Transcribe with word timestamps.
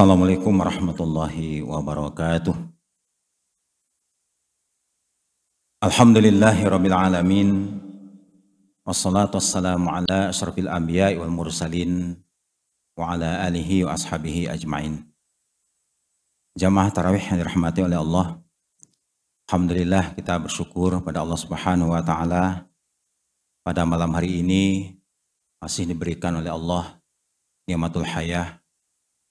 Assalamualaikum 0.00 0.56
warahmatullahi 0.56 1.60
wabarakatuh. 1.60 2.56
Alhamdulillahi 5.84 6.64
rabbil 6.64 6.96
alamin. 6.96 7.48
Wassalatu 8.80 9.36
wassalamu 9.36 9.92
ala 9.92 10.32
asyrafil 10.32 10.72
anbiya 10.72 11.12
wal 11.20 11.28
mursalin 11.28 12.16
wa 12.96 13.12
ala 13.12 13.44
alihi 13.44 13.84
wa 13.84 13.92
ashabihi 13.92 14.48
ajmain. 14.48 15.04
Jamaah 16.56 16.88
tarawih 16.96 17.20
yang 17.20 17.44
dirahmati 17.44 17.84
oleh 17.84 18.00
Allah. 18.00 18.40
Alhamdulillah 19.52 20.16
kita 20.16 20.40
bersyukur 20.40 20.96
pada 21.04 21.20
Allah 21.20 21.36
Subhanahu 21.36 21.92
wa 21.92 22.00
taala 22.00 22.64
pada 23.60 23.84
malam 23.84 24.16
hari 24.16 24.40
ini 24.40 24.96
masih 25.60 25.84
diberikan 25.84 26.40
oleh 26.40 26.48
Allah 26.48 26.96
nikmatul 27.68 28.08
hayah, 28.08 28.59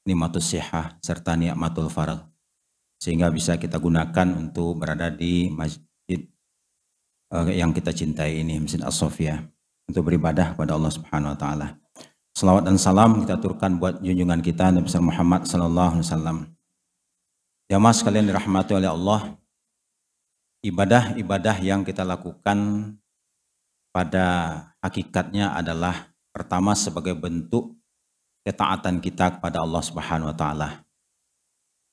nikmatul 0.09 0.41
sihah, 0.41 0.97
serta 1.05 1.37
nikmatul 1.37 1.93
farad. 1.93 2.25
Sehingga 2.97 3.29
bisa 3.29 3.55
kita 3.61 3.77
gunakan 3.77 4.27
untuk 4.35 4.81
berada 4.81 5.13
di 5.13 5.53
masjid 5.53 6.25
uh, 7.29 7.45
yang 7.47 7.69
kita 7.69 7.93
cintai 7.93 8.41
ini, 8.41 8.57
Masjid 8.57 8.81
As-Sofia. 8.81 9.39
Untuk 9.85 10.05
beribadah 10.05 10.53
kepada 10.53 10.77
Allah 10.77 10.93
Subhanahu 10.93 11.33
Wa 11.33 11.39
Taala. 11.39 11.67
Salawat 12.33 12.65
dan 12.65 12.77
salam 12.77 13.25
kita 13.25 13.41
turunkan 13.41 13.81
buat 13.81 13.95
junjungan 14.05 14.41
kita 14.45 14.69
Nabi 14.69 14.89
Muhammad 15.01 15.41
Sallallahu 15.49 15.91
Alaihi 15.97 16.05
Wasallam. 16.05 16.37
Jamaah 17.69 17.95
sekalian 17.95 18.25
dirahmati 18.29 18.73
oleh 18.77 18.89
Allah, 18.89 19.33
ibadah-ibadah 20.65 21.57
yang 21.63 21.81
kita 21.87 22.05
lakukan 22.05 22.57
pada 23.89 24.25
hakikatnya 24.83 25.55
adalah 25.55 26.13
pertama 26.29 26.77
sebagai 26.77 27.17
bentuk 27.17 27.78
ketaatan 28.43 29.03
kita 29.03 29.39
kepada 29.39 29.63
Allah 29.63 29.83
Subhanahu 29.83 30.31
wa 30.31 30.37
taala. 30.37 30.69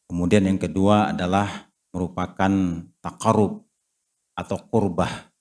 Kemudian 0.06 0.46
yang 0.46 0.60
kedua 0.60 1.10
adalah 1.10 1.66
merupakan 1.90 2.52
takarub 3.02 3.66
atau 4.36 4.56
kurbah 4.70 5.32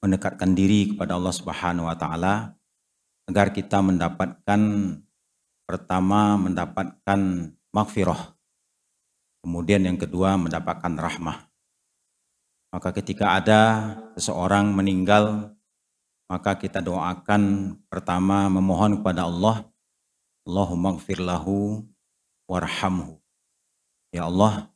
mendekatkan 0.00 0.56
diri 0.56 0.94
kepada 0.94 1.20
Allah 1.20 1.34
Subhanahu 1.34 1.88
wa 1.90 1.96
taala 1.96 2.56
agar 3.28 3.52
kita 3.52 3.84
mendapatkan 3.84 4.60
pertama 5.68 6.34
mendapatkan 6.40 7.20
maghfirah. 7.70 8.34
Kemudian 9.40 9.86
yang 9.86 9.96
kedua 9.96 10.34
mendapatkan 10.34 10.96
rahmah. 10.98 11.48
Maka 12.70 12.90
ketika 12.94 13.38
ada 13.38 13.60
seseorang 14.14 14.70
meninggal 14.74 15.54
maka 16.30 16.54
kita 16.54 16.78
doakan 16.78 17.74
pertama 17.90 18.46
memohon 18.46 19.02
kepada 19.02 19.26
Allah 19.26 19.66
Allahumma 20.50 20.98
lahu 20.98 21.86
warhamhu. 22.50 23.22
Ya 24.10 24.26
Allah, 24.26 24.66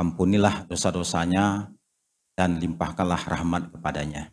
ampunilah 0.00 0.64
dosa-dosanya 0.64 1.68
dan 2.32 2.56
limpahkanlah 2.56 3.20
rahmat 3.28 3.68
kepadanya. 3.68 4.32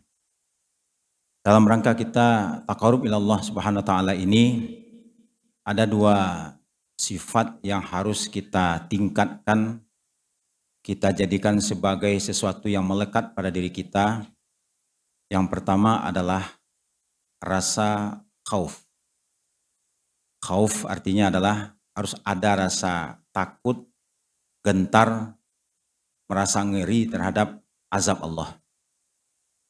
Dalam 1.44 1.68
rangka 1.68 1.92
kita 1.92 2.62
takarub 2.64 3.04
Allah 3.04 3.40
subhanahu 3.44 3.84
wa 3.84 3.86
ta'ala 3.86 4.12
ini, 4.16 4.78
ada 5.60 5.84
dua 5.84 6.16
sifat 6.96 7.60
yang 7.60 7.84
harus 7.84 8.24
kita 8.24 8.88
tingkatkan, 8.88 9.84
kita 10.80 11.12
jadikan 11.12 11.60
sebagai 11.60 12.16
sesuatu 12.16 12.72
yang 12.72 12.88
melekat 12.88 13.36
pada 13.36 13.52
diri 13.52 13.68
kita, 13.68 14.24
yang 15.28 15.52
pertama 15.52 16.00
adalah 16.00 16.48
rasa 17.44 18.22
khauf. 18.48 18.81
Khauf 20.42 20.82
artinya 20.90 21.30
adalah 21.30 21.78
harus 21.94 22.18
ada 22.26 22.66
rasa 22.66 23.22
takut, 23.30 23.86
gentar, 24.66 25.38
merasa 26.26 26.66
ngeri 26.66 27.06
terhadap 27.06 27.62
azab 27.86 28.18
Allah. 28.26 28.58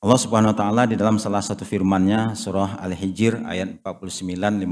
Allah 0.03 0.19
Subhanahu 0.19 0.51
wa 0.51 0.59
taala 0.59 0.83
di 0.89 0.99
dalam 0.99 1.21
salah 1.21 1.45
satu 1.45 1.63
firman-Nya 1.63 2.35
surah 2.35 2.81
Al-Hijr 2.83 3.47
ayat 3.47 3.79
49 3.87 4.35
50 4.35 4.67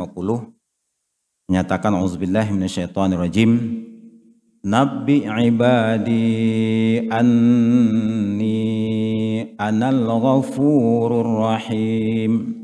menyatakan 1.46 1.94
auzubillahi 1.94 2.50
minasyaitonirrajim 2.50 3.50
Nabi 4.66 5.30
ibadi 5.30 7.06
anni 7.14 8.58
anal 9.54 10.02
ghafurur 10.18 11.46
rahim 11.46 12.59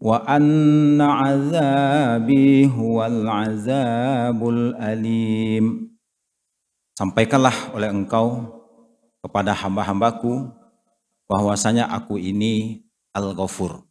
wa 0.00 0.24
anna 0.24 1.28
azabi 1.28 2.64
huwal 2.64 3.28
azabul 3.28 4.72
alim. 4.80 5.92
Sampaikanlah 6.96 7.76
oleh 7.76 7.92
engkau 7.92 8.48
kepada 9.20 9.52
hamba-hambaku 9.52 10.48
bahwasanya 11.28 11.88
aku 11.92 12.16
ini 12.16 12.84
Al-Ghafur 13.12 13.84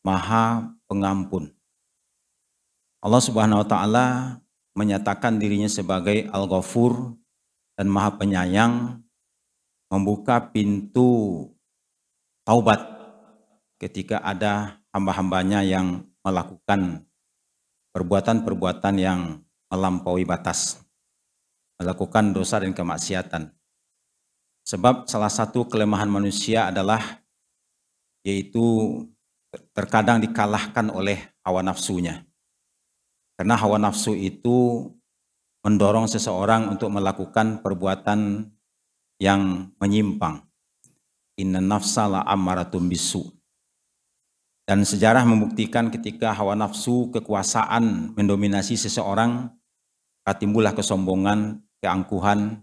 Maha 0.00 0.72
pengampun. 0.88 1.52
Allah 3.04 3.20
Subhanahu 3.20 3.60
wa 3.64 3.68
taala 3.68 4.06
menyatakan 4.72 5.36
dirinya 5.36 5.68
sebagai 5.68 6.24
Al-Ghafur 6.32 7.16
dan 7.76 7.88
Maha 7.88 8.16
Penyayang, 8.16 9.00
membuka 9.92 10.40
pintu 10.40 11.48
taubat 12.44 12.80
ketika 13.76 14.20
ada 14.24 14.79
hamba-hambanya 14.94 15.62
yang 15.62 16.06
melakukan 16.22 17.06
perbuatan-perbuatan 17.94 18.94
yang 18.98 19.42
melampaui 19.70 20.26
batas, 20.26 20.82
melakukan 21.78 22.34
dosa 22.34 22.62
dan 22.62 22.74
kemaksiatan. 22.74 23.50
Sebab 24.66 25.10
salah 25.10 25.32
satu 25.32 25.66
kelemahan 25.66 26.10
manusia 26.10 26.70
adalah 26.70 27.00
yaitu 28.22 28.62
terkadang 29.74 30.22
dikalahkan 30.22 30.92
oleh 30.92 31.18
hawa 31.42 31.64
nafsunya. 31.64 32.22
Karena 33.34 33.56
hawa 33.56 33.80
nafsu 33.80 34.12
itu 34.12 34.86
mendorong 35.64 36.06
seseorang 36.06 36.68
untuk 36.68 36.92
melakukan 36.92 37.64
perbuatan 37.64 38.52
yang 39.16 39.72
menyimpang. 39.80 40.44
Inna 41.40 41.64
nafsa 41.64 42.04
la 42.04 42.20
amaratum 42.28 42.84
bisu. 42.84 43.39
Dan 44.70 44.86
sejarah 44.86 45.26
membuktikan 45.26 45.90
ketika 45.90 46.30
hawa 46.30 46.54
nafsu 46.54 47.10
kekuasaan 47.10 48.14
mendominasi 48.14 48.78
seseorang, 48.78 49.50
timbullah 50.38 50.70
kesombongan, 50.78 51.58
keangkuhan, 51.82 52.62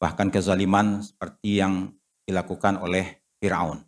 bahkan 0.00 0.32
kezaliman 0.32 1.04
seperti 1.04 1.60
yang 1.60 1.92
dilakukan 2.24 2.80
oleh 2.80 3.20
Firaun. 3.36 3.84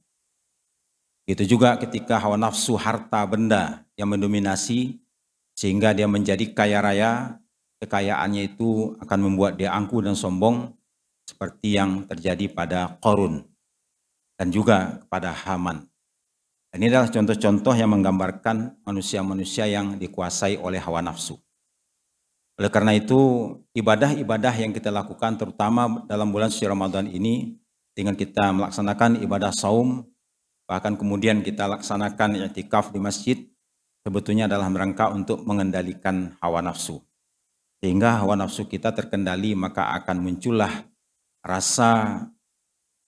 Itu 1.25 1.48
juga 1.48 1.81
ketika 1.81 2.20
hawa 2.20 2.37
nafsu 2.37 2.76
harta 2.76 3.25
benda 3.25 3.88
yang 3.97 4.12
mendominasi 4.12 5.00
sehingga 5.56 5.97
dia 5.97 6.04
menjadi 6.04 6.53
kaya 6.53 6.84
raya, 6.84 7.41
kekayaannya 7.81 8.44
itu 8.44 8.92
akan 9.00 9.25
membuat 9.25 9.56
dia 9.56 9.72
angkuh 9.72 10.04
dan 10.04 10.12
sombong 10.12 10.76
seperti 11.25 11.81
yang 11.81 12.04
terjadi 12.04 12.53
pada 12.53 13.00
Korun 13.00 13.41
dan 14.37 14.53
juga 14.53 15.00
kepada 15.00 15.32
Haman. 15.32 15.88
Ini 16.69 16.93
adalah 16.93 17.09
contoh-contoh 17.09 17.73
yang 17.73 17.88
menggambarkan 17.97 18.85
manusia-manusia 18.85 19.65
yang 19.65 19.97
dikuasai 19.97 20.61
oleh 20.61 20.76
hawa 20.85 21.00
nafsu. 21.00 21.41
Oleh 22.61 22.69
karena 22.69 22.93
itu, 22.93 23.19
ibadah-ibadah 23.73 24.53
yang 24.59 24.76
kita 24.76 24.93
lakukan 24.93 25.41
terutama 25.41 26.05
dalam 26.05 26.29
bulan 26.29 26.53
suci 26.53 26.69
Ramadan 26.69 27.09
ini 27.09 27.56
dengan 27.97 28.12
kita 28.12 28.53
melaksanakan 28.53 29.25
ibadah 29.25 29.55
saum, 29.55 30.05
bahkan 30.69 30.99
kemudian 30.99 31.41
kita 31.41 31.65
laksanakan 31.65 32.37
i'tikaf 32.44 32.93
di 32.93 33.00
masjid, 33.00 33.38
sebetulnya 34.05 34.44
adalah 34.44 34.69
merangka 34.69 35.09
untuk 35.09 35.41
mengendalikan 35.49 36.37
hawa 36.44 36.61
nafsu. 36.61 37.00
Sehingga 37.81 38.21
hawa 38.21 38.37
nafsu 38.37 38.69
kita 38.69 38.93
terkendali 38.93 39.55
maka 39.55 39.94
akan 40.03 40.21
muncullah 40.21 40.85
rasa 41.41 42.26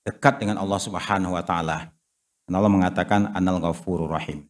dekat 0.06 0.40
dengan 0.40 0.62
Allah 0.62 0.80
Subhanahu 0.80 1.36
wa 1.36 1.44
taala. 1.44 1.99
Dan 2.50 2.58
Allah 2.58 2.74
mengatakan 2.74 3.30
anal 3.30 3.62
ghafurur 3.62 4.10
rahim. 4.10 4.42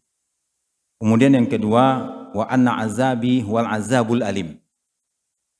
Kemudian 0.97 1.37
yang 1.37 1.45
kedua, 1.45 2.09
wa 2.33 2.49
anna 2.49 2.81
azabi 2.81 3.45
wal 3.45 3.69
azabul 3.69 4.25
alim. 4.25 4.57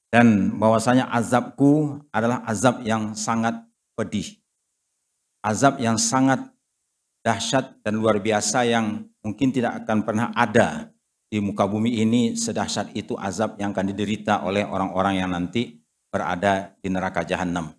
Dan 0.09 0.57
bahwasanya 0.57 1.13
azabku 1.13 2.01
adalah 2.09 2.41
azab 2.49 2.81
yang 2.81 3.13
sangat 3.13 3.61
pedih. 3.93 4.41
Azab 5.45 5.85
yang 5.85 6.01
sangat 6.01 6.49
dahsyat 7.21 7.85
dan 7.85 8.01
luar 8.01 8.17
biasa 8.17 8.65
yang 8.65 9.05
mungkin 9.21 9.53
tidak 9.53 9.85
akan 9.85 10.01
pernah 10.01 10.33
ada 10.33 10.89
di 11.29 11.45
muka 11.45 11.69
bumi 11.69 12.01
ini 12.01 12.41
sedahsyat 12.41 12.97
itu 12.97 13.21
azab 13.21 13.61
yang 13.61 13.77
akan 13.77 13.93
diderita 13.93 14.49
oleh 14.49 14.65
orang-orang 14.65 15.21
yang 15.21 15.29
nanti 15.29 15.77
berada 16.09 16.73
di 16.81 16.89
neraka 16.89 17.21
jahanam. 17.21 17.77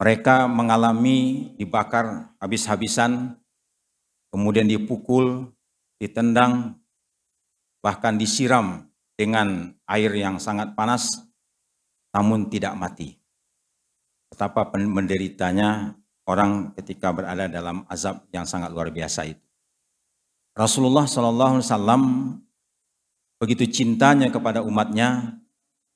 Mereka 0.00 0.50
mengalami 0.50 1.52
dibakar 1.54 2.34
habis-habisan, 2.42 3.38
kemudian 4.32 4.64
dipukul, 4.64 5.52
ditendang, 6.00 6.80
bahkan 7.84 8.16
disiram 8.16 8.88
dengan 9.14 9.76
air 9.84 10.10
yang 10.16 10.40
sangat 10.40 10.72
panas 10.72 11.20
namun 12.16 12.48
tidak 12.48 12.72
mati. 12.76 13.20
Betapa 14.32 14.72
menderitanya 14.80 15.92
orang 16.24 16.72
ketika 16.80 17.12
berada 17.12 17.48
dalam 17.48 17.84
azab 17.88 18.24
yang 18.32 18.48
sangat 18.48 18.72
luar 18.72 18.88
biasa 18.88 19.28
itu. 19.28 19.44
Rasulullah 20.52 21.08
Shallallahu 21.08 21.52
Alaihi 21.60 21.68
Wasallam 21.68 22.02
begitu 23.40 23.64
cintanya 23.68 24.28
kepada 24.28 24.60
umatnya 24.60 25.40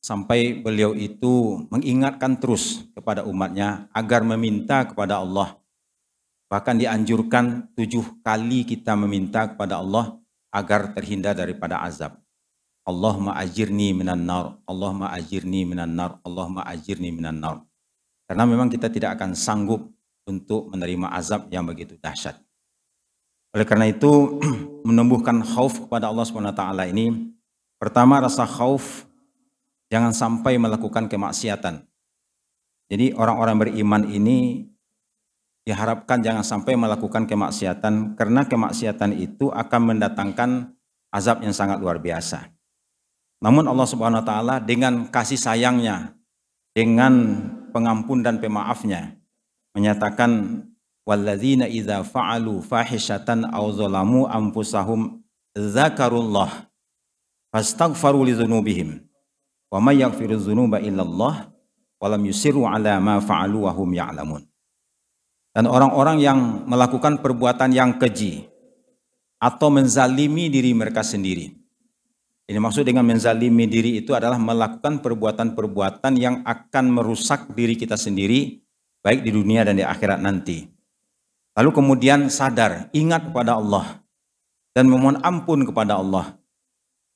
sampai 0.01 0.57
beliau 0.63 0.97
itu 0.97 1.67
mengingatkan 1.69 2.41
terus 2.41 2.89
kepada 2.97 3.27
umatnya 3.29 3.89
agar 3.93 4.25
meminta 4.25 4.89
kepada 4.89 5.21
Allah. 5.21 5.61
Bahkan 6.47 6.79
dianjurkan 6.79 7.75
tujuh 7.75 8.23
kali 8.23 8.63
kita 8.63 8.95
meminta 8.95 9.51
kepada 9.51 9.83
Allah 9.83 10.15
agar 10.55 10.95
terhindar 10.95 11.35
daripada 11.35 11.83
azab. 11.83 12.23
Allahumma 12.87 13.35
ajirni 13.35 13.91
minan 13.91 14.23
nar, 14.23 14.63
Allahumma 14.63 15.11
ajirni 15.11 15.67
minan 15.67 15.99
nar, 15.99 16.23
Allahumma 16.23 16.63
ajirni 16.71 17.11
minan 17.11 17.43
nar. 17.43 17.67
Karena 18.31 18.47
memang 18.47 18.71
kita 18.71 18.87
tidak 18.87 19.19
akan 19.19 19.35
sanggup 19.35 19.91
untuk 20.27 20.71
menerima 20.71 21.11
azab 21.11 21.51
yang 21.51 21.67
begitu 21.67 21.99
dahsyat. 21.99 22.39
Oleh 23.55 23.67
karena 23.67 23.91
itu 23.91 24.39
menumbuhkan 24.89 25.43
khauf 25.43 25.83
kepada 25.87 26.11
Allah 26.11 26.23
SWT 26.23 26.63
ini 26.95 27.35
pertama 27.79 28.23
rasa 28.23 28.47
khauf 28.47 29.07
jangan 29.91 30.15
sampai 30.15 30.59
melakukan 30.59 31.11
kemaksiatan. 31.11 31.83
Jadi 32.87 33.19
orang-orang 33.19 33.67
beriman 33.67 34.03
ini 34.07 34.71
diharapkan 35.67 36.23
jangan 36.23 36.47
sampai 36.47 36.79
melakukan 36.79 37.27
kemaksiatan 37.27 38.15
karena 38.15 38.47
kemaksiatan 38.47 39.11
itu 39.19 39.51
akan 39.51 39.81
mendatangkan 39.93 40.71
azab 41.11 41.43
yang 41.43 41.51
sangat 41.51 41.83
luar 41.83 41.99
biasa. 41.99 42.55
Namun 43.43 43.67
Allah 43.67 43.85
Subhanahu 43.91 44.23
wa 44.23 44.27
taala 44.27 44.57
dengan 44.63 45.11
kasih 45.11 45.37
sayangnya, 45.37 46.15
dengan 46.71 47.43
pengampun 47.75 48.23
dan 48.23 48.39
pemaafnya 48.39 49.19
menyatakan 49.75 50.63
walladzina 51.05 51.69
idza 51.69 52.01
fa'alu 52.07 52.63
fahishatan 52.65 53.51
aw 53.51 53.67
zalamu 53.75 54.25
anfusahum 54.25 55.21
dzakarullah 55.53 56.69
fastaghfaru 57.53 58.25
lidzunubihim 58.25 59.05
wa 59.69 59.79
may 59.83 60.01
yaghfiru 60.01 60.39
dzunuba 60.41 60.81
illallah 60.81 61.53
wa 62.01 62.07
lam 62.07 62.23
yusiru 62.25 62.65
ala 62.65 62.97
ma 63.03 63.21
fa'alu 63.21 63.67
wa 63.67 63.73
hum 63.75 63.91
ya'lamun 63.93 64.45
dan 65.57 65.65
orang-orang 65.65 66.21
yang 66.21 66.69
melakukan 66.69 67.25
perbuatan 67.25 67.73
yang 67.73 67.97
keji 67.97 68.45
atau 69.41 69.73
menzalimi 69.73 70.53
diri 70.53 70.77
mereka 70.77 71.01
sendiri. 71.01 71.57
Ini 72.45 72.61
maksud 72.61 72.85
dengan 72.85 73.09
menzalimi 73.09 73.65
diri 73.65 74.05
itu 74.05 74.13
adalah 74.13 74.37
melakukan 74.37 75.01
perbuatan-perbuatan 75.01 76.13
yang 76.21 76.45
akan 76.45 76.85
merusak 76.93 77.49
diri 77.57 77.73
kita 77.73 77.97
sendiri 77.97 78.61
baik 79.01 79.25
di 79.25 79.33
dunia 79.33 79.65
dan 79.65 79.81
di 79.81 79.83
akhirat 79.83 80.21
nanti. 80.21 80.69
Lalu 81.57 81.73
kemudian 81.73 82.29
sadar, 82.29 82.93
ingat 82.93 83.33
kepada 83.33 83.57
Allah 83.57 84.05
dan 84.77 84.93
memohon 84.93 85.25
ampun 85.25 85.65
kepada 85.65 85.97
Allah. 85.97 86.37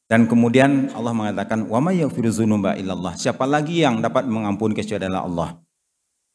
Dan 0.09 0.25
kemudian 0.27 0.91
Allah 0.97 1.13
mengatakan, 1.13 1.69
"Wa 1.69 1.79
may 1.79 2.01
yaghfiru 2.01 2.33
dzunuba 2.33 2.75
illallah." 2.75 3.15
Siapa 3.21 3.45
lagi 3.45 3.85
yang 3.85 4.01
dapat 4.01 4.27
mengampuni 4.27 4.75
kecuali 4.75 5.07
Allah? 5.07 5.61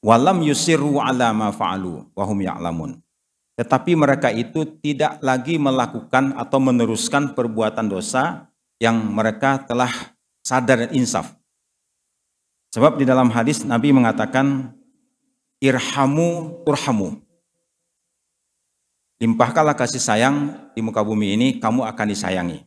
Walam 0.06 0.46
yusiru 0.46 1.02
ala 1.02 1.34
ma 1.34 1.50
fa'alu 1.50 2.13
wahum 2.13 2.38
ya'lamun. 2.46 3.02
Tetapi 3.57 3.98
mereka 3.98 4.30
itu 4.30 4.62
tidak 4.78 5.18
lagi 5.25 5.57
melakukan 5.57 6.38
atau 6.38 6.62
meneruskan 6.62 7.34
perbuatan 7.34 7.90
dosa 7.90 8.54
yang 8.78 9.02
mereka 9.02 9.66
telah 9.66 9.90
sadar 10.46 10.86
dan 10.86 10.94
insaf. 10.94 11.34
Sebab 12.78 13.02
di 13.02 13.10
dalam 13.10 13.34
hadis 13.34 13.66
Nabi 13.66 13.98
mengatakan 13.98 14.78
irhamu 15.57 16.62
turhamu. 16.62 17.18
Limpahkanlah 19.18 19.74
kasih 19.74 20.04
sayang 20.04 20.69
di 20.78 20.86
muka 20.86 21.01
bumi 21.01 21.34
ini, 21.34 21.48
kamu 21.58 21.81
akan 21.81 22.06
disayangi. 22.13 22.62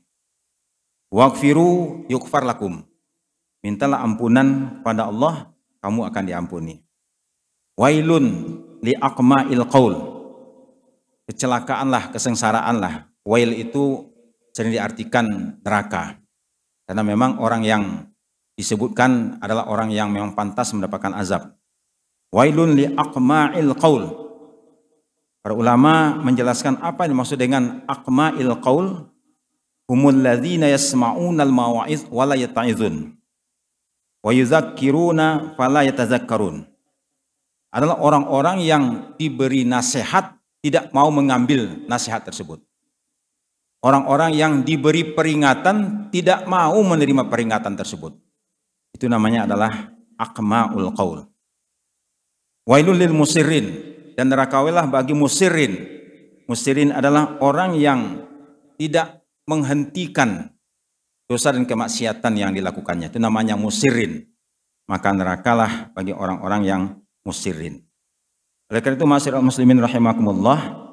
Waqfiru 1.14 2.02
yukfar 2.10 2.42
lakum. 2.42 2.82
Mintalah 3.62 4.02
ampunan 4.02 4.80
pada 4.82 5.06
Allah, 5.06 5.54
kamu 5.78 6.08
akan 6.08 6.24
diampuni. 6.26 6.87
Wailun 7.78 8.26
li 8.82 8.90
aqma'il 8.98 9.62
qaul. 9.70 9.94
Kecelakaanlah, 11.30 12.10
kesengsaraanlah. 12.10 13.06
Wail 13.22 13.54
itu 13.54 14.10
sering 14.50 14.74
diartikan 14.74 15.54
neraka. 15.62 16.18
Karena 16.82 17.06
memang 17.06 17.38
orang 17.38 17.62
yang 17.62 17.82
disebutkan 18.58 19.38
adalah 19.38 19.70
orang 19.70 19.94
yang 19.94 20.10
memang 20.10 20.34
pantas 20.34 20.74
mendapatkan 20.74 21.14
azab. 21.14 21.54
Wailun 22.34 22.74
li 22.74 22.90
aqma'il 22.90 23.70
qaul. 23.78 24.10
Para 25.38 25.54
ulama 25.54 26.18
menjelaskan 26.18 26.82
apa 26.82 27.06
yang 27.06 27.14
dimaksud 27.14 27.38
dengan 27.38 27.86
aqma'il 27.86 28.52
qaul. 28.58 29.06
Humul 29.88 30.20
ladzina 30.20 30.68
yasma'una 30.68 31.48
al-mawa'iz 31.48 32.12
wa 32.12 32.28
la 32.28 32.36
yata'izun. 32.36 33.16
Wa 34.20 34.36
yuzakkiruna 34.36 35.56
fala 35.56 35.88
yatazakkarun. 35.88 36.67
Adalah 37.68 38.00
orang-orang 38.00 38.64
yang 38.64 38.84
diberi 39.20 39.68
nasihat 39.68 40.38
tidak 40.64 40.90
mau 40.90 41.12
mengambil 41.12 41.84
nasihat 41.86 42.24
tersebut. 42.24 42.64
Orang-orang 43.78 44.34
yang 44.34 44.66
diberi 44.66 45.14
peringatan 45.14 46.10
tidak 46.10 46.48
mau 46.50 46.74
menerima 46.82 47.30
peringatan 47.30 47.78
tersebut. 47.78 48.10
Itu 48.90 49.06
namanya 49.06 49.46
adalah 49.46 49.94
akma'ul 50.18 50.90
qaul. 50.98 51.30
Wailul 52.66 52.98
lil 52.98 53.14
musirin 53.14 53.66
dan 54.18 54.34
nerakawilah 54.34 54.90
bagi 54.90 55.14
musirin. 55.14 55.78
Musirin 56.50 56.90
adalah 56.90 57.38
orang 57.38 57.78
yang 57.78 58.26
tidak 58.80 59.22
menghentikan 59.46 60.50
dosa 61.30 61.54
dan 61.54 61.68
kemaksiatan 61.68 62.34
yang 62.34 62.50
dilakukannya. 62.50 63.14
Itu 63.14 63.22
namanya 63.22 63.54
musirin. 63.54 64.26
Maka 64.88 65.12
nerakalah 65.12 65.92
bagi 65.92 66.16
orang-orang 66.16 66.62
yang 66.64 66.82
musirin. 67.26 67.82
Oleh 68.68 68.84
karena 68.84 69.00
itu 69.00 69.08
masyarakat 69.08 69.40
muslimin 69.40 69.80
rahimakumullah, 69.80 70.88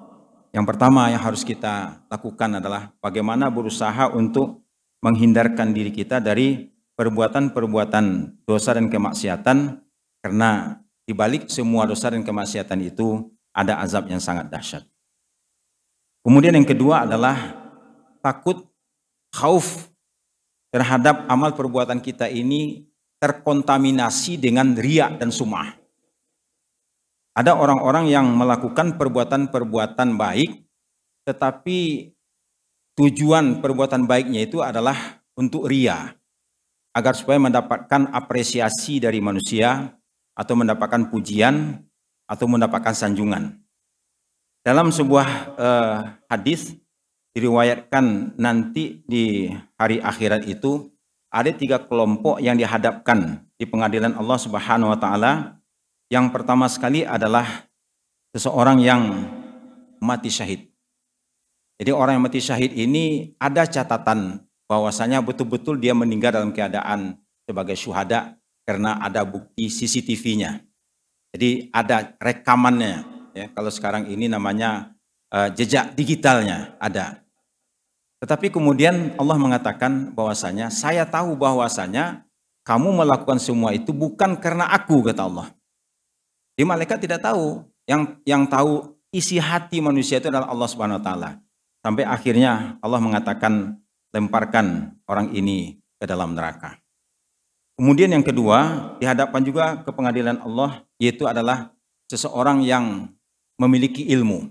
yang 0.56 0.64
pertama 0.64 1.12
yang 1.12 1.20
harus 1.20 1.44
kita 1.44 2.00
lakukan 2.08 2.64
adalah 2.64 2.96
bagaimana 3.04 3.52
berusaha 3.52 4.08
untuk 4.16 4.64
menghindarkan 5.04 5.76
diri 5.76 5.92
kita 5.92 6.24
dari 6.24 6.72
perbuatan-perbuatan 6.96 8.06
dosa 8.48 8.72
dan 8.80 8.88
kemaksiatan 8.88 9.84
karena 10.24 10.80
di 11.04 11.12
balik 11.12 11.52
semua 11.52 11.84
dosa 11.86 12.10
dan 12.10 12.24
kemaksiatan 12.24 12.80
itu 12.82 13.28
ada 13.52 13.84
azab 13.84 14.08
yang 14.08 14.24
sangat 14.24 14.48
dahsyat. 14.48 14.88
Kemudian 16.26 16.58
yang 16.58 16.66
kedua 16.66 17.06
adalah 17.06 17.38
takut 18.24 18.66
khauf 19.30 19.92
terhadap 20.74 21.30
amal 21.30 21.54
perbuatan 21.54 22.02
kita 22.02 22.26
ini 22.32 22.90
terkontaminasi 23.22 24.42
dengan 24.42 24.74
riak 24.74 25.22
dan 25.22 25.30
sumah. 25.30 25.85
Ada 27.36 27.52
orang-orang 27.52 28.08
yang 28.08 28.32
melakukan 28.32 28.96
perbuatan-perbuatan 28.96 30.16
baik, 30.16 30.64
tetapi 31.28 32.12
tujuan 32.96 33.60
perbuatan 33.60 34.08
baiknya 34.08 34.48
itu 34.48 34.64
adalah 34.64 35.20
untuk 35.36 35.68
ria, 35.68 36.16
agar 36.96 37.12
supaya 37.12 37.36
mendapatkan 37.36 38.08
apresiasi 38.16 39.04
dari 39.04 39.20
manusia, 39.20 40.00
atau 40.32 40.56
mendapatkan 40.56 41.12
pujian, 41.12 41.84
atau 42.24 42.48
mendapatkan 42.48 42.96
sanjungan. 42.96 43.60
Dalam 44.64 44.96
sebuah 44.96 45.28
uh, 45.60 45.98
hadis 46.32 46.74
diriwayatkan 47.36 48.40
nanti 48.40 49.04
di 49.04 49.52
hari 49.76 50.00
akhirat 50.00 50.48
itu 50.48 50.88
ada 51.28 51.52
tiga 51.52 51.84
kelompok 51.84 52.40
yang 52.40 52.56
dihadapkan 52.56 53.44
di 53.60 53.68
pengadilan 53.68 54.16
Allah 54.16 54.40
Subhanahu 54.40 54.96
wa 54.96 54.98
taala 54.98 55.60
yang 56.16 56.32
pertama 56.32 56.72
sekali 56.72 57.04
adalah 57.04 57.68
seseorang 58.32 58.80
yang 58.80 59.04
mati 60.00 60.32
syahid. 60.32 60.72
Jadi 61.76 61.92
orang 61.92 62.16
yang 62.16 62.24
mati 62.24 62.40
syahid 62.40 62.72
ini 62.72 63.36
ada 63.36 63.68
catatan 63.68 64.40
bahwasanya 64.72 65.20
betul-betul 65.20 65.76
dia 65.76 65.92
meninggal 65.92 66.40
dalam 66.40 66.56
keadaan 66.56 67.20
sebagai 67.44 67.76
syuhada 67.76 68.40
karena 68.64 68.96
ada 69.04 69.28
bukti 69.28 69.68
CCTV-nya. 69.68 70.64
Jadi 71.36 71.68
ada 71.76 72.16
rekamannya. 72.16 73.04
Ya, 73.36 73.52
kalau 73.52 73.68
sekarang 73.68 74.08
ini 74.08 74.32
namanya 74.32 74.96
uh, 75.36 75.52
jejak 75.52 76.00
digitalnya 76.00 76.80
ada. 76.80 77.28
Tetapi 78.24 78.56
kemudian 78.56 79.12
Allah 79.20 79.36
mengatakan 79.36 80.16
bahwasanya 80.16 80.72
saya 80.72 81.04
tahu 81.04 81.36
bahwasanya 81.36 82.24
kamu 82.64 83.04
melakukan 83.04 83.36
semua 83.38 83.76
itu 83.76 83.92
bukan 83.92 84.40
karena 84.40 84.72
aku 84.72 85.04
kata 85.04 85.28
Allah. 85.28 85.52
Di 86.56 86.64
malaikat 86.64 87.04
tidak 87.04 87.22
tahu. 87.22 87.64
Yang 87.86 88.18
yang 88.26 88.50
tahu 88.50 88.98
isi 89.14 89.38
hati 89.38 89.84
manusia 89.84 90.18
itu 90.18 90.32
adalah 90.32 90.50
Allah 90.50 90.68
Subhanahu 90.72 90.98
wa 90.98 91.06
taala. 91.06 91.30
Sampai 91.86 92.02
akhirnya 92.08 92.82
Allah 92.82 92.98
mengatakan 92.98 93.78
lemparkan 94.10 94.98
orang 95.06 95.30
ini 95.36 95.78
ke 96.02 96.10
dalam 96.10 96.34
neraka. 96.34 96.82
Kemudian 97.76 98.08
yang 98.10 98.24
kedua, 98.24 98.92
dihadapkan 99.04 99.44
juga 99.44 99.84
ke 99.84 99.92
pengadilan 99.92 100.40
Allah, 100.40 100.88
yaitu 100.96 101.28
adalah 101.28 101.76
seseorang 102.08 102.64
yang 102.64 103.12
memiliki 103.60 104.08
ilmu. 104.16 104.48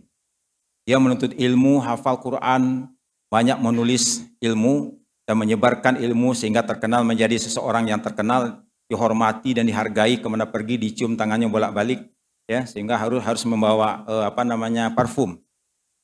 Dia 0.85 1.01
menuntut 1.01 1.33
ilmu, 1.33 1.81
hafal 1.81 2.21
Quran, 2.21 2.93
banyak 3.33 3.57
menulis 3.57 4.29
ilmu, 4.45 5.01
dan 5.25 5.41
menyebarkan 5.41 5.97
ilmu 5.97 6.37
sehingga 6.37 6.61
terkenal 6.69 7.01
menjadi 7.01 7.41
seseorang 7.41 7.89
yang 7.89 8.05
terkenal, 8.05 8.61
dihormati 8.89 9.57
dan 9.57 9.65
dihargai 9.65 10.21
ke 10.21 10.27
mana 10.29 10.49
pergi, 10.49 10.77
dicium 10.77 11.17
tangannya 11.17 11.49
bolak-balik, 11.49 12.05
ya 12.45 12.69
sehingga 12.69 13.01
harus 13.01 13.25
harus 13.25 13.43
membawa 13.49 14.05
eh, 14.05 14.25
apa 14.29 14.43
namanya 14.45 14.93
parfum. 14.93 15.41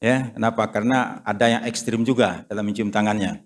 Ya, 0.01 0.33
kenapa? 0.33 0.65
Karena 0.73 1.21
ada 1.29 1.45
yang 1.45 1.63
ekstrim 1.69 2.01
juga 2.09 2.49
dalam 2.49 2.65
mencium 2.65 2.89
tangannya. 2.89 3.45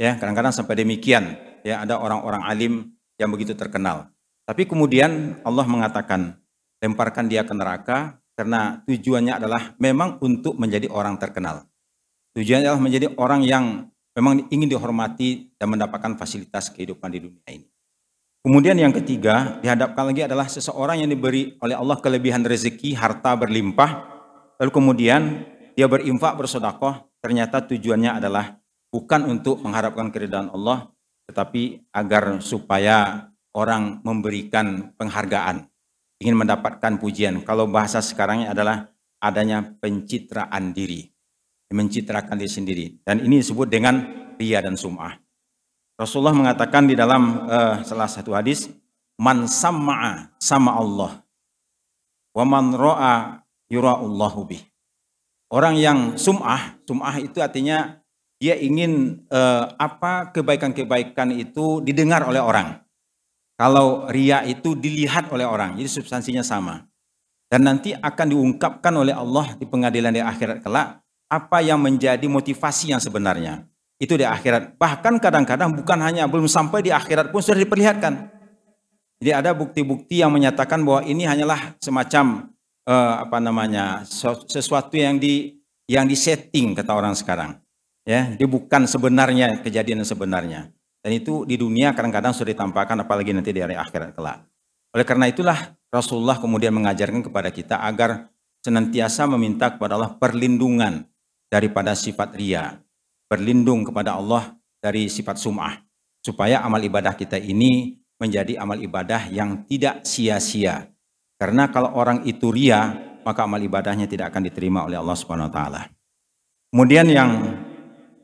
Ya, 0.00 0.16
kadang-kadang 0.16 0.48
sampai 0.48 0.80
demikian. 0.80 1.36
Ya, 1.60 1.84
ada 1.84 2.00
orang-orang 2.00 2.40
alim 2.48 2.72
yang 3.20 3.28
begitu 3.28 3.52
terkenal. 3.52 4.08
Tapi 4.48 4.64
kemudian 4.64 5.36
Allah 5.44 5.68
mengatakan, 5.68 6.40
lemparkan 6.80 7.28
dia 7.28 7.44
ke 7.44 7.52
neraka 7.52 8.16
karena 8.32 8.80
tujuannya 8.88 9.36
adalah 9.36 9.76
memang 9.76 10.16
untuk 10.24 10.56
menjadi 10.56 10.88
orang 10.88 11.20
terkenal. 11.20 11.68
Tujuannya 12.32 12.64
adalah 12.64 12.80
menjadi 12.80 13.12
orang 13.20 13.44
yang 13.44 13.92
memang 14.16 14.48
ingin 14.48 14.72
dihormati 14.72 15.52
dan 15.60 15.68
mendapatkan 15.68 16.16
fasilitas 16.16 16.72
kehidupan 16.72 17.12
di 17.12 17.18
dunia 17.20 17.48
ini. 17.52 17.68
Kemudian 18.40 18.80
yang 18.80 18.96
ketiga, 18.96 19.60
dihadapkan 19.60 20.08
lagi 20.08 20.24
adalah 20.24 20.48
seseorang 20.48 21.04
yang 21.04 21.12
diberi 21.12 21.60
oleh 21.60 21.76
Allah 21.76 22.00
kelebihan 22.00 22.40
rezeki, 22.40 22.96
harta 22.96 23.36
berlimpah, 23.36 23.90
lalu 24.56 24.70
kemudian 24.72 25.44
dia 25.76 25.84
berinfak, 25.84 26.40
bersodakoh, 26.40 27.04
ternyata 27.20 27.60
tujuannya 27.60 28.16
adalah 28.16 28.56
bukan 28.88 29.28
untuk 29.28 29.60
mengharapkan 29.60 30.08
keridhaan 30.08 30.48
Allah, 30.56 30.88
tetapi 31.28 31.92
agar 31.92 32.40
supaya 32.40 33.28
orang 33.52 34.00
memberikan 34.08 34.96
penghargaan, 34.96 35.68
ingin 36.24 36.40
mendapatkan 36.40 36.96
pujian. 36.96 37.44
Kalau 37.44 37.68
bahasa 37.68 38.00
sekarangnya 38.00 38.56
adalah 38.56 38.88
adanya 39.20 39.60
pencitraan 39.68 40.72
diri, 40.72 41.12
mencitrakan 41.76 42.40
diri 42.40 42.48
sendiri. 42.48 42.86
Dan 43.04 43.20
ini 43.20 43.44
disebut 43.44 43.68
dengan 43.68 44.00
ria 44.40 44.64
dan 44.64 44.80
sum'ah. 44.80 45.12
Rasulullah 46.00 46.32
mengatakan 46.32 46.88
di 46.88 46.96
dalam 46.96 47.44
uh, 47.44 47.84
salah 47.84 48.08
satu 48.08 48.32
hadis, 48.32 48.72
man 49.20 49.44
sama'a 49.44 50.32
sama 50.40 50.72
Allah, 50.72 51.20
wa 52.32 52.44
man 52.48 52.72
ro'a 52.72 53.44
yura'ullahu 53.68 54.48
bih. 54.48 54.64
Orang 55.52 55.76
yang 55.76 56.16
sum'ah, 56.16 56.80
sum'ah 56.88 57.20
itu 57.20 57.44
artinya 57.44 58.00
dia 58.40 58.56
ingin 58.56 59.20
uh, 59.28 59.76
apa 59.76 60.32
kebaikan-kebaikan 60.32 61.36
itu 61.36 61.84
didengar 61.84 62.24
oleh 62.24 62.40
orang. 62.40 62.80
Kalau 63.60 64.08
ria 64.08 64.40
itu 64.48 64.72
dilihat 64.72 65.28
oleh 65.28 65.44
orang, 65.44 65.76
jadi 65.76 66.00
substansinya 66.00 66.40
sama. 66.40 66.88
Dan 67.52 67.68
nanti 67.68 67.92
akan 67.92 68.26
diungkapkan 68.32 68.94
oleh 68.96 69.12
Allah 69.12 69.52
di 69.60 69.68
pengadilan 69.68 70.16
di 70.16 70.24
akhirat 70.24 70.64
kelak 70.64 71.04
apa 71.28 71.58
yang 71.60 71.76
menjadi 71.76 72.24
motivasi 72.24 72.96
yang 72.96 73.02
sebenarnya. 73.04 73.69
Itu 74.00 74.16
di 74.16 74.24
akhirat. 74.24 74.80
Bahkan 74.80 75.20
kadang-kadang 75.20 75.76
bukan 75.76 76.00
hanya 76.00 76.24
belum 76.24 76.48
sampai 76.48 76.80
di 76.80 76.88
akhirat 76.88 77.28
pun 77.28 77.44
sudah 77.44 77.60
diperlihatkan. 77.60 78.32
Jadi 79.20 79.30
ada 79.36 79.52
bukti-bukti 79.52 80.24
yang 80.24 80.32
menyatakan 80.32 80.80
bahwa 80.80 81.04
ini 81.04 81.28
hanyalah 81.28 81.76
semacam 81.76 82.48
uh, 82.88 83.28
apa 83.28 83.36
namanya 83.36 84.08
sesuatu 84.08 84.96
yang 84.96 85.20
di 85.20 85.60
yang 85.84 86.08
disetting 86.08 86.72
kata 86.72 86.96
orang 86.96 87.12
sekarang. 87.12 87.60
Ya, 88.08 88.32
dia 88.32 88.48
bukan 88.48 88.88
sebenarnya 88.88 89.60
kejadian 89.60 90.00
sebenarnya. 90.08 90.72
Dan 91.04 91.20
itu 91.20 91.44
di 91.44 91.60
dunia 91.60 91.92
kadang-kadang 91.92 92.32
sudah 92.32 92.56
ditampakkan 92.56 92.96
apalagi 93.04 93.36
nanti 93.36 93.52
di 93.52 93.60
hari 93.60 93.76
akhirat 93.76 94.16
kelak. 94.16 94.48
Oleh 94.96 95.04
karena 95.04 95.28
itulah 95.28 95.76
Rasulullah 95.92 96.40
kemudian 96.40 96.72
mengajarkan 96.72 97.20
kepada 97.20 97.52
kita 97.52 97.76
agar 97.84 98.32
senantiasa 98.64 99.28
meminta 99.28 99.72
kepada 99.72 100.00
Allah 100.00 100.16
perlindungan 100.16 101.04
daripada 101.52 101.92
sifat 101.96 102.36
ria, 102.36 102.78
berlindung 103.30 103.86
kepada 103.86 104.18
Allah 104.18 104.58
dari 104.82 105.06
sifat 105.06 105.38
sum'ah. 105.38 105.78
Supaya 106.20 106.66
amal 106.66 106.82
ibadah 106.82 107.14
kita 107.14 107.38
ini 107.38 108.02
menjadi 108.18 108.58
amal 108.58 108.76
ibadah 108.82 109.30
yang 109.30 109.64
tidak 109.64 110.04
sia-sia. 110.04 110.90
Karena 111.40 111.72
kalau 111.72 111.96
orang 111.96 112.28
itu 112.28 112.52
ria, 112.52 112.92
maka 113.24 113.48
amal 113.48 113.62
ibadahnya 113.62 114.04
tidak 114.04 114.34
akan 114.34 114.50
diterima 114.50 114.84
oleh 114.84 115.00
Allah 115.00 115.16
Subhanahu 115.16 115.48
wa 115.48 115.54
taala. 115.54 115.82
Kemudian 116.68 117.08
yang 117.08 117.30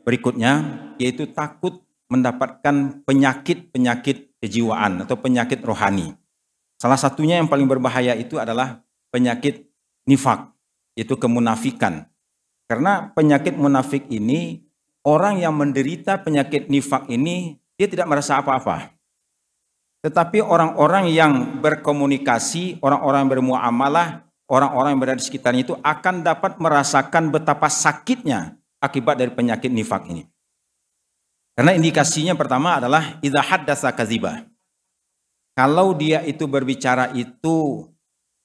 berikutnya 0.05 0.53
yaitu 1.01 1.31
takut 1.33 1.81
mendapatkan 2.13 3.03
penyakit-penyakit 3.09 4.37
kejiwaan 4.43 5.09
atau 5.09 5.17
penyakit 5.17 5.65
rohani. 5.65 6.13
Salah 6.77 7.01
satunya 7.01 7.41
yang 7.41 7.49
paling 7.49 7.65
berbahaya 7.65 8.13
itu 8.13 8.37
adalah 8.37 8.85
penyakit 9.09 9.65
nifak, 10.05 10.53
yaitu 10.93 11.17
kemunafikan. 11.17 12.05
Karena 12.69 13.11
penyakit 13.17 13.57
munafik 13.57 14.07
ini 14.13 14.66
orang 15.07 15.39
yang 15.39 15.55
menderita 15.55 16.19
penyakit 16.19 16.67
nifak 16.67 17.07
ini 17.07 17.63
dia 17.79 17.87
tidak 17.87 18.11
merasa 18.11 18.43
apa-apa. 18.43 18.91
Tetapi 20.03 20.43
orang-orang 20.43 21.11
yang 21.11 21.63
berkomunikasi, 21.63 22.83
orang-orang 22.83 23.27
yang 23.27 23.33
bermuamalah, 23.39 24.07
orang-orang 24.51 24.95
yang 24.95 25.01
berada 25.03 25.19
di 25.23 25.27
sekitarnya 25.27 25.63
itu 25.63 25.75
akan 25.79 26.27
dapat 26.27 26.59
merasakan 26.59 27.31
betapa 27.31 27.71
sakitnya 27.71 28.59
akibat 28.83 29.19
dari 29.19 29.31
penyakit 29.31 29.71
nifak 29.71 30.11
ini. 30.11 30.27
Karena 31.57 31.73
indikasinya 31.73 32.37
pertama 32.37 32.77
adalah 32.77 33.17
idza 33.25 33.41
haddasa 33.41 33.89
kaziba. 33.95 34.45
Kalau 35.57 35.97
dia 35.97 36.21
itu 36.21 36.45
berbicara 36.45 37.17
itu 37.17 37.89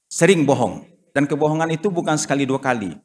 sering 0.08 0.48
bohong 0.48 0.88
dan 1.12 1.27
kebohongan 1.27 1.75
itu 1.75 1.91
bukan 1.91 2.15
sekali 2.15 2.48
dua 2.48 2.63
kali, 2.63 2.96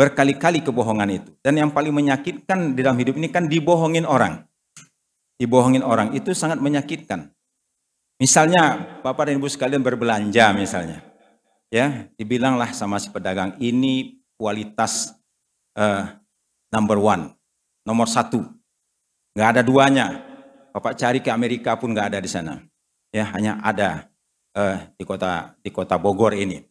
berkali-kali 0.00 0.64
kebohongan 0.64 1.20
itu. 1.20 1.30
Dan 1.44 1.60
yang 1.60 1.68
paling 1.68 1.92
menyakitkan 1.92 2.72
di 2.72 2.80
dalam 2.80 2.96
hidup 2.96 3.20
ini 3.20 3.28
kan 3.28 3.44
dibohongin 3.44 4.08
orang. 4.08 4.48
Dibohongin 5.36 5.84
orang 5.84 6.16
itu 6.16 6.32
sangat 6.32 6.56
menyakitkan. 6.56 7.28
Misalnya 8.16 8.80
Bapak 9.04 9.28
dan 9.28 9.36
Ibu 9.36 9.48
sekalian 9.52 9.84
berbelanja 9.84 10.56
misalnya. 10.56 11.04
Ya, 11.68 12.08
dibilanglah 12.16 12.72
sama 12.72 12.96
si 12.96 13.12
pedagang 13.12 13.60
ini 13.60 14.24
kualitas 14.40 15.12
uh, 15.76 16.16
number 16.72 16.96
one, 16.96 17.36
nomor 17.84 18.08
satu. 18.08 18.40
Nggak 19.36 19.48
ada 19.52 19.62
duanya. 19.62 20.06
Bapak 20.72 20.96
cari 20.96 21.20
ke 21.20 21.28
Amerika 21.28 21.76
pun 21.76 21.92
nggak 21.92 22.16
ada 22.16 22.18
di 22.18 22.26
sana. 22.26 22.58
Ya, 23.12 23.28
hanya 23.36 23.60
ada 23.62 24.08
uh, 24.56 24.80
di 24.96 25.04
kota 25.04 25.54
di 25.60 25.70
kota 25.70 25.94
Bogor 26.00 26.34
ini. 26.34 26.69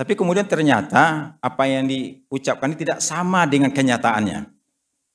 Tapi 0.00 0.16
kemudian 0.16 0.48
ternyata 0.48 1.36
apa 1.44 1.68
yang 1.68 1.84
diucapkan 1.84 2.72
tidak 2.72 3.04
sama 3.04 3.44
dengan 3.44 3.68
kenyataannya. 3.68 4.48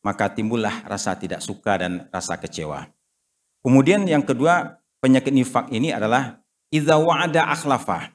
Maka 0.05 0.29
timbullah 0.29 0.85
rasa 0.85 1.17
tidak 1.17 1.41
suka 1.41 1.81
dan 1.81 2.05
rasa 2.13 2.37
kecewa. 2.37 2.85
Kemudian 3.65 4.05
yang 4.05 4.21
kedua, 4.21 4.77
penyakit 5.01 5.33
nifak 5.33 5.73
ini 5.73 5.89
adalah 5.89 6.37
idza 6.69 7.01
wa'ada 7.01 7.49
akhlafa. 7.49 8.13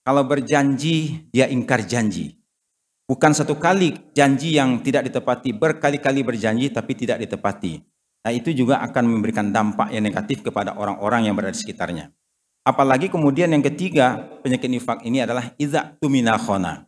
Kalau 0.00 0.24
berjanji, 0.24 1.28
dia 1.28 1.52
ingkar 1.52 1.84
janji. 1.84 2.40
Bukan 3.04 3.36
satu 3.36 3.60
kali 3.60 3.92
janji 4.16 4.56
yang 4.56 4.80
tidak 4.80 5.12
ditepati, 5.12 5.52
berkali-kali 5.52 6.24
berjanji 6.24 6.72
tapi 6.72 6.96
tidak 6.96 7.20
ditepati. 7.28 7.76
Nah 8.24 8.32
itu 8.32 8.56
juga 8.56 8.80
akan 8.80 9.04
memberikan 9.04 9.52
dampak 9.52 9.92
yang 9.92 10.00
negatif 10.00 10.40
kepada 10.40 10.80
orang-orang 10.80 11.28
yang 11.28 11.36
berada 11.36 11.52
di 11.52 11.60
sekitarnya. 11.60 12.08
Apalagi 12.60 13.08
kemudian 13.08 13.48
yang 13.48 13.64
ketiga, 13.64 14.20
penyakit 14.44 14.68
nifak 14.68 15.00
ini 15.08 15.24
adalah 15.24 15.56
iza 15.56 15.96
tumina 15.96 16.36
khona. 16.36 16.84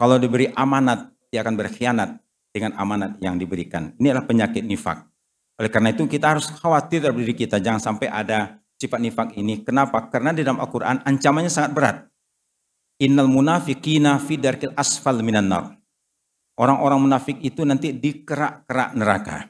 Kalau 0.00 0.16
diberi 0.16 0.48
amanat, 0.56 1.12
dia 1.28 1.44
akan 1.44 1.54
berkhianat 1.60 2.16
dengan 2.50 2.72
amanat 2.80 3.20
yang 3.20 3.36
diberikan. 3.36 3.92
Ini 4.00 4.16
adalah 4.16 4.24
penyakit 4.24 4.64
nifak. 4.64 5.04
Oleh 5.60 5.68
karena 5.68 5.92
itu 5.92 6.08
kita 6.08 6.32
harus 6.32 6.48
khawatir 6.48 7.04
dari 7.04 7.20
diri 7.20 7.36
kita, 7.36 7.60
jangan 7.60 7.78
sampai 7.78 8.08
ada 8.08 8.56
sifat 8.80 8.96
nifak 8.96 9.28
ini. 9.36 9.60
Kenapa? 9.60 10.08
Karena 10.08 10.32
di 10.32 10.40
dalam 10.40 10.56
Al-Quran 10.56 11.04
ancamannya 11.04 11.52
sangat 11.52 11.72
berat. 11.76 11.96
Innal 13.04 13.28
munafikina 13.28 14.16
fi 14.16 14.40
asfal 14.72 15.20
minan. 15.20 15.52
Orang-orang 16.56 17.00
munafik 17.00 17.40
itu 17.44 17.64
nanti 17.64 17.92
di 17.92 18.24
kerak-kerak 18.24 18.96
neraka. 18.96 19.48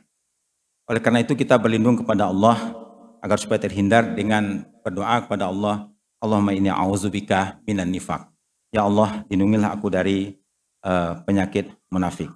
Oleh 0.91 0.99
karena 0.99 1.23
itu 1.23 1.39
kita 1.39 1.59
berlindung 1.59 1.99
kepada 1.99 2.27
Allah 2.31 2.80
agar 3.21 3.37
supaya 3.37 3.61
terhindar 3.61 4.17
dengan 4.17 4.65
berdoa 4.85 5.25
kepada 5.25 5.49
Allah, 5.49 5.89
Allahumma 6.21 6.53
inni 6.53 6.69
a'udzubika 6.69 7.61
minan 7.65 7.93
nifak. 7.93 8.29
Ya 8.73 8.85
Allah, 8.85 9.25
lindungilah 9.29 9.73
aku 9.73 9.89
dari 9.93 10.37
uh, 10.85 11.21
penyakit 11.25 11.73
munafik. 11.93 12.29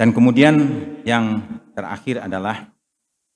Dan 0.00 0.16
kemudian 0.16 0.56
yang 1.04 1.44
terakhir 1.76 2.24
adalah 2.24 2.72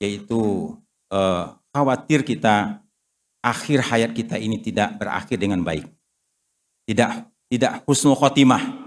yaitu 0.01 0.73
uh, 1.13 1.55
khawatir 1.71 2.25
kita 2.25 2.81
akhir 3.45 3.85
hayat 3.85 4.11
kita 4.17 4.41
ini 4.41 4.57
tidak 4.57 4.97
berakhir 4.97 5.37
dengan 5.37 5.61
baik. 5.61 5.85
Tidak 6.89 7.09
tidak 7.53 7.85
husnul 7.85 8.17
khotimah. 8.17 8.83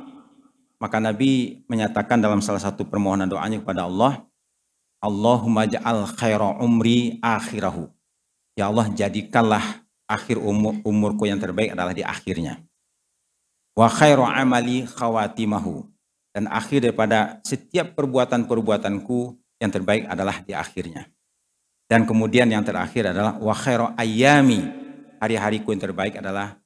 Maka 0.79 1.03
Nabi 1.03 1.63
menyatakan 1.67 2.23
dalam 2.23 2.39
salah 2.39 2.63
satu 2.63 2.87
permohonan 2.87 3.27
doanya 3.27 3.59
kepada 3.59 3.87
Allah, 3.87 4.23
Allahumma 4.99 5.67
ja'al 5.67 6.11
khaira 6.19 6.59
umri 6.59 7.23
akhirahu. 7.23 7.87
Ya 8.59 8.67
Allah 8.67 8.91
jadikanlah 8.91 9.87
akhir 10.11 10.43
umur, 10.43 10.83
umurku 10.83 11.31
yang 11.31 11.39
terbaik 11.39 11.77
adalah 11.77 11.95
di 11.95 12.03
akhirnya. 12.03 12.59
Wa 13.79 13.87
khairu 13.87 14.27
amali 14.27 14.83
khawatimahu. 14.83 15.87
Dan 16.35 16.51
akhir 16.51 16.91
daripada 16.91 17.39
setiap 17.47 17.95
perbuatan-perbuatanku 17.95 19.39
yang 19.63 19.71
terbaik 19.71 20.11
adalah 20.11 20.43
di 20.43 20.55
akhirnya. 20.55 21.07
Dan 21.87 22.05
kemudian 22.05 22.51
yang 22.51 22.67
terakhir 22.67 23.15
adalah 23.15 23.39
wa 23.39 23.55
khairu 23.55 23.95
ayami. 23.95 24.67
Hari-hariku 25.19 25.75
yang 25.75 25.83
terbaik 25.83 26.19
adalah 26.19 26.59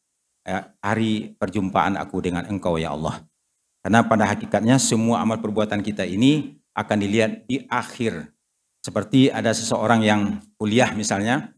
eh, 0.45 0.65
hari 0.81 1.37
perjumpaan 1.37 2.01
aku 2.01 2.21
dengan 2.25 2.49
engkau 2.49 2.81
ya 2.81 2.97
Allah. 2.97 3.21
Karena 3.85 4.07
pada 4.07 4.29
hakikatnya 4.29 4.79
semua 4.79 5.21
amal 5.21 5.43
perbuatan 5.43 5.83
kita 5.83 6.07
ini 6.07 6.62
akan 6.73 6.97
dilihat 7.01 7.45
di 7.49 7.65
akhir. 7.69 8.33
Seperti 8.83 9.31
ada 9.31 9.55
seseorang 9.55 10.03
yang 10.03 10.43
kuliah 10.59 10.91
misalnya, 10.93 11.55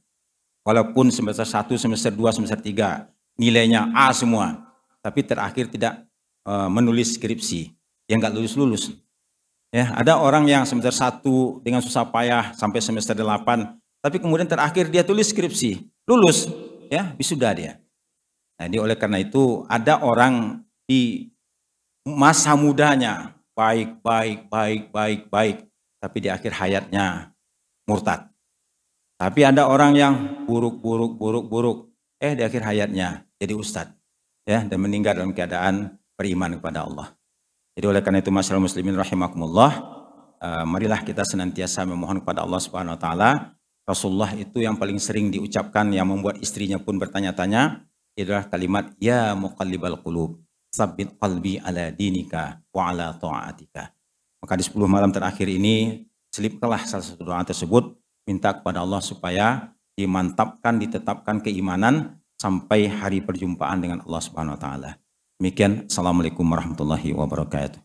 walaupun 0.66 1.08
semester 1.08 1.46
1, 1.46 1.72
semester 1.80 2.12
2, 2.12 2.36
semester 2.36 2.60
3, 2.60 3.08
nilainya 3.40 3.90
A 3.96 4.12
semua, 4.12 4.60
tapi 5.00 5.24
terakhir 5.24 5.72
tidak 5.72 6.04
uh, 6.44 6.68
menulis 6.68 7.16
skripsi, 7.16 7.72
yang 8.08 8.20
nggak 8.20 8.34
lulus-lulus. 8.36 8.92
Ya, 9.74 9.90
ada 9.96 10.20
orang 10.20 10.46
yang 10.46 10.62
semester 10.68 10.94
1 10.94 11.24
dengan 11.64 11.82
susah 11.82 12.06
payah 12.06 12.54
sampai 12.54 12.78
semester 12.78 13.16
8, 13.16 13.80
tapi 14.04 14.20
kemudian 14.20 14.46
terakhir 14.46 14.86
dia 14.92 15.02
tulis 15.02 15.32
skripsi, 15.32 15.80
lulus, 16.06 16.46
ya, 16.92 17.16
wisuda 17.16 17.50
dia. 17.56 17.72
Nah, 18.54 18.70
ini 18.70 18.78
oleh 18.78 18.94
karena 18.94 19.18
itu 19.18 19.66
ada 19.66 19.98
orang 19.98 20.62
di 20.86 21.32
masa 22.06 22.54
mudanya 22.54 23.33
baik, 23.54 24.02
baik, 24.02 24.50
baik, 24.50 24.82
baik, 24.90 25.20
baik. 25.30 25.56
Tapi 26.02 26.16
di 26.20 26.28
akhir 26.28 26.52
hayatnya 26.60 27.32
murtad. 27.88 28.28
Tapi 29.16 29.40
ada 29.46 29.70
orang 29.70 29.94
yang 29.94 30.14
buruk, 30.44 30.82
buruk, 30.82 31.16
buruk, 31.16 31.46
buruk. 31.48 31.78
Eh 32.18 32.34
di 32.34 32.42
akhir 32.42 32.66
hayatnya 32.66 33.24
jadi 33.38 33.54
ustadz. 33.56 33.96
Ya, 34.44 34.60
dan 34.60 34.76
meninggal 34.76 35.16
dalam 35.16 35.32
keadaan 35.32 35.96
beriman 36.20 36.60
kepada 36.60 36.84
Allah. 36.84 37.16
Jadi 37.72 37.86
oleh 37.88 38.04
karena 38.04 38.20
itu 38.20 38.28
masalah 38.28 38.60
muslimin 38.60 38.92
rahimakumullah, 38.92 39.72
uh, 40.36 40.64
marilah 40.68 41.00
kita 41.00 41.24
senantiasa 41.24 41.88
memohon 41.88 42.20
kepada 42.20 42.44
Allah 42.44 42.60
Subhanahu 42.60 42.92
wa 42.92 43.00
taala. 43.00 43.30
Rasulullah 43.88 44.36
itu 44.36 44.60
yang 44.60 44.76
paling 44.76 45.00
sering 45.00 45.32
diucapkan 45.32 45.88
yang 45.88 46.12
membuat 46.12 46.40
istrinya 46.44 46.76
pun 46.76 47.00
bertanya-tanya 47.00 47.88
adalah 48.20 48.44
kalimat 48.46 48.92
ya 49.00 49.32
muqallibal 49.34 49.98
qulub 50.04 50.43
sabit 50.74 51.14
qalbi 51.22 51.62
ala 51.62 51.94
dinika 51.94 52.58
wa 52.74 52.90
ala 52.90 53.14
ta'atika. 53.14 53.94
Maka 54.42 54.58
di 54.58 54.66
10 54.66 54.74
malam 54.90 55.14
terakhir 55.14 55.46
ini 55.46 56.02
selipkanlah 56.34 56.82
salah 56.82 57.06
satu 57.06 57.22
doa 57.22 57.46
tersebut 57.46 57.94
minta 58.26 58.50
kepada 58.50 58.82
Allah 58.82 58.98
supaya 58.98 59.70
dimantapkan, 59.94 60.74
ditetapkan 60.82 61.38
keimanan 61.38 62.18
sampai 62.34 62.90
hari 62.90 63.22
perjumpaan 63.22 63.78
dengan 63.78 64.02
Allah 64.02 64.22
Subhanahu 64.26 64.58
wa 64.58 64.60
taala. 64.60 64.90
Demikian, 65.38 65.86
Assalamualaikum 65.86 66.42
warahmatullahi 66.42 67.14
wabarakatuh. 67.14 67.83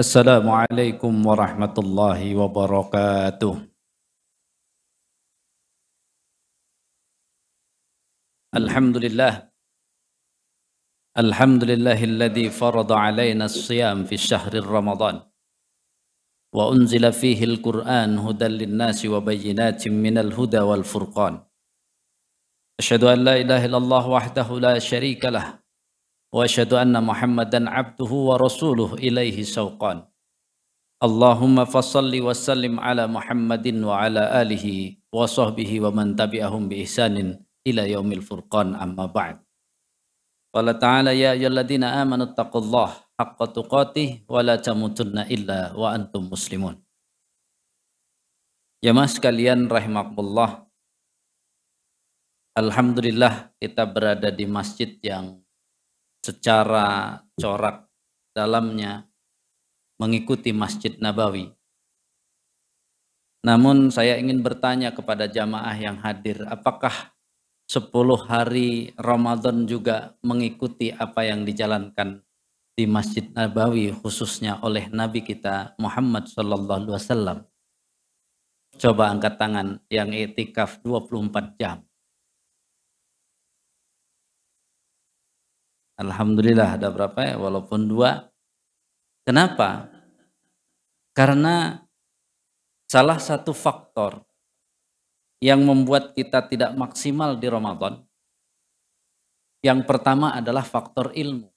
السلام 0.00 0.48
عليكم 0.48 1.12
ورحمة 1.26 1.76
الله 1.84 2.20
وبركاته. 2.40 3.54
الحمد 8.56 8.96
لله. 8.96 9.32
الحمد 11.18 11.62
لله 11.64 12.04
الذي 12.04 12.46
فرض 12.50 12.92
علينا 12.92 13.44
الصيام 13.44 14.04
في 14.08 14.14
الشهر 14.14 14.64
رمضان. 14.64 15.20
وأنزل 16.56 17.12
فيه 17.12 17.44
القرآن 17.44 18.18
هدى 18.18 18.48
للناس 18.48 19.06
وبينات 19.06 19.88
من 19.88 20.18
الهدى 20.18 20.60
والفرقان. 20.60 21.44
أشهد 22.80 23.04
أن 23.04 23.18
لا 23.24 23.34
إله 23.36 23.64
إلا 23.68 23.76
الله 23.76 24.08
وحده 24.08 24.48
لا 24.60 24.78
شريك 24.78 25.24
له. 25.24 25.59
واشهد 26.35 26.73
ان 26.73 26.95
محمدا 27.03 27.69
عبده 27.69 28.11
ورسوله 28.29 28.93
اليه 28.93 29.43
سوقان 29.43 30.03
اللهم 31.07 31.57
فصل 31.65 32.11
وسلم 32.27 32.79
على 32.79 33.07
محمد 33.07 33.67
وعلى 33.89 34.23
اله 34.41 34.65
وصحبه 35.15 35.71
ومن 35.83 36.15
تبعهم 36.15 36.63
باحسان 36.69 37.15
الى 37.67 37.83
يوم 37.91 38.09
الفرقان 38.11 38.75
اما 38.75 39.05
بعد 39.05 39.37
قال 40.55 40.67
تعالى 40.79 41.11
يا 41.19 41.31
ايها 41.35 41.51
الذين 41.51 41.83
امنوا 41.83 42.25
اتقوا 42.31 42.61
الله 42.61 42.89
حق 43.19 43.39
تقاته 43.59 44.09
ولا 44.27 44.55
تموتن 44.55 45.17
الا 45.31 45.59
وانتم 45.75 46.23
مسلمون 46.31 46.75
Jemaah 48.85 49.09
sekalian 49.09 49.65
rahimakumullah 49.65 50.69
Alhamdulillah 52.53 53.55
kita 53.57 53.81
berada 53.87 54.29
di 54.29 54.45
masjid 54.45 54.93
yang 55.01 55.41
secara 56.20 57.20
corak 57.36 57.88
dalamnya 58.36 59.08
mengikuti 60.00 60.52
Masjid 60.52 60.96
Nabawi. 60.96 61.52
Namun 63.40 63.88
saya 63.88 64.20
ingin 64.20 64.44
bertanya 64.44 64.92
kepada 64.92 65.24
jamaah 65.24 65.76
yang 65.76 65.96
hadir, 66.00 66.44
apakah 66.44 67.12
10 67.70 67.92
hari 68.26 68.92
Ramadan 69.00 69.64
juga 69.64 70.18
mengikuti 70.20 70.92
apa 70.92 71.24
yang 71.24 71.46
dijalankan 71.46 72.20
di 72.74 72.84
Masjid 72.88 73.28
Nabawi 73.32 73.92
khususnya 73.92 74.60
oleh 74.64 74.88
Nabi 74.88 75.20
kita 75.20 75.76
Muhammad 75.76 76.28
wasallam. 76.90 77.44
Coba 78.80 79.12
angkat 79.12 79.36
tangan 79.36 79.84
yang 79.92 80.16
etikaf 80.16 80.80
24 80.80 81.60
jam. 81.60 81.84
Alhamdulillah 86.00 86.80
ada 86.80 86.88
berapa 86.88 87.20
ya? 87.20 87.36
Walaupun 87.36 87.84
dua. 87.84 88.32
Kenapa? 89.28 89.92
Karena 91.12 91.76
salah 92.88 93.20
satu 93.20 93.52
faktor 93.52 94.24
yang 95.44 95.60
membuat 95.60 96.16
kita 96.16 96.48
tidak 96.48 96.72
maksimal 96.72 97.36
di 97.36 97.52
Ramadan, 97.52 98.00
yang 99.60 99.84
pertama 99.84 100.32
adalah 100.32 100.64
faktor 100.64 101.12
ilmu. 101.12 101.52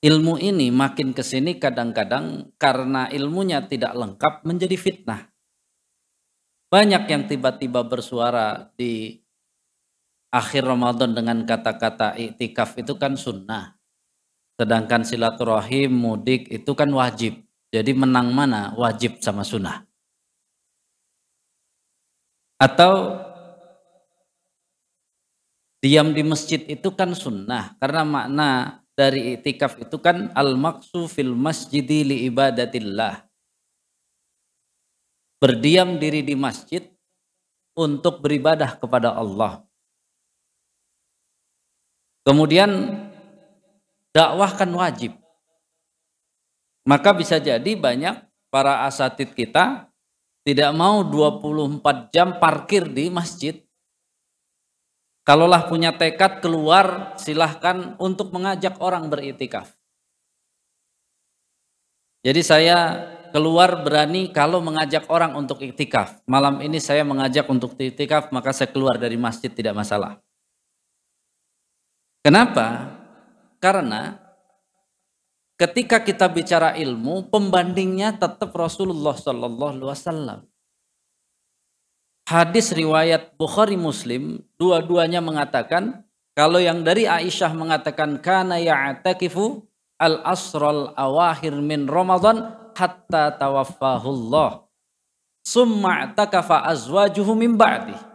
Ilmu 0.00 0.34
ini 0.40 0.72
makin 0.72 1.12
ke 1.12 1.20
sini 1.20 1.60
kadang-kadang 1.60 2.56
karena 2.56 3.10
ilmunya 3.12 3.60
tidak 3.66 3.92
lengkap 3.92 4.48
menjadi 4.48 4.76
fitnah. 4.78 5.28
Banyak 6.70 7.04
yang 7.10 7.26
tiba-tiba 7.26 7.84
bersuara 7.84 8.70
di 8.78 9.18
akhir 10.30 10.62
Ramadan 10.62 11.10
dengan 11.12 11.42
kata-kata 11.42 12.14
iktikaf 12.14 12.78
itu 12.78 12.94
kan 12.96 13.18
sunnah. 13.18 13.74
Sedangkan 14.54 15.02
silaturahim, 15.02 15.90
mudik 15.90 16.46
itu 16.48 16.72
kan 16.72 16.90
wajib. 16.94 17.42
Jadi 17.70 17.94
menang 17.94 18.34
mana 18.34 18.74
wajib 18.74 19.22
sama 19.22 19.46
sunnah. 19.46 19.86
Atau 22.60 23.16
diam 25.80 26.12
di 26.12 26.22
masjid 26.26 26.60
itu 26.66 26.92
kan 26.92 27.14
sunnah. 27.14 27.78
Karena 27.80 28.02
makna 28.04 28.48
dari 28.92 29.38
iktikaf 29.38 29.80
itu 29.80 29.96
kan 29.96 30.28
al-maksu 30.36 31.08
fil 31.08 31.32
masjidi 31.32 32.04
li 32.04 32.16
ibadatillah. 32.28 33.24
Berdiam 35.40 35.96
diri 35.96 36.20
di 36.20 36.36
masjid 36.36 36.84
untuk 37.72 38.20
beribadah 38.20 38.76
kepada 38.76 39.16
Allah. 39.16 39.64
Kemudian 42.30 42.94
dakwah 44.14 44.54
kan 44.54 44.70
wajib. 44.70 45.18
Maka 46.86 47.10
bisa 47.10 47.42
jadi 47.42 47.74
banyak 47.74 48.22
para 48.54 48.86
asatid 48.86 49.34
kita 49.34 49.90
tidak 50.46 50.70
mau 50.70 51.02
24 51.02 52.14
jam 52.14 52.38
parkir 52.38 52.86
di 52.86 53.10
masjid. 53.10 53.58
Kalaulah 55.26 55.66
punya 55.66 55.90
tekad 55.90 56.38
keluar 56.38 57.18
silahkan 57.18 57.98
untuk 57.98 58.30
mengajak 58.30 58.78
orang 58.78 59.10
beritikaf. 59.10 59.74
Jadi 62.22 62.46
saya 62.46 62.78
keluar 63.34 63.82
berani 63.82 64.30
kalau 64.30 64.62
mengajak 64.62 65.10
orang 65.10 65.34
untuk 65.34 65.66
iktikaf. 65.66 66.22
Malam 66.30 66.62
ini 66.62 66.78
saya 66.78 67.02
mengajak 67.02 67.50
untuk 67.50 67.74
iktikaf, 67.74 68.30
maka 68.30 68.54
saya 68.54 68.70
keluar 68.70 69.02
dari 69.02 69.18
masjid 69.18 69.50
tidak 69.50 69.74
masalah. 69.74 70.22
Kenapa? 72.20 73.00
Karena 73.60 74.20
ketika 75.56 76.04
kita 76.04 76.28
bicara 76.28 76.76
ilmu, 76.76 77.32
pembandingnya 77.32 78.16
tetap 78.16 78.52
Rasulullah 78.52 79.16
Sallallahu 79.16 79.72
Alaihi 79.76 79.88
Wasallam. 79.88 80.40
Hadis 82.28 82.70
riwayat 82.76 83.34
Bukhari 83.40 83.74
Muslim, 83.80 84.44
dua-duanya 84.60 85.18
mengatakan 85.24 86.04
kalau 86.36 86.62
yang 86.62 86.86
dari 86.86 87.08
Aisyah 87.08 87.52
mengatakan 87.56 88.20
kana 88.22 88.60
ya'takifu 88.60 89.66
al-asral 90.00 90.94
awahir 90.96 91.56
min 91.58 91.84
Ramadan 91.90 92.54
hatta 92.76 93.36
tawaffahullah. 93.36 94.64
Summa 95.44 96.12
takafa 96.12 96.64
azwajuhu 96.68 97.32
min 97.36 97.56
ba'di. 97.56 98.09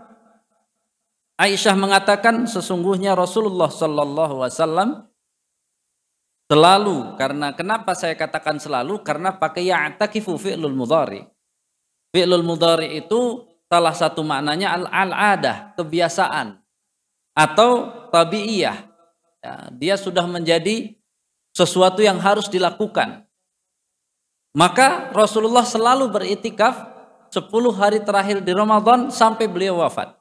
Aisyah 1.36 1.76
mengatakan 1.76 2.48
sesungguhnya 2.48 3.12
Rasulullah 3.12 3.68
sallallahu 3.68 4.40
wasallam 4.40 5.04
selalu 6.48 7.20
karena 7.20 7.52
kenapa 7.52 7.92
saya 7.92 8.16
katakan 8.16 8.56
selalu 8.56 9.04
karena 9.04 9.36
pakai 9.36 9.68
ya'takifu 9.68 10.40
fi'lul 10.40 10.72
mudhari. 10.72 11.28
Fi'lul 12.16 12.46
mudhari 12.48 13.04
itu 13.04 13.44
salah 13.68 13.92
satu 13.92 14.24
maknanya 14.24 14.80
al-adah, 14.88 15.76
kebiasaan 15.76 16.56
atau 17.36 17.92
tabiiyah. 18.16 18.78
Ya, 19.44 19.54
dia 19.76 19.96
sudah 20.00 20.24
menjadi 20.24 20.96
sesuatu 21.52 22.00
yang 22.00 22.16
harus 22.24 22.48
dilakukan. 22.48 23.28
Maka 24.56 25.12
Rasulullah 25.12 25.68
selalu 25.68 26.08
beritikaf 26.08 26.96
10 27.28 27.52
hari 27.76 28.00
terakhir 28.08 28.40
di 28.40 28.56
Ramadan 28.56 29.12
sampai 29.12 29.52
beliau 29.52 29.84
wafat. 29.84 30.16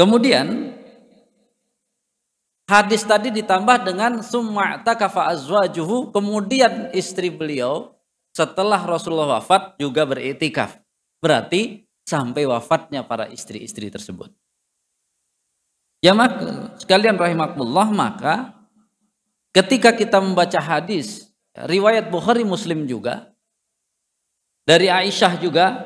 Kemudian 0.00 0.72
hadis 2.64 3.04
tadi 3.04 3.28
ditambah 3.28 3.84
dengan 3.84 4.24
summa 4.24 4.80
takafa 4.80 5.28
azwajuhu 5.28 6.08
kemudian 6.08 6.88
istri 6.96 7.28
beliau 7.28 7.92
setelah 8.32 8.80
Rasulullah 8.80 9.36
wafat 9.36 9.76
juga 9.76 10.08
beritikaf. 10.08 10.80
Berarti 11.20 11.84
sampai 12.08 12.48
wafatnya 12.48 13.04
para 13.04 13.28
istri-istri 13.28 13.92
tersebut. 13.92 14.32
Ya 16.00 16.16
maka 16.16 16.72
sekalian 16.80 17.20
rahimakumullah 17.20 17.92
maka 17.92 18.56
ketika 19.52 19.92
kita 19.92 20.16
membaca 20.16 20.56
hadis 20.56 21.28
riwayat 21.52 22.08
Bukhari 22.08 22.40
Muslim 22.40 22.88
juga 22.88 23.36
dari 24.64 24.88
Aisyah 24.88 25.36
juga 25.36 25.76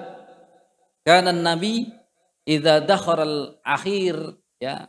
karena 1.02 1.34
Nabi 1.34 2.03
idza 2.48 2.80
dakhala 2.84 3.58
akhir 3.64 4.16
ya. 4.60 4.88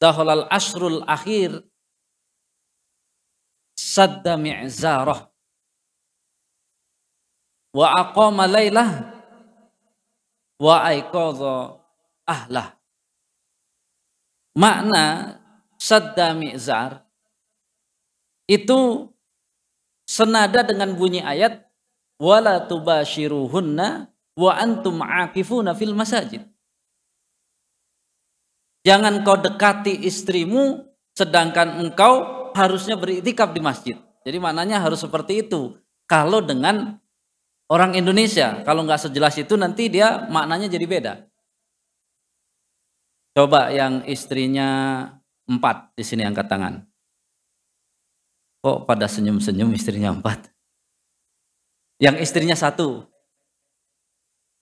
Dakhala 0.00 0.44
al-ashrul 0.44 1.00
akhir 1.06 1.64
sadda 3.78 4.36
mi'zarah. 4.36 5.32
Wa 7.72 7.86
aqama 8.04 8.44
lailah 8.44 9.16
wa 10.60 10.74
aiqadha 10.86 11.80
ahlah. 12.28 12.76
Makna 14.54 15.38
sadda 15.80 16.36
mi'zar 16.38 17.02
itu 18.46 19.10
senada 20.06 20.62
dengan 20.62 20.94
bunyi 20.94 21.24
ayat 21.24 21.64
wala 22.22 22.62
tubashiruhunna 22.62 24.06
wa 24.38 24.50
antum 24.54 25.00
akifuna 25.02 25.74
fil 25.74 25.96
masajid. 25.96 26.53
Jangan 28.84 29.24
kau 29.24 29.40
dekati 29.40 30.04
istrimu 30.04 30.84
sedangkan 31.16 31.80
engkau 31.80 32.44
harusnya 32.52 33.00
beriktikaf 33.00 33.56
di 33.56 33.60
masjid. 33.64 33.96
Jadi 34.28 34.36
maknanya 34.36 34.80
harus 34.84 35.00
seperti 35.00 35.48
itu. 35.48 35.80
Kalau 36.04 36.44
dengan 36.44 37.00
orang 37.72 37.96
Indonesia, 37.96 38.60
kalau 38.60 38.84
nggak 38.84 39.08
sejelas 39.08 39.40
itu 39.40 39.56
nanti 39.56 39.88
dia 39.88 40.28
maknanya 40.28 40.68
jadi 40.68 40.84
beda. 40.84 41.14
Coba 43.34 43.72
yang 43.72 44.04
istrinya 44.04 45.08
empat 45.48 45.96
di 45.96 46.04
sini 46.04 46.22
angkat 46.22 46.46
tangan. 46.46 46.84
Kok 48.64 48.84
pada 48.88 49.08
senyum-senyum 49.08 49.72
istrinya 49.72 50.12
empat? 50.12 50.48
Yang 52.00 52.16
istrinya 52.24 52.56
satu. 52.56 53.04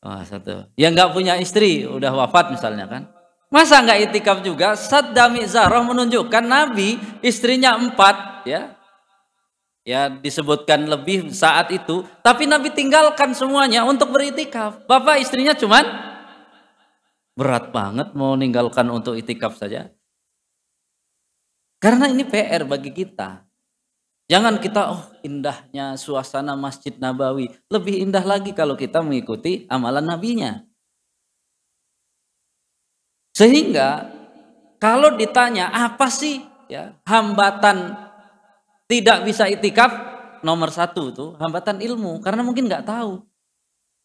Oh, 0.03 0.23
satu. 0.27 0.67
Yang 0.75 0.91
nggak 0.99 1.13
punya 1.15 1.35
istri, 1.39 1.87
udah 1.87 2.11
wafat 2.11 2.51
misalnya 2.51 2.91
kan. 2.91 3.22
Masa 3.53 3.85
nggak 3.85 4.09
itikaf 4.09 4.41
juga? 4.41 4.73
Saddami 4.73 5.45
Zarah 5.45 5.85
menunjukkan 5.85 6.41
Nabi 6.41 6.97
istrinya 7.21 7.77
empat, 7.77 8.49
ya. 8.49 8.75
Ya 9.85 10.09
disebutkan 10.09 10.89
lebih 10.89 11.29
saat 11.37 11.69
itu. 11.69 12.07
Tapi 12.25 12.49
Nabi 12.49 12.73
tinggalkan 12.73 13.37
semuanya 13.37 13.85
untuk 13.85 14.15
beritikaf. 14.15 14.89
Bapak 14.89 15.21
istrinya 15.21 15.53
cuman 15.53 15.85
Berat 17.33 17.73
banget 17.73 18.13
mau 18.13 18.37
meninggalkan 18.37 18.93
untuk 18.93 19.17
itikaf 19.17 19.57
saja. 19.57 19.89
Karena 21.81 22.13
ini 22.13 22.29
PR 22.29 22.69
bagi 22.69 22.93
kita. 22.93 23.49
Jangan 24.29 24.61
kita, 24.61 24.93
oh 24.93 25.03
indahnya 25.25 25.97
suasana 25.97 26.55
Masjid 26.55 26.93
Nabawi. 26.95 27.51
Lebih 27.73 28.05
indah 28.05 28.23
lagi 28.23 28.53
kalau 28.53 28.77
kita 28.77 29.01
mengikuti 29.01 29.65
amalan 29.67 30.05
nabinya. 30.05 30.63
Sehingga 33.33 34.13
kalau 34.77 35.17
ditanya 35.17 35.73
apa 35.73 36.09
sih 36.13 36.45
ya 36.69 36.97
hambatan 37.09 37.97
tidak 38.89 39.25
bisa 39.25 39.49
itikaf 39.49 39.93
nomor 40.45 40.69
satu 40.69 41.13
tuh 41.13 41.31
hambatan 41.41 41.81
ilmu 41.81 42.21
karena 42.21 42.45
mungkin 42.45 42.69
nggak 42.69 42.85
tahu 42.85 43.25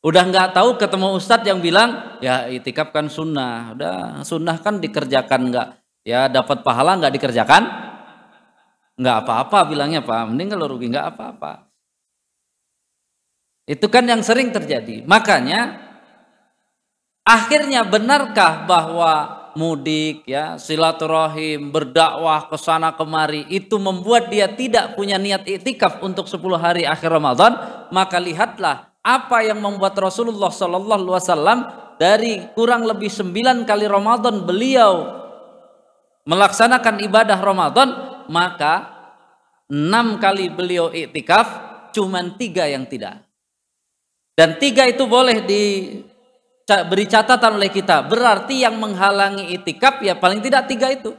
Udah 0.06 0.24
nggak 0.30 0.54
tahu 0.54 0.78
ketemu 0.78 1.08
ustadz 1.18 1.48
yang 1.50 1.60
bilang 1.60 2.22
ya 2.22 2.46
itikaf 2.46 2.94
kan 2.94 3.10
sunnah. 3.10 3.74
Udah 3.74 4.22
sunnah 4.22 4.62
kan 4.62 4.78
dikerjakan 4.78 5.50
nggak 5.50 5.68
ya 6.06 6.30
dapat 6.30 6.62
pahala 6.62 7.02
nggak 7.02 7.18
dikerjakan 7.18 7.64
nggak 8.96 9.18
apa-apa 9.26 9.74
bilangnya 9.74 10.06
pak. 10.06 10.30
Mending 10.30 10.54
kalau 10.54 10.70
rugi 10.70 10.94
nggak 10.94 11.08
apa-apa. 11.18 11.68
Itu 13.68 13.90
kan 13.90 14.06
yang 14.06 14.22
sering 14.22 14.54
terjadi. 14.54 15.02
Makanya 15.04 15.87
akhirnya 17.28 17.84
benarkah 17.84 18.64
bahwa 18.64 19.44
mudik 19.60 20.24
ya 20.24 20.56
silaturahim 20.56 21.74
berdakwah 21.74 22.48
ke 22.48 22.56
sana 22.56 22.96
kemari 22.96 23.44
itu 23.52 23.76
membuat 23.76 24.32
dia 24.32 24.48
tidak 24.48 24.96
punya 24.96 25.20
niat 25.20 25.44
itikaf 25.44 26.00
untuk 26.00 26.32
10 26.32 26.40
hari 26.56 26.88
akhir 26.88 27.12
Ramadan? 27.12 27.52
Maka 27.92 28.16
lihatlah 28.24 28.96
apa 29.04 29.44
yang 29.44 29.60
membuat 29.60 30.00
Rasulullah 30.00 30.54
Shallallahu 30.54 31.04
Alaihi 31.04 31.20
Wasallam 31.20 31.60
dari 32.00 32.34
kurang 32.56 32.88
lebih 32.88 33.12
sembilan 33.12 33.68
kali 33.68 33.90
Ramadan 33.90 34.46
beliau 34.48 34.94
melaksanakan 36.30 36.96
ibadah 37.04 37.40
Ramadan 37.42 37.90
maka 38.30 38.74
enam 39.68 40.22
kali 40.22 40.54
beliau 40.54 40.94
iktikaf 40.94 41.68
cuman 41.92 42.38
tiga 42.38 42.70
yang 42.70 42.86
tidak. 42.86 43.26
Dan 44.38 44.62
tiga 44.62 44.86
itu 44.86 45.10
boleh 45.10 45.42
diberi 46.68 47.08
catatan 47.08 47.56
oleh 47.56 47.72
kita 47.72 48.04
berarti 48.04 48.68
yang 48.68 48.76
menghalangi 48.76 49.56
itikaf 49.56 50.04
ya 50.04 50.20
paling 50.20 50.44
tidak 50.44 50.68
tiga 50.68 50.92
itu 50.92 51.16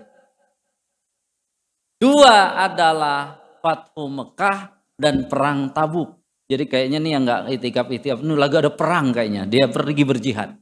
dua 1.96 2.60
adalah 2.60 3.40
Fathu 3.64 4.12
Mekah 4.12 4.76
dan 5.00 5.24
Perang 5.24 5.72
Tabuk 5.72 6.18
jadi 6.48 6.64
kayaknya 6.64 6.98
nih 7.04 7.12
yang 7.12 7.22
nggak 7.28 7.40
itikaf 7.60 7.86
itikaf 7.92 8.24
ini 8.24 8.32
lagi 8.32 8.56
ada 8.56 8.72
perang 8.72 9.12
kayaknya. 9.12 9.44
Dia 9.44 9.68
pergi 9.68 10.02
berjihad. 10.08 10.56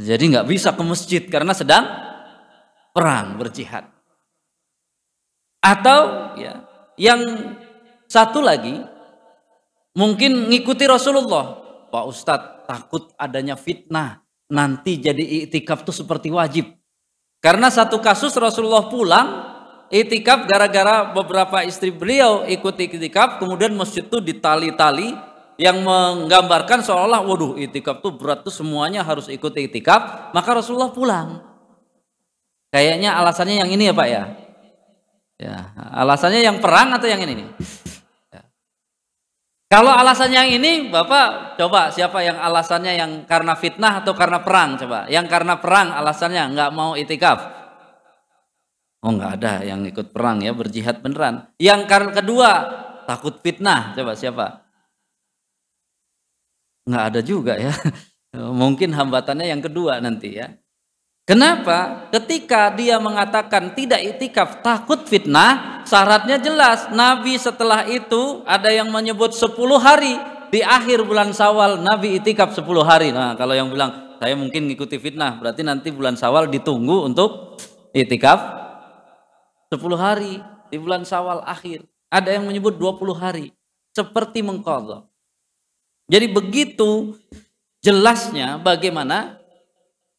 Jadi 0.00 0.24
nggak 0.32 0.48
bisa 0.48 0.72
ke 0.72 0.82
masjid 0.84 1.22
karena 1.28 1.52
sedang 1.52 1.84
perang 2.96 3.36
berjihad. 3.36 3.84
Atau 5.60 6.00
ya 6.40 6.64
yang 6.96 7.20
satu 8.08 8.40
lagi 8.40 8.80
mungkin 9.92 10.48
ngikuti 10.48 10.88
Rasulullah. 10.88 11.65
Pak 11.96 12.04
Ustadz 12.12 12.68
takut 12.68 13.08
adanya 13.16 13.56
fitnah. 13.56 14.20
Nanti 14.52 15.00
jadi 15.00 15.48
itikaf 15.48 15.80
tuh 15.80 15.96
seperti 15.96 16.28
wajib. 16.28 16.76
Karena 17.40 17.72
satu 17.72 18.04
kasus 18.04 18.36
Rasulullah 18.36 18.84
pulang 18.92 19.26
itikaf 19.88 20.44
gara-gara 20.44 21.08
beberapa 21.16 21.64
istri 21.64 21.88
beliau 21.88 22.44
ikut 22.44 22.76
itikaf 22.76 23.40
kemudian 23.40 23.72
masjid 23.72 24.04
itu 24.04 24.20
ditali-tali 24.20 25.16
yang 25.56 25.80
menggambarkan 25.80 26.84
seolah 26.84 27.22
waduh 27.24 27.56
itikaf 27.56 28.04
tuh 28.04 28.12
berat 28.12 28.44
tuh 28.44 28.52
semuanya 28.52 29.06
harus 29.06 29.30
ikut 29.30 29.54
itikaf 29.54 30.34
maka 30.34 30.50
Rasulullah 30.58 30.90
pulang 30.90 31.38
kayaknya 32.74 33.14
alasannya 33.14 33.62
yang 33.62 33.70
ini 33.70 33.88
ya 33.88 33.94
Pak 33.94 34.08
ya 34.10 34.22
ya 35.38 35.56
alasannya 36.02 36.42
yang 36.42 36.58
perang 36.58 36.98
atau 36.98 37.06
yang 37.06 37.22
ini. 37.22 37.46
Kalau 39.66 39.90
alasannya 39.90 40.46
yang 40.46 40.52
ini, 40.62 40.72
Bapak 40.94 41.58
coba 41.58 41.90
siapa 41.90 42.22
yang 42.22 42.38
alasannya 42.38 42.92
yang 42.94 43.12
karena 43.26 43.58
fitnah 43.58 43.98
atau 43.98 44.14
karena 44.14 44.38
perang 44.46 44.78
coba? 44.78 45.10
Yang 45.10 45.26
karena 45.26 45.58
perang 45.58 45.90
alasannya 45.90 46.54
nggak 46.54 46.70
mau 46.70 46.94
itikaf. 46.94 47.42
Oh 49.02 49.10
nggak 49.10 49.42
ada 49.42 49.66
yang 49.66 49.82
ikut 49.82 50.14
perang 50.14 50.38
ya 50.46 50.54
berjihad 50.54 51.02
beneran. 51.02 51.50
Yang 51.58 51.82
karena 51.90 52.10
kedua 52.14 52.50
takut 53.10 53.42
fitnah 53.42 53.90
coba 53.98 54.14
siapa? 54.14 54.46
Nggak 56.86 57.04
ada 57.10 57.20
juga 57.26 57.58
ya. 57.58 57.74
Mungkin 58.62 58.94
hambatannya 58.94 59.50
yang 59.50 59.62
kedua 59.66 59.98
nanti 59.98 60.38
ya. 60.38 60.54
Kenapa? 61.26 62.06
Ketika 62.14 62.70
dia 62.70 63.02
mengatakan 63.02 63.74
tidak 63.74 63.98
itikaf 63.98 64.62
takut 64.62 65.10
fitnah, 65.10 65.82
syaratnya 65.82 66.38
jelas. 66.38 66.86
Nabi 66.94 67.34
setelah 67.34 67.82
itu 67.90 68.46
ada 68.46 68.70
yang 68.70 68.94
menyebut 68.94 69.34
10 69.34 69.58
hari 69.82 70.14
di 70.54 70.62
akhir 70.62 71.02
bulan 71.02 71.34
Sawal 71.34 71.82
Nabi 71.82 72.22
itikaf 72.22 72.54
10 72.54 72.62
hari. 72.86 73.10
Nah, 73.10 73.34
kalau 73.34 73.58
yang 73.58 73.66
bilang 73.74 74.16
saya 74.22 74.38
mungkin 74.38 74.70
ngikuti 74.70 75.02
fitnah, 75.02 75.42
berarti 75.42 75.66
nanti 75.66 75.90
bulan 75.90 76.14
Sawal 76.14 76.46
ditunggu 76.46 77.10
untuk 77.10 77.58
itikaf 77.90 78.38
10 79.74 79.82
hari 79.98 80.38
di 80.70 80.78
bulan 80.78 81.02
Sawal 81.02 81.42
akhir. 81.42 81.82
Ada 82.06 82.38
yang 82.38 82.46
menyebut 82.46 82.78
20 82.78 83.18
hari 83.18 83.50
seperti 83.90 84.46
mengkodok. 84.46 85.10
Jadi 86.06 86.30
begitu 86.30 87.18
jelasnya 87.82 88.62
bagaimana 88.62 89.42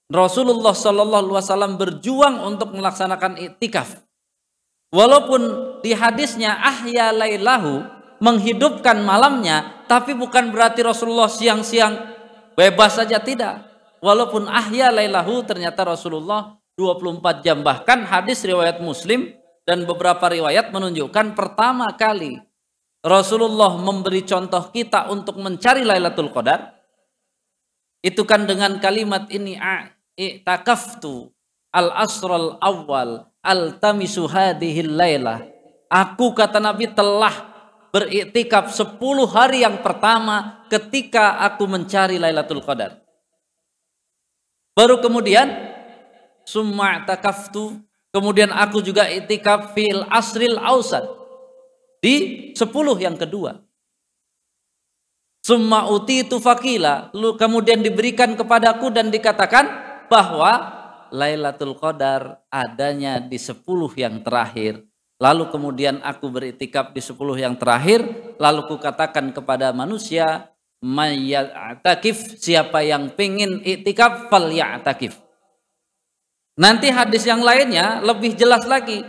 Rasulullah 0.07 0.71
Shallallahu 0.71 1.27
Alaihi 1.27 1.37
Wasallam 1.43 1.73
berjuang 1.75 2.39
untuk 2.47 2.71
melaksanakan 2.71 3.35
iktikaf. 3.43 4.03
Walaupun 4.95 5.41
di 5.83 5.91
hadisnya 5.91 6.55
ahya 6.63 7.11
lailahu 7.11 7.83
menghidupkan 8.23 9.03
malamnya, 9.03 9.83
tapi 9.91 10.15
bukan 10.15 10.55
berarti 10.55 10.79
Rasulullah 10.79 11.27
siang-siang 11.27 11.99
bebas 12.55 12.95
saja 12.95 13.19
tidak. 13.19 13.67
Walaupun 13.99 14.47
ahya 14.47 14.95
lailahu 14.95 15.43
ternyata 15.43 15.83
Rasulullah 15.83 16.55
24 16.79 17.43
jam 17.43 17.65
bahkan 17.65 18.05
hadis 18.07 18.45
riwayat 18.45 18.79
Muslim 18.79 19.33
dan 19.67 19.83
beberapa 19.83 20.29
riwayat 20.29 20.69
menunjukkan 20.69 21.33
pertama 21.33 21.89
kali 21.97 22.37
Rasulullah 23.01 23.75
memberi 23.81 24.21
contoh 24.21 24.69
kita 24.69 25.09
untuk 25.09 25.41
mencari 25.41 25.81
Lailatul 25.81 26.29
Qadar 26.29 26.77
itu 28.05 28.21
kan 28.29 28.45
dengan 28.45 28.77
kalimat 28.77 29.25
ini 29.33 29.57
i'takaftu 30.17 31.29
al 31.69 31.93
asral 31.93 32.57
awal 32.57 33.29
al 33.45 33.77
tamisu 33.77 34.25
hadhil 34.25 34.97
lailah 34.97 35.45
aku 35.87 36.33
kata 36.33 36.57
Nabi 36.57 36.89
telah 36.89 37.53
beriktikaf 37.93 38.73
10 38.73 38.97
hari 39.29 39.63
yang 39.63 39.79
pertama 39.79 40.65
ketika 40.67 41.39
aku 41.47 41.69
mencari 41.69 42.19
Lailatul 42.19 42.59
Qadar 42.65 42.99
baru 44.73 44.99
kemudian 44.99 45.47
summa 46.43 47.05
takaftu 47.07 47.79
kemudian 48.11 48.51
aku 48.51 48.83
juga 48.83 49.07
iktikaf 49.07 49.77
fil 49.77 50.03
asril 50.09 50.57
ausad 50.59 51.05
di 52.01 52.51
10 52.57 52.65
yang 52.99 53.15
kedua 53.15 53.63
Summa 55.47 55.87
uti 55.87 56.27
itu 56.27 56.43
fakila. 56.43 57.07
Kemudian 57.15 57.79
diberikan 57.79 58.35
kepadaku 58.35 58.91
dan 58.91 59.07
dikatakan 59.07 59.86
bahwa 60.07 60.83
Lailatul 61.11 61.75
Qadar 61.79 62.43
adanya 62.51 63.19
di 63.23 63.39
10 63.39 63.63
yang 63.95 64.19
terakhir. 64.23 64.83
Lalu 65.17 65.49
kemudian 65.49 66.03
aku 66.03 66.29
beritikaf 66.29 66.93
di 66.93 67.01
10 67.01 67.17
yang 67.41 67.55
terakhir, 67.57 68.05
lalu 68.37 68.69
kukatakan 68.69 69.33
kepada 69.33 69.73
manusia, 69.73 70.51
mayyatakif 70.83 72.37
siapa 72.37 72.85
yang 72.85 73.09
pingin 73.17 73.65
itikaf 73.65 74.29
fal 74.29 74.45
ya'takif. 74.51 75.17
Nanti 76.57 76.89
hadis 76.89 77.25
yang 77.25 77.41
lainnya 77.41 78.01
lebih 78.01 78.33
jelas 78.33 78.65
lagi. 78.65 79.01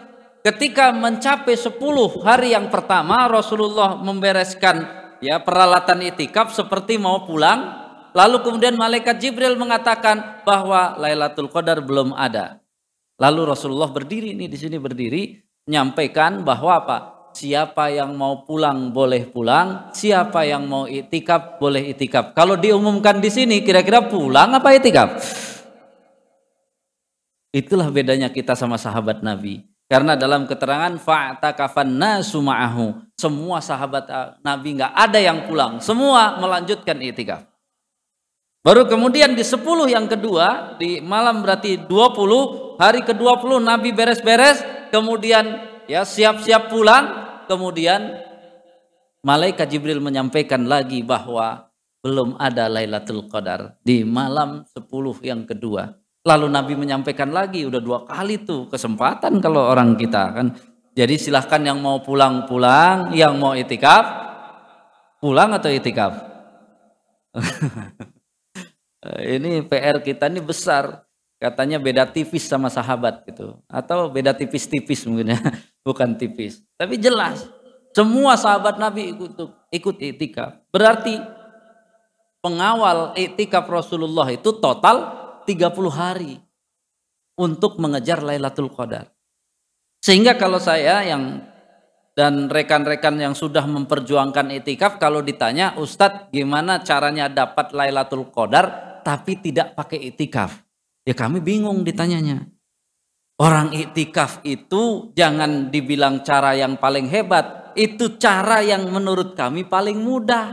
Ketika 0.44 0.92
mencapai 0.96 1.56
10 1.56 1.76
hari 2.24 2.56
yang 2.56 2.72
pertama 2.72 3.28
Rasulullah 3.28 4.00
membereskan 4.00 4.84
ya 5.20 5.42
peralatan 5.42 6.08
itikaf 6.08 6.54
seperti 6.54 6.96
mau 6.96 7.26
pulang 7.26 7.87
Lalu 8.18 8.42
kemudian 8.42 8.74
malaikat 8.74 9.22
Jibril 9.22 9.54
mengatakan 9.54 10.42
bahwa 10.42 10.98
Lailatul 10.98 11.46
Qadar 11.46 11.78
belum 11.78 12.18
ada. 12.18 12.58
Lalu 13.14 13.54
Rasulullah 13.54 13.86
berdiri 13.86 14.34
ini 14.34 14.50
di 14.50 14.58
sini 14.58 14.74
berdiri 14.74 15.38
menyampaikan 15.70 16.42
bahwa 16.42 16.82
apa? 16.82 16.98
Siapa 17.38 17.94
yang 17.94 18.18
mau 18.18 18.42
pulang 18.42 18.90
boleh 18.90 19.30
pulang, 19.30 19.94
siapa 19.94 20.42
yang 20.42 20.66
mau 20.66 20.90
itikaf 20.90 21.62
boleh 21.62 21.94
itikaf. 21.94 22.34
Kalau 22.34 22.58
diumumkan 22.58 23.22
di 23.22 23.30
sini 23.30 23.62
kira-kira 23.62 24.02
pulang 24.02 24.50
apa 24.50 24.74
itikaf? 24.74 25.22
Itulah 27.54 27.86
bedanya 27.94 28.34
kita 28.34 28.58
sama 28.58 28.74
sahabat 28.82 29.22
Nabi. 29.22 29.62
Karena 29.86 30.18
dalam 30.18 30.50
keterangan 30.50 30.98
fa'takafan 30.98 31.86
nasu 31.86 32.42
ma'ahu. 32.42 32.98
Semua 33.14 33.62
sahabat 33.62 34.10
Nabi 34.42 34.82
nggak 34.82 34.92
ada 34.98 35.22
yang 35.22 35.46
pulang, 35.46 35.78
semua 35.78 36.42
melanjutkan 36.42 36.98
itikaf. 36.98 37.46
Baru 38.68 38.84
kemudian 38.84 39.32
di 39.32 39.40
10 39.40 39.64
yang 39.88 40.04
kedua, 40.12 40.76
di 40.76 41.00
malam 41.00 41.40
berarti 41.40 41.88
20, 41.88 42.76
hari 42.76 43.00
ke-20 43.00 43.64
Nabi 43.64 43.96
beres-beres, 43.96 44.60
kemudian 44.92 45.56
ya 45.88 46.04
siap-siap 46.04 46.68
pulang, 46.68 47.08
kemudian 47.48 48.20
malaikat 49.24 49.72
Jibril 49.72 50.04
menyampaikan 50.04 50.68
lagi 50.68 51.00
bahwa 51.00 51.72
belum 52.04 52.36
ada 52.36 52.68
Lailatul 52.68 53.24
Qadar 53.32 53.80
di 53.80 54.04
malam 54.04 54.68
10 54.68 54.84
yang 55.24 55.48
kedua. 55.48 55.88
Lalu 56.28 56.52
Nabi 56.52 56.76
menyampaikan 56.76 57.32
lagi, 57.32 57.64
udah 57.64 57.80
dua 57.80 58.04
kali 58.04 58.44
tuh 58.44 58.68
kesempatan 58.68 59.40
kalau 59.40 59.64
orang 59.64 59.96
kita 59.96 60.36
kan. 60.36 60.52
Jadi 60.92 61.16
silahkan 61.16 61.64
yang 61.64 61.80
mau 61.80 62.04
pulang 62.04 62.44
pulang, 62.44 63.16
yang 63.16 63.32
mau 63.40 63.56
itikaf 63.56 64.28
pulang 65.24 65.56
atau 65.56 65.72
itikaf. 65.72 66.12
Eh, 69.08 69.40
ini 69.40 69.64
PR 69.64 70.04
kita 70.04 70.28
ini 70.28 70.44
besar. 70.44 71.08
Katanya 71.38 71.78
beda 71.78 72.02
tipis 72.10 72.50
sama 72.50 72.66
sahabat 72.66 73.22
gitu. 73.24 73.56
Atau 73.70 74.10
beda 74.10 74.34
tipis-tipis 74.34 75.06
mungkin 75.06 75.38
ya. 75.38 75.40
Bukan 75.86 76.18
tipis. 76.18 76.60
Tapi 76.74 76.98
jelas. 76.98 77.46
Semua 77.94 78.36
sahabat 78.36 78.76
Nabi 78.76 79.14
ikut, 79.14 79.38
ikut 79.72 79.96
itikaf. 80.02 80.60
Berarti 80.68 81.16
pengawal 82.42 83.14
itikaf 83.16 83.64
Rasulullah 83.70 84.28
itu 84.28 84.50
total 84.58 85.14
30 85.46 85.72
hari. 85.88 86.32
Untuk 87.38 87.78
mengejar 87.78 88.18
Lailatul 88.18 88.66
Qadar. 88.74 89.14
Sehingga 90.02 90.34
kalau 90.34 90.58
saya 90.58 91.06
yang 91.06 91.38
dan 92.18 92.50
rekan-rekan 92.50 93.14
yang 93.14 93.30
sudah 93.30 93.62
memperjuangkan 93.62 94.50
itikaf 94.58 94.98
kalau 94.98 95.22
ditanya 95.22 95.78
Ustadz 95.78 96.34
gimana 96.34 96.82
caranya 96.82 97.30
dapat 97.30 97.70
Lailatul 97.70 98.26
Qadar 98.34 98.87
tapi 99.08 99.40
tidak 99.40 99.72
pakai 99.72 100.12
itikaf. 100.12 100.60
Ya 101.08 101.16
kami 101.16 101.40
bingung 101.40 101.80
ditanyanya. 101.80 102.44
Orang 103.40 103.72
itikaf 103.72 104.44
itu 104.44 105.16
jangan 105.16 105.72
dibilang 105.72 106.20
cara 106.20 106.52
yang 106.52 106.76
paling 106.76 107.08
hebat. 107.08 107.72
Itu 107.72 108.20
cara 108.20 108.60
yang 108.60 108.84
menurut 108.92 109.32
kami 109.32 109.64
paling 109.64 109.96
mudah. 109.96 110.52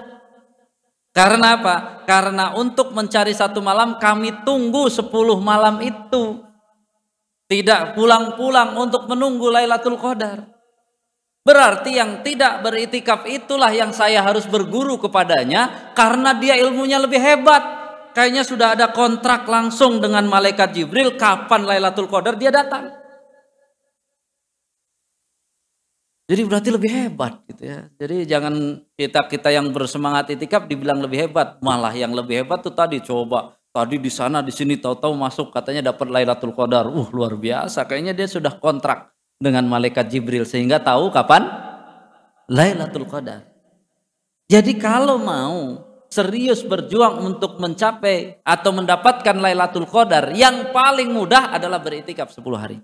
Karena 1.12 1.60
apa? 1.60 1.76
Karena 2.08 2.56
untuk 2.56 2.96
mencari 2.96 3.36
satu 3.36 3.60
malam 3.60 4.00
kami 4.00 4.48
tunggu 4.48 4.88
sepuluh 4.88 5.36
malam 5.44 5.84
itu. 5.84 6.40
Tidak 7.52 7.92
pulang-pulang 7.92 8.80
untuk 8.80 9.12
menunggu 9.12 9.52
Lailatul 9.52 10.00
Qadar. 10.00 10.48
Berarti 11.44 12.00
yang 12.00 12.24
tidak 12.24 12.64
beritikaf 12.64 13.28
itulah 13.28 13.70
yang 13.70 13.92
saya 13.92 14.24
harus 14.24 14.48
berguru 14.48 14.98
kepadanya 14.98 15.94
karena 15.94 16.34
dia 16.34 16.58
ilmunya 16.58 16.98
lebih 16.98 17.22
hebat 17.22 17.85
kayaknya 18.16 18.48
sudah 18.48 18.74
ada 18.80 18.96
kontrak 18.96 19.44
langsung 19.46 20.00
dengan 20.00 20.24
malaikat 20.26 20.72
Jibril 20.72 21.20
kapan 21.20 21.68
Lailatul 21.68 22.08
Qadar 22.08 22.40
dia 22.40 22.50
datang. 22.50 23.04
Jadi 26.26 26.42
berarti 26.42 26.70
lebih 26.74 26.90
hebat 26.90 27.38
gitu 27.46 27.70
ya. 27.70 27.86
Jadi 28.02 28.26
jangan 28.26 28.82
kita 28.98 29.30
kita 29.30 29.54
yang 29.54 29.70
bersemangat 29.70 30.34
itikaf 30.34 30.66
dibilang 30.66 30.98
lebih 30.98 31.30
hebat, 31.30 31.62
malah 31.62 31.94
yang 31.94 32.18
lebih 32.18 32.42
hebat 32.42 32.66
tuh 32.66 32.74
tadi 32.74 32.98
coba 32.98 33.54
tadi 33.70 34.02
di 34.02 34.10
sana 34.10 34.42
di 34.42 34.50
sini 34.50 34.82
tahu-tahu 34.82 35.14
masuk 35.14 35.54
katanya 35.54 35.94
dapat 35.94 36.10
Lailatul 36.10 36.58
Qadar. 36.58 36.90
Uh 36.90 37.06
luar 37.14 37.38
biasa. 37.38 37.86
Kayaknya 37.86 38.18
dia 38.18 38.26
sudah 38.26 38.58
kontrak 38.58 39.14
dengan 39.38 39.70
malaikat 39.70 40.10
Jibril 40.10 40.50
sehingga 40.50 40.82
tahu 40.82 41.14
kapan 41.14 41.46
Lailatul 42.50 43.06
Qadar. 43.06 43.46
Jadi 44.50 44.82
kalau 44.82 45.22
mau 45.22 45.85
serius 46.16 46.64
berjuang 46.64 47.20
untuk 47.28 47.60
mencapai 47.60 48.40
atau 48.48 48.72
mendapatkan 48.72 49.36
Lailatul 49.36 49.84
Qadar, 49.84 50.32
yang 50.32 50.72
paling 50.72 51.12
mudah 51.12 51.52
adalah 51.60 51.84
beritikaf 51.84 52.32
10 52.32 52.56
hari. 52.56 52.80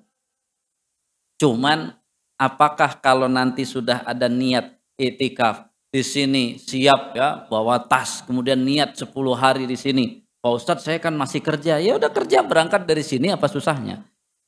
Cuman 1.40 1.96
apakah 2.36 3.00
kalau 3.00 3.32
nanti 3.32 3.64
sudah 3.64 4.04
ada 4.04 4.28
niat 4.28 4.76
itikaf 5.00 5.72
di 5.88 6.04
sini 6.04 6.60
siap 6.60 7.16
ya 7.16 7.48
bawa 7.48 7.82
tas 7.88 8.24
kemudian 8.28 8.60
niat 8.60 9.00
10 9.00 9.08
hari 9.40 9.64
di 9.64 9.80
sini. 9.80 10.06
Pak 10.42 10.52
Ustadz 10.52 10.84
saya 10.84 11.00
kan 11.00 11.16
masih 11.16 11.40
kerja. 11.40 11.78
Ya 11.80 11.96
udah 11.96 12.12
kerja 12.12 12.42
berangkat 12.44 12.84
dari 12.84 13.06
sini 13.06 13.30
apa 13.30 13.46
susahnya? 13.46 14.02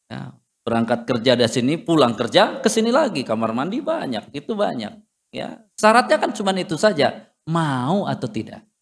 Ya, 0.10 0.34
berangkat 0.66 1.06
kerja 1.06 1.38
dari 1.38 1.50
sini 1.50 1.78
pulang 1.78 2.18
kerja 2.18 2.60
ke 2.60 2.68
sini 2.68 2.90
lagi. 2.90 3.22
Kamar 3.22 3.54
mandi 3.54 3.78
banyak 3.78 4.34
itu 4.34 4.58
banyak. 4.58 4.94
Ya 5.30 5.62
syaratnya 5.78 6.18
kan 6.18 6.34
cuma 6.34 6.52
itu 6.58 6.76
saja. 6.76 7.30
Mau 7.46 8.10
atau 8.10 8.26
tidak 8.26 8.73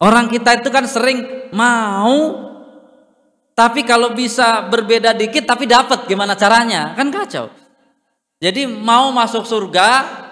orang 0.00 0.26
kita 0.32 0.60
itu 0.60 0.68
kan 0.72 0.84
sering 0.88 1.48
mau 1.54 2.48
tapi 3.54 3.84
kalau 3.84 4.16
bisa 4.16 4.66
berbeda 4.66 5.12
dikit 5.12 5.44
tapi 5.44 5.68
dapat 5.68 6.08
gimana 6.08 6.34
caranya 6.34 6.96
kan 6.96 7.12
kacau 7.12 7.52
jadi 8.40 8.64
mau 8.64 9.12
masuk 9.12 9.44
surga 9.44 9.88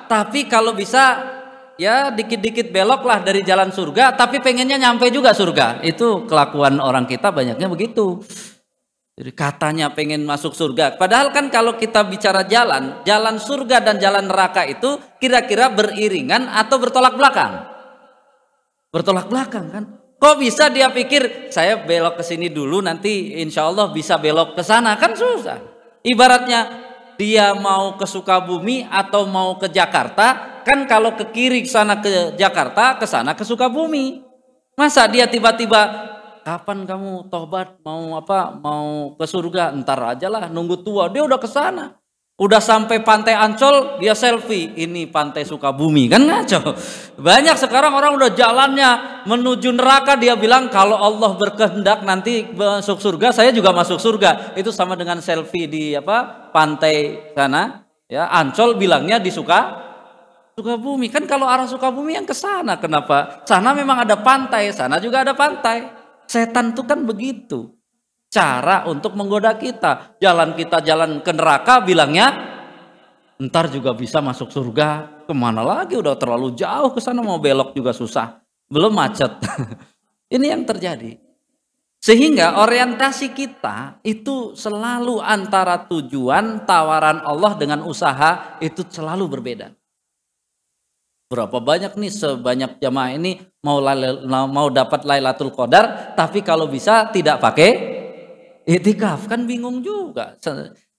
tapi 0.08 0.48
kalau 0.48 0.72
bisa 0.72 1.36
ya 1.78 2.10
dikit-dikit 2.10 2.74
belok 2.74 3.06
lah 3.06 3.22
dari 3.22 3.46
jalan 3.46 3.70
surga, 3.70 4.18
tapi 4.18 4.42
pengennya 4.42 4.76
nyampe 4.76 5.08
juga 5.14 5.32
surga. 5.32 5.80
Itu 5.86 6.26
kelakuan 6.26 6.82
orang 6.82 7.06
kita 7.06 7.30
banyaknya 7.30 7.70
begitu. 7.70 8.20
Jadi 9.18 9.34
katanya 9.34 9.90
pengen 9.94 10.22
masuk 10.22 10.54
surga. 10.54 10.94
Padahal 10.94 11.34
kan 11.34 11.50
kalau 11.50 11.74
kita 11.74 12.06
bicara 12.06 12.46
jalan, 12.46 13.02
jalan 13.02 13.38
surga 13.38 13.82
dan 13.82 13.98
jalan 13.98 14.30
neraka 14.30 14.62
itu 14.66 14.98
kira-kira 15.18 15.70
beriringan 15.74 16.46
atau 16.46 16.78
bertolak 16.78 17.18
belakang? 17.18 17.77
Bertolak 18.88 19.28
belakang 19.28 19.68
kan? 19.68 19.84
Kok 20.18 20.36
bisa 20.42 20.66
dia 20.72 20.90
pikir 20.90 21.52
saya 21.54 21.78
belok 21.78 22.18
ke 22.18 22.24
sini 22.26 22.50
dulu 22.50 22.82
nanti 22.82 23.38
insya 23.38 23.70
Allah 23.70 23.94
bisa 23.94 24.18
belok 24.18 24.58
ke 24.58 24.62
sana 24.66 24.98
kan 24.98 25.14
susah. 25.14 25.62
Ibaratnya 26.02 26.66
dia 27.14 27.54
mau 27.54 27.94
ke 27.94 28.06
Sukabumi 28.06 28.86
atau 28.86 29.26
mau 29.26 29.58
ke 29.58 29.70
Jakarta, 29.70 30.62
kan 30.66 30.86
kalau 30.90 31.14
ke 31.14 31.30
kiri 31.30 31.62
ke 31.62 31.70
sana 31.70 32.02
ke 32.02 32.34
Jakarta, 32.34 32.98
ke 32.98 33.06
sana 33.06 33.38
ke 33.38 33.46
Sukabumi. 33.46 34.26
Masa 34.78 35.06
dia 35.06 35.26
tiba-tiba 35.30 36.08
kapan 36.48 36.88
kamu 36.88 37.28
tobat 37.28 37.76
mau 37.84 38.16
apa 38.16 38.56
mau 38.56 39.12
ke 39.20 39.26
surga 39.28 39.68
ntar 39.84 40.00
aja 40.16 40.32
lah 40.32 40.48
nunggu 40.48 40.80
tua 40.80 41.12
dia 41.12 41.20
udah 41.20 41.36
ke 41.36 41.44
sana 41.44 41.92
Udah 42.38 42.62
sampai 42.62 43.02
pantai 43.02 43.34
Ancol, 43.34 43.98
dia 43.98 44.14
selfie. 44.14 44.70
Ini 44.78 45.10
pantai 45.10 45.42
Sukabumi, 45.42 46.06
kan 46.06 46.22
ngaco. 46.22 46.70
Banyak 47.18 47.58
sekarang 47.58 47.90
orang 47.98 48.14
udah 48.14 48.30
jalannya 48.30 48.90
menuju 49.26 49.74
neraka, 49.74 50.14
dia 50.14 50.38
bilang 50.38 50.70
kalau 50.70 50.94
Allah 50.94 51.34
berkehendak 51.34 52.06
nanti 52.06 52.46
masuk 52.46 53.02
surga, 53.02 53.34
saya 53.34 53.50
juga 53.50 53.74
masuk 53.74 53.98
surga. 53.98 54.54
Itu 54.54 54.70
sama 54.70 54.94
dengan 54.94 55.18
selfie 55.18 55.66
di 55.66 55.98
apa 55.98 56.46
pantai 56.54 57.26
sana. 57.34 57.82
Ya, 58.06 58.30
Ancol 58.30 58.78
bilangnya 58.78 59.18
di 59.18 59.34
Suka, 59.34 59.74
Sukabumi. 60.54 61.10
Kan 61.10 61.26
kalau 61.26 61.50
arah 61.50 61.66
Sukabumi 61.66 62.14
yang 62.14 62.24
ke 62.24 62.38
sana, 62.38 62.78
kenapa? 62.78 63.42
Sana 63.50 63.74
memang 63.74 64.06
ada 64.06 64.14
pantai, 64.14 64.70
sana 64.70 65.02
juga 65.02 65.26
ada 65.26 65.34
pantai. 65.34 65.90
Setan 66.30 66.70
tuh 66.70 66.86
kan 66.86 67.02
begitu 67.02 67.77
cara 68.28 68.84
untuk 68.86 69.16
menggoda 69.16 69.56
kita. 69.56 70.20
Jalan 70.20 70.54
kita 70.54 70.84
jalan 70.84 71.20
ke 71.24 71.32
neraka 71.32 71.80
bilangnya 71.82 72.28
ntar 73.40 73.72
juga 73.72 73.96
bisa 73.96 74.20
masuk 74.20 74.52
surga. 74.52 75.20
Ke 75.28 75.36
mana 75.36 75.60
lagi 75.60 75.96
udah 75.96 76.16
terlalu 76.16 76.56
jauh 76.56 76.88
ke 76.92 77.00
sana 77.00 77.20
mau 77.20 77.40
belok 77.40 77.76
juga 77.76 77.92
susah. 77.92 78.40
Belum 78.68 78.92
macet. 78.92 79.32
Ini 80.34 80.52
yang 80.56 80.64
terjadi. 80.64 81.16
Sehingga 81.98 82.62
orientasi 82.62 83.34
kita 83.34 83.98
itu 84.06 84.54
selalu 84.54 85.18
antara 85.18 85.82
tujuan 85.90 86.62
tawaran 86.62 87.26
Allah 87.26 87.58
dengan 87.58 87.82
usaha 87.82 88.54
itu 88.62 88.86
selalu 88.86 89.26
berbeda. 89.26 89.74
Berapa 91.28 91.58
banyak 91.58 91.98
nih 91.98 92.08
sebanyak 92.14 92.78
jamaah 92.78 93.18
ini 93.18 93.42
mau 93.66 93.82
mau 94.46 94.70
dapat 94.70 95.04
Lailatul 95.04 95.50
Qadar 95.50 96.14
tapi 96.14 96.40
kalau 96.40 96.70
bisa 96.70 97.10
tidak 97.10 97.42
pakai 97.42 97.97
Itikaf 98.68 99.32
kan 99.32 99.48
bingung 99.48 99.80
juga. 99.80 100.36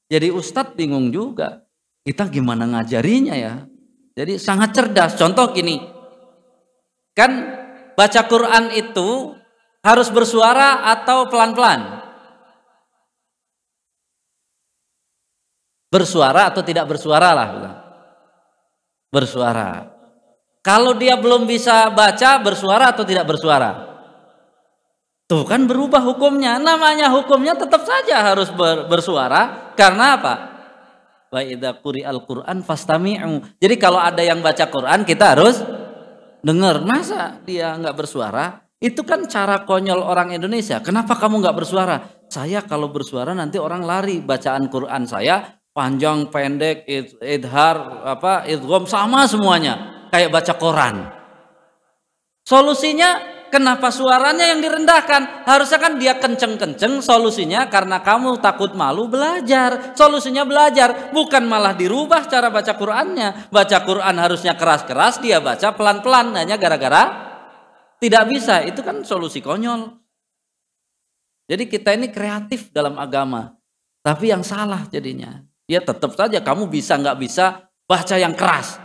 Jadi 0.09 0.33
ustadz 0.33 0.73
bingung 0.73 1.13
juga. 1.13 1.61
Kita 2.01 2.25
gimana 2.25 2.65
ngajarinya 2.65 3.37
ya? 3.37 3.69
Jadi 4.17 4.41
sangat 4.41 4.73
cerdas. 4.73 5.13
Contoh 5.13 5.53
gini. 5.53 5.77
Kan 7.13 7.29
baca 7.93 8.21
Quran 8.25 8.73
itu 8.73 9.37
harus 9.85 10.09
bersuara 10.09 10.81
atau 10.97 11.29
pelan-pelan? 11.29 12.01
Bersuara 15.93 16.49
atau 16.49 16.65
tidak 16.65 16.89
bersuara 16.89 17.29
lah. 17.37 17.49
Bersuara. 19.13 19.93
Kalau 20.65 20.97
dia 20.97 21.17
belum 21.17 21.45
bisa 21.45 21.89
baca, 21.93 22.41
bersuara 22.41 22.93
atau 22.93 23.05
tidak 23.05 23.25
bersuara? 23.29 23.88
Tuh 25.29 25.45
kan 25.45 25.69
berubah 25.69 26.01
hukumnya. 26.01 26.57
Namanya 26.57 27.13
hukumnya 27.13 27.53
tetap 27.53 27.85
saja 27.85 28.33
harus 28.33 28.49
ber, 28.49 28.89
bersuara. 28.89 29.71
Karena 29.77 30.17
apa? 30.17 30.33
Wa 31.29 31.45
idza 31.45 31.77
al 32.09 32.19
Qur'an 32.25 32.65
fastami'u. 32.65 33.61
Jadi 33.61 33.75
kalau 33.77 34.01
ada 34.01 34.25
yang 34.25 34.41
baca 34.41 34.65
Quran 34.65 35.05
kita 35.05 35.37
harus 35.37 35.61
dengar. 36.41 36.81
Masa 36.81 37.37
dia 37.45 37.77
nggak 37.77 37.93
bersuara? 37.93 38.57
Itu 38.81 39.05
kan 39.05 39.29
cara 39.29 39.69
konyol 39.69 40.01
orang 40.01 40.33
Indonesia. 40.33 40.81
Kenapa 40.81 41.13
kamu 41.13 41.45
nggak 41.45 41.57
bersuara? 41.61 42.25
Saya 42.25 42.65
kalau 42.65 42.89
bersuara 42.89 43.37
nanti 43.37 43.61
orang 43.61 43.85
lari 43.85 44.25
bacaan 44.25 44.65
Quran 44.65 45.05
saya 45.05 45.61
panjang 45.69 46.33
pendek 46.33 46.89
idhar 47.21 48.01
apa 48.01 48.49
idgham 48.49 48.89
sama 48.89 49.29
semuanya 49.29 50.07
kayak 50.09 50.33
baca 50.33 50.53
Quran. 50.57 50.95
Solusinya 52.41 53.38
kenapa 53.49 53.89
suaranya 53.89 54.49
yang 54.53 54.61
direndahkan? 54.61 55.45
Harusnya 55.45 55.79
kan 55.81 55.97
dia 55.97 56.17
kenceng-kenceng 56.17 57.01
solusinya 57.03 57.67
karena 57.67 57.99
kamu 57.99 58.39
takut 58.39 58.77
malu 58.77 59.09
belajar. 59.09 59.93
Solusinya 59.97 60.45
belajar, 60.45 61.11
bukan 61.11 61.45
malah 61.49 61.73
dirubah 61.73 62.29
cara 62.29 62.53
baca 62.53 62.73
Qur'annya. 62.77 63.49
Baca 63.49 63.77
Qur'an 63.83 64.15
harusnya 64.21 64.53
keras-keras, 64.55 65.19
dia 65.19 65.41
baca 65.41 65.73
pelan-pelan 65.73 66.37
hanya 66.37 66.55
gara-gara 66.55 67.29
tidak 67.99 68.23
bisa. 68.31 68.63
Itu 68.63 68.85
kan 68.85 69.03
solusi 69.03 69.43
konyol. 69.43 69.91
Jadi 71.49 71.65
kita 71.65 71.97
ini 71.97 72.13
kreatif 72.13 72.69
dalam 72.69 72.95
agama. 73.01 73.57
Tapi 74.05 74.31
yang 74.31 74.45
salah 74.45 74.85
jadinya. 74.87 75.41
Ya 75.69 75.81
tetap 75.81 76.17
saja 76.17 76.41
kamu 76.41 76.65
bisa 76.69 76.97
nggak 76.97 77.17
bisa 77.19 77.69
baca 77.85 78.15
yang 78.17 78.33
keras. 78.33 78.77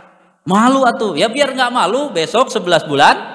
Malu 0.45 0.85
atuh. 0.85 1.17
Ya 1.17 1.29
biar 1.29 1.53
nggak 1.53 1.73
malu 1.73 2.13
besok 2.13 2.53
11 2.53 2.85
bulan 2.85 3.34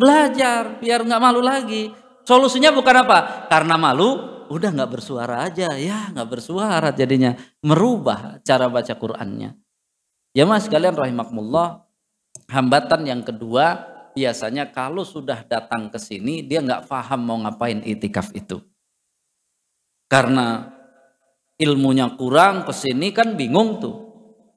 Belajar 0.00 0.80
biar 0.80 1.04
nggak 1.04 1.20
malu 1.20 1.44
lagi. 1.44 1.92
Solusinya 2.24 2.72
bukan 2.72 3.04
apa? 3.04 3.44
Karena 3.52 3.76
malu, 3.76 4.16
udah 4.48 4.72
nggak 4.72 4.96
bersuara 4.96 5.44
aja 5.44 5.76
ya, 5.76 6.08
nggak 6.08 6.28
bersuara 6.40 6.88
jadinya 6.96 7.36
merubah 7.60 8.40
cara 8.40 8.72
baca 8.72 8.96
Qur'annya. 8.96 9.60
Ya 10.32 10.48
mas 10.48 10.72
kalian 10.72 10.96
rahimakumullah, 10.96 11.84
hambatan 12.48 13.04
yang 13.04 13.20
kedua 13.20 13.92
biasanya 14.16 14.72
kalau 14.72 15.04
sudah 15.04 15.44
datang 15.44 15.92
ke 15.92 16.00
sini 16.00 16.48
dia 16.48 16.64
nggak 16.64 16.88
paham 16.88 17.20
mau 17.20 17.36
ngapain 17.44 17.84
itikaf 17.84 18.32
itu. 18.32 18.56
Karena 20.08 20.64
ilmunya 21.60 22.16
kurang 22.16 22.64
ke 22.64 22.72
sini 22.72 23.12
kan 23.12 23.36
bingung 23.36 23.78
tuh. 23.78 23.96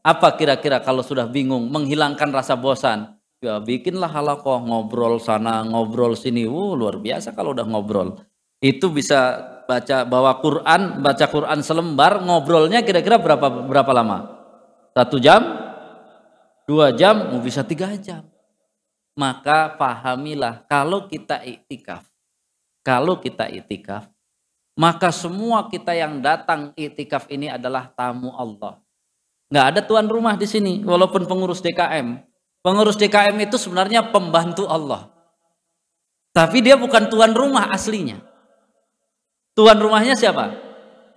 Apa 0.07 0.39
kira-kira 0.39 0.80
kalau 0.80 1.03
sudah 1.03 1.28
bingung 1.28 1.67
menghilangkan 1.67 2.32
rasa 2.32 2.55
bosan? 2.55 3.22
Ya 3.43 3.59
bikinlah 3.59 4.07
halakoh 4.07 4.63
ngobrol 4.63 5.19
sana 5.19 5.67
ngobrol 5.67 6.15
sini. 6.15 6.47
Wuh 6.47 6.79
luar 6.79 7.03
biasa 7.03 7.35
kalau 7.35 7.51
udah 7.51 7.67
ngobrol. 7.67 8.23
Itu 8.63 8.87
bisa 8.87 9.35
baca 9.67 10.07
bawa 10.07 10.39
Quran 10.39 11.03
baca 11.03 11.25
Quran 11.27 11.59
selembar 11.59 12.23
ngobrolnya 12.23 12.79
kira-kira 12.87 13.19
berapa 13.19 13.67
berapa 13.67 13.91
lama? 13.91 14.17
Satu 14.95 15.19
jam? 15.19 15.43
Dua 16.63 16.95
jam? 16.95 17.35
Mau 17.35 17.43
bisa 17.43 17.67
tiga 17.67 17.91
jam. 17.99 18.23
Maka 19.19 19.75
pahamilah 19.75 20.63
kalau 20.65 21.05
kita 21.11 21.43
iktikaf 21.43 22.07
kalau 22.81 23.21
kita 23.21 23.45
iktikaf 23.51 24.09
maka 24.73 25.13
semua 25.13 25.69
kita 25.69 25.93
yang 25.93 26.17
datang 26.17 26.73
iktikaf 26.73 27.29
ini 27.29 27.45
adalah 27.45 27.93
tamu 27.93 28.33
Allah. 28.33 28.81
Nggak 29.53 29.65
ada 29.69 29.81
tuan 29.85 30.09
rumah 30.09 30.33
di 30.33 30.49
sini 30.49 30.81
walaupun 30.81 31.29
pengurus 31.29 31.61
DKM 31.61 32.32
Pengurus 32.64 32.95
DKM 32.95 33.36
itu 33.43 33.59
sebenarnya 33.59 34.07
pembantu 34.07 34.64
Allah. 34.72 35.11
Tapi 36.32 36.64
dia 36.64 36.80
bukan 36.80 37.11
tuan 37.11 37.36
rumah 37.36 37.68
aslinya. 37.76 38.24
Tuan 39.51 39.78
rumahnya 39.78 40.16
siapa? 40.16 40.55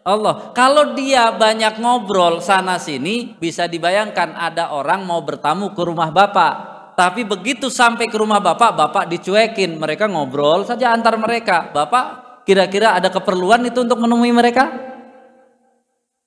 Allah. 0.02 0.50
Kalau 0.50 0.98
dia 0.98 1.30
banyak 1.30 1.78
ngobrol 1.78 2.42
sana 2.42 2.82
sini, 2.82 3.38
bisa 3.38 3.70
dibayangkan 3.70 4.34
ada 4.34 4.74
orang 4.74 5.06
mau 5.06 5.22
bertamu 5.22 5.70
ke 5.70 5.82
rumah 5.86 6.10
Bapak. 6.10 6.54
Tapi 6.98 7.22
begitu 7.22 7.70
sampai 7.70 8.10
ke 8.10 8.18
rumah 8.18 8.42
Bapak, 8.42 8.74
Bapak 8.74 9.04
dicuekin. 9.06 9.78
Mereka 9.78 10.10
ngobrol 10.10 10.66
saja 10.66 10.90
antar 10.90 11.14
mereka. 11.14 11.70
Bapak 11.70 12.42
kira-kira 12.42 12.98
ada 12.98 13.06
keperluan 13.06 13.62
itu 13.70 13.86
untuk 13.86 14.02
menemui 14.02 14.34
mereka? 14.34 14.95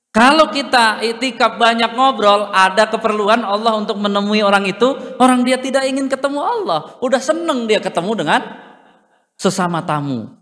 Kalau 0.09 0.49
kita 0.49 1.05
itikaf 1.05 1.61
banyak 1.61 1.93
ngobrol, 1.93 2.49
ada 2.49 2.89
keperluan 2.89 3.45
Allah 3.45 3.77
untuk 3.77 4.01
menemui 4.01 4.41
orang 4.41 4.65
itu, 4.65 4.97
orang 5.21 5.45
dia 5.45 5.61
tidak 5.61 5.85
ingin 5.85 6.09
ketemu 6.09 6.41
Allah, 6.41 6.97
udah 6.97 7.21
seneng 7.21 7.69
dia 7.69 7.77
ketemu 7.77 8.25
dengan 8.25 8.41
sesama 9.37 9.85
tamu. 9.85 10.33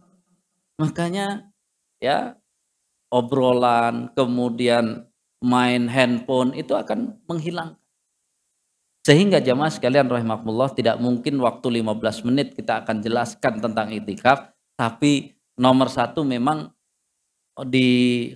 Makanya 0.80 1.52
ya 2.00 2.40
obrolan, 3.12 4.08
kemudian 4.16 5.04
main 5.44 5.92
handphone 5.92 6.56
itu 6.56 6.72
akan 6.72 7.20
menghilang. 7.28 7.76
Sehingga 9.04 9.44
jamaah 9.44 9.72
sekalian 9.72 10.08
rahimahullah 10.08 10.76
tidak 10.76 10.96
mungkin 11.00 11.44
waktu 11.44 11.84
15 11.84 12.28
menit 12.28 12.56
kita 12.56 12.88
akan 12.88 13.04
jelaskan 13.04 13.60
tentang 13.60 13.92
itikaf, 13.92 14.52
tapi 14.80 15.36
nomor 15.60 15.92
satu 15.92 16.24
memang 16.24 16.72
di 17.66 17.88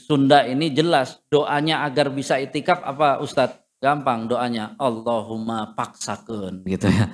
Sunda 0.01 0.47
ini 0.47 0.73
jelas 0.73 1.21
doanya 1.29 1.85
agar 1.85 2.09
bisa 2.09 2.41
itikaf 2.41 2.81
apa 2.81 3.21
Ustadz? 3.21 3.61
Gampang 3.81 4.29
doanya 4.29 4.77
Allahumma 4.77 5.73
paksakan 5.73 6.61
gitu 6.69 6.85
ya. 6.85 7.09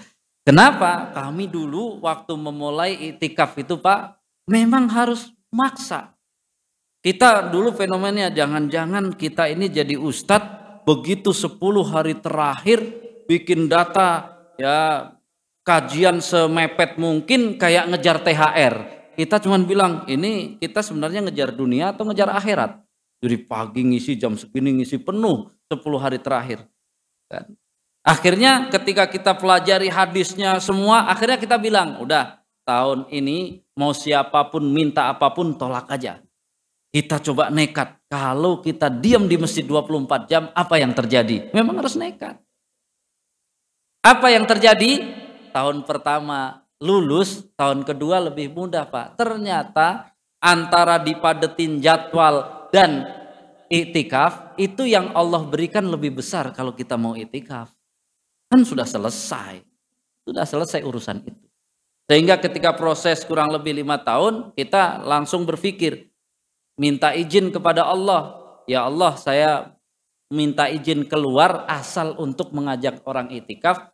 Kenapa? 0.48 1.16
Kami 1.16 1.48
dulu 1.48 2.04
waktu 2.04 2.36
memulai 2.36 3.16
itikaf 3.16 3.56
itu 3.56 3.80
Pak 3.80 4.20
memang 4.52 4.88
harus 4.92 5.32
maksa. 5.52 6.16
Kita 7.00 7.48
dulu 7.48 7.72
fenomenanya 7.72 8.36
jangan-jangan 8.36 9.16
kita 9.16 9.48
ini 9.48 9.72
jadi 9.72 9.96
ustadz 9.96 10.84
begitu 10.84 11.32
10 11.32 11.56
hari 11.88 12.20
terakhir 12.20 12.80
bikin 13.28 13.68
data 13.68 14.40
ya 14.60 15.12
kajian 15.68 16.24
semepet 16.24 16.96
mungkin 16.96 17.60
kayak 17.60 17.92
ngejar 17.92 18.24
THR 18.24 18.97
kita 19.18 19.42
cuma 19.42 19.58
bilang 19.58 20.06
ini 20.06 20.62
kita 20.62 20.86
sebenarnya 20.86 21.26
ngejar 21.26 21.50
dunia 21.50 21.90
atau 21.90 22.06
ngejar 22.06 22.30
akhirat. 22.30 22.86
Jadi 23.18 23.38
pagi 23.50 23.82
ngisi 23.82 24.14
jam 24.14 24.38
segini 24.38 24.78
ngisi 24.78 25.02
penuh 25.02 25.50
10 25.74 25.98
hari 25.98 26.22
terakhir. 26.22 26.70
Kan? 27.26 27.58
Akhirnya 28.06 28.70
ketika 28.70 29.10
kita 29.10 29.34
pelajari 29.34 29.90
hadisnya 29.90 30.62
semua, 30.62 31.10
akhirnya 31.10 31.36
kita 31.42 31.58
bilang, 31.58 31.98
udah 32.00 32.40
tahun 32.62 33.10
ini 33.10 33.66
mau 33.74 33.92
siapa 33.92 34.48
pun 34.54 34.64
minta 34.70 35.10
apa 35.10 35.34
pun 35.34 35.58
tolak 35.58 35.90
aja. 35.90 36.22
Kita 36.94 37.20
coba 37.20 37.50
nekat. 37.52 38.00
Kalau 38.08 38.64
kita 38.64 38.88
diam 38.88 39.28
di 39.28 39.36
masjid 39.36 39.66
24 39.66 40.30
jam, 40.30 40.48
apa 40.56 40.80
yang 40.80 40.96
terjadi? 40.96 41.52
Memang 41.52 41.84
harus 41.84 42.00
nekat. 42.00 42.40
Apa 44.06 44.32
yang 44.32 44.48
terjadi? 44.48 45.04
Tahun 45.52 45.84
pertama 45.84 46.64
lulus 46.82 47.46
tahun 47.58 47.82
kedua 47.86 48.30
lebih 48.30 48.54
mudah 48.54 48.86
Pak. 48.90 49.18
Ternyata 49.18 50.14
antara 50.42 51.02
dipadetin 51.02 51.82
jadwal 51.82 52.70
dan 52.70 53.06
itikaf 53.68 54.56
itu 54.56 54.88
yang 54.88 55.12
Allah 55.18 55.44
berikan 55.44 55.86
lebih 55.88 56.22
besar 56.22 56.54
kalau 56.54 56.74
kita 56.74 56.96
mau 56.96 57.18
itikaf. 57.18 57.74
Kan 58.48 58.64
sudah 58.64 58.88
selesai. 58.88 59.60
Sudah 60.28 60.44
selesai 60.44 60.84
urusan 60.84 61.24
itu. 61.24 61.46
Sehingga 62.08 62.40
ketika 62.40 62.72
proses 62.72 63.28
kurang 63.28 63.52
lebih 63.52 63.76
lima 63.76 64.00
tahun 64.00 64.56
kita 64.56 65.04
langsung 65.04 65.44
berpikir 65.44 66.08
minta 66.80 67.12
izin 67.12 67.52
kepada 67.52 67.84
Allah. 67.84 68.40
Ya 68.68 68.88
Allah 68.88 69.16
saya 69.20 69.76
minta 70.32 70.68
izin 70.68 71.08
keluar 71.08 71.68
asal 71.68 72.16
untuk 72.20 72.52
mengajak 72.52 73.04
orang 73.08 73.32
itikaf 73.32 73.92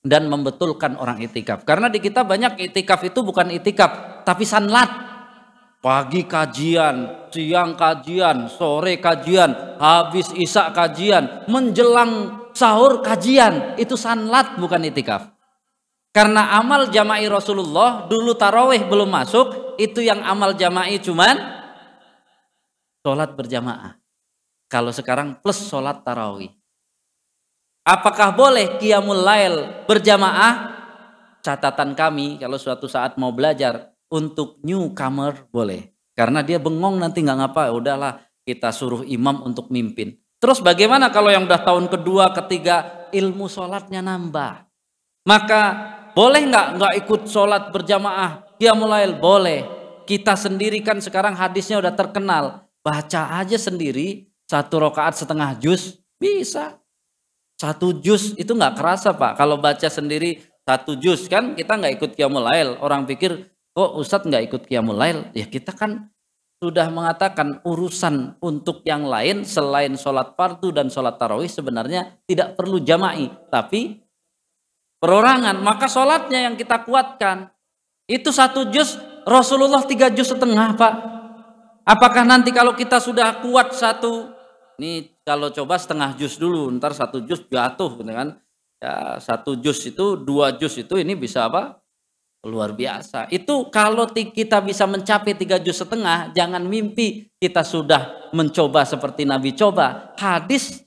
dan 0.00 0.32
membetulkan 0.32 0.96
orang 0.96 1.20
itikaf. 1.20 1.64
Karena 1.68 1.92
di 1.92 2.00
kita 2.00 2.24
banyak 2.24 2.56
itikaf 2.72 3.04
itu 3.04 3.20
bukan 3.20 3.52
itikaf, 3.52 4.24
tapi 4.24 4.48
sanlat. 4.48 5.08
Pagi 5.80 6.28
kajian, 6.28 7.28
siang 7.32 7.72
kajian, 7.72 8.52
sore 8.52 9.00
kajian, 9.00 9.80
habis 9.80 10.28
isak 10.36 10.76
kajian, 10.76 11.48
menjelang 11.48 12.44
sahur 12.52 13.00
kajian. 13.00 13.80
Itu 13.80 13.96
sanlat 13.96 14.60
bukan 14.60 14.84
itikaf. 14.84 15.32
Karena 16.12 16.58
amal 16.60 16.92
jama'i 16.92 17.24
Rasulullah 17.30 18.04
dulu 18.12 18.36
taraweh 18.36 18.84
belum 18.84 19.08
masuk, 19.08 19.78
itu 19.80 20.04
yang 20.04 20.20
amal 20.20 20.52
jama'i 20.52 21.00
cuman 21.00 21.38
sholat 23.00 23.32
berjamaah. 23.32 23.96
Kalau 24.68 24.92
sekarang 24.92 25.40
plus 25.40 25.64
sholat 25.64 26.04
tarawih. 26.04 26.59
Apakah 27.84 28.36
boleh 28.36 28.76
qiyamul 28.76 29.24
lail 29.24 29.84
berjamaah? 29.88 30.78
Catatan 31.40 31.96
kami 31.96 32.36
kalau 32.36 32.60
suatu 32.60 32.84
saat 32.84 33.16
mau 33.16 33.32
belajar 33.32 33.96
untuk 34.12 34.60
newcomer 34.60 35.48
boleh. 35.48 35.96
Karena 36.12 36.44
dia 36.44 36.60
bengong 36.60 37.00
nanti 37.00 37.24
nggak 37.24 37.38
ngapa, 37.40 37.62
ya 37.70 37.72
udahlah 37.72 38.12
kita 38.44 38.68
suruh 38.74 39.06
imam 39.08 39.40
untuk 39.48 39.72
mimpin. 39.72 40.20
Terus 40.36 40.60
bagaimana 40.60 41.08
kalau 41.08 41.32
yang 41.32 41.48
udah 41.48 41.60
tahun 41.64 41.88
kedua, 41.88 42.36
ketiga 42.36 43.08
ilmu 43.12 43.48
sholatnya 43.48 44.04
nambah? 44.04 44.68
Maka 45.24 45.62
boleh 46.12 46.42
nggak 46.48 46.66
nggak 46.76 46.94
ikut 47.06 47.22
sholat 47.28 47.72
berjamaah? 47.72 48.44
Qiyamul 48.60 48.92
lail 48.92 49.16
boleh. 49.16 49.64
Kita 50.04 50.36
sendiri 50.36 50.84
kan 50.84 51.00
sekarang 51.00 51.32
hadisnya 51.32 51.80
udah 51.80 51.94
terkenal. 51.96 52.68
Baca 52.84 53.40
aja 53.40 53.56
sendiri 53.56 54.28
satu 54.44 54.80
rakaat 54.80 55.16
setengah 55.16 55.56
juz 55.56 56.00
bisa. 56.20 56.76
Satu 57.60 57.92
jus 57.92 58.32
itu 58.40 58.56
nggak 58.56 58.80
kerasa 58.80 59.12
pak. 59.12 59.36
Kalau 59.36 59.60
baca 59.60 59.84
sendiri 59.84 60.40
satu 60.64 60.96
jus 60.96 61.28
kan 61.28 61.52
kita 61.52 61.76
nggak 61.76 62.00
ikut 62.00 62.10
qiyamul 62.16 62.40
lail. 62.40 62.80
Orang 62.80 63.04
pikir 63.04 63.52
kok 63.76 63.90
Ustadz 64.00 64.24
nggak 64.24 64.48
ikut 64.48 64.62
qiyamul 64.64 64.96
lail. 64.96 65.28
Ya 65.36 65.44
kita 65.44 65.76
kan 65.76 66.08
sudah 66.56 66.88
mengatakan 66.88 67.60
urusan 67.68 68.40
untuk 68.40 68.80
yang 68.88 69.04
lain 69.04 69.44
selain 69.44 69.92
sholat 70.00 70.32
fardu 70.40 70.72
dan 70.72 70.88
sholat 70.88 71.20
tarawih 71.20 71.52
sebenarnya 71.52 72.16
tidak 72.24 72.56
perlu 72.56 72.80
jama'i. 72.80 73.28
Tapi 73.52 74.08
perorangan. 74.96 75.60
Maka 75.60 75.84
sholatnya 75.84 76.48
yang 76.48 76.56
kita 76.56 76.80
kuatkan. 76.88 77.52
Itu 78.08 78.32
satu 78.32 78.72
jus 78.72 78.96
Rasulullah 79.28 79.84
tiga 79.84 80.08
jus 80.08 80.32
setengah 80.32 80.80
pak. 80.80 80.94
Apakah 81.84 82.24
nanti 82.24 82.56
kalau 82.56 82.72
kita 82.72 83.04
sudah 83.04 83.44
kuat 83.44 83.76
satu 83.76 84.39
ini 84.80 85.12
kalau 85.20 85.52
coba 85.52 85.76
setengah 85.76 86.16
jus 86.16 86.40
dulu, 86.40 86.72
ntar 86.80 86.96
satu 86.96 87.20
jus 87.20 87.44
jatuh, 87.44 88.00
gitu 88.00 88.08
kan? 88.08 88.40
Ya, 88.80 89.20
satu 89.20 89.52
jus 89.60 89.76
itu, 89.84 90.16
dua 90.16 90.56
jus 90.56 90.72
itu 90.80 90.96
ini 90.96 91.12
bisa 91.12 91.44
apa? 91.52 91.76
Luar 92.40 92.72
biasa. 92.72 93.28
Itu 93.28 93.68
kalau 93.68 94.08
kita 94.08 94.64
bisa 94.64 94.88
mencapai 94.88 95.36
tiga 95.36 95.60
jus 95.60 95.76
setengah, 95.76 96.32
jangan 96.32 96.64
mimpi 96.64 97.28
kita 97.36 97.60
sudah 97.60 98.32
mencoba 98.32 98.88
seperti 98.88 99.28
Nabi 99.28 99.52
coba. 99.52 100.16
Hadis 100.16 100.80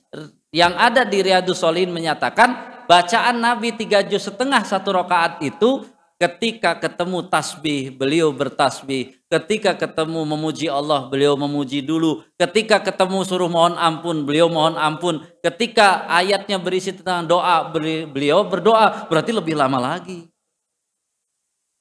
yang 0.50 0.74
ada 0.74 1.06
di 1.06 1.22
Riyadus 1.22 1.62
Solihin 1.62 1.94
menyatakan 1.94 2.82
bacaan 2.90 3.38
Nabi 3.38 3.78
tiga 3.78 4.02
jus 4.02 4.26
setengah 4.26 4.66
satu 4.66 4.90
rakaat 4.90 5.38
itu 5.46 5.86
Ketika 6.14 6.78
ketemu 6.78 7.26
tasbih, 7.26 7.90
beliau 7.90 8.30
bertasbih. 8.30 9.18
Ketika 9.26 9.74
ketemu 9.74 10.22
memuji 10.22 10.70
Allah, 10.70 11.10
beliau 11.10 11.34
memuji 11.34 11.82
dulu. 11.82 12.22
Ketika 12.38 12.78
ketemu 12.78 13.26
suruh 13.26 13.50
mohon 13.50 13.74
ampun, 13.74 14.22
beliau 14.22 14.46
mohon 14.46 14.78
ampun. 14.78 15.26
Ketika 15.42 16.06
ayatnya 16.06 16.62
berisi 16.62 16.94
tentang 16.94 17.26
doa, 17.26 17.66
beliau 17.74 18.46
berdoa. 18.46 19.10
Berarti 19.10 19.34
lebih 19.34 19.58
lama 19.58 19.82
lagi. 19.82 20.30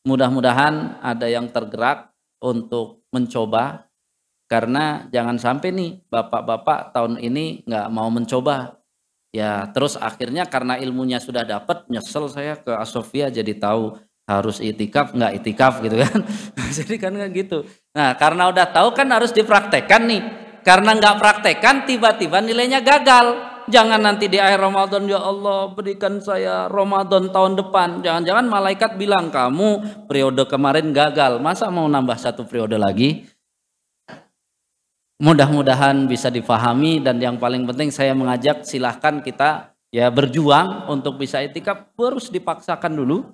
Mudah-mudahan 0.10 0.98
ada 0.98 1.30
yang 1.30 1.54
tergerak 1.54 2.10
untuk 2.42 3.06
mencoba. 3.14 3.86
Karena 4.50 5.06
jangan 5.14 5.38
sampai 5.38 5.70
nih 5.70 5.92
bapak-bapak 6.10 6.90
tahun 6.90 7.22
ini 7.22 7.70
nggak 7.70 7.88
mau 7.94 8.10
mencoba. 8.10 8.82
Ya 9.30 9.66
terus 9.74 9.94
akhirnya 9.94 10.46
karena 10.50 10.78
ilmunya 10.78 11.18
sudah 11.18 11.42
dapat, 11.42 11.90
nyesel 11.90 12.30
saya 12.30 12.58
ke 12.58 12.70
Asofia 12.70 13.34
jadi 13.34 13.58
tahu 13.58 13.98
harus 14.24 14.64
itikaf 14.64 15.12
nggak 15.12 15.44
itikaf 15.44 15.84
gitu 15.84 16.00
kan. 16.00 16.20
Jadi 16.78 16.96
kan 16.96 17.12
nggak 17.12 17.32
gitu. 17.36 17.68
Nah 17.96 18.16
karena 18.16 18.48
udah 18.50 18.66
tahu 18.72 18.96
kan 18.96 19.08
harus 19.12 19.36
dipraktekkan 19.36 20.02
nih. 20.08 20.24
Karena 20.64 20.96
nggak 20.96 21.20
praktekkan 21.20 21.84
tiba-tiba 21.84 22.40
nilainya 22.40 22.80
gagal. 22.80 23.52
Jangan 23.64 24.00
nanti 24.00 24.28
di 24.28 24.40
akhir 24.40 24.60
Ramadan 24.60 25.08
ya 25.08 25.24
Allah 25.24 25.72
berikan 25.72 26.20
saya 26.20 26.68
Ramadan 26.68 27.32
tahun 27.32 27.60
depan. 27.60 28.04
Jangan-jangan 28.04 28.48
malaikat 28.48 28.92
bilang 29.00 29.32
kamu 29.32 30.04
periode 30.08 30.44
kemarin 30.48 30.92
gagal 30.92 31.40
masa 31.40 31.72
mau 31.72 31.88
nambah 31.88 32.16
satu 32.20 32.44
periode 32.48 32.76
lagi? 32.76 33.28
Mudah-mudahan 35.24 36.04
bisa 36.12 36.28
difahami 36.28 37.00
dan 37.00 37.16
yang 37.24 37.40
paling 37.40 37.64
penting 37.64 37.88
saya 37.88 38.12
mengajak 38.12 38.68
silahkan 38.68 39.24
kita 39.24 39.72
ya 39.88 40.12
berjuang 40.12 40.92
untuk 40.92 41.16
bisa 41.16 41.40
itikaf. 41.40 41.96
Harus 41.96 42.28
dipaksakan 42.28 42.92
dulu 42.92 43.32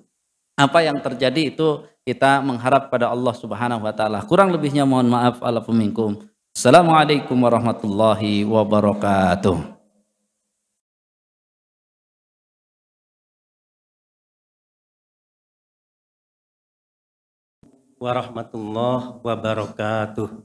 apa 0.60 0.84
yang 0.84 1.00
terjadi 1.00 1.54
itu 1.56 1.84
kita 2.04 2.44
mengharap 2.44 2.92
pada 2.92 3.08
Allah 3.08 3.32
Subhanahu 3.32 3.84
wa 3.86 3.92
taala. 3.96 4.20
Kurang 4.28 4.52
lebihnya 4.52 4.84
mohon 4.84 5.08
maaf 5.08 5.40
ala 5.40 5.64
peminkum. 5.64 6.20
Assalamualaikum 6.52 7.36
warahmatullahi 7.40 8.44
wabarakatuh. 8.44 9.80
warahmatullahi 18.00 19.20
wabarakatuh. 19.20 20.40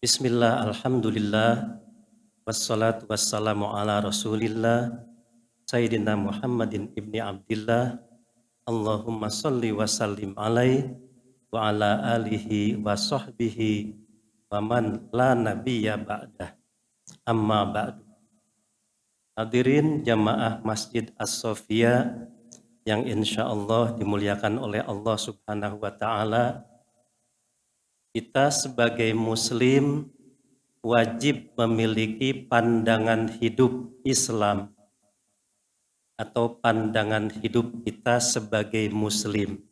Bismillah, 0.00 0.64
Alhamdulillah, 0.64 1.76
wassalatu 2.48 3.04
wassalamu 3.04 3.68
ala 3.68 4.00
rasulillah, 4.00 4.96
Sayyidina 5.74 6.14
Muhammadin 6.14 6.94
ibni 6.94 7.18
Abdillah, 7.18 7.98
Allahumma 8.62 9.26
salli 9.26 9.74
wa 9.74 9.90
sallim 9.90 10.30
alaih, 10.38 10.86
wa 11.50 11.66
ala 11.66 12.14
alihi 12.14 12.78
wa 12.78 12.94
sahbihi, 12.94 13.90
wa 14.54 14.62
man 14.62 15.10
la 15.10 15.34
nabiyya 15.34 15.98
ba'dah, 15.98 16.54
amma 17.26 17.66
ba'du. 17.66 18.06
Hadirin 19.34 20.06
jamaah 20.06 20.62
Masjid 20.62 21.10
As-Sofia 21.18 22.22
yang 22.86 23.02
insya 23.10 23.42
Allah 23.50 23.98
dimuliakan 23.98 24.62
oleh 24.62 24.78
Allah 24.78 25.18
subhanahu 25.18 25.82
wa 25.82 25.90
ta'ala, 25.90 26.62
kita 28.14 28.54
sebagai 28.54 29.10
muslim 29.10 30.06
wajib 30.86 31.50
memiliki 31.58 32.46
pandangan 32.46 33.26
hidup 33.42 33.90
Islam 34.06 34.73
atau 36.14 36.58
pandangan 36.58 37.30
hidup 37.42 37.82
kita 37.82 38.22
sebagai 38.22 38.86
muslim. 38.90 39.62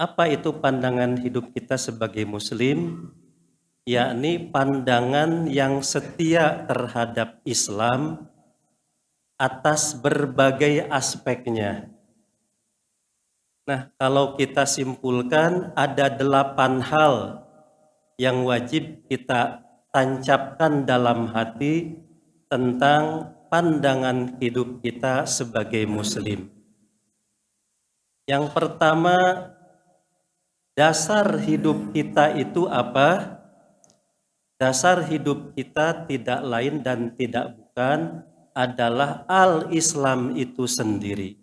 Apa 0.00 0.32
itu 0.32 0.52
pandangan 0.56 1.20
hidup 1.20 1.52
kita 1.52 1.76
sebagai 1.76 2.24
muslim? 2.24 3.08
Yakni 3.88 4.52
pandangan 4.52 5.48
yang 5.48 5.80
setia 5.80 6.68
terhadap 6.68 7.40
Islam 7.44 8.28
atas 9.40 9.96
berbagai 9.96 10.84
aspeknya 10.92 11.88
Nah, 13.70 13.86
kalau 14.02 14.34
kita 14.34 14.66
simpulkan 14.66 15.70
ada 15.78 16.10
delapan 16.10 16.82
hal 16.82 17.46
yang 18.18 18.42
wajib 18.42 19.06
kita 19.06 19.62
tancapkan 19.94 20.82
dalam 20.82 21.30
hati 21.30 22.02
tentang 22.50 23.30
pandangan 23.50 24.38
hidup 24.38 24.80
kita 24.80 25.26
sebagai 25.26 25.84
muslim. 25.84 26.48
Yang 28.24 28.54
pertama, 28.54 29.16
dasar 30.78 31.36
hidup 31.42 31.90
kita 31.90 32.38
itu 32.38 32.70
apa? 32.70 33.42
Dasar 34.56 35.02
hidup 35.04 35.52
kita 35.58 36.06
tidak 36.06 36.40
lain 36.46 36.80
dan 36.80 37.12
tidak 37.18 37.58
bukan 37.58 38.22
adalah 38.54 39.26
al-Islam 39.26 40.38
itu 40.38 40.64
sendiri 40.70 41.40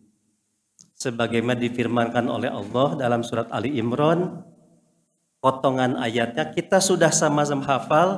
sebagaimana 0.97 1.61
difirmankan 1.61 2.25
oleh 2.25 2.49
Allah 2.49 2.97
dalam 2.97 3.21
surat 3.21 3.45
Ali 3.53 3.77
Imran 3.77 4.41
potongan 5.37 5.93
ayatnya 6.01 6.49
kita 6.49 6.81
sudah 6.81 7.13
sama-sama 7.13 7.63
hafal 7.69 8.09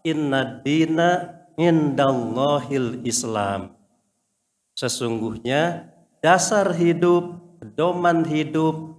inna 0.00 0.64
dina 0.64 1.35
indallahil 1.56 3.00
Islam. 3.02 3.72
Sesungguhnya 4.76 5.88
dasar 6.20 6.76
hidup 6.76 7.40
pedoman 7.60 8.22
hidup 8.28 8.92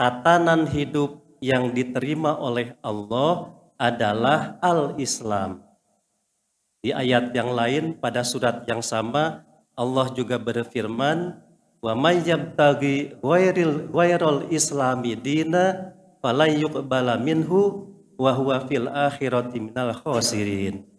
tatanan 0.00 0.64
hidup 0.66 1.20
yang 1.44 1.70
diterima 1.70 2.34
oleh 2.40 2.72
Allah 2.80 3.52
adalah 3.76 4.56
al-Islam. 4.64 5.60
Di 6.82 6.90
ayat 6.90 7.30
yang 7.36 7.54
lain 7.54 7.94
pada 7.94 8.26
surat 8.26 8.66
yang 8.66 8.82
sama 8.82 9.46
Allah 9.78 10.06
juga 10.10 10.34
berfirman 10.40 11.38
wa 11.82 11.92
may 11.94 12.22
yabtaghi 12.22 13.18
ghairal 13.90 14.50
islami 14.50 15.14
dina 15.14 15.94
fala 16.18 16.46
yuqbala 16.46 17.18
minhu 17.18 17.90
wa 18.18 18.30
huwa 18.34 18.62
fil 18.66 18.86
akhirati 18.86 19.58
minal 19.58 19.94
khasirin 19.94 20.91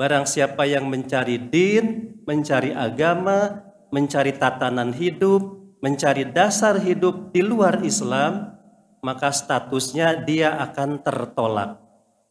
barang 0.00 0.24
siapa 0.24 0.64
yang 0.64 0.88
mencari 0.88 1.36
din 1.36 2.16
mencari 2.24 2.72
agama 2.72 3.68
mencari 3.92 4.32
tatanan 4.32 4.96
hidup 4.96 5.60
mencari 5.84 6.24
dasar 6.24 6.80
hidup 6.80 7.36
di 7.36 7.44
luar 7.44 7.84
Islam 7.84 8.56
maka 9.04 9.28
statusnya 9.28 10.24
dia 10.24 10.56
akan 10.56 11.04
tertolak 11.04 11.76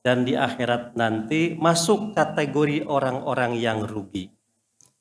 dan 0.02 0.26
di 0.26 0.34
akhirat 0.34 0.98
nanti 0.98 1.54
masuk 1.60 2.16
kategori 2.16 2.88
orang-orang 2.88 3.60
yang 3.60 3.84
rugi. 3.84 4.32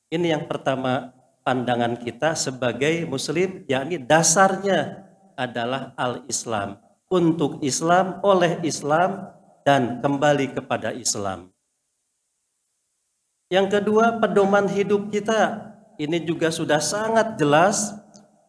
Ini 0.09 0.37
yang 0.37 0.45
pertama 0.49 1.13
pandangan 1.45 1.97
kita 1.97 2.33
sebagai 2.33 3.05
muslim 3.05 3.63
yakni 3.69 4.01
dasarnya 4.01 5.09
adalah 5.37 5.93
al-Islam 5.95 6.81
untuk 7.07 7.61
Islam 7.65 8.19
oleh 8.25 8.59
Islam 8.65 9.29
dan 9.65 10.01
kembali 10.01 10.57
kepada 10.57 10.93
Islam. 10.93 11.53
Yang 13.49 13.81
kedua, 13.81 14.21
pedoman 14.21 14.69
hidup 14.69 15.09
kita 15.09 15.73
ini 15.97 16.21
juga 16.21 16.53
sudah 16.53 16.77
sangat 16.77 17.35
jelas 17.41 17.97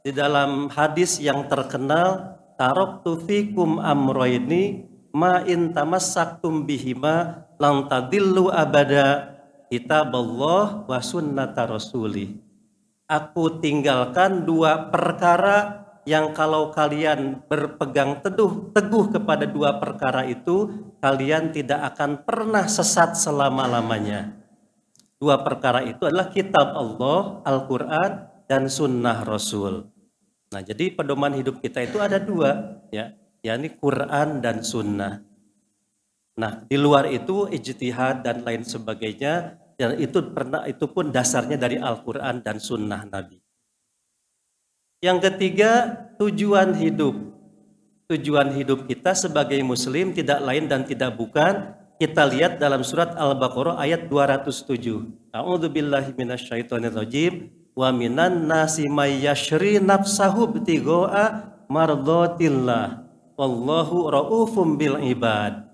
di 0.05 0.13
dalam 0.13 0.69
hadis 0.69 1.17
yang 1.17 1.49
terkenal 1.49 2.39
taraktu 2.61 3.17
fikum 3.25 3.81
amroini 3.81 4.85
ma 5.17 5.41
in 5.49 5.73
tamassaktum 5.73 6.69
bihima 6.69 7.49
lang 7.59 7.89
tadillu 7.91 8.53
abada 8.53 9.41
kitaballah 9.73 10.87
wa 10.87 10.99
sunnata 11.03 11.67
rasulih 11.67 12.39
aku 13.11 13.59
tinggalkan 13.59 14.47
dua 14.47 14.89
perkara 14.89 15.83
yang 16.09 16.33
kalau 16.33 16.73
kalian 16.73 17.43
berpegang 17.45 18.23
teduh 18.25 18.73
teguh 18.73 19.13
kepada 19.13 19.45
dua 19.45 19.77
perkara 19.77 20.25
itu 20.25 20.71
kalian 21.03 21.53
tidak 21.53 21.93
akan 21.93 22.25
pernah 22.25 22.65
sesat 22.65 23.21
selama-lamanya. 23.21 24.40
Dua 25.21 25.37
perkara 25.45 25.85
itu 25.85 26.09
adalah 26.09 26.33
kitab 26.33 26.73
Allah, 26.73 27.45
Al-Qur'an 27.45 28.33
dan 28.49 28.73
sunnah 28.73 29.21
Rasul. 29.21 29.85
Nah, 30.49 30.65
jadi 30.65 30.97
pedoman 30.97 31.37
hidup 31.37 31.61
kita 31.61 31.85
itu 31.85 32.01
ada 32.01 32.17
dua 32.17 32.81
ya, 32.89 33.13
yakni 33.45 33.69
Quran 33.77 34.41
dan 34.41 34.65
sunnah. 34.65 35.21
Nah, 36.41 36.65
di 36.65 36.81
luar 36.81 37.05
itu 37.13 37.53
ijtihad 37.53 38.25
dan 38.25 38.41
lain 38.41 38.65
sebagainya 38.65 39.61
dan 39.77 40.01
itu 40.01 40.25
pernah 40.33 40.65
itu 40.65 40.89
pun 40.89 41.13
dasarnya 41.13 41.61
dari 41.61 41.77
Al-Qur'an 41.77 42.41
dan 42.41 42.57
sunnah 42.57 43.05
Nabi. 43.05 43.45
Yang 45.05 45.33
ketiga, 45.33 46.01
tujuan 46.17 46.77
hidup. 46.77 47.17
Tujuan 48.09 48.57
hidup 48.57 48.89
kita 48.89 49.13
sebagai 49.13 49.61
muslim 49.63 50.17
tidak 50.17 50.41
lain 50.43 50.65
dan 50.67 50.83
tidak 50.83 51.13
bukan 51.15 51.77
kita 52.01 52.25
lihat 52.25 52.57
dalam 52.57 52.81
surat 52.81 53.13
Al-Baqarah 53.13 53.77
ayat 53.77 54.09
207. 54.09 55.37
A'udzubillahi 55.37 56.17
minasyaitonirrajim 56.17 57.53
wa 57.77 57.93
minan 57.93 58.49
nasi 58.49 58.89
may 58.89 59.21
yashri 59.21 59.77
nafsahu 59.77 60.49
btigha'a 60.49 61.53
mardatillah 61.69 63.05
wallahu 63.37 64.09
raufum 64.09 64.81
bil 64.81 64.97
ibad 64.97 65.69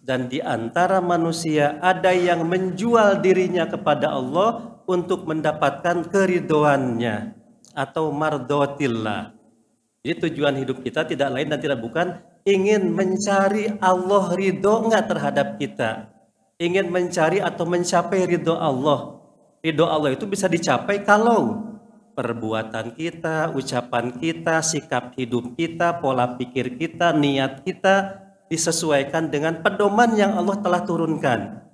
dan 0.00 0.32
di 0.32 0.40
antara 0.40 0.98
manusia 1.04 1.76
ada 1.84 2.08
yang 2.10 2.48
menjual 2.48 3.20
dirinya 3.20 3.68
kepada 3.68 4.16
Allah 4.16 4.80
untuk 4.88 5.28
mendapatkan 5.28 6.08
keridoannya 6.08 7.36
atau 7.76 8.08
mardotillah. 8.10 9.36
Jadi 10.00 10.16
tujuan 10.24 10.56
hidup 10.56 10.80
kita 10.80 11.04
tidak 11.04 11.28
lain 11.30 11.52
dan 11.52 11.60
tidak 11.60 11.78
bukan 11.84 12.16
ingin 12.44 12.92
mencari 12.92 13.72
Allah 13.80 14.24
ridho 14.36 14.86
enggak 14.86 15.10
terhadap 15.10 15.48
kita. 15.56 16.12
Ingin 16.60 16.92
mencari 16.92 17.40
atau 17.40 17.64
mencapai 17.64 18.28
ridho 18.28 18.52
Allah. 18.56 19.20
Ridho 19.64 19.88
Allah 19.88 20.12
itu 20.12 20.28
bisa 20.28 20.48
dicapai 20.48 21.04
kalau 21.04 21.68
perbuatan 22.12 22.96
kita, 22.96 23.52
ucapan 23.56 24.12
kita, 24.16 24.60
sikap 24.60 25.16
hidup 25.16 25.56
kita, 25.56 26.00
pola 26.00 26.36
pikir 26.36 26.76
kita, 26.76 27.16
niat 27.16 27.64
kita 27.64 28.28
disesuaikan 28.50 29.30
dengan 29.30 29.62
pedoman 29.62 30.18
yang 30.18 30.34
Allah 30.34 30.58
telah 30.58 30.82
turunkan 30.82 31.70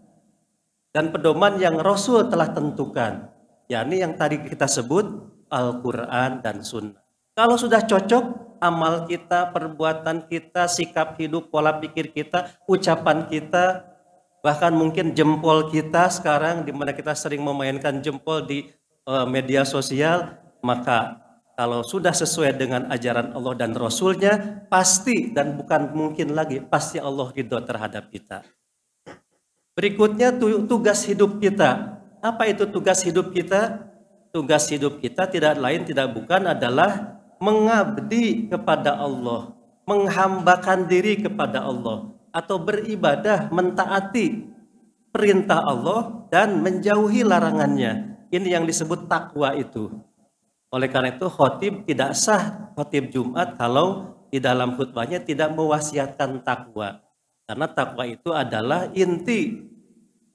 dan 0.93 1.09
pedoman 1.09 1.57
yang 1.57 1.81
Rasul 1.81 2.29
telah 2.29 2.53
tentukan 2.53 3.33
yakni 3.69 4.05
yang 4.05 4.13
tadi 4.13 4.45
kita 4.45 4.69
sebut 4.69 5.05
Al-Quran 5.49 6.45
dan 6.45 6.61
Sunnah 6.61 7.01
kalau 7.33 7.57
sudah 7.57 7.81
cocok 7.81 8.46
amal 8.59 9.05
kita, 9.07 9.51
perbuatan 9.51 10.27
kita, 10.27 10.67
sikap 10.67 11.17
hidup, 11.21 11.49
pola 11.49 11.77
pikir 11.77 12.13
kita, 12.13 12.53
ucapan 12.67 13.29
kita, 13.29 13.87
bahkan 14.45 14.71
mungkin 14.71 15.11
jempol 15.17 15.71
kita 15.73 16.07
sekarang 16.13 16.63
di 16.63 16.71
mana 16.71 16.95
kita 16.95 17.13
sering 17.19 17.43
memainkan 17.43 17.99
jempol 17.99 18.47
di 18.47 18.71
uh, 19.09 19.27
media 19.27 19.67
sosial, 19.67 20.39
maka 20.63 21.27
kalau 21.57 21.81
sudah 21.81 22.13
sesuai 22.13 22.61
dengan 22.61 22.85
ajaran 22.93 23.33
Allah 23.33 23.57
dan 23.57 23.73
Rasulnya, 23.73 24.67
pasti 24.69 25.33
dan 25.33 25.57
bukan 25.57 25.89
mungkin 25.97 26.37
lagi, 26.37 26.61
pasti 26.61 27.01
Allah 27.01 27.33
ridho 27.33 27.57
terhadap 27.65 28.13
kita. 28.13 28.45
Berikutnya 29.73 30.37
tugas 30.69 31.05
hidup 31.09 31.41
kita. 31.41 31.97
Apa 32.21 32.49
itu 32.49 32.69
tugas 32.69 33.01
hidup 33.05 33.33
kita? 33.33 33.89
Tugas 34.37 34.69
hidup 34.69 35.01
kita 35.01 35.25
tidak 35.33 35.57
lain 35.57 35.89
tidak 35.89 36.13
bukan 36.13 36.53
adalah 36.53 37.16
mengabdi 37.43 38.49
kepada 38.49 38.97
Allah, 38.97 39.53
menghambakan 39.85 40.89
diri 40.89 41.21
kepada 41.21 41.65
Allah. 41.65 42.17
atau 42.37 42.61
beribadah 42.61 43.49
mentaati 43.49 44.45
perintah 45.09 45.65
Allah 45.65 46.29
dan 46.29 46.61
menjauhi 46.61 47.25
larangannya. 47.25 48.21
Ini 48.29 48.61
yang 48.61 48.69
disebut 48.69 49.09
takwa 49.09 49.57
itu. 49.57 49.89
Oleh 50.69 50.93
karena 50.93 51.17
itu 51.17 51.25
khotib 51.33 51.89
tidak 51.89 52.13
sah 52.13 52.77
khotib 52.77 53.09
Jumat 53.09 53.57
kalau 53.57 54.13
di 54.29 54.37
dalam 54.37 54.77
khutbahnya 54.77 55.25
tidak 55.25 55.57
mewasiatkan 55.57 56.45
takwa. 56.45 57.01
Karena 57.49 57.67
takwa 57.73 58.05
itu 58.05 58.37
adalah 58.37 58.93
inti 58.93 59.65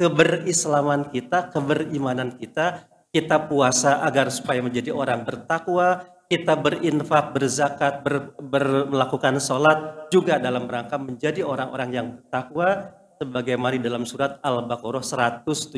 keberislaman 0.02 1.14
kita, 1.14 1.54
keberimanan 1.54 2.34
kita. 2.34 2.90
Kita 3.12 3.44
puasa 3.44 4.08
agar 4.08 4.32
supaya 4.32 4.64
menjadi 4.64 4.96
orang 4.96 5.28
bertakwa, 5.28 6.08
kita 6.32 6.56
berinfak, 6.56 7.36
berzakat, 7.36 8.08
ber, 8.08 8.32
ber, 8.40 8.88
melakukan 8.88 9.36
sholat 9.44 10.08
juga 10.08 10.40
dalam 10.40 10.64
rangka 10.64 10.96
menjadi 10.96 11.44
orang-orang 11.44 11.90
yang 11.92 12.08
bertakwa 12.16 12.96
sebagaimana 13.20 13.76
dalam 13.76 14.08
surat 14.08 14.40
Al-Baqarah 14.40 15.04
177. 15.04 15.76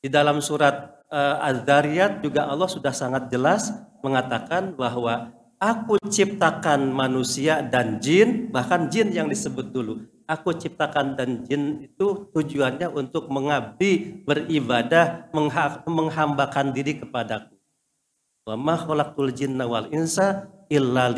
Di 0.00 0.08
dalam 0.08 0.40
surat 0.40 1.04
uh, 1.12 1.36
Az-Zariyat 1.52 2.24
juga 2.24 2.48
Allah 2.48 2.72
sudah 2.72 2.96
sangat 2.96 3.28
jelas 3.28 3.76
mengatakan 4.00 4.72
bahwa 4.72 5.28
aku 5.60 6.00
ciptakan 6.08 6.88
manusia 6.88 7.60
dan 7.60 8.00
jin, 8.00 8.48
bahkan 8.48 8.88
jin 8.88 9.12
yang 9.12 9.28
disebut 9.28 9.68
dulu. 9.68 10.00
Aku 10.24 10.56
ciptakan 10.56 11.12
dan 11.12 11.44
jin 11.44 11.84
itu 11.84 12.32
tujuannya 12.32 12.88
untuk 12.88 13.28
mengabdi, 13.28 14.24
beribadah, 14.24 15.28
menghambakan 15.84 16.72
diri 16.72 17.04
kepadaku 17.04 17.57
Wa 18.48 18.56
ma 18.56 18.80
khalaqtul 18.80 19.36
jinna 19.36 19.68
wal 19.68 19.92
insa 19.92 20.48
illa 20.72 21.12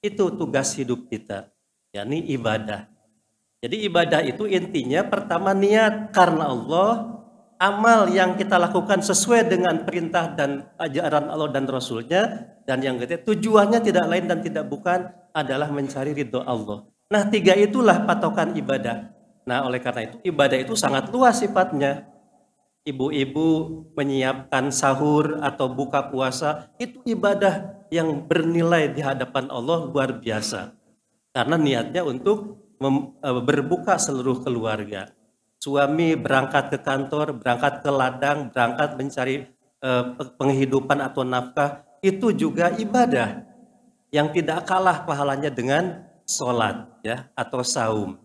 Itu 0.00 0.32
tugas 0.40 0.72
hidup 0.80 1.12
kita, 1.12 1.52
yakni 1.92 2.32
ibadah. 2.32 2.88
Jadi 3.60 3.84
ibadah 3.84 4.24
itu 4.24 4.48
intinya 4.48 5.04
pertama 5.04 5.52
niat 5.52 6.16
karena 6.16 6.48
Allah, 6.48 7.20
amal 7.60 8.08
yang 8.08 8.40
kita 8.40 8.56
lakukan 8.56 9.04
sesuai 9.04 9.52
dengan 9.52 9.84
perintah 9.84 10.32
dan 10.32 10.64
ajaran 10.80 11.28
Allah 11.28 11.52
dan 11.52 11.68
Rasulnya, 11.68 12.50
dan 12.64 12.80
yang 12.80 12.96
ketiga 12.96 13.28
tujuannya 13.28 13.84
tidak 13.84 14.08
lain 14.08 14.24
dan 14.26 14.40
tidak 14.40 14.64
bukan 14.72 15.12
adalah 15.36 15.68
mencari 15.68 16.16
ridho 16.16 16.40
Allah. 16.40 16.88
Nah 17.12 17.28
tiga 17.28 17.52
itulah 17.52 18.08
patokan 18.08 18.56
ibadah. 18.56 19.12
Nah 19.44 19.68
oleh 19.68 19.78
karena 19.78 20.08
itu 20.08 20.16
ibadah 20.24 20.56
itu 20.56 20.72
sangat 20.72 21.12
luas 21.12 21.36
sifatnya 21.36 22.11
ibu-ibu 22.82 23.48
menyiapkan 23.94 24.74
sahur 24.74 25.38
atau 25.38 25.70
buka 25.70 26.10
puasa 26.10 26.70
itu 26.82 26.98
ibadah 27.06 27.86
yang 27.94 28.26
bernilai 28.26 28.90
di 28.90 29.00
hadapan 29.02 29.46
Allah 29.50 29.86
luar 29.86 30.18
biasa. 30.18 30.74
Karena 31.32 31.56
niatnya 31.56 32.02
untuk 32.04 32.58
e, 32.78 33.28
berbuka 33.42 33.96
seluruh 33.96 34.42
keluarga. 34.42 35.08
Suami 35.62 36.18
berangkat 36.18 36.74
ke 36.74 36.78
kantor 36.82 37.38
berangkat 37.38 37.86
ke 37.86 37.90
ladang 37.94 38.50
berangkat 38.50 38.98
mencari 38.98 39.46
uh, 39.78 40.18
penghidupan 40.34 40.98
atau 40.98 41.22
nafkah 41.22 41.86
itu 42.02 42.34
juga 42.34 42.74
ibadah 42.74 43.46
yang 44.10 44.34
tidak 44.34 44.66
kalah 44.66 45.06
pahalanya 45.06 45.54
dengan 45.54 46.02
sholat 46.26 46.90
ya 47.06 47.30
atau 47.38 47.62
saum. 47.62 48.18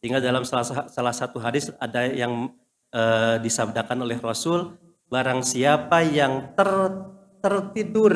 Sehingga 0.00 0.24
dalam 0.24 0.44
salah, 0.48 0.88
salah 0.88 1.12
satu 1.12 1.36
hadis 1.36 1.68
ada 1.76 2.08
yang 2.08 2.48
uh, 2.94 3.36
disabdakan 3.42 4.06
oleh 4.06 4.16
Rasul, 4.22 4.78
barang 5.10 5.42
siapa 5.42 6.06
yang 6.06 6.54
ter, 6.54 6.70
tertidur 7.42 8.14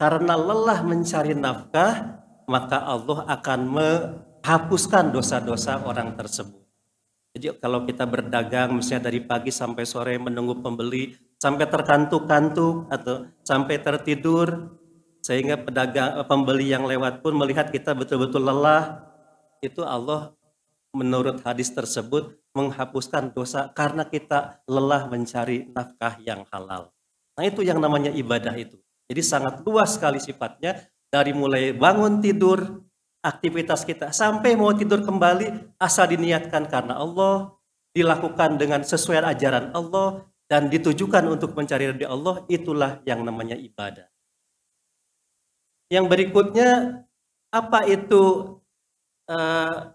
karena 0.00 0.38
lelah 0.38 0.80
mencari 0.86 1.36
nafkah, 1.36 2.22
maka 2.48 2.80
Allah 2.80 3.26
akan 3.28 3.60
menghapuskan 3.68 5.12
dosa-dosa 5.12 5.84
orang 5.84 6.16
tersebut. 6.16 6.62
Jadi 7.30 7.62
kalau 7.62 7.86
kita 7.86 8.10
berdagang 8.10 8.74
misalnya 8.74 9.06
dari 9.06 9.22
pagi 9.22 9.54
sampai 9.54 9.86
sore 9.86 10.18
menunggu 10.18 10.58
pembeli 10.58 11.14
sampai 11.38 11.70
terkantuk-kantuk 11.70 12.90
atau 12.90 13.30
sampai 13.46 13.78
tertidur 13.78 14.74
sehingga 15.22 15.54
pedagang 15.60 16.26
pembeli 16.26 16.74
yang 16.74 16.82
lewat 16.90 17.22
pun 17.22 17.38
melihat 17.38 17.70
kita 17.70 17.94
betul-betul 17.94 18.42
lelah 18.42 19.06
itu 19.62 19.84
Allah 19.86 20.34
menurut 20.90 21.38
hadis 21.46 21.70
tersebut 21.70 22.39
menghapuskan 22.54 23.30
dosa 23.30 23.70
karena 23.70 24.06
kita 24.06 24.62
lelah 24.66 25.06
mencari 25.06 25.70
nafkah 25.70 26.18
yang 26.22 26.42
halal. 26.50 26.90
Nah 27.38 27.44
itu 27.46 27.62
yang 27.62 27.78
namanya 27.78 28.10
ibadah 28.10 28.54
itu. 28.58 28.76
Jadi 29.10 29.22
sangat 29.22 29.62
luas 29.66 29.98
sekali 29.98 30.18
sifatnya 30.18 30.78
dari 31.10 31.34
mulai 31.34 31.74
bangun 31.74 32.22
tidur, 32.22 32.82
aktivitas 33.22 33.82
kita 33.82 34.14
sampai 34.14 34.54
mau 34.54 34.70
tidur 34.74 35.02
kembali 35.02 35.78
asal 35.78 36.06
diniatkan 36.10 36.66
karena 36.70 36.98
Allah, 36.98 37.54
dilakukan 37.90 38.58
dengan 38.58 38.86
sesuai 38.86 39.22
ajaran 39.34 39.74
Allah 39.74 40.26
dan 40.46 40.70
ditujukan 40.70 41.26
untuk 41.26 41.54
mencari 41.54 41.90
ridha 41.90 42.10
Allah, 42.10 42.42
itulah 42.50 43.02
yang 43.06 43.22
namanya 43.22 43.54
ibadah. 43.58 44.06
Yang 45.90 46.06
berikutnya 46.06 47.02
apa 47.50 47.82
itu 47.90 48.58
uh, 49.26 49.94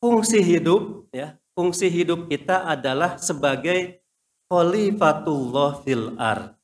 fungsi 0.00 0.40
hidup 0.40 1.04
ya 1.12 1.36
fungsi 1.54 1.86
hidup 1.88 2.26
kita 2.26 2.66
adalah 2.66 3.16
sebagai 3.16 4.02
khalifatullah 4.50 5.80
fil 5.86 6.18
ar. 6.18 6.58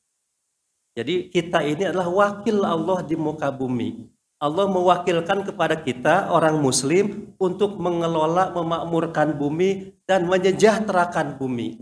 Jadi 0.91 1.31
kita 1.31 1.63
ini 1.63 1.87
adalah 1.87 2.11
wakil 2.11 2.67
Allah 2.67 2.99
di 3.07 3.15
muka 3.15 3.47
bumi. 3.47 4.11
Allah 4.41 4.65
mewakilkan 4.67 5.47
kepada 5.47 5.79
kita 5.79 6.33
orang 6.33 6.59
muslim 6.59 7.31
untuk 7.39 7.77
mengelola, 7.79 8.51
memakmurkan 8.51 9.37
bumi 9.37 9.95
dan 10.03 10.27
menyejahterakan 10.27 11.37
bumi. 11.37 11.79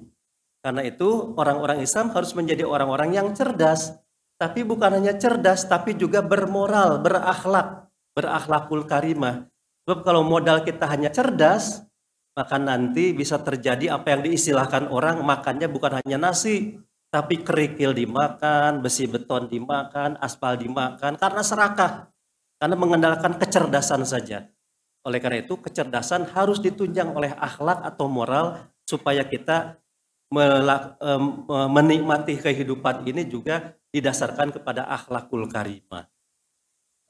Karena 0.59 0.83
itu 0.83 1.33
orang-orang 1.39 1.79
Islam 1.79 2.11
harus 2.11 2.35
menjadi 2.35 2.67
orang-orang 2.67 3.15
yang 3.15 3.27
cerdas. 3.31 3.95
Tapi 4.35 4.67
bukan 4.67 4.99
hanya 4.99 5.15
cerdas, 5.15 5.67
tapi 5.67 5.95
juga 5.95 6.19
bermoral, 6.19 6.99
berakhlak, 6.99 7.87
berakhlakul 8.11 8.83
karimah. 8.83 9.47
Sebab 9.87 10.03
kalau 10.03 10.21
modal 10.27 10.61
kita 10.67 10.83
hanya 10.85 11.09
cerdas, 11.09 11.88
maka 12.39 12.55
nanti 12.55 13.11
bisa 13.11 13.35
terjadi 13.43 13.99
apa 13.99 14.15
yang 14.15 14.23
diistilahkan 14.23 14.87
orang 14.87 15.19
makannya 15.27 15.67
bukan 15.67 15.99
hanya 15.99 16.15
nasi, 16.15 16.79
tapi 17.11 17.43
kerikil 17.43 17.91
dimakan, 17.91 18.79
besi 18.79 19.11
beton 19.11 19.51
dimakan, 19.51 20.15
aspal 20.23 20.55
dimakan 20.55 21.19
karena 21.19 21.43
serakah, 21.43 22.07
karena 22.55 22.75
mengandalkan 22.79 23.35
kecerdasan 23.35 24.07
saja. 24.07 24.47
Oleh 25.03 25.19
karena 25.19 25.43
itu, 25.43 25.59
kecerdasan 25.59 26.31
harus 26.31 26.63
ditunjang 26.63 27.11
oleh 27.11 27.35
akhlak 27.35 27.83
atau 27.83 28.07
moral 28.07 28.71
supaya 28.87 29.27
kita 29.27 29.75
menikmati 31.51 32.39
kehidupan 32.39 33.03
ini 33.03 33.27
juga 33.27 33.75
didasarkan 33.91 34.55
kepada 34.55 34.87
akhlakul 34.87 35.43
karimah. 35.51 36.07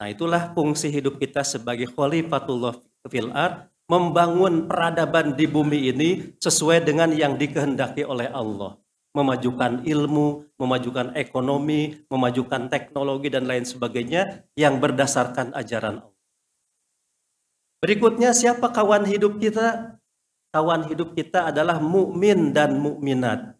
Nah, 0.00 0.10
itulah 0.10 0.50
fungsi 0.58 0.90
hidup 0.90 1.22
kita 1.22 1.46
sebagai 1.46 1.86
khalifatullah 1.86 2.82
fil 3.06 3.30
ard 3.30 3.70
membangun 3.90 4.70
peradaban 4.70 5.34
di 5.34 5.50
bumi 5.50 5.90
ini 5.90 6.10
sesuai 6.38 6.86
dengan 6.86 7.10
yang 7.10 7.34
dikehendaki 7.34 8.06
oleh 8.06 8.30
Allah. 8.30 8.78
Memajukan 9.10 9.82
ilmu, 9.82 10.46
memajukan 10.54 11.18
ekonomi, 11.18 11.98
memajukan 12.06 12.70
teknologi 12.70 13.26
dan 13.26 13.50
lain 13.50 13.66
sebagainya 13.66 14.46
yang 14.54 14.78
berdasarkan 14.78 15.50
ajaran 15.58 16.06
Allah. 16.06 16.20
Berikutnya 17.82 18.30
siapa 18.30 18.70
kawan 18.70 19.10
hidup 19.10 19.42
kita? 19.42 19.98
Kawan 20.54 20.86
hidup 20.86 21.18
kita 21.18 21.50
adalah 21.50 21.82
mukmin 21.82 22.54
dan 22.54 22.78
mukminat. 22.78 23.58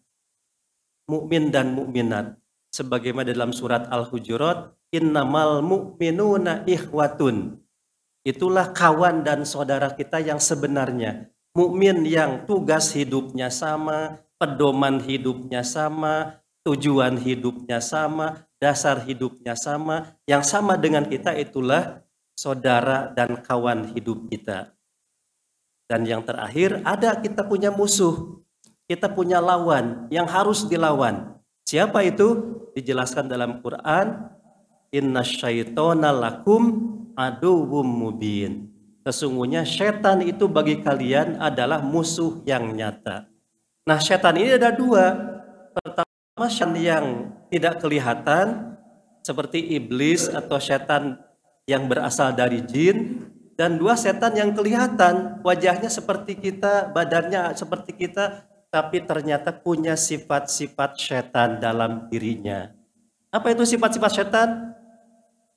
Mukmin 1.11 1.51
dan 1.51 1.75
mukminat. 1.75 2.39
Sebagaimana 2.71 3.35
dalam 3.35 3.51
surat 3.51 3.91
Al-Hujurat, 3.91 4.71
innamal 4.95 5.59
mu'minuna 5.59 6.63
ikhwatun. 6.63 7.59
Itulah 8.21 8.69
kawan 8.69 9.25
dan 9.25 9.41
saudara 9.49 9.89
kita 9.93 10.21
yang 10.21 10.37
sebenarnya. 10.37 11.29
Mukmin 11.57 12.05
yang 12.05 12.45
tugas 12.45 12.93
hidupnya 12.93 13.49
sama, 13.49 14.21
pedoman 14.37 15.01
hidupnya 15.01 15.65
sama, 15.65 16.39
tujuan 16.61 17.17
hidupnya 17.17 17.81
sama, 17.81 18.45
dasar 18.61 19.01
hidupnya 19.01 19.57
sama, 19.57 20.15
yang 20.29 20.45
sama 20.45 20.77
dengan 20.77 21.09
kita 21.09 21.33
itulah 21.33 22.05
saudara 22.37 23.09
dan 23.13 23.41
kawan 23.41 23.89
hidup 23.97 24.29
kita. 24.29 24.73
Dan 25.89 26.07
yang 26.07 26.23
terakhir, 26.23 26.79
ada 26.87 27.17
kita 27.19 27.43
punya 27.43 27.67
musuh, 27.73 28.39
kita 28.87 29.11
punya 29.11 29.43
lawan 29.43 30.07
yang 30.13 30.29
harus 30.29 30.63
dilawan. 30.69 31.35
Siapa 31.67 32.05
itu? 32.05 32.57
Dijelaskan 32.71 33.27
dalam 33.27 33.59
Quran, 33.59 34.31
Inna 34.91 35.23
syaitona 35.23 36.11
lakum 36.11 36.91
aduwwum 37.15 37.87
mubin. 37.87 38.67
Sesungguhnya 39.07 39.63
setan 39.63 40.19
itu 40.19 40.51
bagi 40.51 40.83
kalian 40.83 41.39
adalah 41.39 41.79
musuh 41.79 42.43
yang 42.43 42.75
nyata. 42.75 43.31
Nah, 43.87 43.97
setan 44.03 44.35
ini 44.35 44.59
ada 44.59 44.69
dua. 44.69 45.15
Pertama, 45.71 46.45
setan 46.51 46.75
yang 46.75 47.31
tidak 47.47 47.79
kelihatan 47.79 48.77
seperti 49.23 49.79
iblis 49.79 50.27
atau 50.27 50.59
setan 50.59 51.17
yang 51.65 51.87
berasal 51.87 52.35
dari 52.35 52.59
jin 52.61 53.25
dan 53.55 53.79
dua 53.79 53.95
setan 53.95 54.35
yang 54.35 54.51
kelihatan 54.51 55.39
wajahnya 55.39 55.87
seperti 55.87 56.35
kita, 56.35 56.91
badannya 56.91 57.55
seperti 57.55 57.95
kita, 57.95 58.43
tapi 58.67 59.07
ternyata 59.07 59.55
punya 59.55 59.95
sifat-sifat 59.95 60.99
setan 60.99 61.63
dalam 61.63 62.11
dirinya. 62.11 62.75
Apa 63.31 63.55
itu 63.55 63.63
sifat-sifat 63.63 64.11
setan? 64.11 64.49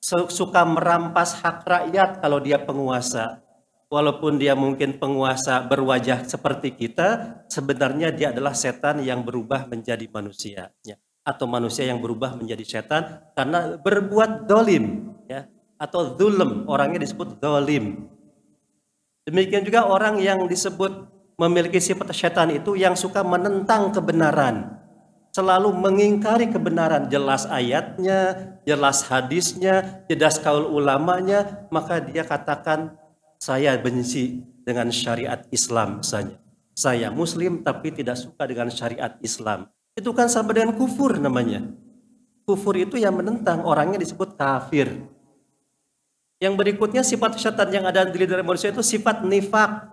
Suka 0.05 0.61
merampas 0.61 1.41
hak 1.41 1.65
rakyat 1.65 2.21
kalau 2.21 2.37
dia 2.37 2.61
penguasa. 2.61 3.41
Walaupun 3.89 4.37
dia 4.37 4.53
mungkin 4.53 5.01
penguasa 5.01 5.65
berwajah 5.65 6.29
seperti 6.29 6.77
kita, 6.77 7.41
sebenarnya 7.49 8.13
dia 8.13 8.29
adalah 8.29 8.53
setan 8.53 9.01
yang 9.01 9.25
berubah 9.25 9.65
menjadi 9.65 10.05
manusia. 10.13 10.69
Ya. 10.85 11.01
Atau 11.25 11.49
manusia 11.49 11.89
yang 11.89 11.97
berubah 11.97 12.37
menjadi 12.37 12.61
setan 12.61 13.25
karena 13.33 13.81
berbuat 13.81 14.45
dolim. 14.45 15.09
Ya. 15.25 15.49
Atau 15.81 16.13
zulm, 16.13 16.69
orangnya 16.69 17.01
disebut 17.01 17.41
dolim. 17.41 18.05
Demikian 19.25 19.65
juga 19.65 19.89
orang 19.89 20.21
yang 20.21 20.45
disebut 20.45 21.09
memiliki 21.41 21.81
sifat 21.81 22.13
setan 22.13 22.53
itu 22.53 22.77
yang 22.77 22.93
suka 22.93 23.25
menentang 23.25 23.89
kebenaran 23.89 24.84
selalu 25.35 25.67
mengingkari 25.75 26.47
kebenaran 26.47 27.11
jelas 27.11 27.43
ayatnya, 27.51 28.55
jelas 28.63 29.03
hadisnya, 29.03 30.07
jelas 30.07 30.39
kaul 30.39 30.71
ulamanya, 30.71 31.67
maka 31.67 31.99
dia 31.99 32.23
katakan 32.23 32.95
saya 33.35 33.75
benci 33.75 34.47
dengan 34.63 34.87
syariat 34.95 35.43
Islam 35.51 35.99
saja. 35.99 36.39
Saya 36.71 37.11
muslim 37.11 37.67
tapi 37.67 37.91
tidak 37.91 38.15
suka 38.15 38.47
dengan 38.47 38.71
syariat 38.71 39.19
Islam. 39.19 39.67
Itu 39.91 40.15
kan 40.15 40.31
sama 40.31 40.55
dengan 40.55 40.71
kufur 40.71 41.19
namanya. 41.19 41.67
Kufur 42.47 42.79
itu 42.79 42.95
yang 42.95 43.19
menentang, 43.19 43.67
orangnya 43.67 43.99
disebut 43.99 44.39
kafir. 44.39 44.87
Yang 46.39 46.53
berikutnya 46.55 47.03
sifat 47.03 47.35
syaitan 47.35 47.67
yang 47.75 47.83
ada 47.83 48.07
di 48.07 48.15
diri 48.15 48.39
manusia 48.39 48.71
itu 48.71 48.83
sifat 48.83 49.27
nifak, 49.27 49.83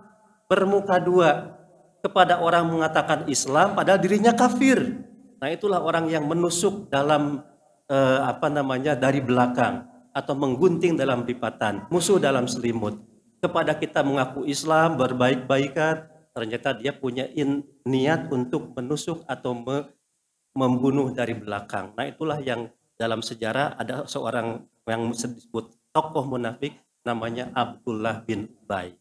bermuka 0.47 1.03
dua. 1.03 1.59
Kepada 2.03 2.43
orang 2.43 2.67
mengatakan 2.67 3.27
Islam 3.31 3.79
padahal 3.79 3.99
dirinya 3.99 4.35
kafir. 4.35 5.11
Nah, 5.43 5.51
itulah 5.51 5.83
orang 5.83 6.07
yang 6.07 6.23
menusuk 6.23 6.87
dalam 6.87 7.43
eh, 7.91 8.19
apa 8.23 8.47
namanya 8.47 8.95
dari 8.95 9.19
belakang 9.19 9.83
atau 10.15 10.39
menggunting 10.39 10.95
dalam 10.95 11.27
lipatan, 11.27 11.83
musuh 11.91 12.15
dalam 12.15 12.47
selimut. 12.47 12.95
Kepada 13.43 13.75
kita 13.75 14.07
mengaku 14.07 14.47
Islam, 14.47 14.95
berbaik-baikan, 14.95 16.07
ternyata 16.31 16.71
dia 16.79 16.95
punya 16.95 17.27
in, 17.35 17.59
niat 17.83 18.31
untuk 18.31 18.71
menusuk 18.71 19.27
atau 19.27 19.51
me, 19.51 19.91
membunuh 20.55 21.11
dari 21.11 21.35
belakang. 21.35 21.91
Nah, 21.91 22.07
itulah 22.07 22.39
yang 22.39 22.71
dalam 22.95 23.19
sejarah 23.19 23.75
ada 23.75 24.07
seorang 24.07 24.63
yang 24.87 25.11
disebut 25.11 25.75
tokoh 25.91 26.23
munafik 26.23 26.71
namanya 27.03 27.51
Abdullah 27.51 28.23
bin 28.23 28.47
Ubay. 28.63 28.95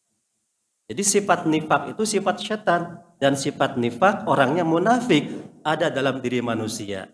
Jadi 0.91 1.07
sifat 1.07 1.47
nifak 1.47 1.95
itu 1.95 2.03
sifat 2.03 2.43
setan 2.43 2.99
dan 3.23 3.39
sifat 3.39 3.79
nifak 3.79 4.27
orangnya 4.27 4.67
munafik 4.67 5.52
ada 5.63 5.89
dalam 5.89 6.19
diri 6.19 6.43
manusia. 6.43 7.11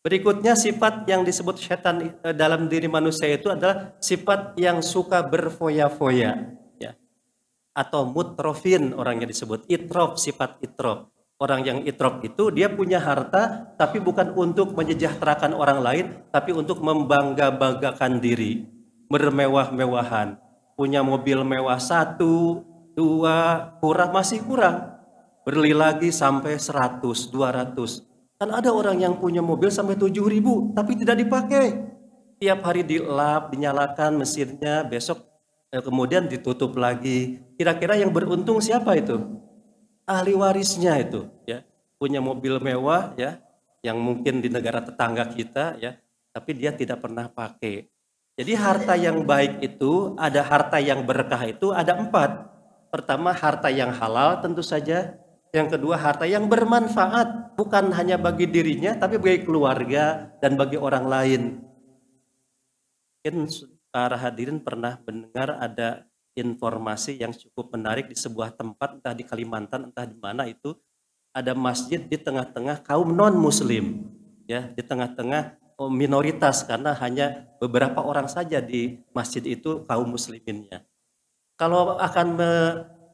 Berikutnya 0.00 0.56
sifat 0.56 1.04
yang 1.04 1.28
disebut 1.28 1.60
setan 1.60 2.16
eh, 2.24 2.32
dalam 2.32 2.72
diri 2.72 2.88
manusia 2.88 3.28
itu 3.28 3.52
adalah 3.52 3.92
sifat 4.00 4.56
yang 4.56 4.80
suka 4.80 5.20
berfoya-foya 5.20 6.56
ya. 6.80 6.96
Atau 7.76 8.08
mutrofin 8.08 8.96
orangnya 8.96 9.28
disebut 9.28 9.68
itrof 9.68 10.16
sifat 10.16 10.56
itrof. 10.64 11.12
Orang 11.40 11.64
yang 11.64 11.84
itrof 11.84 12.20
itu 12.24 12.48
dia 12.48 12.72
punya 12.72 13.00
harta 13.00 13.72
tapi 13.76 14.00
bukan 14.00 14.32
untuk 14.36 14.72
menyejahterakan 14.72 15.52
orang 15.52 15.80
lain 15.84 16.06
tapi 16.32 16.56
untuk 16.56 16.80
membangga-banggakan 16.80 18.24
diri, 18.24 18.64
bermewah-mewahan. 19.12 20.40
Punya 20.80 21.04
mobil 21.04 21.44
mewah 21.44 21.76
satu, 21.76 22.64
dua, 22.96 23.68
kurang 23.84 24.16
masih 24.16 24.40
kurang 24.48 24.99
Beli 25.40 25.72
lagi 25.72 26.12
sampai 26.12 26.60
100, 26.60 27.00
200. 27.32 28.04
Kan 28.36 28.52
ada 28.52 28.72
orang 28.72 29.00
yang 29.00 29.16
punya 29.16 29.40
mobil 29.40 29.72
sampai 29.72 29.96
7 29.96 30.28
ribu, 30.28 30.72
tapi 30.76 30.96
tidak 31.00 31.16
dipakai. 31.16 31.76
Tiap 32.40 32.60
hari 32.60 32.84
dilap, 32.84 33.48
dinyalakan 33.48 34.20
mesinnya, 34.20 34.84
besok 34.84 35.24
eh, 35.72 35.80
kemudian 35.80 36.28
ditutup 36.28 36.76
lagi. 36.76 37.40
Kira-kira 37.56 37.96
yang 37.96 38.12
beruntung 38.12 38.60
siapa 38.60 38.96
itu? 39.00 39.16
Ahli 40.04 40.36
warisnya 40.36 41.00
itu, 41.00 41.28
ya. 41.48 41.64
Punya 41.96 42.20
mobil 42.20 42.60
mewah, 42.60 43.12
ya, 43.16 43.40
yang 43.80 43.96
mungkin 44.00 44.44
di 44.44 44.48
negara 44.52 44.84
tetangga 44.84 45.24
kita, 45.28 45.80
ya, 45.80 45.96
tapi 46.32 46.56
dia 46.56 46.72
tidak 46.72 47.00
pernah 47.00 47.28
pakai. 47.32 47.88
Jadi 48.36 48.52
harta 48.56 48.96
yang 48.96 49.24
baik 49.24 49.60
itu, 49.60 50.16
ada 50.16 50.40
harta 50.40 50.80
yang 50.80 51.04
berkah 51.04 51.44
itu 51.44 51.72
ada 51.72 51.96
empat. 51.96 52.48
Pertama 52.88 53.36
harta 53.36 53.68
yang 53.68 53.92
halal 53.92 54.40
tentu 54.40 54.64
saja, 54.64 55.12
yang 55.50 55.66
kedua 55.66 55.98
harta 55.98 56.26
yang 56.26 56.46
bermanfaat 56.46 57.58
bukan 57.58 57.90
hanya 57.94 58.14
bagi 58.14 58.46
dirinya 58.46 58.94
tapi 58.94 59.18
bagi 59.18 59.42
keluarga 59.42 60.30
dan 60.38 60.54
bagi 60.54 60.78
orang 60.78 61.04
lain. 61.06 61.42
Mungkin 63.20 63.36
para 63.90 64.16
hadirin 64.16 64.62
pernah 64.62 64.96
mendengar 65.02 65.58
ada 65.58 66.06
informasi 66.38 67.18
yang 67.18 67.34
cukup 67.34 67.74
menarik 67.74 68.06
di 68.06 68.16
sebuah 68.16 68.54
tempat 68.54 69.02
entah 69.02 69.14
di 69.14 69.26
Kalimantan 69.26 69.90
entah 69.90 70.06
di 70.06 70.16
mana 70.16 70.46
itu 70.46 70.78
ada 71.34 71.52
masjid 71.52 71.98
di 71.98 72.16
tengah-tengah 72.16 72.82
kaum 72.86 73.10
non 73.10 73.34
muslim 73.34 74.06
ya 74.46 74.70
di 74.70 74.82
tengah-tengah 74.82 75.58
minoritas 75.88 76.62
karena 76.66 76.92
hanya 76.98 77.48
beberapa 77.56 78.04
orang 78.04 78.28
saja 78.28 78.60
di 78.60 79.00
masjid 79.16 79.40
itu 79.42 79.86
kaum 79.88 80.12
musliminnya. 80.12 80.84
Kalau 81.56 81.96
akan 81.96 82.28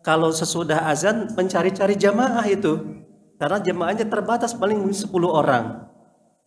kalau 0.06 0.30
sesudah 0.30 0.86
azan 0.86 1.34
mencari-cari 1.34 1.98
jamaah 1.98 2.46
itu. 2.46 3.02
Karena 3.42 3.58
jamaahnya 3.58 4.06
terbatas 4.06 4.54
paling 4.54 4.78
10 4.86 5.10
orang. 5.26 5.90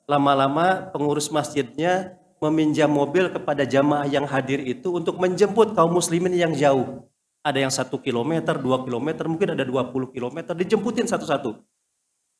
Lama-lama 0.07 0.89
pengurus 0.95 1.27
masjidnya 1.27 2.15
meminjam 2.39 2.87
mobil 2.87 3.27
kepada 3.27 3.67
jamaah 3.67 4.07
yang 4.07 4.23
hadir 4.23 4.63
itu 4.63 4.95
untuk 4.95 5.19
menjemput 5.19 5.75
kaum 5.75 5.91
muslimin 5.91 6.33
yang 6.33 6.55
jauh. 6.55 7.03
Ada 7.43 7.67
yang 7.67 7.69
satu 7.69 7.99
kilometer, 7.99 8.55
dua 8.55 8.81
kilometer, 8.81 9.27
mungkin 9.27 9.53
ada 9.53 9.67
20 9.67 10.15
kilometer, 10.15 10.55
dijemputin 10.55 11.05
satu-satu. 11.05 11.59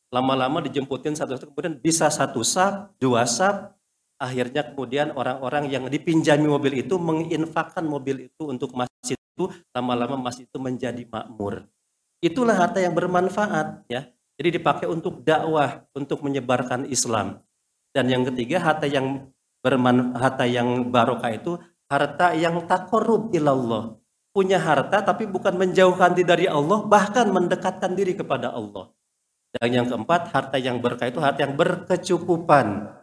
Lama-lama 0.09 0.63
dijemputin 0.65 1.13
satu-satu, 1.13 1.53
kemudian 1.53 1.77
bisa 1.77 2.09
satu 2.09 2.41
sap, 2.41 2.95
dua 2.97 3.27
sap, 3.29 3.78
akhirnya 4.19 4.61
kemudian 4.75 5.15
orang-orang 5.15 5.71
yang 5.71 5.87
dipinjami 5.87 6.45
mobil 6.45 6.83
itu 6.83 6.99
menginfakkan 6.99 7.87
mobil 7.87 8.27
itu 8.27 8.43
untuk 8.51 8.75
masjid 8.75 9.15
itu 9.15 9.47
lama-lama 9.71 10.19
masjid 10.19 10.43
itu 10.43 10.59
menjadi 10.59 11.07
makmur. 11.07 11.63
Itulah 12.19 12.59
harta 12.59 12.83
yang 12.83 12.91
bermanfaat 12.91 13.87
ya. 13.87 14.11
Jadi 14.35 14.59
dipakai 14.59 14.87
untuk 14.87 15.23
dakwah, 15.23 15.87
untuk 15.95 16.23
menyebarkan 16.23 16.87
Islam. 16.91 17.43
Dan 17.95 18.11
yang 18.11 18.23
ketiga 18.27 18.59
harta 18.59 18.87
yang 18.87 19.31
bermanfaat, 19.63 20.19
harta 20.19 20.45
yang 20.47 20.91
barokah 20.91 21.31
itu 21.31 21.55
harta 21.87 22.35
yang 22.35 22.67
takorub 22.67 23.31
ilallah. 23.31 23.95
Punya 24.35 24.61
harta 24.61 25.01
tapi 25.01 25.25
bukan 25.25 25.55
menjauhkan 25.57 26.13
diri 26.13 26.27
dari 26.27 26.45
Allah, 26.45 26.85
bahkan 26.85 27.31
mendekatkan 27.31 27.95
diri 27.95 28.13
kepada 28.13 28.51
Allah. 28.53 28.91
Dan 29.49 29.73
yang 29.73 29.87
keempat, 29.89 30.29
harta 30.29 30.61
yang 30.61 30.77
berkah 30.77 31.09
itu 31.09 31.17
harta 31.17 31.41
yang 31.41 31.57
berkecukupan. 31.57 32.98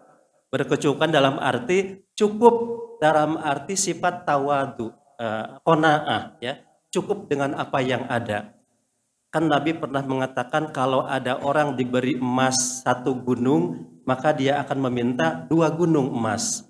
Berkecukupan 0.56 1.12
dalam 1.12 1.36
arti 1.36 2.00
cukup 2.16 2.54
dalam 2.96 3.36
arti 3.36 3.76
sifat 3.76 4.24
tawadu 4.24 4.88
uh, 5.20 5.60
ya. 6.40 6.64
Cukup 6.88 7.28
dengan 7.28 7.52
apa 7.60 7.84
yang 7.84 8.08
ada. 8.08 8.56
Kan 9.28 9.52
Nabi 9.52 9.76
pernah 9.76 10.00
mengatakan 10.00 10.72
kalau 10.72 11.04
ada 11.04 11.36
orang 11.44 11.76
diberi 11.76 12.16
emas 12.16 12.80
satu 12.80 13.12
gunung 13.12 13.84
maka 14.08 14.32
dia 14.32 14.56
akan 14.64 14.88
meminta 14.88 15.44
dua 15.44 15.68
gunung 15.68 16.08
emas. 16.08 16.64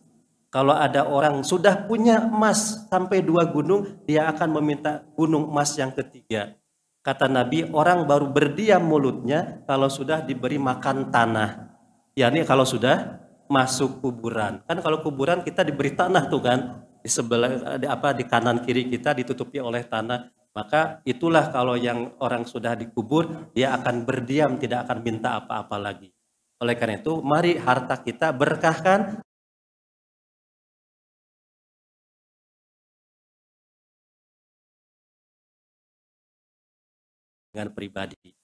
Kalau 0.50 0.74
ada 0.74 1.06
orang 1.06 1.46
sudah 1.46 1.86
punya 1.86 2.26
emas 2.26 2.90
sampai 2.90 3.22
dua 3.22 3.46
gunung 3.46 4.02
dia 4.02 4.26
akan 4.26 4.58
meminta 4.58 5.06
gunung 5.14 5.46
emas 5.46 5.78
yang 5.78 5.94
ketiga. 5.94 6.58
Kata 7.06 7.30
Nabi 7.30 7.70
orang 7.70 8.02
baru 8.02 8.34
berdiam 8.34 8.82
mulutnya 8.82 9.62
kalau 9.62 9.86
sudah 9.86 10.26
diberi 10.26 10.58
makan 10.58 11.14
tanah. 11.14 11.70
Yakni 12.18 12.42
kalau 12.42 12.66
sudah 12.66 13.25
masuk 13.46 14.02
kuburan. 14.02 14.62
Kan 14.66 14.78
kalau 14.82 15.00
kuburan 15.02 15.42
kita 15.42 15.62
diberi 15.62 15.94
tanah 15.94 16.28
tuh 16.28 16.42
kan 16.42 16.60
di 17.02 17.10
sebelah 17.10 17.78
di 17.78 17.86
apa 17.86 18.10
di 18.12 18.24
kanan 18.26 18.62
kiri 18.62 18.90
kita 18.90 19.14
ditutupi 19.14 19.62
oleh 19.62 19.86
tanah. 19.86 20.30
Maka 20.56 21.04
itulah 21.04 21.52
kalau 21.52 21.76
yang 21.76 22.16
orang 22.18 22.48
sudah 22.48 22.72
dikubur 22.72 23.52
dia 23.52 23.76
akan 23.76 24.08
berdiam 24.08 24.56
tidak 24.56 24.88
akan 24.88 24.98
minta 25.04 25.36
apa-apa 25.36 25.76
lagi. 25.76 26.08
Oleh 26.62 26.74
karena 26.80 26.96
itu 27.00 27.20
mari 27.20 27.60
harta 27.60 28.00
kita 28.00 28.32
berkahkan. 28.32 29.20
Dengan 37.52 37.72
pribadi. 37.72 38.35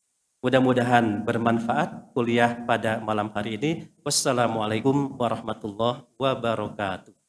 Mudah-mudahan 0.43 1.23
bermanfaat 1.23 2.11
kuliah 2.19 2.67
pada 2.67 2.99
malam 2.99 3.31
hari 3.31 3.55
ini. 3.63 3.87
Wassalamualaikum 4.03 5.15
warahmatullahi 5.15 6.03
wabarakatuh. 6.19 7.22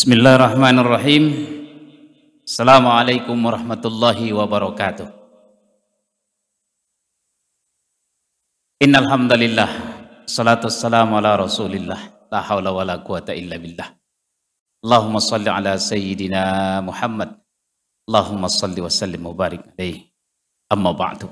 Bismillahirrahmanirrahim. 0.00 1.24
Assalamualaikum 2.40 3.36
warahmatullahi 3.36 4.32
wabarakatuh. 4.32 5.04
Innal 8.80 9.04
hamdalillah 9.04 9.68
salatu 10.24 10.72
wassalamu 10.72 11.20
ala 11.20 11.36
Rasulillah 11.36 12.00
la 12.32 12.40
haula 12.40 12.72
wala 12.72 13.04
quwata 13.04 13.36
illa 13.36 13.60
billah. 13.60 13.92
Allahumma 14.80 15.20
salli 15.20 15.52
ala 15.52 15.76
sayyidina 15.76 16.80
Muhammad. 16.80 17.36
Allahumma 18.08 18.48
salli 18.48 18.80
wa 18.80 18.88
sallim 18.88 19.20
wa 19.20 19.36
barik. 19.36 19.68
Amma 20.72 20.96
ba'du. 20.96 21.28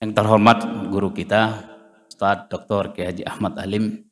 Yang 0.00 0.16
terhormat 0.16 0.64
guru 0.88 1.12
kita 1.12 1.60
Ustaz 2.08 2.48
Dr. 2.48 2.96
Kiai 2.96 3.12
Haji 3.12 3.28
Ahmad 3.28 3.60
Alim. 3.60 4.08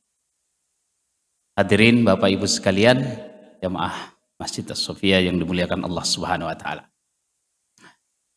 Hadirin 1.57 2.05
Bapak 2.05 2.28
Ibu 2.28 2.44
sekalian, 2.44 3.24
jamaah 3.59 4.14
Masjid 4.38 4.62
As-Sofia 4.70 5.18
yang 5.18 5.34
dimuliakan 5.34 5.82
Allah 5.82 6.06
Subhanahu 6.06 6.46
wa 6.46 6.54
taala. 6.54 6.86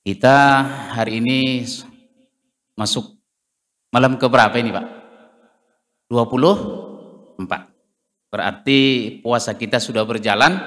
Kita 0.02 0.66
hari 0.98 1.22
ini 1.22 1.62
masuk 2.74 3.22
malam 3.94 4.18
ke 4.18 4.26
berapa 4.26 4.58
ini, 4.58 4.74
Pak? 4.74 4.88
24. 6.10 7.38
Berarti 8.34 8.80
puasa 9.22 9.54
kita 9.54 9.78
sudah 9.78 10.02
berjalan 10.02 10.58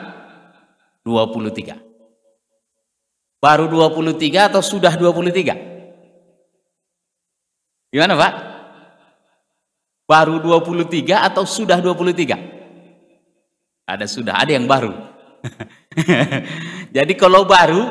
23. 1.02 1.82
Baru 3.42 3.66
23 3.66 4.54
atau 4.54 4.62
sudah 4.62 4.94
23? 4.94 5.50
Gimana, 7.90 8.14
Pak? 8.14 8.32
Baru 10.06 10.38
23 10.38 11.26
atau 11.26 11.42
sudah 11.42 11.82
23? 11.82 12.53
Ada 13.84 14.08
sudah, 14.08 14.40
ada 14.40 14.52
yang 14.56 14.64
baru. 14.64 14.92
Jadi 16.96 17.12
kalau 17.20 17.44
baru, 17.44 17.84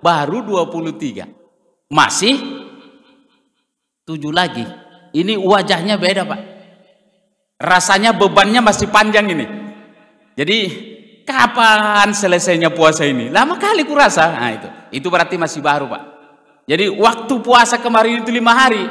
baru 0.00 0.38
23. 0.40 1.92
Masih 1.92 2.36
tujuh 4.08 4.32
lagi. 4.32 4.64
Ini 5.12 5.36
wajahnya 5.36 6.00
beda 6.00 6.24
Pak. 6.24 6.40
Rasanya 7.60 8.16
bebannya 8.16 8.64
masih 8.64 8.88
panjang 8.88 9.28
ini. 9.28 9.46
Jadi 10.38 10.58
kapan 11.28 12.14
selesainya 12.16 12.72
puasa 12.72 13.04
ini? 13.04 13.28
Lama 13.28 13.60
kali 13.60 13.84
kurasa. 13.84 14.32
Nah 14.32 14.52
itu, 14.54 14.68
itu 14.96 15.06
berarti 15.12 15.36
masih 15.36 15.60
baru 15.60 15.90
Pak. 15.92 16.02
Jadi 16.68 16.88
waktu 16.92 17.34
puasa 17.40 17.80
kemarin 17.80 18.20
itu 18.20 18.28
lima 18.32 18.52
hari, 18.52 18.84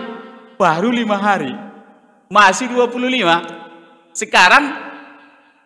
baru 0.57 0.89
lima 0.89 1.17
hari, 1.17 1.53
masih 2.29 2.73
25. 2.73 4.17
Sekarang 4.17 4.86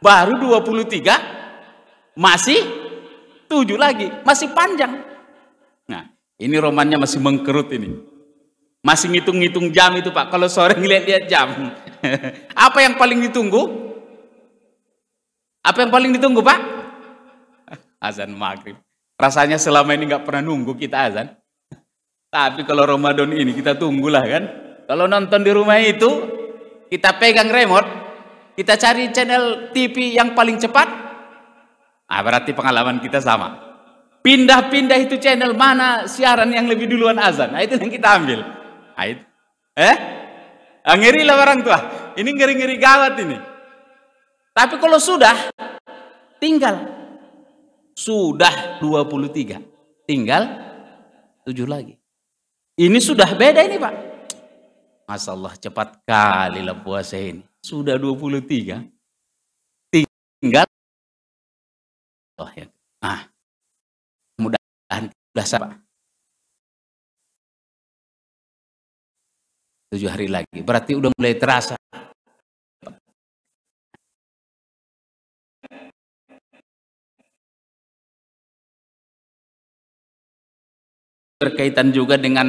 baru 0.01 0.41
23 0.41 2.17
masih 2.17 2.59
tujuh 3.45 3.77
lagi 3.77 4.09
masih 4.25 4.49
panjang. 4.51 5.05
Nah 5.85 6.09
ini 6.41 6.57
romannya 6.57 6.97
masih 6.97 7.21
mengkerut 7.21 7.69
ini. 7.71 8.09
Masih 8.81 9.13
ngitung-ngitung 9.13 9.69
jam 9.69 9.93
itu 9.93 10.09
pak. 10.09 10.33
Kalau 10.33 10.49
sore 10.49 10.73
ngeliat-liat 10.73 11.29
jam. 11.29 11.53
Apa 12.65 12.81
yang 12.81 12.97
paling 12.97 13.21
ditunggu? 13.29 13.93
Apa 15.61 15.85
yang 15.85 15.93
paling 15.93 16.09
ditunggu 16.17 16.41
pak? 16.41 16.57
Azan 18.09 18.33
maghrib. 18.33 18.81
Rasanya 19.21 19.61
selama 19.61 19.93
ini 19.93 20.09
nggak 20.09 20.25
pernah 20.25 20.41
nunggu 20.41 20.73
kita 20.73 21.05
azan. 21.05 21.29
Tapi 22.33 22.65
kalau 22.65 22.89
Ramadan 22.89 23.29
ini 23.37 23.53
kita 23.53 23.77
tunggulah 23.77 24.25
kan? 24.25 24.43
Kalau 24.89 25.05
nonton 25.05 25.45
di 25.45 25.53
rumah 25.53 25.77
itu 25.77 26.09
kita 26.89 27.21
pegang 27.21 27.53
remote 27.53 28.00
kita 28.61 28.77
cari 28.77 29.09
channel 29.09 29.73
TV 29.73 30.13
yang 30.13 30.37
paling 30.37 30.61
cepat, 30.61 30.85
ah, 32.05 32.21
berarti 32.21 32.53
pengalaman 32.53 33.01
kita 33.01 33.17
sama. 33.17 33.57
Pindah-pindah 34.21 35.01
itu 35.01 35.17
channel 35.17 35.57
mana 35.57 36.05
siaran 36.05 36.53
yang 36.53 36.69
lebih 36.69 36.85
duluan 36.85 37.17
azan, 37.17 37.57
nah 37.57 37.65
itu 37.65 37.73
yang 37.73 37.89
kita 37.89 38.21
ambil. 38.21 38.45
Nah, 38.93 39.05
itu. 39.09 39.25
Eh? 39.73 39.95
Ah, 40.85 40.93
ngeri 40.93 41.25
lah 41.25 41.41
orang 41.41 41.65
tua. 41.65 41.79
Ini 42.13 42.29
ngeri-ngeri 42.29 42.77
gawat 42.77 43.17
ini. 43.17 43.37
Tapi 44.53 44.77
kalau 44.77 45.01
sudah, 45.01 45.49
tinggal. 46.37 46.85
Sudah 47.97 48.77
23. 48.77 49.57
Tinggal 50.05 50.43
7 51.49 51.65
lagi. 51.65 51.97
Ini 52.77 52.99
sudah 53.01 53.33
beda 53.33 53.65
ini 53.65 53.81
Pak. 53.81 53.93
Masya 55.09 55.33
Allah 55.33 55.53
cepat 55.57 55.97
kali 56.05 56.61
lah 56.61 56.77
puasa 56.77 57.17
ini 57.17 57.50
sudah 57.61 57.95
23 58.01 58.81
tinggal? 60.41 60.65
Oh 62.41 62.49
ya. 62.57 62.65
Ah. 63.05 63.29
Mudah-mudahan 64.41 65.13
sudah 65.13 65.45
sama 65.45 65.67
tujuh 69.91 70.07
hari 70.07 70.31
lagi. 70.31 70.63
Berarti 70.63 70.95
udah 70.95 71.11
mulai 71.13 71.35
terasa. 71.35 71.75
Berkaitan 81.41 81.89
juga 81.89 82.21
dengan 82.21 82.47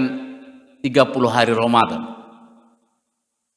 30 0.85 1.33
hari 1.33 1.57
Ramadan 1.57 2.22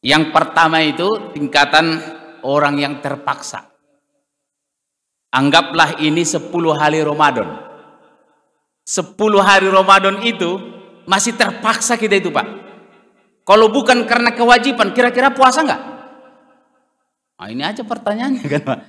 yang 0.05 0.29
pertama 0.29 0.85
itu 0.85 1.33
tingkatan 1.33 1.97
orang 2.45 2.77
yang 2.77 3.01
terpaksa. 3.01 3.73
Anggaplah 5.33 5.97
ini 5.97 6.21
10 6.21 6.53
hari 6.77 7.01
Ramadan. 7.01 7.57
10 8.85 9.17
hari 9.41 9.65
Ramadan 9.65 10.21
itu 10.21 10.61
masih 11.09 11.33
terpaksa 11.33 11.97
kita 11.97 12.21
itu 12.21 12.29
Pak. 12.29 12.45
Kalau 13.49 13.73
bukan 13.73 14.05
karena 14.05 14.29
kewajiban, 14.29 14.93
kira-kira 14.93 15.33
puasa 15.33 15.65
enggak? 15.65 15.81
Nah, 17.35 17.49
ini 17.49 17.65
aja 17.65 17.81
pertanyaannya 17.81 18.45
kan 18.45 18.61
Pak. 18.61 18.79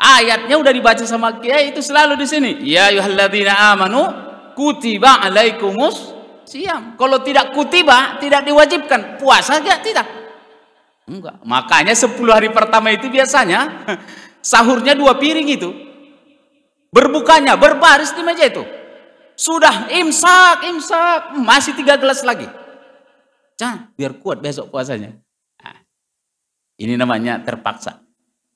Ayatnya 0.00 0.56
udah 0.56 0.72
dibaca 0.72 1.04
sama 1.04 1.44
kiai 1.44 1.76
itu 1.76 1.84
selalu 1.84 2.16
di 2.16 2.26
sini. 2.26 2.50
Ya 2.64 2.88
ayyuhalladzina 2.88 3.52
amanu 3.76 4.00
kutiba 4.56 5.20
alaikumus 5.20 6.16
siam. 6.48 6.96
Kalau 6.96 7.20
tidak 7.20 7.52
kutiba, 7.52 8.16
tidak 8.16 8.48
diwajibkan. 8.48 9.20
Puasa 9.20 9.60
enggak? 9.60 9.84
Tidak. 9.84 10.23
Enggak. 11.04 11.36
Makanya 11.44 11.92
10 11.92 12.16
hari 12.32 12.48
pertama 12.48 12.88
itu 12.88 13.12
biasanya 13.12 13.84
sahurnya 14.40 14.96
dua 14.96 15.16
piring 15.20 15.48
itu. 15.52 15.70
Berbukanya 16.94 17.58
berbaris 17.58 18.14
di 18.14 18.22
meja 18.22 18.46
itu. 18.46 18.62
Sudah 19.34 19.90
imsak, 19.90 20.62
imsak, 20.70 21.34
masih 21.42 21.74
tiga 21.74 21.98
gelas 21.98 22.22
lagi. 22.22 22.46
Jangan, 23.58 23.90
biar 23.98 24.14
kuat 24.22 24.38
besok 24.38 24.70
puasanya. 24.70 25.10
Nah, 25.58 25.76
ini 26.78 26.94
namanya 26.94 27.42
terpaksa. 27.42 27.98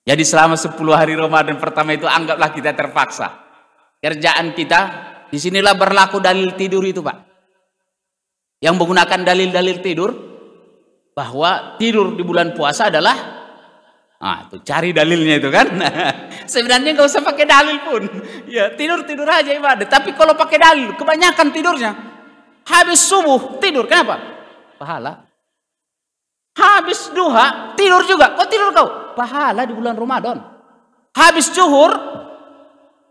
Jadi 0.06 0.22
selama 0.22 0.54
10 0.54 0.78
hari 0.94 1.18
Ramadan 1.18 1.58
pertama 1.58 1.98
itu 1.98 2.06
anggaplah 2.06 2.54
kita 2.54 2.72
terpaksa. 2.78 3.42
Kerjaan 3.98 4.54
kita, 4.54 4.80
di 5.28 5.36
sinilah 5.36 5.74
berlaku 5.74 6.22
dalil 6.22 6.54
tidur 6.54 6.86
itu 6.86 7.02
Pak. 7.02 7.26
Yang 8.62 8.74
menggunakan 8.78 9.20
dalil-dalil 9.26 9.76
tidur, 9.82 10.10
bahwa 11.18 11.74
tidur 11.82 12.14
di 12.14 12.22
bulan 12.22 12.54
puasa 12.54 12.86
adalah 12.86 13.34
Ah, 14.18 14.50
itu 14.50 14.58
cari 14.66 14.90
dalilnya 14.90 15.38
itu 15.38 15.46
kan. 15.46 15.78
Sebenarnya 16.52 16.90
nggak 16.90 17.06
usah 17.06 17.22
pakai 17.22 17.46
dalil 17.46 17.78
pun. 17.86 18.02
Ya, 18.50 18.74
tidur 18.74 19.06
tidur 19.06 19.30
aja 19.30 19.54
ibadah. 19.54 19.86
Tapi 19.86 20.10
kalau 20.10 20.34
pakai 20.34 20.58
dalil, 20.58 20.90
kebanyakan 20.98 21.54
tidurnya 21.54 21.94
habis 22.66 22.98
subuh 22.98 23.62
tidur. 23.62 23.86
Kenapa? 23.86 24.18
Pahala. 24.74 25.22
Habis 26.58 27.14
duha 27.14 27.78
tidur 27.78 28.02
juga. 28.10 28.34
Kok 28.34 28.48
tidur 28.50 28.74
kau? 28.74 29.14
Pahala 29.14 29.62
di 29.62 29.70
bulan 29.78 29.94
Ramadan. 29.94 30.42
Habis 31.14 31.54
zuhur 31.54 31.94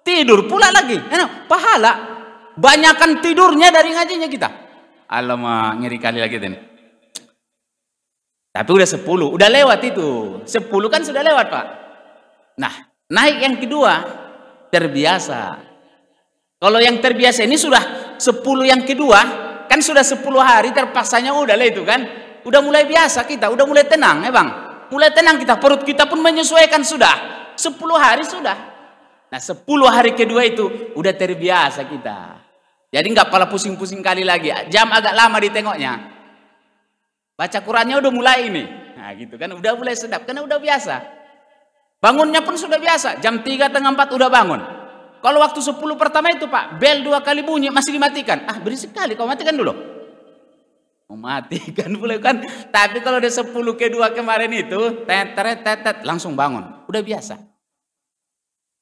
tidur 0.04 0.44
pula 0.44 0.76
lagi. 0.76 1.00
Enak, 1.00 1.48
pahala. 1.48 1.94
Banyakan 2.60 3.24
tidurnya 3.24 3.72
dari 3.72 3.96
ngajinya 3.96 4.28
kita. 4.28 4.50
Alamak, 5.08 5.80
ngeri 5.80 5.98
kali 6.04 6.20
lagi 6.20 6.36
ini. 6.36 6.67
Tapi 8.58 8.70
udah 8.74 8.90
10, 8.90 9.38
udah 9.38 9.50
lewat 9.54 9.80
itu. 9.86 10.42
10 10.42 10.90
kan 10.90 11.06
sudah 11.06 11.22
lewat, 11.22 11.46
Pak. 11.46 11.66
Nah, 12.58 12.74
naik 13.06 13.38
yang 13.46 13.56
kedua, 13.62 14.02
terbiasa. 14.74 15.62
Kalau 16.58 16.82
yang 16.82 16.98
terbiasa 16.98 17.46
ini 17.46 17.54
sudah 17.54 18.18
10 18.18 18.66
yang 18.66 18.82
kedua, 18.82 19.20
kan 19.70 19.78
sudah 19.78 20.02
10 20.02 20.26
hari 20.42 20.74
terpaksanya 20.74 21.38
udah 21.38 21.54
lah 21.54 21.68
itu 21.70 21.86
kan. 21.86 22.02
Udah 22.50 22.66
mulai 22.66 22.90
biasa 22.90 23.30
kita, 23.30 23.54
udah 23.54 23.66
mulai 23.70 23.86
tenang 23.86 24.26
ya 24.26 24.34
Bang. 24.34 24.50
Mulai 24.90 25.14
tenang 25.14 25.38
kita, 25.38 25.62
perut 25.62 25.86
kita 25.86 26.10
pun 26.10 26.18
menyesuaikan 26.18 26.82
sudah. 26.82 27.54
10 27.54 27.78
hari 27.94 28.26
sudah. 28.26 28.58
Nah 29.30 29.38
10 29.38 29.62
hari 29.86 30.18
kedua 30.18 30.42
itu 30.50 30.96
udah 30.98 31.14
terbiasa 31.14 31.86
kita. 31.86 32.42
Jadi 32.90 33.06
nggak 33.14 33.30
pala 33.30 33.46
pusing-pusing 33.46 34.02
kali 34.02 34.26
lagi. 34.26 34.50
Jam 34.74 34.90
agak 34.90 35.14
lama 35.14 35.38
ditengoknya. 35.38 36.17
Baca 37.38 37.60
Qurannya 37.62 38.02
udah 38.02 38.12
mulai 38.12 38.50
ini. 38.50 38.66
Nah 38.98 39.14
gitu 39.14 39.38
kan, 39.38 39.54
udah 39.54 39.78
mulai 39.78 39.94
sedap, 39.94 40.26
karena 40.26 40.42
udah 40.42 40.58
biasa. 40.58 40.96
Bangunnya 42.02 42.42
pun 42.42 42.58
sudah 42.58 42.82
biasa, 42.82 43.22
jam 43.22 43.46
3 43.46 43.70
tengah 43.70 43.94
4 43.94 44.18
udah 44.18 44.30
bangun. 44.30 44.62
Kalau 45.22 45.42
waktu 45.42 45.62
10 45.62 45.78
pertama 45.98 46.34
itu 46.34 46.46
Pak, 46.50 46.82
bel 46.82 47.02
dua 47.06 47.22
kali 47.22 47.42
bunyi 47.42 47.74
masih 47.74 47.94
dimatikan. 47.94 48.46
Ah 48.46 48.58
berisik 48.58 48.94
kali, 48.94 49.18
kau 49.18 49.30
matikan 49.30 49.54
dulu. 49.54 49.74
Mematikan 51.10 51.94
boleh 51.98 52.22
kan. 52.22 52.42
Tapi 52.70 53.02
kalau 53.02 53.18
udah 53.18 53.34
10 53.34 53.54
ke 53.80 53.90
2 53.90 54.18
kemarin 54.18 54.52
itu, 54.54 55.06
tetet 55.10 55.66
tetet 55.66 55.98
langsung 56.06 56.38
bangun. 56.38 56.86
Udah 56.86 57.02
biasa. 57.02 57.38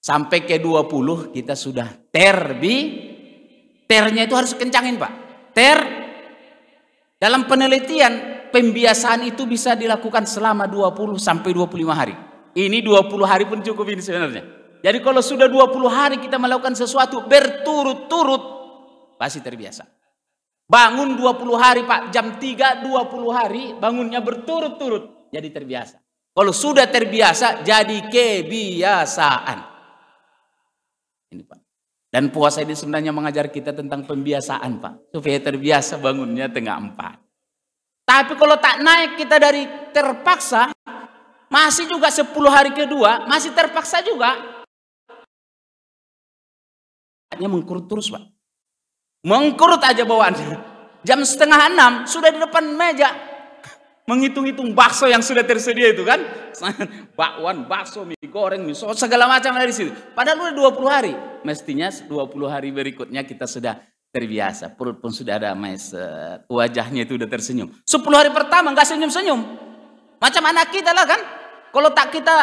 Sampai 0.03 0.43
ke 0.43 0.59
20 0.59 1.31
kita 1.31 1.55
sudah 1.55 1.87
terbi. 2.11 2.77
Ternya 3.85 4.27
itu 4.27 4.35
harus 4.35 4.57
kencangin 4.57 4.97
Pak. 4.99 5.11
Ter 5.55 5.79
dalam 7.15 7.47
penelitian 7.47 8.34
pembiasaan 8.55 9.27
itu 9.27 9.43
bisa 9.43 9.75
dilakukan 9.75 10.23
selama 10.23 10.63
20 10.71 11.19
sampai 11.19 11.51
25 11.51 11.91
hari. 11.91 12.15
Ini 12.55 12.79
20 12.79 13.27
hari 13.27 13.43
pun 13.43 13.59
cukup 13.59 13.83
ini 13.91 13.99
sebenarnya. 13.99 14.47
Jadi 14.79 15.03
kalau 15.03 15.19
sudah 15.19 15.51
20 15.51 15.91
hari 15.91 16.15
kita 16.23 16.39
melakukan 16.39 16.71
sesuatu 16.71 17.27
berturut-turut, 17.27 18.43
pasti 19.19 19.43
terbiasa. 19.43 19.83
Bangun 20.71 21.19
20 21.19 21.59
hari 21.59 21.83
Pak, 21.83 22.15
jam 22.15 22.39
3 22.39 22.79
20 22.87 23.35
hari, 23.35 23.75
bangunnya 23.75 24.23
berturut-turut, 24.23 25.27
jadi 25.35 25.51
terbiasa. 25.51 25.99
Kalau 26.31 26.55
sudah 26.55 26.87
terbiasa, 26.87 27.59
jadi 27.59 28.07
kebiasaan. 28.07 29.59
Ini 31.35 31.43
Pak. 31.43 31.59
Dan 32.07 32.31
puasa 32.31 32.63
ini 32.63 32.71
sebenarnya 32.71 33.11
mengajar 33.11 33.51
kita 33.51 33.75
tentang 33.75 34.07
pembiasaan 34.07 34.79
Pak. 34.79 35.11
Supaya 35.11 35.37
terbiasa 35.43 35.99
bangunnya 35.99 36.47
tengah 36.47 36.79
empat. 36.79 37.24
Tapi 38.05 38.37
kalau 38.37 38.53
tak 38.61 38.85
naik 38.85 39.17
kita 39.17 39.41
dari 39.41 39.65
terpaksa, 39.89 40.69
masih 41.49 41.89
juga 41.89 42.13
10 42.13 42.29
hari 42.53 42.69
kedua, 42.69 43.25
masih 43.25 43.49
terpaksa 43.49 44.05
juga. 44.05 44.61
Hanya 47.33 47.49
mengkurut 47.49 47.89
terus 47.89 48.13
Pak. 48.13 48.21
Mengkurut 49.25 49.81
aja 49.81 50.05
bawaannya. 50.05 50.77
Jam 51.01 51.25
setengah 51.25 51.73
enam 51.73 52.05
sudah 52.05 52.29
di 52.29 52.37
depan 52.37 52.61
meja. 52.77 53.09
Menghitung-hitung 54.05 54.77
bakso 54.77 55.09
yang 55.09 55.25
sudah 55.25 55.41
tersedia 55.41 55.89
itu 55.89 56.05
kan. 56.05 56.21
Bakwan, 57.17 57.65
bakso, 57.65 58.05
mie 58.05 58.29
goreng, 58.29 58.61
mie 58.61 58.77
sos, 58.77 59.01
segala 59.01 59.25
macam 59.25 59.57
dari 59.57 59.73
situ. 59.73 59.89
Padahal 60.13 60.53
udah 60.53 60.77
20 60.77 60.85
hari. 60.85 61.13
Mestinya 61.41 61.89
20 61.89 62.29
hari 62.45 62.69
berikutnya 62.69 63.25
kita 63.25 63.49
sudah 63.49 63.81
terbiasa. 64.15 64.71
Perut 64.71 65.03
pun 65.03 65.11
sudah 65.11 65.35
ada 65.35 65.51
meset. 65.51 66.47
Wajahnya 66.47 67.03
itu 67.03 67.19
udah 67.19 67.27
tersenyum. 67.27 67.67
10 67.83 67.99
hari 68.15 68.31
pertama 68.31 68.71
nggak 68.71 68.87
senyum-senyum. 68.87 69.43
Macam 70.23 70.43
anak 70.47 70.71
kita 70.71 70.95
lah 70.95 71.03
kan. 71.03 71.19
Kalau 71.75 71.91
tak 71.91 72.15
kita 72.15 72.35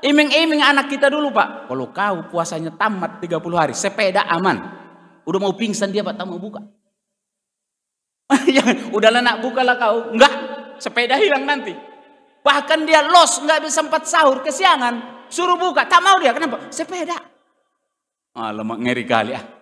iming-iming 0.00 0.64
anak 0.64 0.88
kita 0.88 1.12
dulu 1.12 1.28
pak. 1.36 1.68
Kalau 1.68 1.92
kau 1.92 2.16
puasanya 2.32 2.72
tamat 2.72 3.20
30 3.20 3.60
hari, 3.60 3.74
sepeda 3.76 4.24
aman. 4.32 4.56
Udah 5.28 5.36
mau 5.36 5.52
pingsan 5.52 5.92
dia 5.92 6.00
pak, 6.00 6.16
tak 6.16 6.24
mau 6.24 6.40
buka. 6.40 6.64
Udahlah 8.96 9.20
nak 9.20 9.44
buka 9.44 9.60
lah 9.60 9.76
kau. 9.76 10.16
Enggak, 10.16 10.32
sepeda 10.80 11.20
hilang 11.20 11.44
nanti. 11.44 11.76
Bahkan 12.40 12.88
dia 12.88 13.04
los, 13.04 13.44
nggak 13.44 13.68
bisa 13.68 13.84
sempat 13.84 14.08
sahur, 14.08 14.40
kesiangan. 14.40 15.28
Suruh 15.28 15.60
buka, 15.60 15.84
tak 15.84 16.00
mau 16.00 16.16
dia. 16.16 16.32
Kenapa? 16.32 16.72
Sepeda. 16.72 17.20
Ah, 18.32 18.54
lemak 18.56 18.80
ngeri 18.80 19.04
kali 19.04 19.36
ah. 19.36 19.57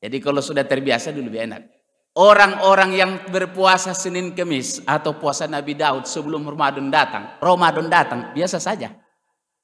Jadi 0.00 0.16
kalau 0.18 0.40
sudah 0.40 0.64
terbiasa 0.64 1.12
dulu 1.12 1.28
lebih 1.28 1.44
enak. 1.44 1.62
Orang-orang 2.10 2.90
yang 2.96 3.10
berpuasa 3.30 3.94
Senin 3.94 4.34
Kemis 4.34 4.82
atau 4.82 5.14
puasa 5.14 5.46
Nabi 5.46 5.78
Daud 5.78 6.10
sebelum 6.10 6.42
Ramadan 6.42 6.90
datang, 6.90 7.38
Ramadan 7.38 7.86
datang 7.86 8.34
biasa 8.34 8.58
saja. 8.58 8.90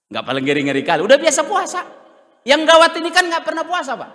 Nggak 0.06 0.22
paling 0.22 0.44
ngeri-ngeri 0.46 0.82
kali, 0.86 1.02
udah 1.02 1.18
biasa 1.18 1.42
puasa. 1.42 1.82
Yang 2.46 2.62
gawat 2.70 2.94
ini 3.02 3.10
kan 3.10 3.26
nggak 3.26 3.42
pernah 3.42 3.66
puasa, 3.66 3.98
Pak. 3.98 4.10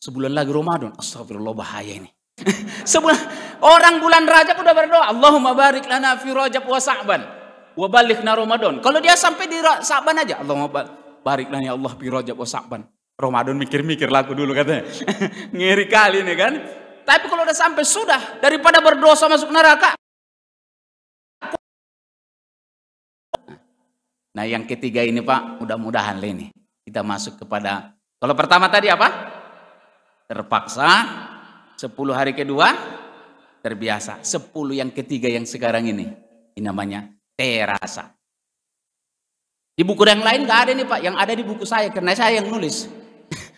Sebulan 0.00 0.32
lagi 0.32 0.48
Ramadan, 0.48 0.96
astagfirullah 0.96 1.52
bahaya 1.52 2.00
ini. 2.00 2.08
sebulan 2.92 3.20
orang 3.60 4.00
bulan 4.00 4.24
Rajab 4.24 4.56
udah 4.56 4.74
berdoa, 4.76 5.04
Allahumma 5.12 5.52
barik 5.52 5.84
lana 5.84 6.16
fi 6.16 6.32
Rajab 6.32 6.64
wa 6.64 6.80
Sa'ban 6.80 7.20
wa 7.76 7.86
balighna 7.92 8.32
Ramadan. 8.32 8.80
Kalau 8.80 9.04
dia 9.04 9.12
sampai 9.12 9.44
di 9.44 9.60
Sa'ban 9.60 10.16
aja, 10.16 10.40
Allahumma 10.40 10.72
barik 11.20 11.52
lana 11.52 11.68
ya 11.68 11.72
Allah 11.76 11.92
fi 11.92 12.06
Rajab 12.08 12.40
wa 12.40 12.48
Sa'ban. 12.48 12.95
Ramadan 13.16 13.56
mikir-mikir 13.56 14.12
laku 14.12 14.36
dulu 14.36 14.52
katanya. 14.52 14.84
Ngeri 15.56 15.88
kali 15.88 16.20
ini 16.20 16.34
kan. 16.36 16.52
Tapi 17.06 17.24
kalau 17.32 17.48
udah 17.48 17.56
sampai 17.56 17.80
sudah 17.80 18.44
daripada 18.44 18.84
berdosa 18.84 19.24
masuk 19.24 19.48
neraka. 19.48 19.96
Nah 24.36 24.44
yang 24.44 24.68
ketiga 24.68 25.00
ini 25.00 25.24
Pak, 25.24 25.64
mudah-mudahan 25.64 26.20
ini 26.20 26.52
kita 26.84 27.00
masuk 27.00 27.40
kepada 27.40 27.96
kalau 28.20 28.36
pertama 28.36 28.68
tadi 28.68 28.92
apa? 28.92 29.08
Terpaksa 30.28 30.88
10 31.80 31.88
hari 32.12 32.36
kedua 32.36 32.68
terbiasa. 33.64 34.20
10 34.20 34.52
yang 34.76 34.92
ketiga 34.92 35.32
yang 35.32 35.48
sekarang 35.48 35.88
ini. 35.88 36.04
Ini 36.52 36.60
namanya 36.60 37.08
terasa. 37.32 38.12
Di 39.72 39.84
buku 39.84 40.04
yang 40.04 40.20
lain 40.20 40.44
nggak 40.44 40.60
ada 40.68 40.72
nih 40.72 40.84
Pak, 40.88 41.00
yang 41.00 41.16
ada 41.16 41.32
di 41.32 41.44
buku 41.44 41.64
saya 41.64 41.88
karena 41.88 42.12
saya 42.12 42.40
yang 42.40 42.48
nulis. 42.48 43.05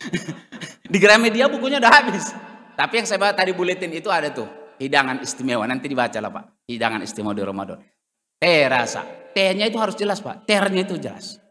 di 0.92 0.98
Gramedia 0.98 1.50
bukunya 1.50 1.82
udah 1.82 1.92
habis. 1.92 2.32
Tapi 2.78 3.02
yang 3.02 3.06
saya 3.10 3.18
bawa 3.18 3.34
tadi 3.34 3.50
buletin 3.50 3.90
itu 3.90 4.06
ada 4.08 4.30
tuh. 4.30 4.46
Hidangan 4.78 5.18
istimewa. 5.22 5.66
Nanti 5.66 5.90
dibaca 5.90 6.18
lah 6.22 6.30
Pak. 6.30 6.44
Hidangan 6.70 7.02
istimewa 7.02 7.34
di 7.34 7.42
Ramadan. 7.42 7.78
Terasa. 8.38 9.02
T-nya 9.34 9.66
itu 9.66 9.78
harus 9.82 9.98
jelas 9.98 10.22
Pak. 10.22 10.46
Ternya 10.46 10.86
itu 10.86 10.94
jelas. 10.96 11.42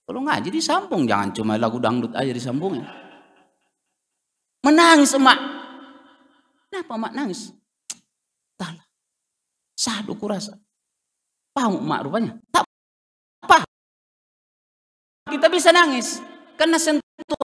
Kalau 0.03 0.19
ngaji 0.23 0.49
disambung, 0.51 1.03
jangan 1.07 1.35
cuma 1.35 1.59
lagu 1.59 1.79
dangdut 1.79 2.15
aja 2.15 2.31
disambungin. 2.31 2.83
Menangis 4.63 5.11
emak. 5.15 5.39
Kenapa 6.71 6.95
emak 6.95 7.11
nangis? 7.11 7.51
Entahlah. 8.55 8.87
Sadu 9.75 10.15
kurasa. 10.15 10.55
Paham 11.51 11.83
emak 11.83 11.99
rupanya? 12.07 12.31
Tak 12.49 12.63
paham. 13.43 13.67
Kita 15.27 15.47
bisa 15.51 15.75
nangis. 15.75 16.23
Karena 16.55 16.79
sentuh 16.79 17.42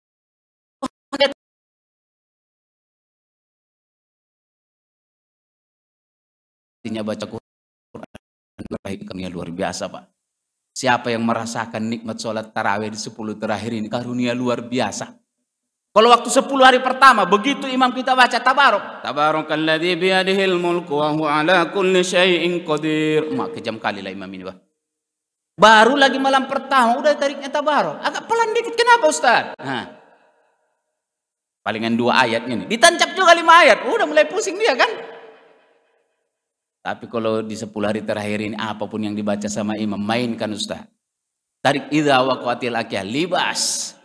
artinya 6.86 7.02
baca 7.02 7.26
Quran 7.26 9.02
karunia 9.10 9.30
luar 9.34 9.50
biasa 9.50 9.90
Pak. 9.90 10.06
Siapa 10.70 11.10
yang 11.10 11.26
merasakan 11.26 11.82
nikmat 11.90 12.22
sholat 12.22 12.54
tarawih 12.54 12.94
di 12.94 13.00
10 13.02 13.42
terakhir 13.42 13.74
ini 13.74 13.90
karunia 13.90 14.38
luar 14.38 14.62
biasa. 14.62 15.18
Kalau 15.90 16.14
waktu 16.14 16.30
10 16.30 16.46
hari 16.62 16.86
pertama 16.86 17.26
begitu 17.26 17.66
imam 17.66 17.90
kita 17.90 18.14
baca 18.14 18.38
tabarok. 18.38 19.02
Tabarakalladzi 19.02 19.98
biyadihil 19.98 20.62
mulku 20.62 21.02
wa 21.02 21.10
huwa 21.10 21.42
ala 21.42 21.74
kulli 21.74 22.06
syai'in 22.06 22.62
qadir. 22.62 23.34
Mak 23.34 23.58
kejam 23.58 23.82
kali 23.82 24.06
lah 24.06 24.14
imam 24.14 24.30
ini 24.30 24.46
Pak. 24.46 24.58
Baru 25.58 25.98
lagi 25.98 26.22
malam 26.22 26.46
pertama 26.46 27.02
udah 27.02 27.18
tariknya 27.18 27.50
tabarok. 27.50 27.98
Agak 28.06 28.30
pelan 28.30 28.54
dikit 28.54 28.78
kenapa 28.78 29.10
Ustaz? 29.10 29.58
Nah. 29.58 29.90
Palingan 31.66 31.98
dua 31.98 32.30
ayat 32.30 32.46
ini. 32.46 32.70
Ditancap 32.70 33.18
juga 33.18 33.34
lima 33.34 33.66
ayat. 33.66 33.90
Udah 33.90 34.06
mulai 34.06 34.30
pusing 34.30 34.54
dia 34.54 34.78
kan? 34.78 35.05
Tapi 36.86 37.10
kalau 37.10 37.42
di 37.42 37.58
10 37.58 37.74
hari 37.82 38.06
terakhir 38.06 38.46
ini 38.46 38.54
apa 38.54 38.86
pun 38.86 39.02
yang 39.02 39.18
dibaca 39.18 39.50
sama 39.50 39.74
imam 39.74 39.98
mainkan 39.98 40.54
Ustaz. 40.54 40.86
Tarik 41.58 41.90
idza 41.90 42.22
waqatil 42.22 42.78
akiyah 42.78 43.02
libas. 43.02 43.98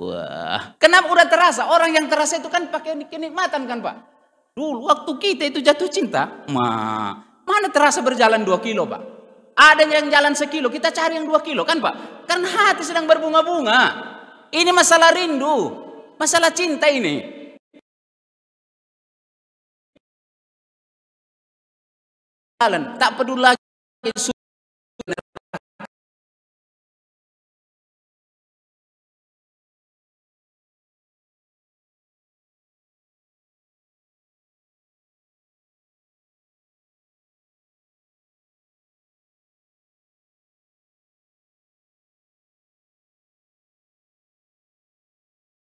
Wah, 0.00 0.72
kenapa 0.80 1.12
udah 1.12 1.28
terasa? 1.28 1.68
Orang 1.68 1.92
yang 1.92 2.08
terasa 2.08 2.40
itu 2.40 2.48
kan 2.48 2.72
pakai 2.72 2.96
kenikmatan 3.12 3.68
kan 3.68 3.84
Pak? 3.84 3.96
Dulu 4.56 4.88
waktu 4.88 5.12
kita 5.20 5.52
itu 5.52 5.60
jatuh 5.60 5.92
cinta, 5.92 6.48
ma, 6.48 7.12
mana 7.44 7.68
terasa 7.68 8.00
berjalan 8.00 8.40
dua 8.40 8.56
kilo 8.64 8.88
Pak? 8.88 9.02
Ada 9.52 9.84
yang 9.84 10.08
jalan 10.08 10.32
sekilo, 10.32 10.72
kita 10.72 10.96
cari 10.96 11.20
yang 11.20 11.28
dua 11.28 11.44
kilo 11.44 11.60
kan 11.68 11.76
Pak? 11.76 12.24
Karena 12.24 12.48
hati 12.48 12.88
sedang 12.88 13.04
berbunga-bunga. 13.04 13.80
Ini 14.48 14.72
masalah 14.72 15.12
rindu, 15.12 15.76
masalah 16.16 16.56
cinta 16.56 16.88
ini. 16.88 17.41
Jalan, 22.62 22.94
tak 22.94 23.18
peduli 23.18 23.42
lagi 23.42 23.58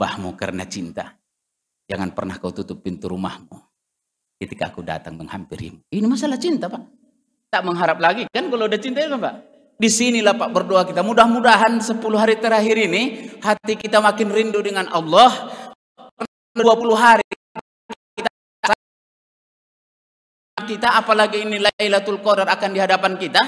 bahmu 0.01 0.33
karena 0.33 0.65
cinta. 0.65 1.13
Jangan 1.93 2.17
pernah 2.17 2.41
kau 2.41 2.57
tutup 2.57 2.81
pintu 2.81 3.13
rumahmu 3.13 3.76
ketika 4.37 4.69
aku 4.69 4.85
datang 4.85 5.17
menghampirimu. 5.17 5.81
Ini 5.89 6.07
masalah 6.07 6.37
cinta, 6.37 6.69
Pak. 6.69 6.83
Tak 7.49 7.63
mengharap 7.65 7.97
lagi 8.03 8.29
kan 8.29 8.53
kalau 8.53 8.69
udah 8.69 8.81
cinta 8.81 9.01
itu, 9.01 9.17
Pak. 9.17 9.35
Di 9.77 9.93
sinilah 9.93 10.33
Pak 10.37 10.49
berdoa 10.57 10.89
kita. 10.89 11.05
Mudah-mudahan 11.05 11.85
10 11.85 12.01
hari 12.17 12.41
terakhir 12.41 12.77
ini 12.81 13.29
hati 13.45 13.77
kita 13.77 14.01
makin 14.01 14.33
rindu 14.33 14.65
dengan 14.65 14.89
Allah. 14.89 15.53
20 16.57 16.97
hari 16.97 17.29
kita, 18.17 18.31
kita 20.65 20.89
apalagi 20.97 21.45
ini 21.45 21.61
Lailatul 21.61 22.25
Qadar 22.25 22.49
akan 22.49 22.71
di 22.73 22.81
hadapan 22.81 23.21
kita. 23.21 23.43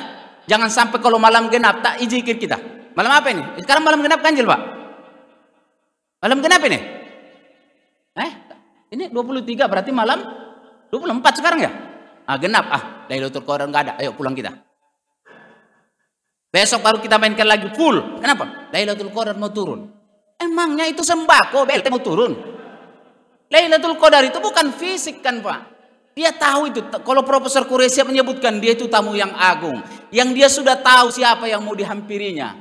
Jangan 0.45 0.69
sampai 0.69 1.01
kalau 1.01 1.17
malam 1.17 1.49
genap 1.49 1.81
tak 1.81 2.05
izikir 2.05 2.37
kita. 2.37 2.61
Malam 2.93 3.13
apa 3.13 3.29
ini? 3.33 3.45
Sekarang 3.65 3.85
malam 3.85 4.05
genap 4.05 4.21
ganjil, 4.21 4.45
Pak. 4.45 4.61
Malam 6.21 6.39
genap 6.45 6.61
ini? 6.69 6.79
Eh, 8.19 8.33
ini 8.93 9.05
23 9.09 9.71
berarti 9.71 9.93
malam 9.95 10.48
24 10.89 11.41
sekarang 11.41 11.61
ya? 11.65 11.71
Ah, 12.29 12.37
genap. 12.37 12.65
Ah, 12.69 12.83
Lailatul 13.09 13.45
Qadar 13.45 13.69
enggak 13.69 13.83
ada. 13.89 13.93
Ayo 14.01 14.13
pulang 14.13 14.37
kita. 14.37 14.53
Besok 16.49 16.81
baru 16.81 16.99
kita 17.01 17.21
mainkan 17.21 17.45
lagi 17.45 17.69
full. 17.77 18.21
Kenapa? 18.21 18.69
Lailatul 18.73 19.13
Qadar 19.13 19.37
mau 19.37 19.53
turun. 19.53 19.89
Emangnya 20.39 20.89
itu 20.89 21.05
sembako 21.05 21.69
BLT 21.69 21.87
mau 21.93 22.01
turun? 22.01 22.33
Lailatul 23.49 23.97
Qadar 23.97 24.25
itu 24.25 24.41
bukan 24.41 24.73
fisik 24.77 25.25
kan, 25.25 25.41
Pak? 25.41 25.59
Dia 26.17 26.35
tahu 26.35 26.73
itu. 26.73 26.81
Kalau 26.83 27.23
Profesor 27.25 27.65
Kuresia 27.65 28.05
menyebutkan 28.05 28.61
dia 28.61 28.77
itu 28.77 28.89
tamu 28.89 29.17
yang 29.17 29.33
agung. 29.37 29.81
Yang 30.13 30.29
dia 30.35 30.49
sudah 30.51 30.77
tahu 30.81 31.13
siapa 31.13 31.49
yang 31.49 31.65
mau 31.65 31.77
dihampirinya. 31.77 32.59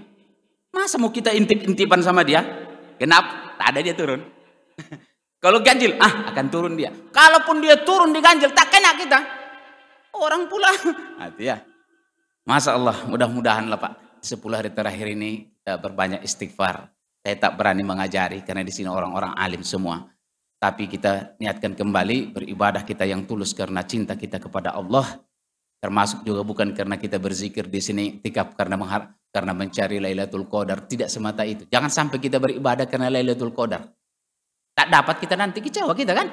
Masa 0.71 0.99
mau 0.99 1.09
kita 1.09 1.33
intip-intipan 1.33 2.03
sama 2.03 2.21
dia? 2.21 2.43
Genap, 3.01 3.57
tak 3.57 3.67
ada 3.73 3.79
dia 3.81 3.95
turun. 3.95 4.21
Kalau 5.47 5.63
ganjil, 5.63 5.95
ah 6.03 6.27
akan 6.27 6.45
turun 6.51 6.75
dia. 6.75 6.91
Kalaupun 6.91 7.63
dia 7.63 7.79
turun 7.79 8.11
di 8.11 8.19
ganjil, 8.19 8.51
tak 8.51 8.67
kena 8.67 8.99
kita. 8.99 9.15
Orang 10.11 10.51
pula. 10.51 10.67
Hati 11.23 11.47
ya. 11.47 11.63
Masa 12.43 12.75
Allah, 12.75 13.07
mudah-mudahan 13.07 13.71
lah 13.71 13.79
Pak. 13.79 14.19
Sepuluh 14.19 14.59
hari 14.59 14.75
terakhir 14.75 15.07
ini 15.07 15.47
kita 15.47 15.79
berbanyak 15.79 16.19
istighfar. 16.19 16.91
Saya 17.23 17.39
tak 17.39 17.55
berani 17.55 17.79
mengajari 17.87 18.43
karena 18.43 18.59
di 18.59 18.75
sini 18.75 18.91
orang-orang 18.91 19.39
alim 19.39 19.63
semua. 19.63 20.03
Tapi 20.59 20.91
kita 20.91 21.39
niatkan 21.39 21.79
kembali 21.79 22.35
beribadah 22.35 22.83
kita 22.83 23.07
yang 23.07 23.23
tulus 23.23 23.55
karena 23.55 23.87
cinta 23.87 24.19
kita 24.19 24.43
kepada 24.43 24.75
Allah. 24.75 25.23
Termasuk 25.79 26.27
juga 26.27 26.43
bukan 26.43 26.75
karena 26.75 26.99
kita 26.99 27.23
berzikir 27.23 27.71
di 27.71 27.79
sini 27.79 28.19
tikap 28.19 28.51
karena 28.59 28.75
mengharap 28.75 29.15
karena 29.31 29.55
mencari 29.55 30.03
Lailatul 30.03 30.43
Qadar. 30.51 30.83
Tidak 30.83 31.07
semata 31.07 31.47
itu. 31.47 31.63
Jangan 31.71 31.87
sampai 31.87 32.19
kita 32.19 32.35
beribadah 32.35 32.83
karena 32.83 33.07
Lailatul 33.07 33.55
Qadar. 33.55 33.95
Tak 34.77 34.93
dapat 34.93 35.15
kita 35.17 35.33
nanti 35.33 35.57
kecewa 35.57 35.89
kita 35.97 36.13
kan? 36.13 36.29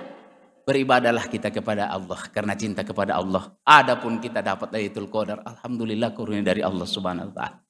Beribadahlah 0.69 1.25
kita 1.33 1.49
kepada 1.49 1.89
Allah 1.89 2.21
karena 2.29 2.53
cinta 2.53 2.85
kepada 2.85 3.17
Allah. 3.17 3.57
Adapun 3.65 4.21
kita 4.21 4.45
dapat 4.45 4.69
Lailatul 4.69 5.09
Qadar, 5.09 5.41
alhamdulillah 5.49 6.13
kurnia 6.13 6.45
dari 6.45 6.61
Allah 6.61 6.85
Subhanahu 6.85 7.33
wa 7.33 7.35
taala. 7.37 7.65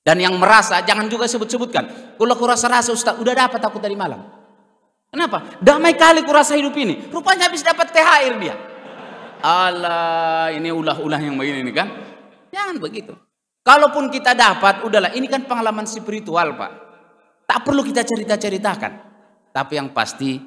Dan 0.00 0.24
yang 0.24 0.32
merasa 0.40 0.80
jangan 0.80 1.12
juga 1.12 1.28
sebut-sebutkan. 1.28 2.16
Kalau 2.16 2.32
aku 2.32 2.44
rasa-rasa 2.48 2.88
Ustaz, 2.96 3.20
udah 3.20 3.36
dapat 3.36 3.60
aku 3.60 3.76
tadi 3.76 3.92
malam. 3.92 4.24
Kenapa? 5.12 5.60
Damai 5.60 5.92
kali 5.92 6.24
kurasa 6.24 6.56
hidup 6.56 6.72
ini. 6.80 7.12
Rupanya 7.12 7.52
habis 7.52 7.60
dapat 7.60 7.92
THR 7.92 8.34
dia. 8.40 8.56
Allah, 9.44 10.48
ini 10.56 10.72
ulah-ulah 10.72 11.20
yang 11.20 11.36
begini 11.36 11.60
ini 11.60 11.72
kan. 11.76 11.88
Jangan 12.48 12.80
begitu. 12.80 13.12
Kalaupun 13.60 14.08
kita 14.08 14.32
dapat, 14.32 14.80
udahlah 14.88 15.12
ini 15.12 15.28
kan 15.28 15.44
pengalaman 15.44 15.84
spiritual 15.84 16.56
Pak. 16.56 16.72
Tak 17.44 17.60
perlu 17.64 17.84
kita 17.84 18.00
cerita-ceritakan. 18.04 19.07
Tapi 19.58 19.74
yang 19.74 19.90
pasti, 19.90 20.38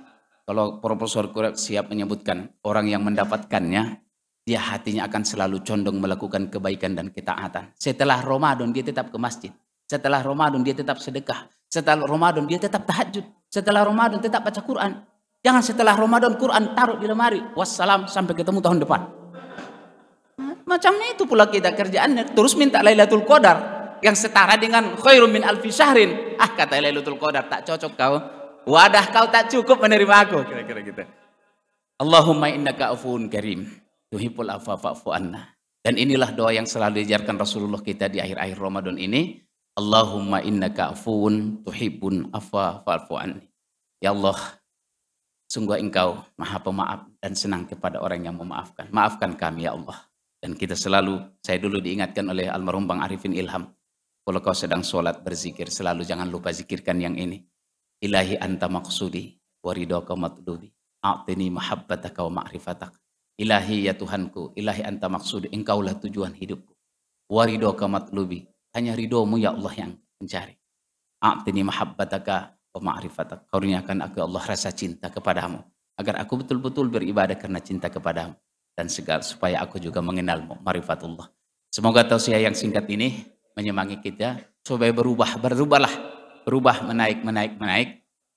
kalau 0.47 0.79
Profesor 0.79 1.27
Kurek 1.35 1.59
siap 1.59 1.91
menyebutkan, 1.91 2.47
orang 2.63 2.87
yang 2.87 3.03
mendapatkannya, 3.03 3.99
dia 4.47 4.59
hatinya 4.63 5.03
akan 5.11 5.27
selalu 5.27 5.59
condong 5.67 5.99
melakukan 5.99 6.47
kebaikan 6.47 6.95
dan 6.95 7.11
ketaatan. 7.11 7.75
Setelah 7.75 8.23
Ramadan 8.23 8.71
dia 8.71 8.87
tetap 8.87 9.11
ke 9.11 9.19
masjid. 9.19 9.51
Setelah 9.83 10.23
Ramadan 10.23 10.63
dia 10.63 10.71
tetap 10.71 11.03
sedekah. 11.03 11.51
Setelah 11.67 12.07
Ramadan 12.07 12.47
dia 12.47 12.55
tetap 12.55 12.87
tahajud. 12.87 13.27
Setelah 13.51 13.83
Ramadan 13.83 14.23
tetap 14.23 14.47
baca 14.47 14.63
Quran. 14.63 15.03
Jangan 15.43 15.59
setelah 15.59 15.93
Ramadan 15.99 16.39
Quran 16.39 16.71
taruh 16.71 16.95
di 16.95 17.11
lemari. 17.11 17.43
Wassalam 17.51 18.07
sampai 18.07 18.31
ketemu 18.31 18.63
tahun 18.63 18.79
depan. 18.79 19.01
Macam 20.63 20.93
itu 21.03 21.27
pula 21.27 21.51
kita 21.51 21.75
kerjaannya. 21.75 22.31
Terus 22.31 22.55
minta 22.55 22.79
Lailatul 22.79 23.27
Qadar 23.27 23.59
yang 23.99 24.15
setara 24.15 24.55
dengan 24.55 24.95
khairum 24.95 25.35
min 25.35 25.43
alfi 25.43 25.67
syahrin. 25.67 26.39
Ah 26.39 26.55
kata 26.55 26.79
Lailatul 26.79 27.19
Qadar 27.19 27.51
tak 27.51 27.67
cocok 27.67 27.93
kau. 27.99 28.39
Wadah 28.65 29.05
kau 29.09 29.25
tak 29.33 29.49
cukup 29.49 29.81
menerima 29.81 30.15
aku. 30.27 30.39
Kira-kira 30.45 30.79
gitu. 30.85 31.03
Allahumma 31.97 32.49
innaka 32.53 32.93
afun 32.93 33.25
karim. 33.29 33.65
Tuhibul 34.11 34.49
afa 34.51 34.77
fa'fu 34.77 35.09
anna. 35.13 35.55
Dan 35.81 35.97
inilah 35.97 36.35
doa 36.35 36.53
yang 36.53 36.69
selalu 36.69 37.01
diajarkan 37.01 37.41
Rasulullah 37.41 37.81
kita 37.81 38.05
di 38.11 38.21
akhir-akhir 38.21 38.57
Ramadan 38.59 39.01
ini. 39.01 39.41
Allahumma 39.73 40.43
innaka 40.45 40.93
afun 40.93 41.63
tuhibbun 41.65 42.29
afa 42.35 42.85
fa'fu 42.85 43.17
anni. 43.17 43.47
Ya 44.01 44.13
Allah, 44.13 44.37
sungguh 45.49 45.77
engkau 45.81 46.21
maha 46.37 46.57
pemaaf 46.61 47.01
dan 47.21 47.33
senang 47.33 47.65
kepada 47.65 48.01
orang 48.01 48.25
yang 48.25 48.37
memaafkan. 48.37 48.89
Maafkan 48.93 49.37
kami 49.37 49.65
ya 49.65 49.73
Allah. 49.73 49.97
Dan 50.41 50.57
kita 50.57 50.73
selalu, 50.73 51.21
saya 51.41 51.61
dulu 51.61 51.77
diingatkan 51.77 52.25
oleh 52.25 52.49
almarhum 52.49 52.89
Bang 52.89 53.01
Arifin 53.01 53.33
Ilham. 53.33 53.69
Kalau 54.21 54.39
kau 54.41 54.57
sedang 54.57 54.81
sholat 54.81 55.21
berzikir, 55.21 55.69
selalu 55.69 56.01
jangan 56.01 56.25
lupa 56.29 56.49
zikirkan 56.49 56.97
yang 56.97 57.13
ini. 57.13 57.45
Ilahi 58.01 58.41
anta 58.41 58.65
maksudi, 58.65 59.37
waridaka 59.61 60.17
matlubi. 60.17 60.73
A'tini 61.05 61.53
mahabbataka 61.53 62.25
wa 62.25 62.41
ma'rifatak. 62.41 62.97
Ilahi 63.37 63.85
ya 63.85 63.93
Tuhanku, 63.93 64.57
ilahi 64.57 64.81
anta 64.81 65.05
maksudi, 65.05 65.53
engkaulah 65.53 65.97
tujuan 66.01 66.33
hidupku. 66.33 66.73
Waridaka 67.29 67.85
matlubi, 67.85 68.49
hanya 68.73 68.97
ridomu 68.97 69.37
ya 69.37 69.53
Allah 69.53 69.73
yang 69.77 69.91
mencari. 70.17 70.57
A'tini 71.21 71.61
mahabbataka 71.61 72.57
wa 72.73 72.79
ma'rifatak. 72.89 73.45
Karuniakan 73.53 74.01
aku 74.09 74.17
ya 74.17 74.25
Allah 74.25 74.43
rasa 74.49 74.73
cinta 74.73 75.13
kepadamu. 75.13 75.61
Agar 75.93 76.17
aku 76.25 76.41
betul-betul 76.41 76.89
beribadah 76.89 77.37
karena 77.37 77.61
cinta 77.61 77.93
kepadamu 77.93 78.33
dan 78.73 78.89
segala 78.89 79.21
supaya 79.21 79.61
aku 79.61 79.77
juga 79.77 80.01
mengenal 80.01 80.41
marifatullah. 80.65 81.29
Semoga 81.69 82.01
tausiah 82.01 82.41
yang 82.41 82.57
singkat 82.57 82.89
ini 82.89 83.29
menyemangi 83.53 84.01
kita 84.01 84.41
supaya 84.65 84.89
berubah, 84.89 85.37
berubahlah, 85.37 86.10
berubah 86.43 86.85
menaik, 86.85 87.21
menaik, 87.21 87.53
menaik 87.57 87.89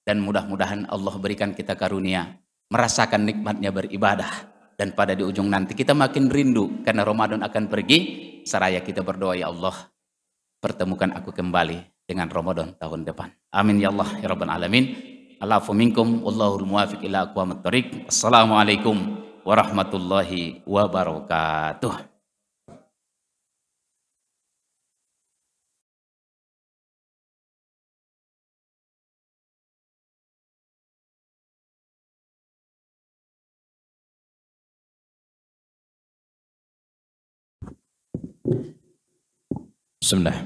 dan 0.05 0.21
mudah-mudahan 0.21 0.85
Allah 0.93 1.15
berikan 1.17 1.57
kita 1.57 1.75
karunia 1.75 2.37
merasakan 2.69 3.25
nikmatnya 3.25 3.71
beribadah 3.71 4.51
dan 4.75 4.93
pada 4.93 5.15
di 5.15 5.23
ujung 5.23 5.47
nanti 5.47 5.73
kita 5.79 5.95
makin 5.95 6.29
rindu 6.29 6.83
karena 6.83 7.07
Ramadan 7.07 7.41
akan 7.47 7.71
pergi 7.71 7.99
seraya 8.43 8.83
kita 8.83 9.07
berdoa 9.07 9.39
ya 9.39 9.49
Allah 9.49 9.75
pertemukan 10.59 11.13
aku 11.15 11.31
kembali 11.31 12.09
dengan 12.09 12.29
Ramadan 12.29 12.77
tahun 12.77 13.05
depan. 13.05 13.33
Amin 13.53 13.81
ya 13.81 13.93
Allah 13.93 14.09
ya 14.21 14.27
rabbal 14.29 14.53
alamin. 14.53 14.85
Alafu 15.41 15.77
minkum 15.77 16.25
wallahul 16.25 16.65
muwafiq 16.65 17.05
ila 17.05 17.29
aqwamit 17.29 17.61
thoriq. 17.61 18.09
Assalamualaikum 18.09 18.97
warahmatullahi 19.45 20.65
wabarakatuh. 20.65 22.14
بسم 40.05 40.17
الله 40.21 40.37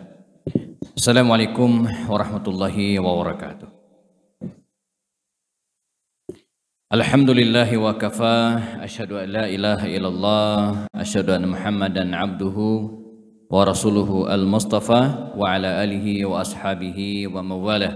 السلام 0.95 1.27
عليكم 1.35 1.71
ورحمة 2.07 2.47
الله 2.47 2.77
وبركاته 3.03 3.69
الحمد 6.95 7.31
لله 7.31 7.71
وكفى 7.79 8.37
أشهد 8.87 9.11
أن 9.13 9.29
لا 9.35 9.45
إله 9.51 9.81
إلا 9.99 10.09
الله 10.15 10.87
أشهد 10.95 11.27
أن 11.31 11.51
محمدا 11.51 12.05
عبده 12.17 12.59
ورسوله 13.51 14.11
المصطفى 14.35 15.03
وعلى 15.35 15.71
آله 15.85 16.07
وأصحابه 16.27 16.99
ومواله 17.35 17.93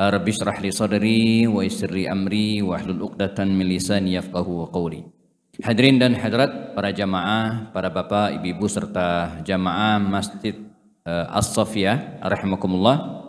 رب 0.00 0.26
اشرح 0.28 0.56
لي 0.64 0.70
صدري 0.70 1.46
ويسر 1.46 1.90
لي 1.92 2.08
أمري 2.08 2.62
واحلل 2.64 3.02
عقدة 3.04 3.44
من 3.44 3.68
لساني 3.68 4.14
يفقه 4.16 4.48
قولي 4.72 5.04
Hadirin 5.56 5.96
dan 5.96 6.12
hadirat 6.12 6.76
para 6.76 6.92
jamaah, 6.92 7.72
para 7.72 7.88
bapak, 7.88 8.36
ibu-ibu 8.36 8.68
serta 8.68 9.40
jamaah 9.40 9.96
Masjid 9.96 10.52
uh, 11.08 11.32
As-Safiyah 11.32 12.20
rahimakumullah. 12.20 13.24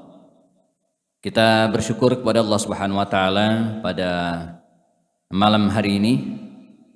Kita 1.24 1.72
bersyukur 1.72 2.20
kepada 2.20 2.44
Allah 2.44 2.60
Subhanahu 2.60 3.00
wa 3.00 3.08
taala 3.08 3.80
pada 3.80 4.12
malam 5.32 5.72
hari 5.72 6.04
ini, 6.04 6.14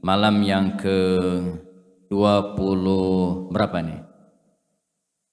malam 0.04 0.36
yang 0.44 0.76
ke 0.76 1.00
20 2.12 3.56
berapa 3.56 3.78
nih? 3.88 4.04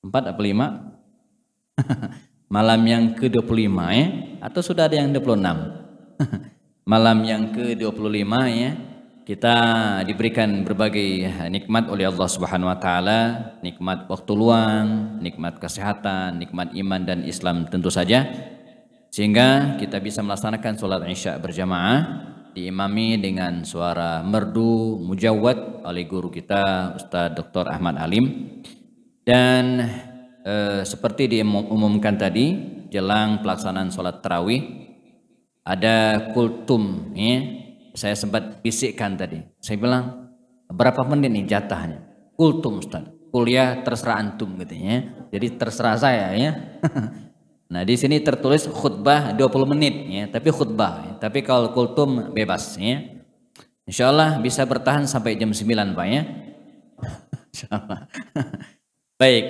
4 0.06 0.30
atau 0.30 0.42
5? 0.46 2.54
malam 2.54 2.80
yang 2.86 3.18
ke-25 3.18 3.66
ya 3.98 4.06
atau 4.46 4.62
sudah 4.62 4.86
ada 4.86 4.94
yang 4.94 5.10
26? 5.10 5.42
malam 6.94 7.18
yang 7.26 7.50
ke-25 7.50 8.30
ya. 8.54 8.87
Kita 9.28 9.56
diberikan 10.08 10.64
berbagai 10.64 11.28
nikmat 11.52 11.92
oleh 11.92 12.08
Allah 12.08 12.32
Subhanahu 12.32 12.72
wa 12.72 12.80
taala, 12.80 13.20
nikmat 13.60 14.08
waktu 14.08 14.32
luang, 14.32 15.20
nikmat 15.20 15.60
kesehatan, 15.60 16.40
nikmat 16.40 16.72
iman 16.72 17.04
dan 17.04 17.20
Islam 17.28 17.68
tentu 17.68 17.92
saja. 17.92 18.24
Sehingga 19.12 19.76
kita 19.76 20.00
bisa 20.00 20.24
melaksanakan 20.24 20.80
sholat 20.80 21.04
isya 21.12 21.36
berjamaah 21.44 22.24
diimami 22.56 23.20
dengan 23.20 23.68
suara 23.68 24.24
merdu 24.24 24.96
mujawad 24.96 25.84
oleh 25.84 26.08
guru 26.08 26.32
kita 26.32 26.96
Ustaz 26.96 27.36
Dr. 27.36 27.68
Ahmad 27.68 28.00
Alim 28.00 28.56
dan 29.28 29.92
eh, 30.40 30.80
seperti 30.88 31.28
diumumkan 31.36 32.16
tadi 32.16 32.56
jelang 32.88 33.44
pelaksanaan 33.44 33.92
sholat 33.92 34.24
tarawih 34.24 34.88
ada 35.68 36.32
kultum 36.32 37.12
ya. 37.12 37.67
Saya 37.98 38.14
sempat 38.14 38.62
bisikkan 38.62 39.18
tadi 39.18 39.42
saya 39.58 39.74
bilang 39.74 40.30
berapa 40.70 41.02
menit 41.02 41.34
nih 41.34 41.44
jatahnya 41.58 41.98
kultum 42.38 42.78
Ustaz 42.78 43.10
kuliah 43.34 43.82
terserah 43.82 44.22
antum 44.22 44.54
gitu 44.62 44.78
ya 44.78 45.26
jadi 45.34 45.46
terserah 45.58 45.98
saya 45.98 46.30
ya 46.38 46.50
Nah, 47.68 47.84
di 47.84 48.00
sini 48.00 48.24
tertulis 48.24 48.64
khutbah 48.64 49.36
20 49.36 49.72
menit 49.76 49.94
ya, 50.08 50.24
tapi 50.32 50.48
khutbah. 50.48 51.04
Ya. 51.04 51.12
Tapi 51.28 51.44
kalau 51.44 51.76
kultum 51.76 52.32
bebas 52.32 52.80
ya. 52.80 53.20
Insya 53.84 54.08
Allah 54.08 54.40
bisa 54.40 54.64
bertahan 54.64 55.04
sampai 55.04 55.36
jam 55.36 55.52
9 55.52 55.92
Pak 55.92 56.06
ya. 56.08 56.22
Baik. 59.20 59.44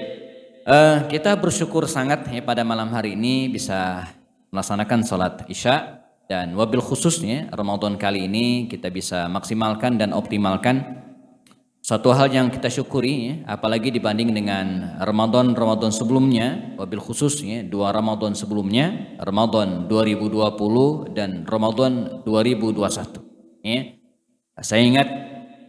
Uh, 0.68 1.06
kita 1.08 1.32
bersyukur 1.38 1.88
sangat 1.88 2.28
ya 2.28 2.42
pada 2.44 2.60
malam 2.66 2.90
hari 2.92 3.16
ini 3.16 3.48
bisa 3.48 4.04
melaksanakan 4.52 5.00
sholat 5.00 5.34
isya 5.48 5.97
dan 6.28 6.52
wabil 6.52 6.84
khususnya 6.84 7.48
Ramadan 7.50 7.96
kali 7.96 8.28
ini 8.28 8.68
kita 8.68 8.92
bisa 8.92 9.26
maksimalkan 9.32 9.96
dan 9.96 10.12
optimalkan 10.12 11.08
satu 11.88 12.12
hal 12.12 12.28
yang 12.28 12.52
kita 12.52 12.68
syukuri, 12.68 13.14
ya, 13.32 13.34
apalagi 13.48 13.88
dibanding 13.88 14.36
dengan 14.36 14.98
Ramadan-Ramadan 15.00 15.88
sebelumnya, 15.88 16.76
wabil 16.76 17.00
khususnya 17.00 17.64
dua 17.64 17.96
Ramadan 17.96 18.36
sebelumnya, 18.36 19.16
Ramadan 19.16 19.88
2020 19.88 21.16
dan 21.16 21.48
Ramadan 21.48 22.20
2021. 22.28 23.24
Ya. 23.64 23.96
Saya 24.60 24.84
ingat 24.84 25.08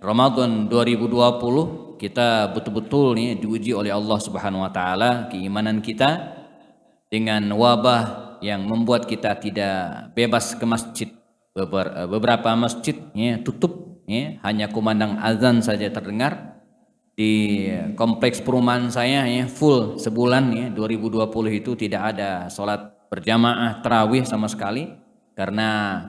Ramadan 0.04 0.68
2020 0.68 1.96
kita 2.04 2.52
betul-betul 2.52 3.16
nih 3.16 3.40
diuji 3.40 3.72
oleh 3.72 3.96
Allah 3.96 4.20
Subhanahu 4.20 4.68
wa 4.68 4.72
taala 4.76 5.32
keimanan 5.32 5.80
kita 5.80 6.36
dengan 7.08 7.48
wabah 7.56 8.29
yang 8.40 8.66
membuat 8.66 9.06
kita 9.06 9.36
tidak 9.40 10.12
bebas 10.16 10.56
ke 10.56 10.66
masjid. 10.68 11.10
Beberapa 11.56 12.56
masjid 12.56 12.96
ya, 13.12 13.42
tutup 13.42 14.04
ya, 14.08 14.40
hanya 14.48 14.72
kumandang 14.72 15.20
azan 15.20 15.60
saja 15.60 15.92
terdengar 15.92 16.50
di 17.20 17.68
kompleks 18.00 18.40
perumahan 18.40 18.88
saya 18.88 19.28
ya 19.28 19.44
full 19.44 20.00
sebulan 20.00 20.56
ya 20.56 20.66
2020 20.72 21.28
itu 21.52 21.76
tidak 21.76 22.16
ada 22.16 22.48
sholat 22.48 22.96
berjamaah 23.12 23.84
terawih 23.84 24.24
sama 24.24 24.48
sekali 24.48 24.88
karena 25.36 26.00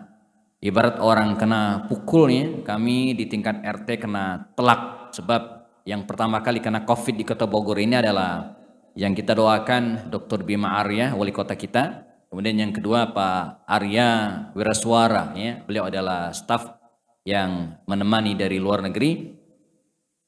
ibarat 0.62 1.02
orang 1.02 1.34
kena 1.34 1.90
pukul 1.90 2.30
ya 2.30 2.46
kami 2.62 3.18
di 3.18 3.26
tingkat 3.26 3.58
RT 3.58 4.06
kena 4.06 4.54
telak 4.54 5.10
sebab 5.10 5.66
yang 5.82 6.06
pertama 6.06 6.38
kali 6.46 6.62
kena 6.62 6.86
covid 6.86 7.18
di 7.18 7.26
kota 7.26 7.50
Bogor 7.50 7.82
ini 7.82 7.98
adalah 7.98 8.54
yang 8.94 9.10
kita 9.10 9.34
doakan 9.34 10.14
Dr. 10.14 10.46
Bima 10.46 10.78
Arya 10.78 11.18
wali 11.18 11.34
kota 11.34 11.58
kita 11.58 12.06
kemudian 12.30 12.56
yang 12.56 12.72
kedua 12.72 13.10
Pak 13.10 13.66
Arya 13.66 14.08
Wiraswara 14.54 15.34
ya 15.34 15.60
beliau 15.66 15.90
adalah 15.90 16.30
staf 16.30 16.80
yang 17.26 17.76
menemani 17.84 18.32
dari 18.38 18.56
luar 18.56 18.80
negeri. 18.86 19.36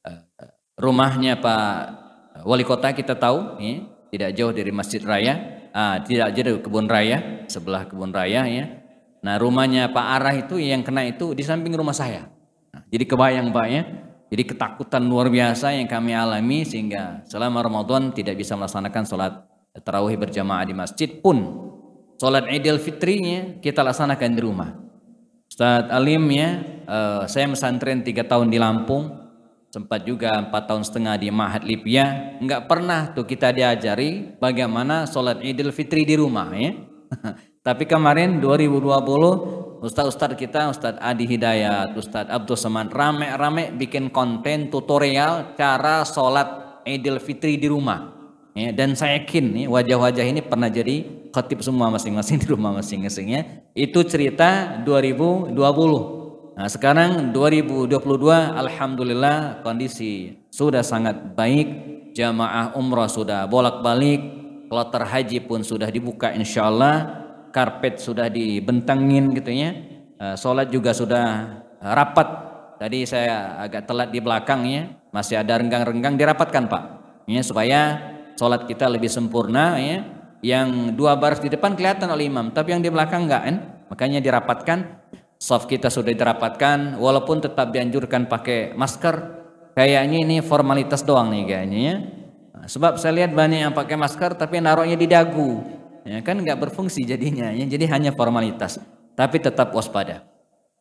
Eh, 0.03 0.21
rumahnya 0.77 1.41
Pak 1.41 1.71
Wali 2.45 2.65
Kota 2.67 2.93
kita 2.93 3.17
tahu, 3.17 3.61
ya, 3.61 3.87
tidak 4.13 4.31
jauh 4.37 4.53
dari 4.53 4.73
Masjid 4.75 5.01
Raya, 5.01 5.35
ah, 5.73 6.01
tidak 6.03 6.35
jauh 6.37 6.45
dari 6.45 6.61
kebun 6.61 6.87
raya, 6.89 7.49
sebelah 7.49 7.89
kebun 7.89 8.13
raya 8.13 8.45
ya. 8.49 8.65
Nah 9.23 9.39
rumahnya 9.39 9.95
Pak 9.95 10.07
Arah 10.19 10.35
itu 10.35 10.59
yang 10.59 10.83
kena 10.83 11.07
itu 11.07 11.33
di 11.33 11.47
samping 11.47 11.73
rumah 11.73 11.95
saya. 11.95 12.27
Nah, 12.73 12.83
jadi 12.91 13.05
kebayang 13.07 13.55
Pak 13.55 13.67
ya, 13.71 13.83
jadi 14.33 14.43
ketakutan 14.49 15.05
luar 15.07 15.31
biasa 15.31 15.77
yang 15.77 15.87
kami 15.87 16.17
alami 16.17 16.67
sehingga 16.67 17.23
selama 17.29 17.63
Ramadan 17.63 18.11
tidak 18.11 18.41
bisa 18.41 18.59
melaksanakan 18.59 19.05
sholat 19.07 19.33
tarawih 19.85 20.19
berjamaah 20.19 20.67
di 20.67 20.75
masjid 20.75 21.09
pun 21.09 21.69
sholat 22.21 22.49
Idul 22.51 22.83
Fitrinya 22.83 23.61
kita 23.63 23.81
laksanakan 23.85 24.31
di 24.33 24.41
rumah. 24.41 24.71
Ustaz 25.53 25.85
Alim 25.93 26.25
ya, 26.33 26.65
uh, 26.89 27.23
saya 27.29 27.45
mesantren 27.45 28.01
tiga 28.01 28.25
tahun 28.25 28.49
di 28.49 28.57
Lampung, 28.57 29.13
sempat 29.69 30.01
juga 30.09 30.33
empat 30.41 30.65
tahun 30.65 30.81
setengah 30.81 31.21
di 31.21 31.29
Mahat 31.29 31.61
Libya, 31.69 32.37
nggak 32.41 32.69
pernah 32.69 33.13
tuh 33.13 33.29
kita 33.29 33.53
diajari 33.53 34.41
bagaimana 34.41 35.05
sholat 35.05 35.45
Idul 35.45 35.73
Fitri 35.77 36.09
di 36.09 36.17
rumah 36.17 36.49
ya. 36.57 36.73
Tapi 37.67 37.85
kemarin 37.85 38.41
2020 38.41 39.85
Ustaz-Ustaz 39.85 40.39
kita, 40.39 40.71
Ustaz 40.71 40.95
Adi 41.03 41.27
Hidayat, 41.27 41.99
Ustaz 41.99 42.31
Abdul 42.31 42.55
Saman, 42.55 42.87
rame-rame 42.87 43.75
bikin 43.75 44.15
konten 44.15 44.71
tutorial 44.71 45.59
cara 45.59 46.07
sholat 46.07 46.81
Idul 46.87 47.19
Fitri 47.19 47.59
di 47.59 47.67
rumah. 47.67 48.22
Ya, 48.53 48.69
dan 48.69 48.93
saya 48.93 49.17
yakin 49.17 49.65
wajah-wajah 49.65 50.29
ini 50.29 50.45
pernah 50.45 50.69
jadi 50.69 51.09
khatib 51.33 51.65
semua 51.65 51.89
masing-masing 51.89 52.37
di 52.43 52.47
rumah 52.53 52.77
masing-masingnya. 52.77 53.65
Itu 53.73 54.05
cerita 54.05 54.77
2020. 54.85 55.57
Nah, 56.53 56.69
sekarang 56.69 57.33
2022 57.33 57.97
alhamdulillah 58.53 59.65
kondisi 59.65 60.37
sudah 60.53 60.85
sangat 60.85 61.33
baik. 61.33 61.91
Jamaah 62.13 62.77
umrah 62.77 63.09
sudah 63.09 63.49
bolak-balik, 63.49 64.21
kloter 64.69 65.01
haji 65.01 65.49
pun 65.49 65.65
sudah 65.65 65.89
dibuka 65.89 66.29
insya 66.29 66.69
Allah, 66.69 67.25
karpet 67.57 67.97
sudah 67.97 68.29
dibentangin 68.29 69.33
gitu 69.33 69.49
ya. 69.49 69.73
Uh, 70.21 70.37
sholat 70.37 70.69
juga 70.69 70.93
sudah 70.93 71.57
rapat. 71.81 72.29
Tadi 72.77 73.09
saya 73.09 73.65
agak 73.65 73.89
telat 73.89 74.13
di 74.13 74.21
belakang 74.21 74.69
ya, 74.69 74.93
masih 75.09 75.41
ada 75.41 75.57
renggang-renggang 75.57 76.21
dirapatkan 76.21 76.69
Pak. 76.69 76.83
Ya, 77.25 77.41
supaya 77.41 78.12
sholat 78.37 78.65
kita 78.69 78.89
lebih 78.89 79.09
sempurna 79.09 79.79
ya. 79.79 79.99
Yang 80.43 80.99
dua 80.99 81.15
baris 81.15 81.39
di 81.39 81.47
depan 81.47 81.79
kelihatan 81.79 82.11
oleh 82.11 82.27
imam 82.27 82.51
tapi 82.51 82.75
yang 82.75 82.83
di 82.83 82.91
belakang 82.91 83.31
enggak 83.31 83.43
kan? 83.47 83.57
Makanya 83.93 84.19
dirapatkan. 84.19 84.79
Soft 85.43 85.67
kita 85.67 85.91
sudah 85.91 86.15
dirapatkan 86.15 87.03
walaupun 87.03 87.43
tetap 87.43 87.75
dianjurkan 87.75 88.31
pakai 88.31 88.79
masker. 88.79 89.43
Kayaknya 89.75 90.19
ini 90.23 90.37
formalitas 90.39 91.03
doang 91.03 91.35
nih 91.35 91.43
kayaknya 91.49 91.79
ya. 91.83 91.97
Nah, 92.55 92.67
sebab 92.71 92.95
saya 92.95 93.19
lihat 93.19 93.35
banyak 93.35 93.67
yang 93.67 93.75
pakai 93.75 93.99
masker 93.99 94.39
tapi 94.39 94.63
naruhnya 94.63 94.95
di 94.95 95.11
dagu. 95.11 95.59
Ya 96.07 96.23
kan 96.23 96.39
nggak 96.39 96.63
berfungsi 96.63 97.03
jadinya 97.03 97.51
ya. 97.51 97.67
Jadi 97.67 97.91
hanya 97.91 98.15
formalitas 98.15 98.79
tapi 99.19 99.43
tetap 99.43 99.75
waspada. 99.75 100.23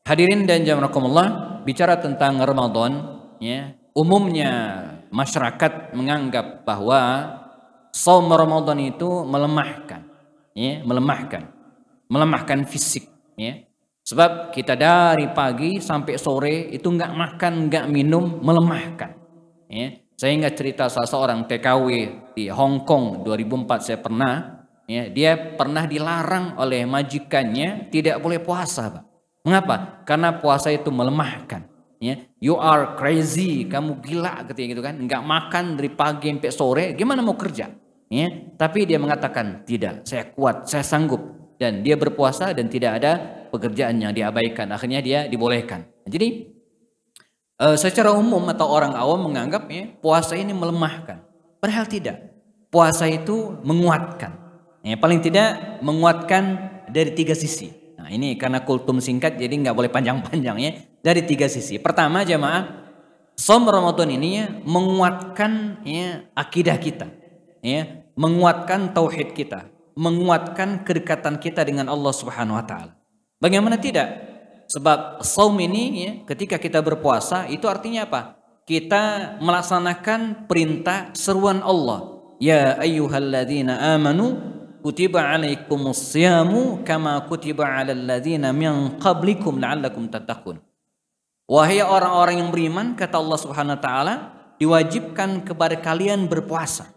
Hadirin 0.05 0.45
dan 0.45 0.61
jamaah 0.61 1.61
bicara 1.65 1.97
tentang 1.97 2.41
Ramadan 2.41 3.21
ya. 3.41 3.73
Umumnya 3.97 4.51
masyarakat 5.11 5.97
menganggap 5.97 6.63
bahwa 6.63 7.27
saum 7.91 8.27
Ramadan 8.31 8.79
itu 8.79 9.27
melemahkan, 9.27 10.01
ya, 10.55 10.83
melemahkan, 10.83 11.51
melemahkan 12.07 12.67
fisik, 12.67 13.07
ya. 13.35 13.67
Sebab 14.01 14.49
kita 14.49 14.73
dari 14.73 15.29
pagi 15.29 15.77
sampai 15.77 16.17
sore 16.17 16.73
itu 16.73 16.89
nggak 16.89 17.13
makan, 17.13 17.69
nggak 17.69 17.85
minum, 17.87 18.41
melemahkan. 18.41 19.13
Ya. 19.69 20.01
Saya 20.17 20.35
ingat 20.35 20.53
cerita 20.57 20.85
salah 20.91 21.07
seorang 21.07 21.39
TKW 21.47 21.87
di 22.35 22.45
Hong 22.49 22.83
Kong 22.83 23.23
2004 23.23 23.87
saya 23.87 23.99
pernah, 24.01 24.65
ya, 24.89 25.07
dia 25.07 25.37
pernah 25.37 25.87
dilarang 25.87 26.59
oleh 26.59 26.83
majikannya 26.85 27.87
tidak 27.87 28.19
boleh 28.19 28.41
puasa, 28.41 28.89
Pak. 28.89 29.03
Mengapa? 29.47 30.05
Karena 30.05 30.37
puasa 30.37 30.69
itu 30.69 30.93
melemahkan. 30.93 31.70
Ya, 32.01 32.17
you 32.41 32.57
are 32.57 32.97
crazy, 32.97 33.69
kamu 33.69 34.01
gila 34.01 34.41
ketika 34.49 34.65
gitu 34.73 34.81
kan, 34.81 34.97
nggak 34.97 35.21
makan 35.21 35.77
dari 35.77 35.93
pagi 35.93 36.33
sampai 36.33 36.49
sore, 36.49 36.85
gimana 36.97 37.21
mau 37.21 37.37
kerja? 37.37 37.69
Ya, 38.09 38.27
tapi 38.57 38.89
dia 38.89 38.97
mengatakan 38.97 39.61
tidak, 39.69 40.01
saya 40.09 40.33
kuat, 40.33 40.65
saya 40.65 40.81
sanggup, 40.81 41.21
dan 41.61 41.85
dia 41.85 41.93
berpuasa 41.93 42.57
dan 42.57 42.65
tidak 42.73 42.97
ada 42.97 43.45
pekerjaan 43.53 44.01
yang 44.01 44.09
diabaikan. 44.17 44.65
Akhirnya 44.73 44.97
dia 44.97 45.29
dibolehkan. 45.29 45.85
Jadi 46.09 46.49
uh, 47.61 47.77
secara 47.77 48.09
umum 48.17 48.41
atau 48.49 48.65
orang 48.65 48.97
awam 48.97 49.29
menganggap 49.29 49.69
ya 49.69 49.93
puasa 50.01 50.33
ini 50.33 50.57
melemahkan. 50.57 51.21
Padahal 51.61 51.85
tidak. 51.85 52.33
Puasa 52.73 53.05
itu 53.05 53.61
menguatkan. 53.61 54.33
Ya, 54.81 54.97
paling 54.97 55.21
tidak 55.21 55.77
menguatkan 55.85 56.43
dari 56.89 57.13
tiga 57.13 57.37
sisi. 57.37 57.80
Nah 58.01 58.09
ini 58.09 58.33
karena 58.33 58.65
kultum 58.65 58.97
singkat 58.97 59.37
jadi 59.37 59.53
nggak 59.53 59.77
boleh 59.77 59.93
panjang-panjang 59.93 60.57
ya. 60.57 60.71
Dari 61.01 61.21
tiga 61.25 61.45
sisi. 61.45 61.77
Pertama 61.77 62.25
jemaah, 62.25 62.81
som 63.37 63.65
Ramadan 63.65 64.09
ini 64.09 64.29
ya 64.41 64.45
menguatkan 64.65 65.81
ya 65.85 66.25
akidah 66.33 66.77
kita. 66.81 67.07
Ya, 67.61 68.09
menguatkan 68.17 68.89
tauhid 68.89 69.37
kita, 69.37 69.69
menguatkan 69.93 70.81
kedekatan 70.81 71.37
kita 71.37 71.61
dengan 71.61 71.93
Allah 71.93 72.09
Subhanahu 72.09 72.57
wa 72.57 72.65
taala. 72.65 72.97
Bagaimana 73.37 73.77
tidak? 73.77 74.09
Sebab 74.65 75.21
saum 75.21 75.53
ini 75.61 75.83
ya, 75.93 76.11
ketika 76.25 76.57
kita 76.57 76.81
berpuasa 76.81 77.45
itu 77.53 77.69
artinya 77.69 78.09
apa? 78.09 78.41
Kita 78.65 79.35
melaksanakan 79.45 80.49
perintah 80.49 81.13
seruan 81.13 81.61
Allah. 81.61 82.17
Ya 82.41 82.81
ayyuhalladzina 82.81 83.93
amanu 83.93 84.41
kutiba 84.81 85.21
alaikumus 85.21 86.17
kama 86.83 87.21
kutiba 87.29 87.63
alal 87.63 88.01
ladzina 88.01 88.49
min 88.51 88.97
qablikum 88.97 89.61
la'allakum 89.61 90.09
tattaqun. 90.09 90.57
Wahai 91.45 91.83
orang-orang 91.85 92.41
yang 92.41 92.49
beriman 92.49 92.87
kata 92.97 93.21
Allah 93.21 93.39
Subhanahu 93.39 93.77
wa 93.77 93.81
taala 93.81 94.13
diwajibkan 94.57 95.45
kepada 95.45 95.77
kalian 95.79 96.25
berpuasa. 96.25 96.89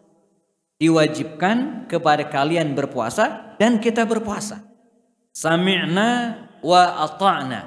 Diwajibkan 0.81 1.87
kepada 1.87 2.27
kalian 2.27 2.75
berpuasa 2.75 3.57
dan 3.61 3.79
kita 3.79 4.03
berpuasa. 4.05 4.65
Sami'na 5.35 6.39
wa 6.63 6.83
ata'na. 7.09 7.61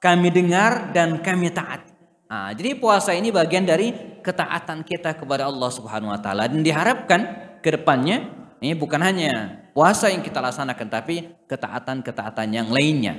Kami 0.00 0.28
dengar 0.32 0.90
dan 0.96 1.20
kami 1.20 1.52
taat. 1.52 1.84
Nah, 2.30 2.54
jadi 2.56 2.78
puasa 2.78 3.12
ini 3.12 3.30
bagian 3.34 3.66
dari 3.66 3.92
ketaatan 4.22 4.86
kita 4.86 5.14
kepada 5.14 5.46
Allah 5.46 5.70
Subhanahu 5.70 6.10
wa 6.14 6.20
taala 6.22 6.48
dan 6.48 6.62
diharapkan 6.64 7.20
ke 7.60 7.74
depannya 7.76 8.39
ini 8.60 8.76
bukan 8.76 9.00
hanya 9.00 9.64
puasa 9.72 10.12
yang 10.12 10.20
kita 10.20 10.36
laksanakan, 10.36 10.88
tapi 10.92 11.32
ketaatan-ketaatan 11.48 12.48
yang 12.52 12.68
lainnya. 12.68 13.16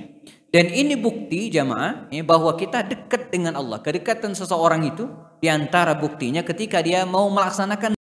Dan 0.53 0.69
ini 0.69 0.93
bukti 0.93 1.49
jamaah 1.49 2.13
bahwa 2.21 2.53
kita 2.53 2.85
dekat 2.85 3.33
dengan 3.33 3.57
Allah. 3.57 3.81
Kedekatan 3.81 4.37
seseorang 4.37 4.85
itu 4.85 5.09
di 5.41 5.49
antara 5.49 5.97
buktinya 5.97 6.45
ketika 6.45 6.77
dia 6.85 7.09
mau 7.09 7.25
melaksanakan 7.33 7.97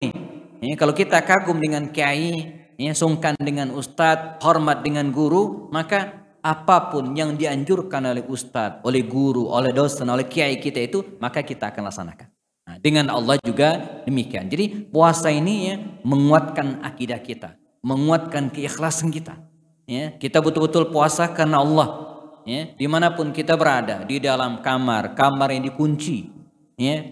ini. 0.00 0.72
kalau 0.80 0.96
kita 0.96 1.20
kagum 1.20 1.60
dengan 1.60 1.92
kiai, 1.92 2.64
ya, 2.80 2.96
sungkan 2.96 3.36
dengan 3.36 3.68
ustadz, 3.76 4.40
hormat 4.40 4.80
dengan 4.80 5.12
guru, 5.12 5.68
maka 5.68 6.24
apa 6.40 6.88
pun 6.88 7.12
yang 7.12 7.36
dianjurkan 7.36 8.16
oleh 8.16 8.24
ustadz, 8.24 8.80
oleh 8.80 9.04
guru, 9.04 9.52
oleh 9.52 9.76
dosen, 9.76 10.08
oleh 10.08 10.24
kiai 10.24 10.56
kita 10.56 10.80
itu, 10.88 11.20
maka 11.20 11.44
kita 11.44 11.68
akan 11.68 11.84
laksanakan. 11.92 12.33
Nah, 12.64 12.80
dengan 12.80 13.12
Allah 13.12 13.36
juga 13.44 14.00
demikian. 14.08 14.48
Jadi 14.48 14.88
puasa 14.88 15.28
ini 15.28 15.68
ya 15.68 15.76
menguatkan 16.00 16.80
akidah 16.80 17.20
kita, 17.20 17.60
menguatkan 17.84 18.48
keikhlasan 18.48 19.12
kita. 19.12 19.36
Ya, 19.84 20.16
kita 20.16 20.40
betul-betul 20.40 20.88
puasa 20.88 21.28
karena 21.36 21.60
Allah. 21.60 22.16
Ya, 22.48 22.72
di 22.72 22.88
mana 22.88 23.12
pun 23.12 23.32
kita 23.32 23.56
berada, 23.56 24.04
di 24.04 24.20
dalam 24.20 24.60
kamar, 24.60 25.16
kamar 25.16 25.52
yang 25.52 25.64
dikunci, 25.64 26.28
ya, 26.76 27.04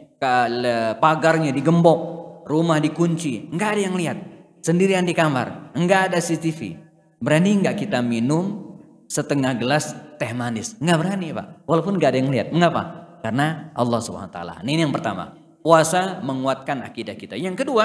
pagarnya 1.00 1.52
digembok, 1.52 2.00
rumah 2.48 2.76
dikunci, 2.80 3.48
enggak 3.48 3.76
ada 3.76 3.80
yang 3.80 3.96
lihat, 3.96 4.18
sendirian 4.60 5.08
di 5.08 5.16
kamar, 5.16 5.72
enggak 5.72 6.12
ada 6.12 6.20
CCTV. 6.20 6.76
Berani 7.20 7.60
enggak 7.60 7.80
kita 7.80 8.04
minum 8.04 8.76
setengah 9.08 9.56
gelas 9.56 9.96
teh 10.16 10.32
manis? 10.36 10.76
Enggak 10.80 11.00
berani, 11.00 11.28
Pak. 11.32 11.46
Walaupun 11.64 11.96
enggak 11.96 12.12
ada 12.12 12.18
yang 12.20 12.32
lihat. 12.32 12.48
Mengapa? 12.52 12.82
Karena 13.24 13.72
Allah 13.72 14.00
Subhanahu 14.04 14.28
wa 14.28 14.34
taala. 14.36 14.54
Ini 14.64 14.84
yang 14.84 14.92
pertama 14.92 15.32
puasa 15.62 16.20
menguatkan 16.20 16.82
akidah 16.82 17.14
kita. 17.14 17.38
Yang 17.38 17.64
kedua, 17.64 17.84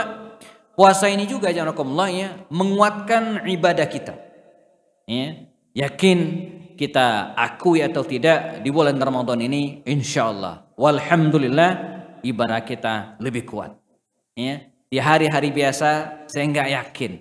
puasa 0.74 1.08
ini 1.08 1.30
juga 1.30 1.54
jangan 1.54 1.74
ya, 2.10 2.46
menguatkan 2.50 3.46
ibadah 3.48 3.88
kita. 3.88 4.14
Ya, 5.08 5.48
yakin 5.78 6.20
kita 6.78 7.34
akui 7.34 7.82
atau 7.82 8.06
tidak 8.06 8.62
di 8.62 8.70
bulan 8.70 9.02
Ramadan 9.02 9.42
ini 9.42 9.82
insya 9.90 10.30
Allah 10.30 10.68
walhamdulillah 10.78 11.72
ibadah 12.22 12.62
kita 12.62 13.18
lebih 13.18 13.50
kuat. 13.50 13.74
Ya 14.38 14.70
di 14.88 15.02
hari-hari 15.02 15.50
biasa 15.50 16.24
saya 16.30 16.46
nggak 16.46 16.70
yakin. 16.70 17.12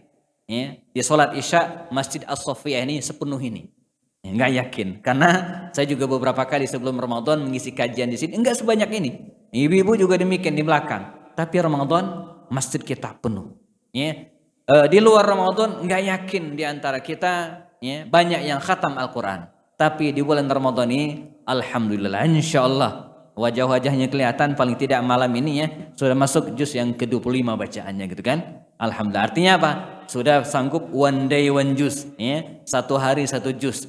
Ya 0.46 0.76
di 0.92 1.00
sholat 1.00 1.32
isya 1.34 1.88
masjid 1.88 2.22
as 2.28 2.44
sofiyah 2.44 2.84
ini 2.84 3.00
sepenuh 3.00 3.40
ini. 3.40 3.72
Ya, 4.20 4.30
nggak 4.36 4.52
yakin. 4.60 4.88
Karena 5.00 5.30
saya 5.72 5.88
juga 5.88 6.04
beberapa 6.06 6.44
kali 6.44 6.68
sebelum 6.68 7.00
Ramadan 7.00 7.48
mengisi 7.48 7.72
kajian 7.72 8.12
di 8.12 8.20
sini 8.20 8.36
enggak 8.36 8.60
sebanyak 8.60 8.90
ini 8.92 9.10
Ibu-ibu 9.56 9.96
juga 9.96 10.20
demikian 10.20 10.52
di 10.52 10.60
belakang. 10.60 11.32
Tapi 11.32 11.56
Ramadan 11.56 12.28
masjid 12.52 12.80
kita 12.80 13.16
penuh. 13.16 13.56
Ya. 13.88 14.28
E, 14.68 14.74
di 14.92 15.00
luar 15.00 15.24
Ramadan 15.24 15.80
nggak 15.80 16.02
yakin 16.12 16.44
di 16.52 16.64
antara 16.68 17.00
kita 17.00 17.64
ya, 17.80 18.04
banyak 18.04 18.44
yang 18.44 18.60
khatam 18.60 19.00
Al-Quran. 19.00 19.48
Tapi 19.80 20.12
di 20.12 20.20
bulan 20.20 20.48
Ramadan 20.48 20.88
ini 20.88 21.36
Alhamdulillah 21.44 22.24
Insya 22.24 22.64
Allah 22.64 23.12
wajah-wajahnya 23.36 24.08
kelihatan 24.08 24.56
paling 24.56 24.80
tidak 24.80 25.04
malam 25.04 25.28
ini 25.36 25.60
ya 25.60 25.68
sudah 25.92 26.16
masuk 26.16 26.56
juz 26.56 26.72
yang 26.72 26.96
ke-25 26.96 27.44
bacaannya 27.44 28.04
gitu 28.12 28.24
kan. 28.24 28.64
Alhamdulillah. 28.80 29.24
Artinya 29.28 29.52
apa? 29.60 29.70
Sudah 30.08 30.44
sanggup 30.44 30.88
one 30.92 31.28
day 31.28 31.48
one 31.52 31.76
juz 31.76 32.08
ya. 32.16 32.60
Satu 32.64 32.96
hari 32.96 33.28
satu 33.28 33.52
juz. 33.52 33.88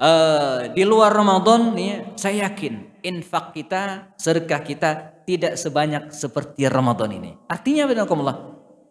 Uh, 0.00 0.70
di 0.72 0.82
luar 0.82 1.12
Ramadan 1.12 1.76
ya, 1.76 2.08
saya 2.16 2.48
yakin 2.48 2.89
infak 3.02 3.56
kita, 3.56 4.12
sedekah 4.16 4.62
kita 4.64 4.90
tidak 5.24 5.54
sebanyak 5.56 6.10
seperti 6.10 6.66
Ramadan 6.66 7.10
ini. 7.14 7.36
Artinya 7.46 7.86
Allah, 7.86 8.36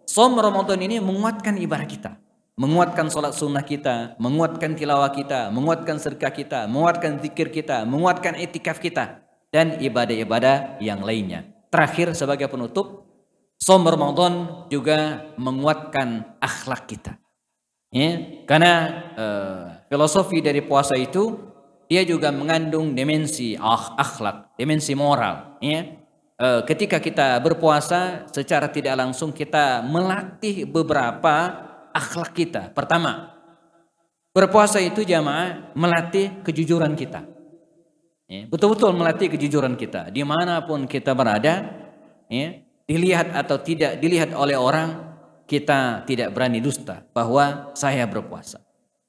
som 0.06 0.34
Ramadan 0.36 0.80
ini 0.82 0.98
menguatkan 1.04 1.58
ibadah 1.60 1.88
kita. 1.88 2.12
Menguatkan 2.60 3.08
sholat 3.08 3.32
sunnah 3.32 3.64
kita, 3.64 4.20
menguatkan 4.20 4.76
tilawah 4.76 5.16
kita, 5.16 5.48
menguatkan 5.48 5.96
sedekah 5.96 6.34
kita, 6.36 6.60
menguatkan 6.68 7.24
zikir 7.24 7.48
kita, 7.56 7.88
menguatkan 7.88 8.36
etikaf 8.36 8.84
kita. 8.84 9.24
Dan 9.50 9.82
ibadah-ibadah 9.82 10.78
yang 10.84 11.02
lainnya. 11.02 11.48
Terakhir 11.74 12.14
sebagai 12.14 12.46
penutup, 12.52 13.10
som 13.58 13.82
Ramadan 13.82 14.66
juga 14.70 15.32
menguatkan 15.40 16.38
akhlak 16.38 16.86
kita. 16.86 17.18
Ya, 17.90 18.22
karena 18.46 18.74
uh, 19.18 19.64
filosofi 19.90 20.46
dari 20.46 20.62
puasa 20.62 20.94
itu 20.94 21.49
dia 21.90 22.06
juga 22.06 22.30
mengandung 22.30 22.94
dimensi 22.94 23.58
akhlak, 23.98 24.54
dimensi 24.54 24.94
moral. 24.94 25.58
Ya. 25.58 25.98
E, 26.38 26.48
ketika 26.70 27.02
kita 27.02 27.42
berpuasa, 27.42 28.30
secara 28.30 28.70
tidak 28.70 28.94
langsung 28.94 29.34
kita 29.34 29.82
melatih 29.82 30.70
beberapa 30.70 31.66
akhlak 31.90 32.38
kita. 32.38 32.70
Pertama, 32.78 33.34
berpuasa 34.30 34.78
itu 34.78 35.02
jamaah 35.02 35.74
melatih 35.74 36.46
kejujuran 36.46 36.94
kita. 36.94 37.26
Ya, 38.30 38.46
betul-betul 38.46 38.94
melatih 38.94 39.34
kejujuran 39.34 39.74
kita. 39.74 40.14
Di 40.14 40.22
mana 40.22 40.62
pun 40.62 40.86
kita 40.86 41.18
berada, 41.18 41.74
ya, 42.30 42.48
dilihat 42.86 43.34
atau 43.34 43.58
tidak 43.58 43.98
dilihat 43.98 44.38
oleh 44.38 44.54
orang, 44.54 45.10
kita 45.50 46.06
tidak 46.06 46.38
berani 46.38 46.62
dusta 46.62 47.02
bahwa 47.10 47.74
saya 47.74 48.06
berpuasa. 48.06 48.62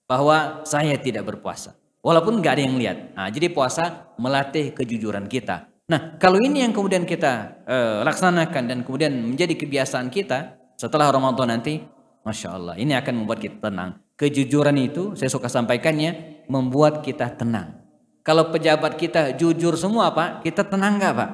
Bahwa 0.09 0.65
saya 0.65 0.97
tidak 0.97 1.29
berpuasa. 1.29 1.80
Walaupun 2.01 2.41
nggak 2.41 2.53
ada 2.57 2.63
yang 2.65 2.77
lihat. 2.81 2.99
Nah, 3.13 3.29
jadi 3.29 3.53
puasa 3.53 4.13
melatih 4.17 4.73
kejujuran 4.73 5.29
kita. 5.29 5.69
Nah, 5.91 6.17
kalau 6.17 6.41
ini 6.41 6.65
yang 6.65 6.73
kemudian 6.73 7.05
kita 7.05 7.61
uh, 7.67 8.01
laksanakan 8.07 8.63
dan 8.71 8.79
kemudian 8.87 9.11
menjadi 9.11 9.53
kebiasaan 9.59 10.09
kita 10.09 10.57
setelah 10.81 11.13
Ramadan 11.13 11.61
nanti, 11.61 11.83
masya 12.25 12.57
Allah, 12.57 12.75
ini 12.81 12.97
akan 12.97 13.25
membuat 13.25 13.43
kita 13.43 13.69
tenang. 13.69 14.01
Kejujuran 14.17 14.77
itu, 14.81 15.13
saya 15.19 15.29
suka 15.29 15.53
sampaikannya, 15.53 16.45
membuat 16.49 17.05
kita 17.05 17.37
tenang. 17.37 17.85
Kalau 18.25 18.49
pejabat 18.49 18.97
kita 18.97 19.37
jujur 19.37 19.77
semua, 19.77 20.15
Pak, 20.15 20.47
kita 20.47 20.65
tenang 20.65 20.97
nggak, 20.97 21.13
Pak? 21.13 21.31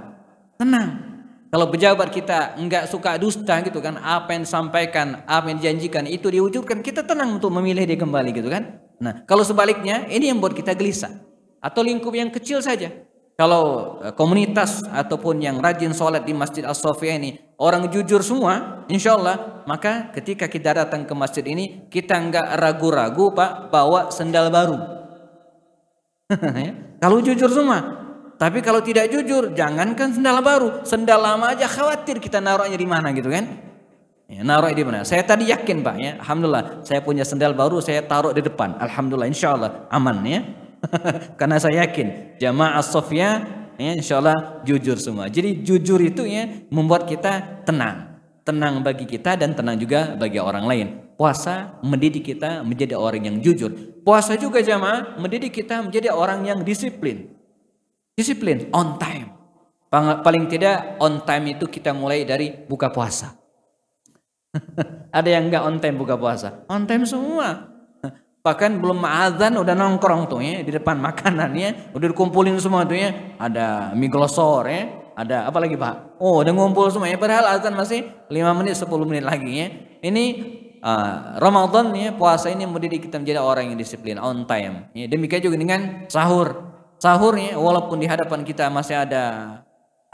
Tenang. 0.58 0.88
Kalau 1.52 1.66
pejabat 1.70 2.10
kita 2.10 2.58
nggak 2.58 2.90
suka 2.90 3.20
dusta 3.22 3.62
gitu 3.62 3.78
kan, 3.78 4.02
apa 4.02 4.34
yang 4.34 4.42
disampaikan, 4.42 5.22
apa 5.30 5.52
yang 5.52 5.62
dijanjikan 5.62 6.10
itu 6.10 6.26
diwujudkan, 6.26 6.82
kita 6.82 7.06
tenang 7.06 7.38
untuk 7.38 7.54
memilih 7.54 7.86
dia 7.86 7.98
kembali 7.98 8.30
gitu 8.34 8.50
kan. 8.50 8.85
Nah, 8.96 9.24
kalau 9.28 9.44
sebaliknya 9.44 10.08
ini 10.08 10.32
yang 10.32 10.40
buat 10.40 10.56
kita 10.56 10.72
gelisah. 10.72 11.12
Atau 11.60 11.84
lingkup 11.84 12.12
yang 12.14 12.30
kecil 12.30 12.62
saja. 12.62 12.92
kalau 13.36 14.00
eh, 14.00 14.16
komunitas 14.16 14.80
ataupun 14.88 15.44
yang 15.44 15.60
rajin 15.60 15.92
sholat 15.92 16.24
di 16.24 16.32
Masjid 16.32 16.64
As-Sofia 16.64 17.20
ini 17.20 17.36
orang 17.60 17.84
jujur 17.92 18.24
semua, 18.24 18.80
insya 18.88 19.12
Allah, 19.12 19.60
maka 19.68 20.08
ketika 20.16 20.48
kita 20.48 20.72
datang 20.72 21.04
ke 21.04 21.12
masjid 21.12 21.44
ini 21.44 21.84
kita 21.92 22.16
nggak 22.16 22.56
ragu-ragu 22.56 23.36
pak 23.36 23.68
bawa 23.68 24.08
sendal 24.08 24.48
baru. 24.48 24.78
Ya, 26.64 26.72
kalau 26.96 27.20
jujur 27.20 27.52
semua, 27.52 27.78
tapi 28.40 28.60
kalau 28.60 28.80
tidak 28.80 29.12
jujur 29.12 29.52
jangankan 29.52 30.16
sendal 30.16 30.40
baru, 30.40 30.80
sendal 30.84 31.20
lama 31.20 31.52
aja 31.52 31.68
khawatir 31.68 32.20
kita 32.20 32.40
naruhnya 32.40 32.76
di 32.76 32.88
mana 32.88 33.12
gitu 33.12 33.28
kan? 33.32 33.65
Ya, 34.26 34.42
naruh 34.42 34.74
di 34.74 34.82
mana? 34.82 35.06
Saya 35.06 35.22
tadi 35.22 35.54
yakin 35.54 35.86
pak 35.86 35.96
ya, 36.02 36.18
alhamdulillah 36.18 36.82
saya 36.82 36.98
punya 36.98 37.22
sendal 37.22 37.54
baru 37.54 37.78
saya 37.78 38.02
taruh 38.02 38.34
di 38.34 38.42
depan, 38.42 38.74
alhamdulillah, 38.82 39.30
insya 39.30 39.54
Allah 39.54 39.86
aman 39.86 40.18
ya. 40.26 40.42
Karena 41.38 41.62
saya 41.62 41.86
yakin 41.86 42.34
jamaah 42.42 42.82
Sofia 42.82 43.46
ya 43.78 43.92
insya 43.94 44.18
Allah 44.18 44.66
jujur 44.66 44.98
semua. 44.98 45.30
Jadi 45.30 45.62
jujur 45.62 46.02
itu 46.02 46.26
ya 46.26 46.66
membuat 46.74 47.06
kita 47.06 47.62
tenang. 47.62 48.18
Tenang 48.42 48.82
bagi 48.82 49.06
kita 49.06 49.38
dan 49.38 49.54
tenang 49.54 49.78
juga 49.78 50.18
bagi 50.18 50.42
orang 50.42 50.66
lain. 50.66 50.86
Puasa 51.14 51.78
mendidik 51.86 52.26
kita 52.26 52.66
menjadi 52.66 52.98
orang 52.98 53.30
yang 53.30 53.36
jujur. 53.38 53.70
Puasa 54.02 54.34
juga 54.34 54.58
jamaah 54.58 55.18
mendidik 55.22 55.54
kita 55.54 55.86
menjadi 55.86 56.10
orang 56.10 56.42
yang 56.46 56.66
disiplin. 56.66 57.30
Disiplin, 58.18 58.70
on 58.74 58.98
time. 58.98 59.34
Paling 59.90 60.50
tidak 60.50 60.98
on 60.98 61.22
time 61.22 61.54
itu 61.54 61.70
kita 61.70 61.94
mulai 61.94 62.26
dari 62.26 62.50
buka 62.52 62.90
puasa. 62.90 63.45
Ada 65.16 65.28
yang 65.38 65.48
enggak 65.48 65.62
on 65.64 65.76
time 65.80 65.96
buka 65.96 66.14
puasa? 66.18 66.64
On 66.68 66.82
time 66.84 67.04
semua. 67.08 67.76
Bahkan 68.46 68.78
belum 68.78 69.02
azan 69.02 69.58
udah 69.58 69.74
nongkrong 69.74 70.30
tuh 70.30 70.38
ya 70.38 70.62
di 70.62 70.70
depan 70.70 71.02
makanannya, 71.02 71.90
udah 71.90 72.06
dikumpulin 72.14 72.54
semua 72.62 72.86
tuh 72.86 72.94
ya. 72.94 73.10
Ada 73.42 73.90
mie 73.98 74.06
glosor 74.06 74.70
ya, 74.70 74.86
ada 75.18 75.50
apa 75.50 75.58
lagi 75.58 75.74
Pak? 75.74 76.22
Oh, 76.22 76.46
udah 76.46 76.52
ngumpul 76.54 76.86
semua 76.92 77.10
ya. 77.10 77.18
Padahal 77.18 77.58
azan 77.58 77.74
masih 77.74 78.06
5 78.30 78.58
menit 78.62 78.78
10 78.78 78.86
menit 79.08 79.24
lagi 79.26 79.50
ya. 79.50 79.68
Ini 79.98 80.24
uh, 80.78 81.42
Ramadan 81.42 81.90
ya, 81.96 82.14
puasa 82.14 82.52
ini 82.52 82.68
mendidik 82.70 83.10
kita 83.10 83.18
menjadi 83.18 83.42
orang 83.42 83.74
yang 83.74 83.78
disiplin 83.80 84.20
on 84.22 84.46
time. 84.46 84.94
Ya, 84.94 85.10
demikian 85.10 85.42
juga 85.42 85.58
dengan 85.58 86.06
sahur. 86.06 86.70
Sahur 87.02 87.34
ya, 87.34 87.58
walaupun 87.58 87.98
di 87.98 88.06
hadapan 88.06 88.46
kita 88.46 88.70
masih 88.70 89.02
ada 89.02 89.58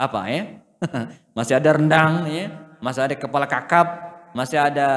apa 0.01 0.21
ya? 0.25 0.43
masih 1.37 1.53
ada 1.61 1.69
rendang 1.75 2.27
ya, 2.27 2.49
masih 2.81 3.05
ada 3.05 3.15
kepala 3.15 3.47
kakap, 3.47 4.02
masih 4.33 4.59
ada 4.59 4.89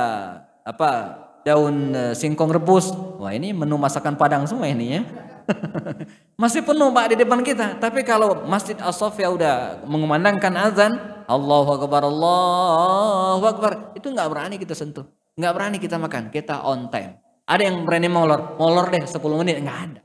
apa 0.66 1.20
daun 1.46 1.94
uh, 1.94 2.12
singkong 2.12 2.50
rebus. 2.50 2.90
Wah 3.22 3.30
ini 3.30 3.54
menu 3.54 3.78
masakan 3.78 4.18
Padang 4.18 4.44
semua 4.50 4.66
ini 4.66 4.98
ya. 4.98 5.02
Masih 6.42 6.66
penuh 6.66 6.90
Pak 6.90 7.14
di 7.14 7.16
depan 7.22 7.40
kita. 7.40 7.78
Tapi 7.78 8.02
kalau 8.02 8.44
Masjid 8.50 8.74
As-Sofia 8.82 9.30
udah 9.30 9.86
mengumandangkan 9.86 10.52
azan, 10.58 10.98
Allahu 11.30 11.80
Akbar, 11.80 12.02
Allahu 12.02 13.44
Akbar, 13.46 13.72
itu 13.94 14.10
nggak 14.10 14.26
berani 14.26 14.56
kita 14.58 14.74
sentuh. 14.74 15.06
nggak 15.36 15.52
berani 15.52 15.76
kita 15.76 16.00
makan, 16.00 16.32
kita 16.32 16.64
on 16.64 16.88
time. 16.88 17.20
Ada 17.44 17.68
yang 17.68 17.84
berani 17.84 18.08
molor, 18.08 18.56
molor 18.56 18.88
deh 18.88 19.04
10 19.04 19.20
menit, 19.44 19.60
nggak 19.60 19.78
ada. 19.84 20.00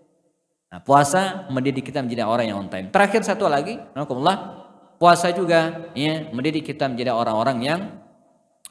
Nah, 0.72 0.80
puasa 0.84 1.48
mendidik 1.48 1.88
kita 1.88 2.04
menjadi 2.04 2.28
orang 2.28 2.52
yang 2.52 2.60
on 2.60 2.68
time. 2.68 2.92
Terakhir 2.92 3.24
satu 3.24 3.48
lagi, 3.48 3.80
Alhamdulillah, 3.96 4.38
puasa 5.00 5.32
juga 5.32 5.90
ya 5.96 6.28
mendidik 6.36 6.68
kita 6.68 6.92
menjadi 6.92 7.16
orang-orang 7.16 7.58
yang 7.64 7.82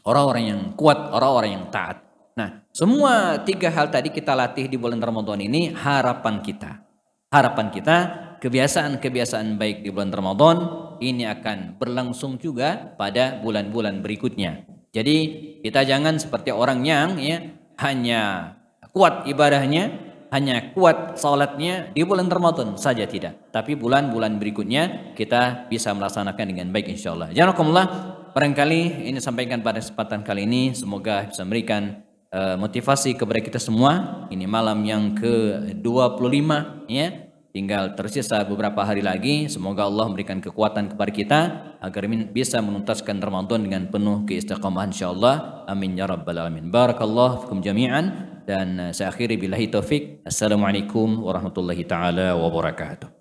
orang-orang 0.04 0.44
yang 0.48 0.60
kuat, 0.76 1.12
orang-orang 1.12 1.60
yang 1.60 1.66
taat. 1.68 2.04
Nah, 2.38 2.64
semua 2.72 3.42
tiga 3.42 3.68
hal 3.68 3.92
tadi 3.92 4.08
kita 4.08 4.32
latih 4.32 4.70
di 4.70 4.80
bulan 4.80 5.02
Ramadan 5.02 5.40
ini 5.42 5.74
harapan 5.74 6.40
kita. 6.40 6.86
Harapan 7.30 7.70
kita, 7.70 7.96
kebiasaan-kebiasaan 8.42 9.54
baik 9.60 9.86
di 9.86 9.90
bulan 9.92 10.10
Ramadan 10.10 10.56
ini 10.98 11.28
akan 11.28 11.78
berlangsung 11.78 12.40
juga 12.40 12.96
pada 12.96 13.38
bulan-bulan 13.38 14.02
berikutnya. 14.02 14.66
Jadi 14.90 15.16
kita 15.62 15.86
jangan 15.86 16.18
seperti 16.18 16.50
orang 16.50 16.82
yang 16.82 17.14
ya 17.22 17.38
hanya 17.78 18.54
kuat 18.90 19.30
ibadahnya, 19.30 19.94
hanya 20.34 20.74
kuat 20.74 21.14
salatnya 21.14 21.94
di 21.94 22.02
bulan 22.02 22.26
Ramadan 22.26 22.74
saja 22.74 23.06
tidak. 23.06 23.54
Tapi 23.54 23.78
bulan-bulan 23.78 24.42
berikutnya 24.42 25.14
kita 25.14 25.70
bisa 25.70 25.94
melaksanakan 25.94 26.46
dengan 26.50 26.74
baik 26.74 26.90
insya 26.90 27.14
Allah. 27.14 27.30
Barangkali 28.34 29.10
ini 29.10 29.18
sampaikan 29.18 29.60
pada 29.60 29.82
kesempatan 29.82 30.22
kali 30.22 30.46
ini 30.46 30.72
semoga 30.72 31.26
bisa 31.26 31.42
memberikan 31.42 32.02
uh, 32.34 32.56
motivasi 32.56 33.14
kepada 33.18 33.40
kita 33.42 33.58
semua. 33.58 34.26
Ini 34.30 34.46
malam 34.46 34.82
yang 34.86 35.14
ke-25 35.18 36.48
ya. 36.88 37.30
Tinggal 37.50 37.98
tersisa 37.98 38.46
beberapa 38.46 38.86
hari 38.86 39.02
lagi. 39.02 39.50
Semoga 39.50 39.82
Allah 39.90 40.06
memberikan 40.06 40.38
kekuatan 40.38 40.94
kepada 40.94 41.10
kita 41.10 41.40
agar 41.82 42.06
bisa 42.30 42.62
menuntaskan 42.62 43.18
Ramadan 43.18 43.66
dengan 43.66 43.90
penuh 43.90 44.22
keistiqamahan 44.22 44.94
insyaallah. 44.94 45.66
Amin 45.66 45.98
ya 45.98 46.06
rabbal 46.06 46.38
alamin. 46.38 46.70
Barakallahu 46.70 47.46
fikum 47.46 47.58
jami'an 47.58 48.38
dan 48.46 48.94
saya 48.94 49.10
akhiri 49.10 49.34
billahi 49.34 49.66
taufik. 49.66 50.22
Assalamualaikum 50.22 51.26
warahmatullahi 51.26 51.82
taala 51.90 52.38
wabarakatuh. 52.38 53.19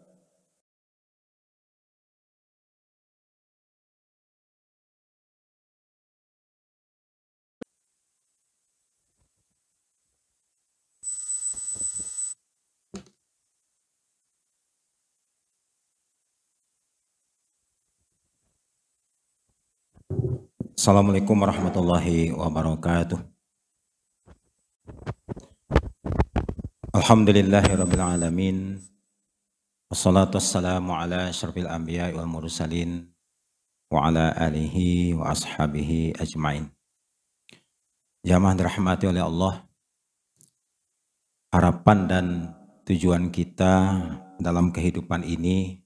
Assalamualaikum 20.79 21.35
warahmatullahi 21.35 22.31
wabarakatuh. 22.31 23.19
Alhamdulillahi 26.95 27.75
rabbil 27.75 27.99
alamin. 27.99 28.79
Wassalatu 29.91 30.39
wassalamu 30.39 30.95
ala 30.95 31.27
asyrafil 31.35 31.67
anbiya 31.67 32.15
wal 32.15 32.31
mursalin 32.31 33.11
wa 33.91 34.07
ala 34.07 34.31
alihi 34.39 35.19
wa 35.19 35.35
ashabihi 35.35 36.15
ajmain. 36.15 36.71
Jamaah 38.23 38.55
dirahmati 38.55 39.11
oleh 39.11 39.27
Allah. 39.27 39.67
Harapan 41.51 42.07
dan 42.07 42.25
tujuan 42.87 43.35
kita 43.35 43.99
dalam 44.39 44.71
kehidupan 44.71 45.27
ini 45.27 45.83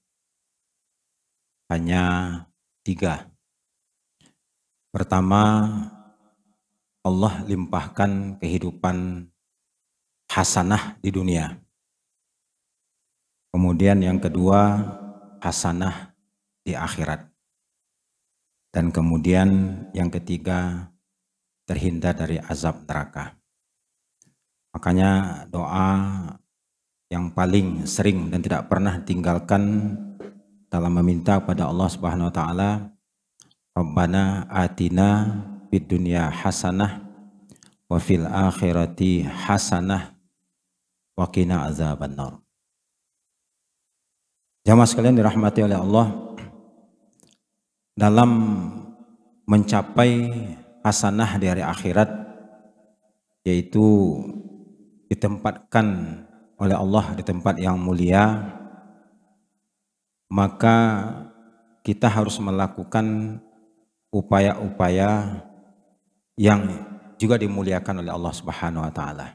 hanya 1.66 2.46
tiga 2.86 3.33
Pertama, 4.94 5.66
Allah 7.02 7.34
limpahkan 7.50 8.38
kehidupan 8.38 9.26
hasanah 10.30 11.02
di 11.02 11.10
dunia. 11.10 11.58
Kemudian 13.50 13.98
yang 13.98 14.22
kedua, 14.22 14.86
hasanah 15.42 16.14
di 16.62 16.78
akhirat. 16.78 17.26
Dan 18.70 18.94
kemudian 18.94 19.82
yang 19.98 20.14
ketiga, 20.14 20.86
terhindar 21.66 22.14
dari 22.14 22.38
azab 22.38 22.86
neraka. 22.86 23.34
Makanya 24.78 25.42
doa 25.50 25.90
yang 27.10 27.34
paling 27.34 27.82
sering 27.82 28.30
dan 28.30 28.46
tidak 28.46 28.70
pernah 28.70 29.02
tinggalkan 29.02 29.90
dalam 30.70 30.94
meminta 31.02 31.42
kepada 31.42 31.66
Allah 31.66 31.90
Subhanahu 31.90 32.30
wa 32.30 32.34
taala 32.34 32.93
Rabbana 33.74 34.46
atina 34.46 35.34
fid 35.66 35.90
dunya 35.90 36.30
hasanah 36.30 37.02
wa 37.90 37.98
fil 37.98 38.22
akhirati 38.22 39.26
hasanah 39.26 40.14
wa 41.18 41.26
qina 41.26 41.66
azabannar. 41.66 42.38
Jamaah 44.62 44.86
sekalian 44.86 45.18
dirahmati 45.18 45.66
oleh 45.66 45.74
Allah 45.74 46.06
dalam 47.98 48.30
mencapai 49.42 50.30
hasanah 50.86 51.34
di 51.42 51.46
hari 51.50 51.66
akhirat 51.66 52.14
yaitu 53.42 53.82
ditempatkan 55.10 55.86
oleh 56.62 56.78
Allah 56.78 57.10
di 57.18 57.26
tempat 57.26 57.60
yang 57.60 57.76
mulia 57.76 58.54
maka 60.32 60.76
kita 61.84 62.08
harus 62.08 62.40
melakukan 62.40 63.36
upaya-upaya 64.14 65.42
yang 66.38 66.62
juga 67.18 67.34
dimuliakan 67.34 68.06
oleh 68.06 68.14
Allah 68.14 68.34
Subhanahu 68.34 68.86
wa 68.86 68.92
taala. 68.94 69.34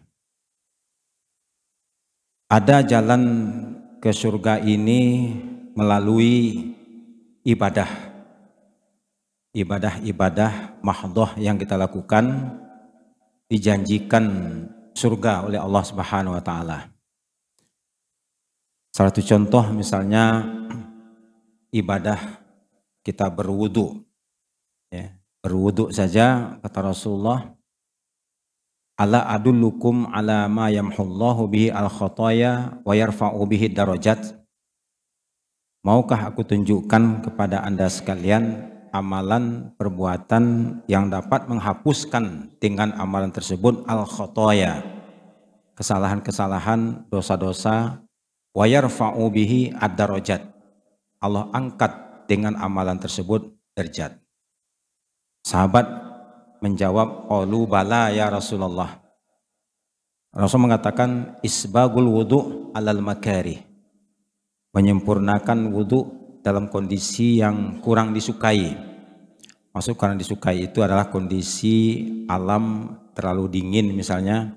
Ada 2.48 2.82
jalan 2.88 3.22
ke 4.00 4.16
surga 4.16 4.64
ini 4.64 5.32
melalui 5.76 6.72
ibadah. 7.44 8.08
Ibadah-ibadah 9.50 10.80
mahdoh 10.80 11.36
yang 11.36 11.60
kita 11.60 11.76
lakukan 11.76 12.56
dijanjikan 13.50 14.26
surga 14.96 15.50
oleh 15.50 15.60
Allah 15.60 15.84
Subhanahu 15.84 16.38
wa 16.38 16.44
taala. 16.44 16.88
Salah 18.94 19.12
satu 19.14 19.26
contoh 19.26 19.66
misalnya 19.74 20.46
ibadah 21.70 22.18
kita 23.06 23.30
berwudu. 23.30 24.09
Ya, 25.40 25.48
berwudu 25.48 25.88
saja 25.96 26.60
kata 26.60 26.92
Rasulullah 26.92 27.56
Ala 29.00 29.24
adullukum 29.32 30.12
ala 30.12 30.52
ma 30.52 30.68
yamhullahu 30.68 31.48
bihi 31.48 31.72
al 31.72 31.88
khataya 31.88 32.84
wa 32.84 32.92
yarfa'u 32.92 33.40
bihi 33.48 33.72
darajat. 33.72 34.36
Maukah 35.88 36.28
aku 36.28 36.44
tunjukkan 36.44 37.24
kepada 37.24 37.64
Anda 37.64 37.88
sekalian 37.88 38.68
amalan 38.92 39.72
perbuatan 39.80 40.44
yang 40.92 41.08
dapat 41.08 41.48
menghapuskan 41.48 42.60
dengan 42.60 42.92
amalan 43.00 43.32
tersebut 43.32 43.88
al 43.88 44.04
khataya. 44.04 44.84
Kesalahan-kesalahan, 45.80 47.08
dosa-dosa 47.08 48.04
wa 48.52 48.66
yarfa'u 48.68 49.32
bihi 49.32 49.72
ad 49.80 49.96
darajat. 49.96 50.44
Allah 51.24 51.48
angkat 51.56 52.28
dengan 52.28 52.60
amalan 52.60 53.00
tersebut 53.00 53.48
derajat. 53.80 54.20
Sahabat 55.50 55.90
menjawab 56.62 57.26
qalu 57.26 57.66
bala 57.66 58.14
ya 58.14 58.30
Rasulullah. 58.30 59.02
Rasul 60.30 60.70
mengatakan 60.70 61.42
isbagul 61.42 62.06
wudu 62.06 62.70
alal 62.78 63.02
makari. 63.02 63.58
Menyempurnakan 64.78 65.74
wudu 65.74 66.06
dalam 66.46 66.70
kondisi 66.70 67.42
yang 67.42 67.82
kurang 67.82 68.14
disukai. 68.14 68.78
Maksud 69.74 69.98
kurang 69.98 70.22
disukai 70.22 70.70
itu 70.70 70.86
adalah 70.86 71.10
kondisi 71.10 72.06
alam 72.30 72.94
terlalu 73.18 73.50
dingin 73.50 73.90
misalnya 73.90 74.54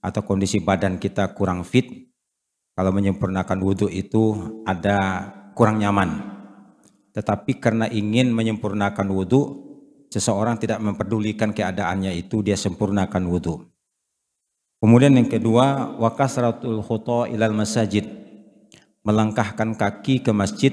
atau 0.00 0.24
kondisi 0.24 0.64
badan 0.64 0.96
kita 0.96 1.36
kurang 1.36 1.60
fit. 1.60 2.08
Kalau 2.72 2.88
menyempurnakan 2.88 3.60
wudhu 3.60 3.92
itu 3.92 4.32
ada 4.64 5.28
kurang 5.52 5.76
nyaman. 5.76 6.24
Tetapi 7.12 7.60
karena 7.60 7.84
ingin 7.84 8.32
menyempurnakan 8.32 9.12
wudhu, 9.12 9.71
seseorang 10.12 10.60
tidak 10.60 10.76
memperdulikan 10.84 11.56
keadaannya 11.56 12.12
itu 12.12 12.44
dia 12.44 12.52
sempurnakan 12.60 13.24
wudhu. 13.24 13.64
Kemudian 14.76 15.16
yang 15.16 15.30
kedua, 15.32 15.96
wakasratul 15.96 16.84
khuto 16.84 17.24
ilal 17.24 17.56
masajid. 17.56 18.20
Melangkahkan 19.02 19.74
kaki 19.74 20.22
ke 20.22 20.30
masjid, 20.30 20.70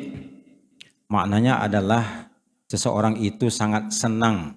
maknanya 1.09 1.65
adalah 1.65 2.29
seseorang 2.69 3.17
itu 3.17 3.49
sangat 3.49 3.89
senang, 3.89 4.53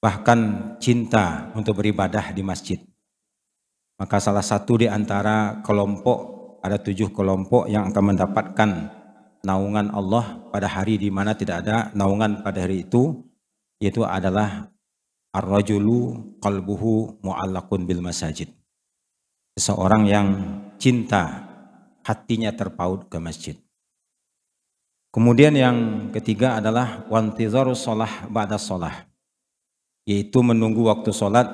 bahkan 0.00 0.72
cinta 0.80 1.52
untuk 1.52 1.84
beribadah 1.84 2.32
di 2.32 2.40
masjid. 2.40 2.80
Maka 4.00 4.16
salah 4.24 4.40
satu 4.40 4.80
di 4.80 4.88
antara 4.88 5.60
kelompok, 5.60 6.60
ada 6.64 6.80
tujuh 6.80 7.12
kelompok 7.12 7.68
yang 7.68 7.92
akan 7.92 8.16
mendapatkan 8.16 8.70
naungan 9.44 9.92
Allah 9.92 10.48
pada 10.48 10.64
hari 10.64 10.96
di 10.96 11.12
mana 11.12 11.36
tidak 11.36 11.68
ada 11.68 11.92
naungan 11.92 12.40
pada 12.40 12.64
hari 12.64 12.88
itu, 12.88 13.27
yaitu 13.78 14.02
adalah 14.02 14.70
ar-rajulu 15.34 16.34
qalbuhu 16.42 17.22
mu'allaqun 17.22 17.86
bil 17.86 18.02
masajid. 18.02 18.50
Seseorang 19.58 20.06
yang 20.06 20.28
cinta 20.78 21.46
hatinya 22.06 22.54
terpaut 22.54 23.10
ke 23.10 23.18
masjid. 23.18 23.56
Kemudian 25.08 25.56
yang 25.56 25.76
ketiga 26.14 26.60
adalah 26.60 27.08
wantizaru 27.08 27.74
sholah 27.74 28.28
ba'da 28.30 28.60
sholah. 28.60 29.08
Yaitu 30.04 30.40
menunggu 30.40 30.88
waktu 30.88 31.12
sholat, 31.12 31.48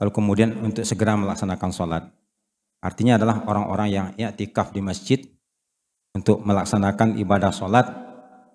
lalu 0.00 0.10
kemudian 0.10 0.52
untuk 0.60 0.84
segera 0.84 1.16
melaksanakan 1.16 1.70
sholat. 1.70 2.04
Artinya 2.80 3.20
adalah 3.20 3.44
orang-orang 3.44 3.88
yang 3.92 4.06
i'tikaf 4.16 4.72
di 4.72 4.80
masjid 4.80 5.20
untuk 6.16 6.40
melaksanakan 6.44 7.20
ibadah 7.20 7.52
sholat, 7.52 7.86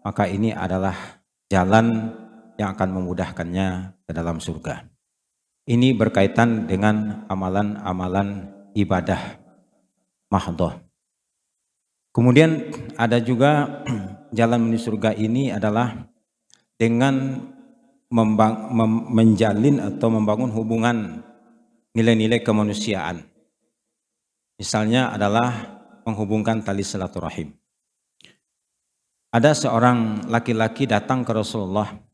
maka 0.02 0.26
ini 0.30 0.52
adalah 0.52 1.22
jalan 1.50 2.14
yang 2.56 2.76
akan 2.76 2.90
memudahkannya 3.00 3.68
ke 4.08 4.12
dalam 4.12 4.40
surga. 4.40 4.88
Ini 5.66 5.98
berkaitan 5.98 6.70
dengan 6.70 7.26
amalan-amalan 7.26 8.54
ibadah 8.78 9.42
mahdoh. 10.30 10.78
Kemudian 12.14 12.72
ada 12.96 13.18
juga 13.20 13.84
jalan 14.38 14.70
menuju 14.70 14.80
surga 14.88 15.12
ini 15.18 15.52
adalah 15.52 16.06
dengan 16.80 17.44
menjalin 19.12 19.82
atau 19.82 20.08
membangun 20.14 20.54
hubungan 20.54 21.26
nilai-nilai 21.98 22.40
kemanusiaan. 22.46 23.26
Misalnya 24.56 25.12
adalah 25.12 25.52
menghubungkan 26.08 26.64
tali 26.64 26.86
silaturahim. 26.86 27.52
Ada 29.34 29.52
seorang 29.52 30.30
laki-laki 30.32 30.88
datang 30.88 31.28
ke 31.28 31.36
Rasulullah 31.36 32.05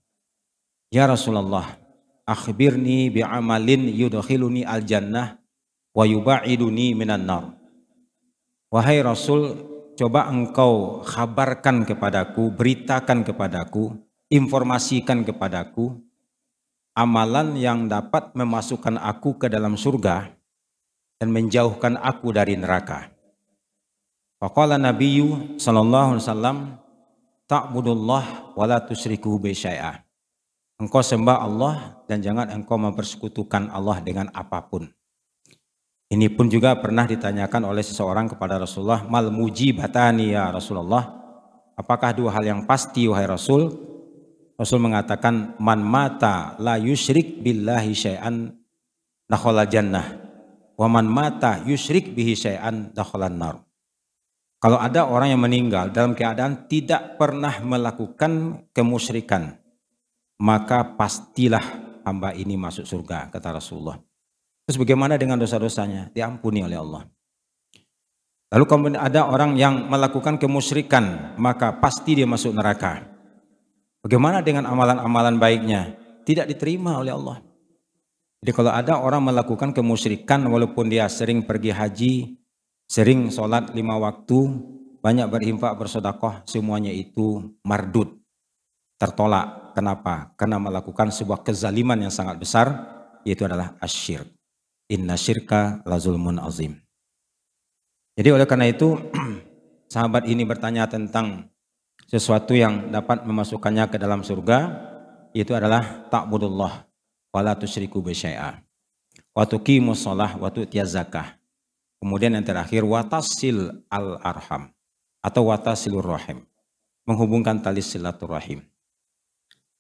Ya 0.92 1.08
Rasulullah, 1.08 1.80
akhbirni 2.28 3.08
bi'amalin 3.16 3.88
yudkhiluni 3.96 4.68
al-jannah 4.68 5.40
wa 5.96 6.04
yuba'iduni 6.04 6.92
minan 7.00 7.24
nar. 7.24 7.56
Wahai 8.68 9.00
Rasul, 9.00 9.56
coba 9.96 10.28
engkau 10.28 11.00
kabarkan 11.08 11.88
kepadaku, 11.88 12.52
beritakan 12.52 13.24
kepadaku, 13.24 13.96
informasikan 14.28 15.24
kepadaku 15.24 15.96
amalan 16.92 17.56
yang 17.56 17.88
dapat 17.88 18.36
memasukkan 18.36 19.00
aku 19.00 19.40
ke 19.40 19.48
dalam 19.48 19.80
surga 19.80 20.28
dan 21.24 21.32
menjauhkan 21.32 21.96
aku 21.96 22.36
dari 22.36 22.60
neraka. 22.60 23.16
Faqala 24.44 24.76
Nabiyyu 24.76 25.56
sallallahu 25.56 26.20
alaihi 26.20 26.26
wasallam 26.28 26.58
ta'budullah 27.48 28.52
wa 28.60 28.66
la 28.68 28.84
tusyriku 28.84 29.40
bi 29.40 29.56
syai'ah 29.56 30.11
Engkau 30.82 31.06
sembah 31.06 31.46
Allah 31.46 32.02
dan 32.10 32.26
jangan 32.26 32.50
engkau 32.50 32.74
mempersekutukan 32.82 33.70
Allah 33.70 34.02
dengan 34.02 34.34
apa 34.34 34.66
pun. 34.66 34.90
Ini 36.10 36.34
pun 36.34 36.50
juga 36.50 36.74
pernah 36.82 37.06
ditanyakan 37.06 37.70
oleh 37.70 37.86
seseorang 37.86 38.26
kepada 38.34 38.58
Rasulullah, 38.58 39.06
mal 39.06 39.30
mujibatani 39.30 40.34
ya 40.34 40.50
Rasulullah. 40.50 41.22
Apakah 41.78 42.18
dua 42.18 42.34
hal 42.34 42.50
yang 42.50 42.62
pasti 42.66 43.06
wahai 43.06 43.30
Rasul? 43.30 43.70
Rasul 44.58 44.82
mengatakan 44.82 45.54
man 45.62 45.86
mata 45.86 46.58
la 46.58 46.82
yusyrik 46.82 47.46
billahi 47.46 47.94
syai'an 47.94 48.50
dakhala 49.30 49.70
jannah 49.70 50.18
wa 50.82 50.90
man 50.90 51.06
mata 51.06 51.62
yusyrik 51.62 52.18
bihi 52.18 52.34
syai'an 52.34 52.90
dakhalan 52.90 53.38
nar. 53.38 53.56
Kalau 54.58 54.82
ada 54.82 55.06
orang 55.06 55.30
yang 55.30 55.42
meninggal 55.46 55.94
dalam 55.94 56.18
keadaan 56.18 56.66
tidak 56.66 57.22
pernah 57.22 57.62
melakukan 57.62 58.66
kemusyrikan, 58.74 59.61
maka 60.42 60.98
pastilah 60.98 61.62
hamba 62.02 62.34
ini 62.34 62.58
masuk 62.58 62.90
surga, 62.90 63.30
kata 63.30 63.62
Rasulullah. 63.62 64.02
Terus 64.66 64.82
bagaimana 64.82 65.14
dengan 65.22 65.38
dosa-dosanya? 65.38 66.10
Diampuni 66.10 66.66
oleh 66.66 66.82
Allah. 66.82 67.06
Lalu 68.52 68.66
kemudian 68.68 69.00
ada 69.00 69.30
orang 69.30 69.56
yang 69.56 69.86
melakukan 69.88 70.42
kemusyrikan, 70.42 71.38
maka 71.38 71.78
pasti 71.78 72.18
dia 72.18 72.26
masuk 72.28 72.58
neraka. 72.58 73.06
Bagaimana 74.02 74.42
dengan 74.42 74.66
amalan-amalan 74.66 75.38
baiknya? 75.38 75.94
Tidak 76.26 76.50
diterima 76.50 76.98
oleh 76.98 77.14
Allah. 77.14 77.38
Jadi 78.42 78.52
kalau 78.58 78.74
ada 78.74 78.98
orang 78.98 79.22
melakukan 79.22 79.70
kemusyrikan 79.70 80.42
walaupun 80.50 80.90
dia 80.90 81.06
sering 81.06 81.46
pergi 81.46 81.70
haji, 81.70 82.14
sering 82.90 83.30
sholat 83.30 83.78
lima 83.78 84.02
waktu, 84.02 84.50
banyak 85.06 85.30
berinfak 85.30 85.78
bersodakoh, 85.78 86.42
semuanya 86.50 86.90
itu 86.90 87.54
mardut, 87.62 88.21
tertolak 89.02 89.62
Kenapa? 89.72 90.36
Karena 90.36 90.60
melakukan 90.60 91.10
sebuah 91.16 91.48
kezaliman 91.48 91.96
yang 91.96 92.12
sangat 92.12 92.36
besar, 92.36 92.68
yaitu 93.24 93.48
adalah 93.48 93.80
asyir. 93.80 94.28
Inna 94.92 95.16
syirka 95.16 95.80
lazulmun 95.88 96.36
azim. 96.44 96.76
Jadi 98.20 98.30
oleh 98.36 98.44
karena 98.44 98.68
itu, 98.68 99.00
sahabat 99.94 100.28
ini 100.28 100.44
bertanya 100.44 100.92
tentang 100.92 101.48
sesuatu 102.12 102.52
yang 102.52 102.92
dapat 102.92 103.24
memasukkannya 103.24 103.88
ke 103.88 103.96
dalam 103.96 104.28
surga, 104.28 104.60
yaitu 105.32 105.56
adalah 105.56 106.12
ta'budullah 106.12 106.84
wala 107.32 107.56
tusyriku 107.56 108.04
bisyai'a. 108.04 108.60
Wa 109.32 109.48
tuqimus 109.48 110.04
shalah 110.04 110.36
wa 110.36 110.52
tu'tiyaz 110.52 111.00
zakah. 111.00 111.40
Kemudian 112.04 112.36
yang 112.36 112.44
terakhir 112.44 112.84
watasil 112.84 113.88
al 113.88 114.20
arham 114.20 114.76
atau 115.24 115.48
watasilur 115.48 116.04
rahim. 116.04 116.44
Menghubungkan 117.08 117.64
tali 117.64 117.80
silaturahim. 117.80 118.68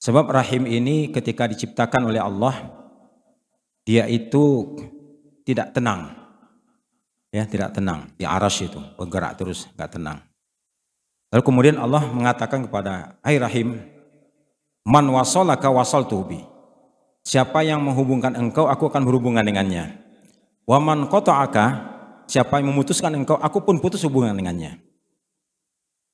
Sebab 0.01 0.33
rahim 0.33 0.65
ini 0.65 1.13
ketika 1.13 1.45
diciptakan 1.45 2.09
oleh 2.09 2.17
Allah, 2.17 2.57
dia 3.85 4.09
itu 4.09 4.73
tidak 5.45 5.77
tenang. 5.77 6.17
Ya, 7.29 7.45
tidak 7.45 7.77
tenang. 7.77 8.09
Di 8.17 8.25
aras 8.25 8.57
itu, 8.59 8.81
bergerak 8.97 9.37
terus, 9.37 9.69
nggak 9.77 10.01
tenang. 10.01 10.19
Lalu 11.31 11.43
kemudian 11.45 11.77
Allah 11.79 12.03
mengatakan 12.11 12.65
kepada, 12.65 13.15
Hai 13.23 13.39
Rahim, 13.39 13.77
man 14.83 15.05
wasolaka 15.07 15.69
wasol 15.71 16.03
tubi. 16.09 16.43
Siapa 17.21 17.61
yang 17.61 17.85
menghubungkan 17.85 18.33
engkau, 18.33 18.65
aku 18.67 18.89
akan 18.89 19.05
berhubungan 19.05 19.45
dengannya. 19.45 20.01
Waman 20.65 21.07
aka, 21.07 21.65
siapa 22.25 22.57
yang 22.57 22.73
memutuskan 22.73 23.13
engkau, 23.13 23.37
aku 23.37 23.61
pun 23.61 23.77
putus 23.77 24.01
hubungan 24.01 24.33
dengannya. 24.33 24.81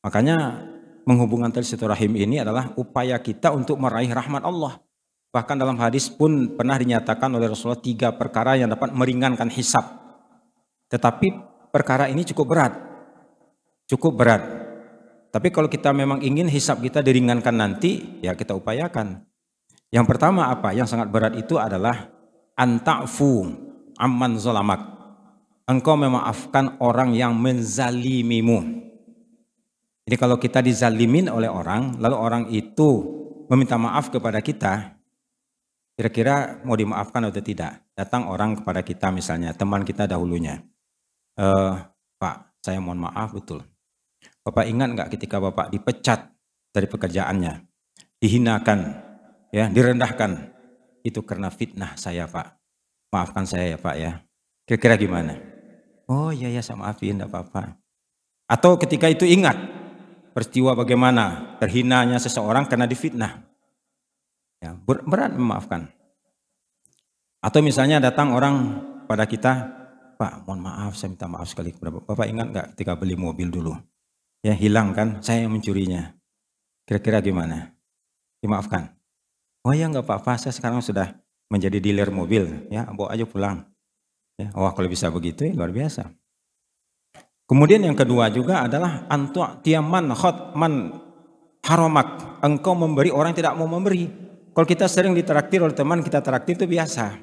Makanya 0.04 0.38
menghubungkan 1.08 1.56
tali 1.56 1.64
silaturahim 1.64 2.20
ini 2.20 2.44
adalah 2.44 2.76
upaya 2.76 3.16
kita 3.18 3.56
untuk 3.56 3.80
meraih 3.80 4.12
rahmat 4.12 4.44
Allah. 4.44 4.84
Bahkan 5.32 5.56
dalam 5.56 5.80
hadis 5.80 6.12
pun 6.12 6.54
pernah 6.60 6.76
dinyatakan 6.76 7.32
oleh 7.32 7.48
Rasulullah 7.48 7.80
tiga 7.80 8.12
perkara 8.12 8.60
yang 8.60 8.68
dapat 8.68 8.92
meringankan 8.92 9.48
hisab. 9.48 9.88
Tetapi 10.92 11.28
perkara 11.72 12.12
ini 12.12 12.28
cukup 12.28 12.46
berat. 12.48 12.74
Cukup 13.88 14.20
berat. 14.20 14.44
Tapi 15.32 15.48
kalau 15.52 15.72
kita 15.72 15.96
memang 15.96 16.20
ingin 16.24 16.48
hisab 16.52 16.84
kita 16.84 17.00
diringankan 17.00 17.56
nanti, 17.56 18.20
ya 18.24 18.36
kita 18.36 18.56
upayakan. 18.56 19.24
Yang 19.92 20.06
pertama 20.12 20.52
apa? 20.52 20.76
Yang 20.76 20.96
sangat 20.96 21.08
berat 21.08 21.36
itu 21.40 21.56
adalah 21.56 22.12
anta'fu 22.60 23.48
amman 23.96 24.36
zolamak. 24.40 24.96
Engkau 25.68 26.00
memaafkan 26.00 26.80
orang 26.80 27.12
yang 27.12 27.36
menzalimimu. 27.36 28.87
Jadi 30.08 30.16
kalau 30.16 30.40
kita 30.40 30.64
dizalimin 30.64 31.28
oleh 31.28 31.52
orang, 31.52 32.00
lalu 32.00 32.16
orang 32.16 32.44
itu 32.48 33.04
meminta 33.52 33.76
maaf 33.76 34.08
kepada 34.08 34.40
kita, 34.40 34.96
kira-kira 36.00 36.64
mau 36.64 36.80
dimaafkan 36.80 37.28
atau 37.28 37.44
tidak? 37.44 37.92
Datang 37.92 38.32
orang 38.32 38.56
kepada 38.56 38.88
kita 38.88 39.12
misalnya, 39.12 39.52
teman 39.52 39.84
kita 39.84 40.08
dahulunya. 40.08 40.64
E, 41.36 41.46
Pak, 42.16 42.56
saya 42.64 42.80
mohon 42.80 43.04
maaf 43.04 43.36
betul. 43.36 43.68
Bapak 44.48 44.64
ingat 44.72 44.96
nggak 44.96 45.10
ketika 45.20 45.44
Bapak 45.44 45.76
dipecat 45.76 46.32
dari 46.72 46.88
pekerjaannya, 46.88 47.68
dihinakan, 48.24 48.80
ya, 49.52 49.68
direndahkan, 49.68 50.56
itu 51.04 51.20
karena 51.28 51.52
fitnah 51.52 52.00
saya 52.00 52.32
Pak. 52.32 52.56
Maafkan 53.12 53.44
saya 53.44 53.76
ya 53.76 53.78
Pak 53.80 53.96
ya. 54.00 54.24
Kira-kira 54.64 54.96
gimana? 54.96 55.36
Oh 56.08 56.32
iya 56.32 56.48
ya 56.48 56.64
saya 56.64 56.80
maafin, 56.80 57.20
enggak 57.20 57.28
apa-apa. 57.28 57.76
Atau 58.48 58.80
ketika 58.80 59.12
itu 59.12 59.28
ingat, 59.28 59.56
peristiwa 60.38 60.78
bagaimana 60.78 61.58
terhinanya 61.58 62.22
seseorang 62.22 62.70
karena 62.70 62.86
difitnah. 62.86 63.42
Ya, 64.62 64.78
berat 64.86 65.34
memaafkan. 65.34 65.90
Atau 67.42 67.66
misalnya 67.66 67.98
datang 67.98 68.38
orang 68.38 68.86
pada 69.10 69.26
kita, 69.26 69.66
Pak, 70.22 70.46
mohon 70.46 70.62
maaf, 70.62 70.94
saya 70.94 71.10
minta 71.10 71.26
maaf 71.26 71.50
sekali 71.50 71.74
kepada 71.74 71.90
Bapak. 71.90 72.14
Bapak 72.14 72.28
ingat 72.30 72.48
nggak 72.54 72.68
ketika 72.78 72.94
beli 72.94 73.18
mobil 73.18 73.50
dulu? 73.50 73.74
Ya 74.46 74.54
hilang 74.54 74.94
kan, 74.94 75.26
saya 75.26 75.42
yang 75.50 75.58
mencurinya. 75.58 76.14
Kira-kira 76.86 77.18
gimana? 77.26 77.74
Dimaafkan. 78.38 78.94
Oh 79.66 79.74
ya 79.74 79.90
nggak 79.90 80.06
apa-apa, 80.06 80.38
saya 80.38 80.54
sekarang 80.54 80.86
sudah 80.86 81.18
menjadi 81.50 81.82
dealer 81.82 82.14
mobil. 82.14 82.70
Ya, 82.70 82.86
bawa 82.94 83.10
aja 83.10 83.26
pulang. 83.26 83.66
Ya, 84.38 84.54
wah 84.54 84.70
kalau 84.78 84.86
bisa 84.86 85.10
begitu 85.10 85.50
ya 85.50 85.58
luar 85.58 85.74
biasa. 85.74 86.14
Kemudian 87.48 87.80
yang 87.80 87.95
kedua 87.95 88.28
juga 88.28 88.68
adalah 88.68 89.07
antu 89.07 89.40
tiaman 89.64 90.11
man 90.52 90.74
haromak. 91.64 92.44
Engkau 92.44 92.76
memberi 92.76 93.07
orang 93.07 93.32
yang 93.32 93.40
tidak 93.48 93.56
mau 93.56 93.72
memberi. 93.72 94.11
Kalau 94.52 94.68
kita 94.68 94.86
sering 94.91 95.15
ditraktir 95.15 95.64
oleh 95.64 95.72
teman, 95.72 96.03
kita 96.03 96.19
traktir 96.19 96.60
itu 96.60 96.68
biasa. 96.68 97.18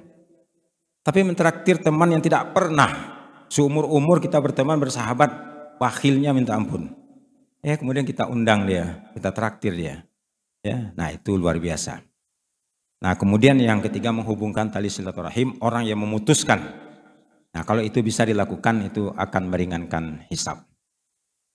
Tapi 1.05 1.21
mentraktir 1.21 1.77
teman 1.85 2.09
yang 2.09 2.25
tidak 2.25 2.57
pernah 2.57 2.89
seumur-umur 3.53 4.25
kita 4.25 4.41
berteman 4.41 4.81
bersahabat, 4.81 5.31
wakilnya 5.77 6.33
minta 6.33 6.57
ampun. 6.57 6.89
Ya, 7.61 7.77
kemudian 7.77 8.09
kita 8.09 8.25
undang 8.25 8.65
dia, 8.65 9.05
kita 9.13 9.29
traktir 9.29 9.77
dia. 9.77 10.09
Ya, 10.65 10.97
nah 10.97 11.13
itu 11.13 11.37
luar 11.37 11.61
biasa. 11.61 12.01
Nah, 13.05 13.13
kemudian 13.21 13.61
yang 13.61 13.85
ketiga 13.85 14.09
menghubungkan 14.17 14.73
tali 14.73 14.89
silaturahim 14.89 15.61
orang 15.61 15.85
yang 15.85 16.01
memutuskan 16.01 16.84
Nah 17.55 17.63
kalau 17.63 17.81
itu 17.81 18.03
bisa 18.03 18.27
dilakukan 18.27 18.91
itu 18.91 19.15
akan 19.15 19.43
meringankan 19.47 20.27
hisab. 20.27 20.67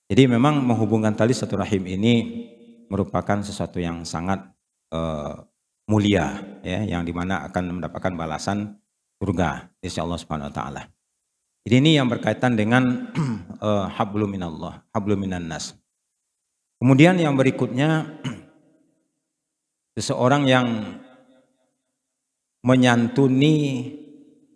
Jadi 0.10 0.26
memang 0.26 0.64
menghubungkan 0.64 1.14
tali 1.14 1.36
satu 1.36 1.60
rahim 1.60 1.86
ini 1.86 2.48
merupakan 2.90 3.44
sesuatu 3.44 3.78
yang 3.78 4.02
sangat 4.08 4.42
uh, 4.90 5.46
mulia 5.86 6.42
ya 6.66 6.82
yang 6.86 7.06
di 7.06 7.14
mana 7.14 7.46
akan 7.46 7.78
mendapatkan 7.78 8.14
balasan 8.16 8.80
surga 9.20 9.70
insya 9.84 10.08
Allah 10.08 10.18
subhanahu 10.18 10.50
wa 10.50 10.56
taala. 10.56 10.84
Jadi 11.68 11.76
ini 11.84 11.92
yang 12.00 12.08
berkaitan 12.08 12.56
dengan 12.56 13.12
uh, 13.60 13.86
hablum 14.00 14.32
minallah, 14.32 14.82
hablum 14.96 15.20
minan 15.20 15.52
nas. 15.52 15.76
Kemudian 16.80 17.20
yang 17.20 17.36
berikutnya 17.36 18.08
seseorang 20.00 20.48
yang 20.48 20.98
menyantuni 22.64 23.56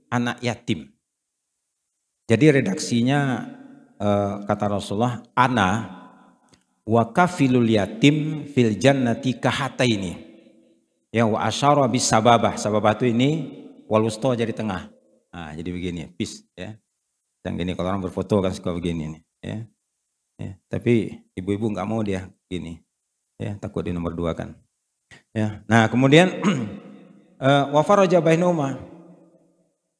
anak 0.07 0.39
yatim. 0.39 0.92
Jadi 2.23 2.45
redaksinya 2.61 3.51
uh, 3.99 4.47
kata 4.47 4.79
Rasulullah, 4.79 5.19
ana 5.35 5.69
wa 6.87 7.03
kafilul 7.11 7.67
yatim 7.67 8.47
fil 8.47 8.79
jannati 8.79 9.35
kahataini. 9.35 10.31
Ya 11.11 11.27
wa 11.27 11.43
asyara 11.43 11.83
bis 11.91 12.07
sababah. 12.07 12.55
Sababah 12.55 12.95
itu 12.95 13.11
ini 13.11 13.29
wal 13.85 14.07
jadi 14.09 14.55
tengah. 14.55 14.89
Nah, 15.33 15.51
jadi 15.57 15.69
begini, 15.73 16.13
pis 16.13 16.45
ya. 16.53 16.77
Dan 17.43 17.59
gini 17.59 17.75
kalau 17.75 17.91
orang 17.91 18.05
berfoto 18.07 18.39
kan 18.39 18.55
suka 18.55 18.71
begini 18.71 19.19
nih, 19.19 19.21
ya. 19.43 19.57
ya. 20.39 20.51
Tapi 20.71 21.25
ibu-ibu 21.35 21.73
nggak 21.73 21.87
mau 21.89 21.99
dia 22.05 22.31
gini. 22.47 22.79
Ya, 23.35 23.57
takut 23.59 23.83
di 23.83 23.91
nomor 23.91 24.15
dua 24.15 24.31
kan. 24.37 24.55
Ya. 25.35 25.65
Nah, 25.67 25.89
kemudian 25.91 26.39
uh, 27.41 27.65
wa 27.75 27.81
faraja 27.83 28.23
bainuma 28.23 28.92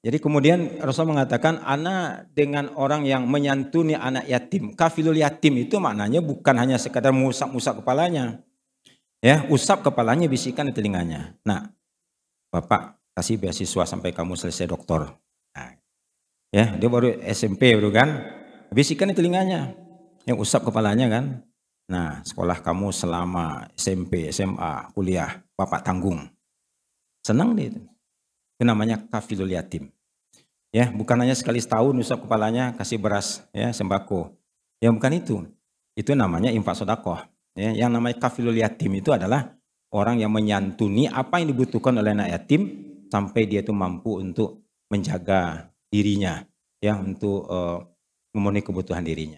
jadi 0.04 0.20
kemudian 0.20 0.84
Rasul 0.84 1.08
mengatakan 1.08 1.64
anak 1.64 2.28
dengan 2.36 2.68
orang 2.76 3.08
yang 3.08 3.24
menyantuni 3.24 3.96
anak 3.96 4.28
yatim. 4.28 4.76
Kafilul 4.76 5.16
yatim 5.16 5.64
itu 5.64 5.80
maknanya 5.80 6.20
bukan 6.20 6.60
hanya 6.60 6.76
sekadar 6.76 7.16
musap-musap 7.16 7.80
kepalanya. 7.80 8.44
Ya, 9.24 9.48
usap 9.48 9.88
kepalanya 9.88 10.28
bisikan 10.28 10.68
di 10.68 10.76
telinganya. 10.76 11.40
Nah, 11.48 11.72
Bapak 12.52 13.00
kasih 13.16 13.40
beasiswa 13.40 13.88
sampai 13.88 14.12
kamu 14.12 14.36
selesai 14.36 14.68
doktor. 14.68 15.08
Nah, 15.56 15.80
ya, 16.52 16.76
dia 16.76 16.90
baru 16.92 17.24
SMP 17.24 17.72
baru 17.72 17.88
kan. 17.96 18.10
Bisikan 18.76 19.08
di 19.08 19.16
telinganya. 19.16 19.72
Yang 20.28 20.44
usap 20.44 20.68
kepalanya 20.68 21.08
kan. 21.08 21.48
Nah, 21.88 22.20
sekolah 22.28 22.60
kamu 22.60 22.92
selama 22.92 23.72
SMP, 23.80 24.28
SMA, 24.36 24.92
kuliah, 24.92 25.40
Bapak 25.56 25.88
tanggung. 25.88 26.28
Senang 27.24 27.56
dia 27.56 27.72
itu. 27.72 27.93
Itu 28.58 28.64
namanya 28.64 29.02
kafilul 29.10 29.52
yatim. 29.52 29.90
Ya, 30.74 30.90
bukan 30.90 31.22
hanya 31.22 31.38
sekali 31.38 31.62
setahun 31.62 31.94
usap 31.94 32.26
kepalanya 32.26 32.74
kasih 32.74 32.98
beras 32.98 33.46
ya 33.54 33.70
sembako. 33.70 34.34
Ya 34.82 34.90
bukan 34.90 35.14
itu. 35.14 35.36
Itu 35.94 36.18
namanya 36.18 36.50
infak 36.50 36.78
sodakoh. 36.78 37.22
Ya, 37.54 37.86
yang 37.86 37.94
namanya 37.94 38.18
kafilul 38.18 38.58
yatim 38.58 38.98
itu 38.98 39.14
adalah 39.14 39.54
orang 39.94 40.18
yang 40.18 40.34
menyantuni 40.34 41.06
apa 41.06 41.38
yang 41.38 41.54
dibutuhkan 41.54 41.94
oleh 41.94 42.18
anak 42.18 42.34
yatim 42.34 42.62
sampai 43.14 43.46
dia 43.46 43.62
itu 43.62 43.70
mampu 43.70 44.18
untuk 44.18 44.66
menjaga 44.90 45.70
dirinya 45.94 46.42
ya 46.82 46.98
untuk 46.98 47.46
uh, 47.46 47.86
memenuhi 48.34 48.66
kebutuhan 48.66 49.06
dirinya. 49.06 49.38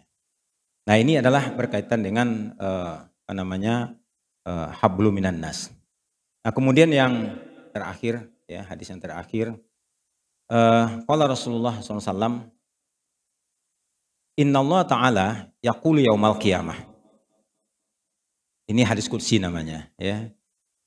Nah 0.87 0.95
ini 0.95 1.19
adalah 1.19 1.51
berkaitan 1.51 1.99
dengan 1.99 2.55
uh, 2.55 3.03
apa 3.03 3.33
namanya 3.35 3.91
uh, 4.47 4.71
nas. 5.35 5.75
Nah 6.45 6.51
kemudian 6.55 6.87
yang 6.87 7.35
terakhir 7.75 8.31
ya 8.49 8.65
hadis 8.65 8.89
yang 8.89 9.01
terakhir. 9.01 9.53
Uh, 10.45 11.01
Rasulullah 11.09 11.81
SAW 11.81 12.45
Inna 14.35 14.59
Allah 14.61 14.81
Ta'ala 14.85 15.27
yaqulu 15.63 16.03
yaumal 16.03 16.37
qiyamah. 16.37 16.77
Ini 18.65 18.81
hadis 18.85 19.05
kursi 19.09 19.37
namanya 19.37 19.89
ya. 19.97 20.29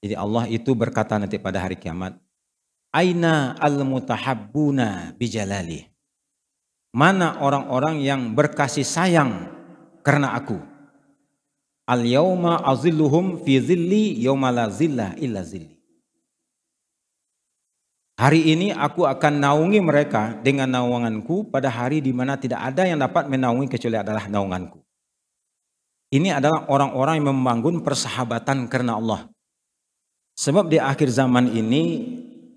Jadi 0.02 0.14
Allah 0.14 0.46
itu 0.50 0.74
berkata 0.74 1.18
nanti 1.18 1.38
pada 1.38 1.58
hari 1.58 1.74
kiamat 1.74 2.18
Aina 2.94 3.54
al-mutahabbuna 3.58 5.14
bijalali 5.18 5.86
Mana 6.94 7.38
orang-orang 7.42 8.02
yang 8.02 8.34
berkasih 8.34 8.86
sayang 8.86 9.46
karena 10.02 10.34
aku? 10.38 10.58
Al 11.88 12.02
yauma 12.02 12.62
azilluhum 12.66 13.42
fi 13.42 13.62
zilli 13.62 14.18
yauma 14.22 14.50
la 14.50 14.66
zilla 14.70 15.14
illa 15.18 15.42
zilli 15.46 15.77
Hari 18.18 18.50
ini 18.50 18.74
aku 18.74 19.06
akan 19.06 19.38
naungi 19.38 19.78
mereka 19.78 20.34
dengan 20.42 20.66
naunganku 20.66 21.46
pada 21.54 21.70
hari 21.70 22.02
di 22.02 22.10
mana 22.10 22.34
tidak 22.34 22.58
ada 22.58 22.82
yang 22.82 22.98
dapat 22.98 23.30
menaungi 23.30 23.70
kecuali 23.70 23.94
adalah 23.94 24.26
naunganku. 24.26 24.82
Ini 26.10 26.42
adalah 26.42 26.66
orang-orang 26.66 27.22
yang 27.22 27.30
membangun 27.30 27.78
persahabatan 27.78 28.66
karena 28.66 28.98
Allah. 28.98 29.30
Sebab 30.34 30.66
di 30.66 30.82
akhir 30.82 31.14
zaman 31.14 31.46
ini 31.54 31.82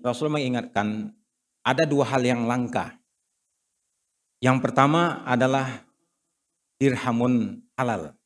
Rasul 0.02 0.34
mengingatkan 0.34 1.14
ada 1.62 1.86
dua 1.86 2.10
hal 2.10 2.26
yang 2.26 2.42
langka. 2.50 2.98
Yang 4.42 4.66
pertama 4.66 5.22
adalah 5.22 5.86
dirhamun 6.82 7.62
halal. 7.78 8.18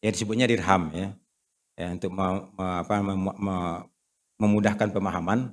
Ya 0.00 0.08
disebutnya 0.08 0.48
dirham 0.48 0.88
ya. 0.96 1.12
ya 1.76 1.92
untuk 1.92 2.16
apa, 2.16 2.96
memudahkan 4.40 4.88
pemahaman 4.88 5.52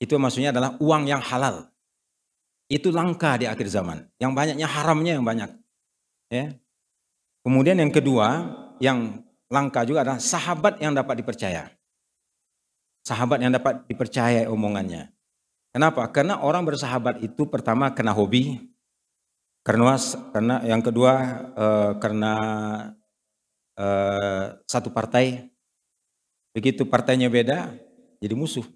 itu 0.00 0.16
maksudnya 0.16 0.50
adalah 0.50 0.80
uang 0.80 1.04
yang 1.04 1.20
halal. 1.20 1.68
Itu 2.72 2.88
langka 2.88 3.36
di 3.36 3.44
akhir 3.44 3.68
zaman. 3.68 4.08
Yang 4.16 4.32
banyaknya 4.32 4.66
haramnya 4.66 5.12
yang 5.20 5.26
banyak. 5.26 5.50
Ya. 6.32 6.56
Kemudian 7.44 7.76
yang 7.76 7.92
kedua, 7.92 8.48
yang 8.80 9.20
langka 9.52 9.84
juga 9.84 10.00
adalah 10.06 10.16
sahabat 10.22 10.80
yang 10.80 10.96
dapat 10.96 11.20
dipercaya. 11.20 11.68
Sahabat 13.04 13.44
yang 13.44 13.52
dapat 13.52 13.84
dipercaya 13.84 14.48
omongannya. 14.48 15.12
Kenapa? 15.70 16.08
Karena 16.08 16.40
orang 16.40 16.64
bersahabat 16.64 17.20
itu 17.20 17.46
pertama 17.46 17.92
kena 17.92 18.10
hobi, 18.10 18.58
karena 19.62 19.94
karena 20.34 20.56
yang 20.66 20.82
kedua 20.82 21.12
eh, 21.54 21.90
karena 22.02 22.34
eh, 23.78 24.44
satu 24.66 24.90
partai, 24.90 25.46
begitu 26.50 26.82
partainya 26.88 27.30
beda, 27.30 27.70
jadi 28.18 28.34
musuh. 28.34 28.66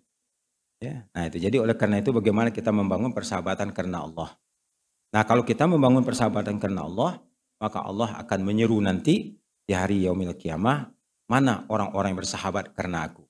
Ya, 0.85 1.09
nah 1.17 1.25
itu 1.25 1.41
jadi 1.41 1.65
oleh 1.65 1.73
karena 1.73 2.05
itu 2.05 2.13
bagaimana 2.13 2.53
kita 2.53 2.69
membangun 2.69 3.17
persahabatan 3.17 3.73
karena 3.73 4.05
Allah. 4.05 4.37
Nah 5.17 5.25
kalau 5.25 5.41
kita 5.41 5.65
membangun 5.65 6.05
persahabatan 6.05 6.61
karena 6.61 6.85
Allah, 6.85 7.25
maka 7.57 7.81
Allah 7.81 8.21
akan 8.21 8.45
menyeru 8.45 8.77
nanti 8.85 9.41
di 9.65 9.73
hari 9.73 10.05
yaumil 10.05 10.37
kiamah, 10.37 10.93
mana 11.25 11.65
orang-orang 11.73 12.13
yang 12.13 12.21
bersahabat 12.21 12.77
karena 12.77 13.09
aku. 13.09 13.25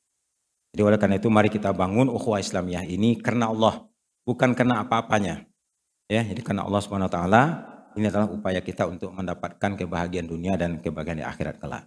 Jadi 0.75 0.83
oleh 0.83 0.99
karena 0.99 1.23
itu 1.23 1.31
mari 1.31 1.47
kita 1.47 1.71
bangun 1.71 2.11
ukhuwah 2.11 2.43
Islamiyah 2.43 2.83
ini 2.91 3.23
karena 3.23 3.55
Allah, 3.55 3.87
bukan 4.27 4.59
karena 4.59 4.83
apa-apanya. 4.83 5.47
Ya, 6.11 6.27
jadi 6.27 6.43
karena 6.43 6.67
Allah 6.67 6.83
Subhanahu 6.83 7.07
wa 7.07 7.15
taala 7.15 7.43
ini 7.95 8.11
adalah 8.11 8.27
upaya 8.27 8.59
kita 8.59 8.91
untuk 8.91 9.15
mendapatkan 9.15 9.79
kebahagiaan 9.79 10.27
dunia 10.27 10.59
dan 10.59 10.83
kebahagiaan 10.83 11.23
di 11.23 11.27
akhirat 11.31 11.63
kelak. 11.63 11.87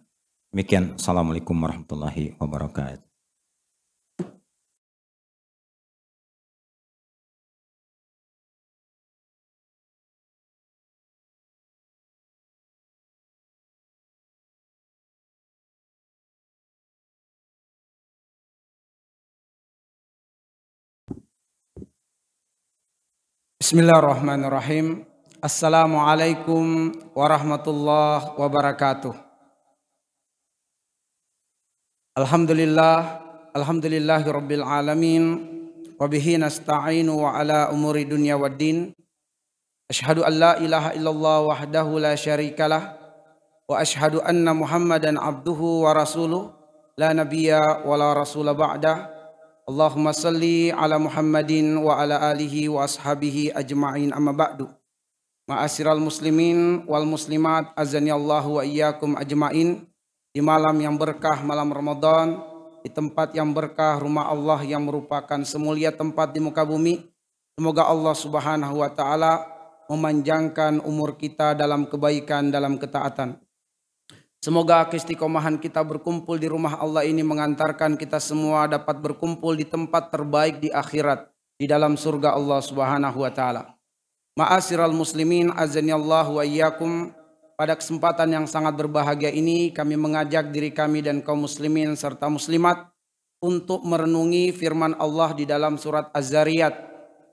Demikian. 0.56 0.95
Assalamualaikum 0.95 1.60
warahmatullahi 1.60 2.39
wabarakatuh. 2.39 3.06
Bismillahirrahmanirrahim. 23.68 25.03
Assalamualaikum 25.44 26.95
warahmatullahi 27.11 28.39
wabarakatuh. 28.39 29.11
Alhamdulillah, 32.15 33.19
alhamdulillahi 33.52 34.23
rabbil 34.23 34.64
alamin. 34.64 35.23
Wabihi 35.99 36.39
nasta'inu 36.39 37.11
wa 37.11 37.35
ala 37.35 37.68
umuri 37.76 38.07
dunya 38.07 38.39
waddin. 38.39 38.95
Ashhadu 39.91 40.23
an 40.23 40.39
la 40.39 40.56
ilaha 40.64 40.95
illallah 40.95 41.52
wahdahu 41.52 41.99
la 41.99 42.15
syarikalah. 42.15 42.95
Wa 43.68 43.84
ashhadu 43.84 44.23
anna 44.23 44.56
muhammadan 44.56 45.19
abduhu 45.19 45.84
wa 45.84 45.91
rasuluh. 45.91 46.56
La 46.95 47.11
nabiyya 47.11 47.84
wa 47.84 47.99
la 47.99 48.15
rasula 48.15 48.56
ba'dah. 48.56 49.16
Allahumma 49.68 50.15
salli 50.15 50.72
ala 50.72 50.95
Muhammadin 50.95 51.76
wa 51.84 51.99
ala 51.99 52.31
alihi 52.31 52.72
wa 52.72 52.88
ashabihi 52.88 53.52
ajma'in 53.52 54.15
amma 54.15 54.31
ba'du. 54.31 54.64
Ma'asyiral 55.44 55.99
muslimin 55.99 56.88
wal 56.88 57.03
muslimat 57.03 57.76
azani 57.76 58.07
Allah 58.07 58.48
wa 58.48 58.64
iyyakum 58.64 59.19
ajma'in. 59.19 59.84
Di 60.31 60.39
malam 60.39 60.72
yang 60.80 60.95
berkah 60.95 61.44
malam 61.44 61.68
Ramadan, 61.68 62.39
di 62.80 62.88
tempat 62.88 63.35
yang 63.35 63.52
berkah 63.52 63.99
rumah 63.99 64.31
Allah 64.31 64.64
yang 64.64 64.88
merupakan 64.88 65.44
semulia 65.44 65.91
tempat 65.91 66.31
di 66.31 66.39
muka 66.39 66.64
bumi. 66.64 67.03
Semoga 67.60 67.91
Allah 67.91 68.15
Subhanahu 68.15 68.80
wa 68.80 68.88
taala 68.88 69.52
memanjangkan 69.91 70.80
umur 70.88 71.19
kita 71.19 71.52
dalam 71.60 71.91
kebaikan 71.91 72.56
dalam 72.56 72.80
ketaatan. 72.80 73.35
Semoga 74.38 74.85
keistiqomahan 74.85 75.57
kita 75.57 75.81
berkumpul 75.81 76.38
di 76.38 76.45
rumah 76.45 76.77
Allah 76.77 77.01
ini 77.03 77.26
mengantarkan 77.26 77.97
kita 77.97 78.22
semua 78.22 78.69
dapat 78.69 79.01
berkumpul 79.01 79.57
di 79.57 79.65
tempat 79.65 80.14
terbaik 80.14 80.61
di 80.61 80.69
akhirat 80.69 81.26
di 81.57 81.65
dalam 81.65 81.97
surga 81.97 82.38
Allah 82.38 82.61
Subhanahu 82.61 83.18
wa 83.26 83.31
taala. 83.34 83.73
Ma'asyiral 84.38 84.93
muslimin 84.93 85.49
azani 85.57 85.89
Allah 85.89 86.30
wa 86.30 86.45
iyyakum 86.45 87.09
pada 87.57 87.73
kesempatan 87.73 88.30
yang 88.30 88.45
sangat 88.45 88.77
berbahagia 88.77 89.34
ini 89.34 89.73
kami 89.73 89.97
mengajak 89.97 90.53
diri 90.53 90.69
kami 90.69 91.01
dan 91.01 91.26
kaum 91.26 91.49
muslimin 91.49 91.97
serta 91.97 92.30
muslimat 92.30 92.93
untuk 93.41 93.81
merenungi 93.81 94.53
firman 94.53 94.93
Allah 95.01 95.34
di 95.34 95.49
dalam 95.49 95.81
surat 95.81 96.14
Az-Zariyat 96.14 96.77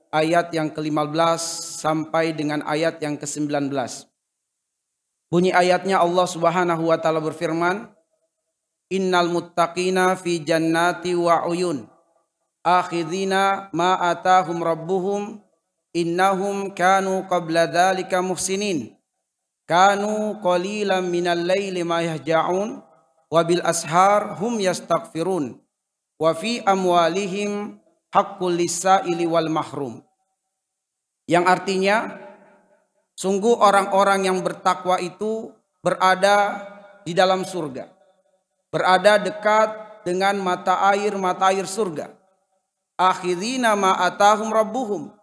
ayat 0.09 0.48
yang 0.56 0.72
ke-15 0.72 1.40
sampai 1.85 2.32
dengan 2.32 2.64
ayat 2.64 2.97
yang 3.05 3.20
ke-19. 3.20 3.68
Bunyi 5.35 5.51
ayatnya 5.51 5.98
Allah 5.98 6.31
Subhanahu 6.31 6.94
wa 6.94 6.98
taala 7.02 7.19
berfirman, 7.19 7.90
"Innal 8.86 9.27
muttaqina 9.27 10.15
fi 10.15 10.39
jannati 10.39 11.11
wa 11.19 11.51
uyun, 11.51 11.90
akhidhina 12.62 13.66
ma 13.74 13.98
atahum 14.15 14.62
rabbuhum, 14.62 15.43
innahum 15.90 16.70
kanu 16.70 17.27
qabla 17.27 17.66
dzalika 17.66 18.23
muhsinin. 18.23 18.94
Kanu 19.66 20.39
qalilan 20.39 21.02
minal 21.02 21.43
laili 21.43 21.82
ma 21.82 21.98
yahja'un 21.98 22.78
wa 23.27 23.40
bil 23.43 23.59
ashar 23.66 24.39
hum 24.39 24.62
yastaghfirun. 24.62 25.59
Wa 26.15 26.31
fi 26.39 26.62
amwalihim 26.62 27.82
haqqul 28.15 28.55
lisaili 28.55 29.27
wal 29.27 29.51
mahrum." 29.51 29.98
Yang 31.27 31.44
artinya 31.59 31.97
Sungguh 33.14 33.54
orang-orang 33.62 34.26
yang 34.26 34.42
bertakwa 34.42 34.98
itu 34.98 35.54
berada 35.78 36.66
di 37.06 37.14
dalam 37.14 37.46
surga. 37.46 37.86
Berada 38.74 39.22
dekat 39.22 40.02
dengan 40.02 40.34
mata 40.42 40.82
air 40.90 41.14
mata 41.14 41.54
air 41.54 41.62
surga. 41.62 42.10
Akhirina 42.98 43.78
ma 43.78 43.94
atahum 44.02 44.50
rabbuhum. 44.50 45.14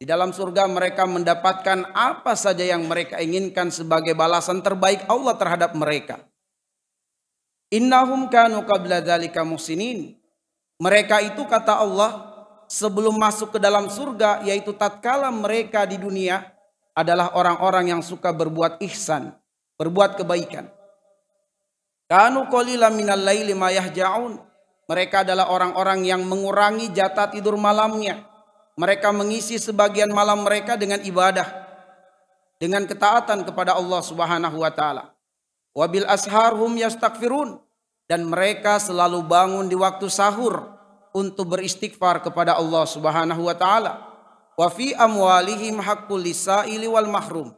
Di 0.00 0.08
dalam 0.08 0.32
surga 0.32 0.64
mereka 0.66 1.04
mendapatkan 1.04 1.92
apa 1.92 2.32
saja 2.32 2.64
yang 2.64 2.88
mereka 2.88 3.20
inginkan 3.20 3.68
sebagai 3.68 4.16
balasan 4.16 4.64
terbaik 4.64 5.04
Allah 5.06 5.36
terhadap 5.36 5.76
mereka. 5.76 6.24
Innahum 7.68 8.32
kanu 8.32 8.64
qabla 8.64 9.04
dzalika 9.04 9.44
musinin. 9.44 10.16
Mereka 10.80 11.22
itu 11.28 11.44
kata 11.44 11.76
Allah 11.76 12.34
sebelum 12.66 13.14
masuk 13.20 13.54
ke 13.54 13.58
dalam 13.60 13.92
surga 13.92 14.42
yaitu 14.48 14.72
tatkala 14.74 15.30
mereka 15.30 15.86
di 15.86 16.00
dunia 16.00 16.53
adalah 16.94 17.34
orang-orang 17.34 17.90
yang 17.90 18.02
suka 18.02 18.30
berbuat 18.30 18.78
ihsan, 18.86 19.34
berbuat 19.74 20.14
kebaikan. 20.22 20.70
Kanu 22.06 22.46
qalila 22.46 22.88
minal 22.94 23.18
laili. 23.18 23.52
Mereka 24.84 25.24
adalah 25.26 25.50
orang-orang 25.50 26.06
yang 26.06 26.22
mengurangi 26.22 26.94
jatah 26.94 27.32
tidur 27.34 27.58
malamnya. 27.58 28.22
Mereka 28.78 29.10
mengisi 29.10 29.58
sebagian 29.58 30.10
malam 30.10 30.46
mereka 30.46 30.74
dengan 30.78 31.00
ibadah, 31.02 31.46
dengan 32.60 32.84
ketaatan 32.86 33.46
kepada 33.46 33.74
Allah 33.74 34.02
Subhanahu 34.02 34.60
wa 34.60 34.70
taala. 34.70 35.14
Wabil 35.74 36.06
ashar 36.06 36.54
hum 36.54 36.78
yastaghfirun 36.78 37.58
dan 38.06 38.28
mereka 38.28 38.78
selalu 38.78 39.24
bangun 39.26 39.66
di 39.66 39.74
waktu 39.74 40.06
sahur 40.06 40.70
untuk 41.16 41.56
beristighfar 41.56 42.22
kepada 42.22 42.54
Allah 42.58 42.84
Subhanahu 42.86 43.46
wa 43.46 43.56
taala 43.56 44.13
wa 44.54 44.68
fi 44.70 44.94
amwalihim 44.94 45.78
haqqul 45.82 46.22
lisaili 46.22 46.86
wal 46.86 47.10
mahrum. 47.10 47.50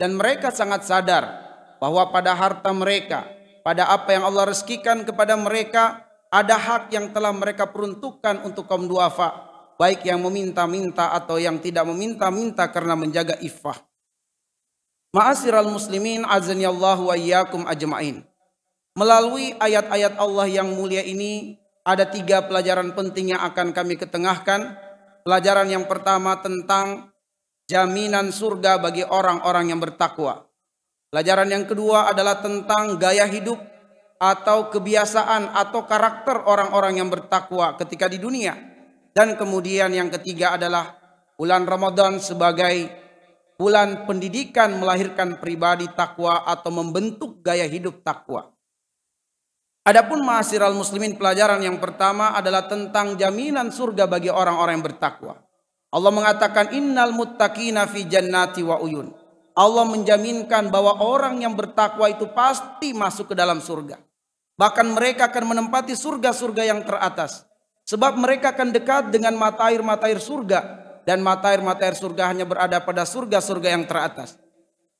Dan 0.00 0.16
mereka 0.16 0.48
sangat 0.48 0.88
sadar 0.88 1.28
bahwa 1.76 2.08
pada 2.08 2.32
harta 2.32 2.72
mereka 2.72 3.40
pada 3.60 3.92
apa 3.92 4.16
yang 4.16 4.24
Allah 4.24 4.48
rezekikan 4.48 5.04
kepada 5.04 5.36
mereka 5.36 6.04
ada 6.32 6.56
hak 6.56 6.94
yang 6.94 7.12
telah 7.12 7.32
mereka 7.34 7.68
peruntukkan 7.68 8.48
untuk 8.48 8.64
kaum 8.64 8.88
duafa. 8.88 9.48
Baik 9.80 10.04
yang 10.04 10.20
meminta-minta 10.20 11.16
atau 11.16 11.40
yang 11.40 11.56
tidak 11.56 11.88
meminta-minta 11.88 12.68
karena 12.68 12.92
menjaga 12.92 13.40
iffah. 13.40 13.80
Ma'asyiral 15.16 15.72
muslimin 15.72 16.22
azani 16.28 16.68
Allah 16.68 17.00
wa 17.00 17.16
iyyakum 17.16 17.64
ajmain. 17.64 18.20
Melalui 18.92 19.56
ayat-ayat 19.56 20.20
Allah 20.20 20.46
yang 20.52 20.68
mulia 20.76 21.00
ini 21.00 21.56
ada 21.80 22.04
tiga 22.04 22.44
pelajaran 22.44 22.92
penting 22.92 23.32
yang 23.32 23.40
akan 23.40 23.72
kami 23.72 23.96
ketengahkan 23.96 24.76
Pelajaran 25.20 25.68
yang 25.68 25.84
pertama 25.84 26.40
tentang 26.40 27.12
jaminan 27.68 28.34
surga 28.34 28.82
bagi 28.82 29.06
orang-orang 29.06 29.70
yang 29.70 29.80
bertakwa. 29.80 30.48
Pelajaran 31.10 31.48
yang 31.50 31.64
kedua 31.66 32.10
adalah 32.10 32.42
tentang 32.42 32.98
gaya 32.98 33.26
hidup 33.30 33.58
atau 34.20 34.68
kebiasaan 34.68 35.56
atau 35.56 35.88
karakter 35.88 36.44
orang-orang 36.44 37.00
yang 37.00 37.08
bertakwa 37.08 37.78
ketika 37.80 38.10
di 38.10 38.18
dunia. 38.18 38.58
Dan 39.10 39.34
kemudian 39.34 39.90
yang 39.90 40.10
ketiga 40.10 40.54
adalah 40.54 40.98
bulan 41.34 41.66
Ramadan 41.66 42.22
sebagai 42.22 42.90
bulan 43.58 44.04
pendidikan 44.06 44.76
melahirkan 44.78 45.40
pribadi 45.40 45.88
takwa 45.94 46.46
atau 46.46 46.70
membentuk 46.74 47.40
gaya 47.40 47.66
hidup 47.66 48.04
takwa. 48.04 48.49
Adapun 49.80 50.20
ma'asyiral 50.20 50.76
muslimin 50.76 51.16
pelajaran 51.16 51.64
yang 51.64 51.80
pertama 51.80 52.36
adalah 52.36 52.68
tentang 52.68 53.16
jaminan 53.16 53.72
surga 53.72 54.04
bagi 54.04 54.28
orang-orang 54.28 54.76
yang 54.76 54.86
bertakwa. 54.86 55.40
Allah 55.90 56.12
mengatakan 56.12 56.76
innal 56.76 57.16
muttaqina 57.16 57.88
fi 57.88 58.04
jannati 58.04 58.60
wa 58.60 58.76
uyun. 58.78 59.10
Allah 59.56 59.84
menjaminkan 59.88 60.68
bahwa 60.68 61.00
orang 61.02 61.42
yang 61.42 61.56
bertakwa 61.56 62.06
itu 62.06 62.28
pasti 62.30 62.92
masuk 62.92 63.32
ke 63.32 63.34
dalam 63.34 63.58
surga. 63.58 63.98
Bahkan 64.60 64.86
mereka 64.92 65.32
akan 65.32 65.56
menempati 65.56 65.96
surga-surga 65.96 66.62
yang 66.68 66.84
teratas. 66.84 67.48
Sebab 67.88 68.20
mereka 68.20 68.52
akan 68.52 68.70
dekat 68.70 69.08
dengan 69.10 69.34
mata 69.34 69.66
air-mata 69.72 70.06
air 70.06 70.20
surga. 70.20 70.78
Dan 71.08 71.24
mata 71.24 71.50
air-mata 71.50 71.88
air 71.88 71.96
surga 71.96 72.30
hanya 72.30 72.44
berada 72.44 72.78
pada 72.84 73.08
surga-surga 73.08 73.72
yang 73.72 73.88
teratas. 73.88 74.36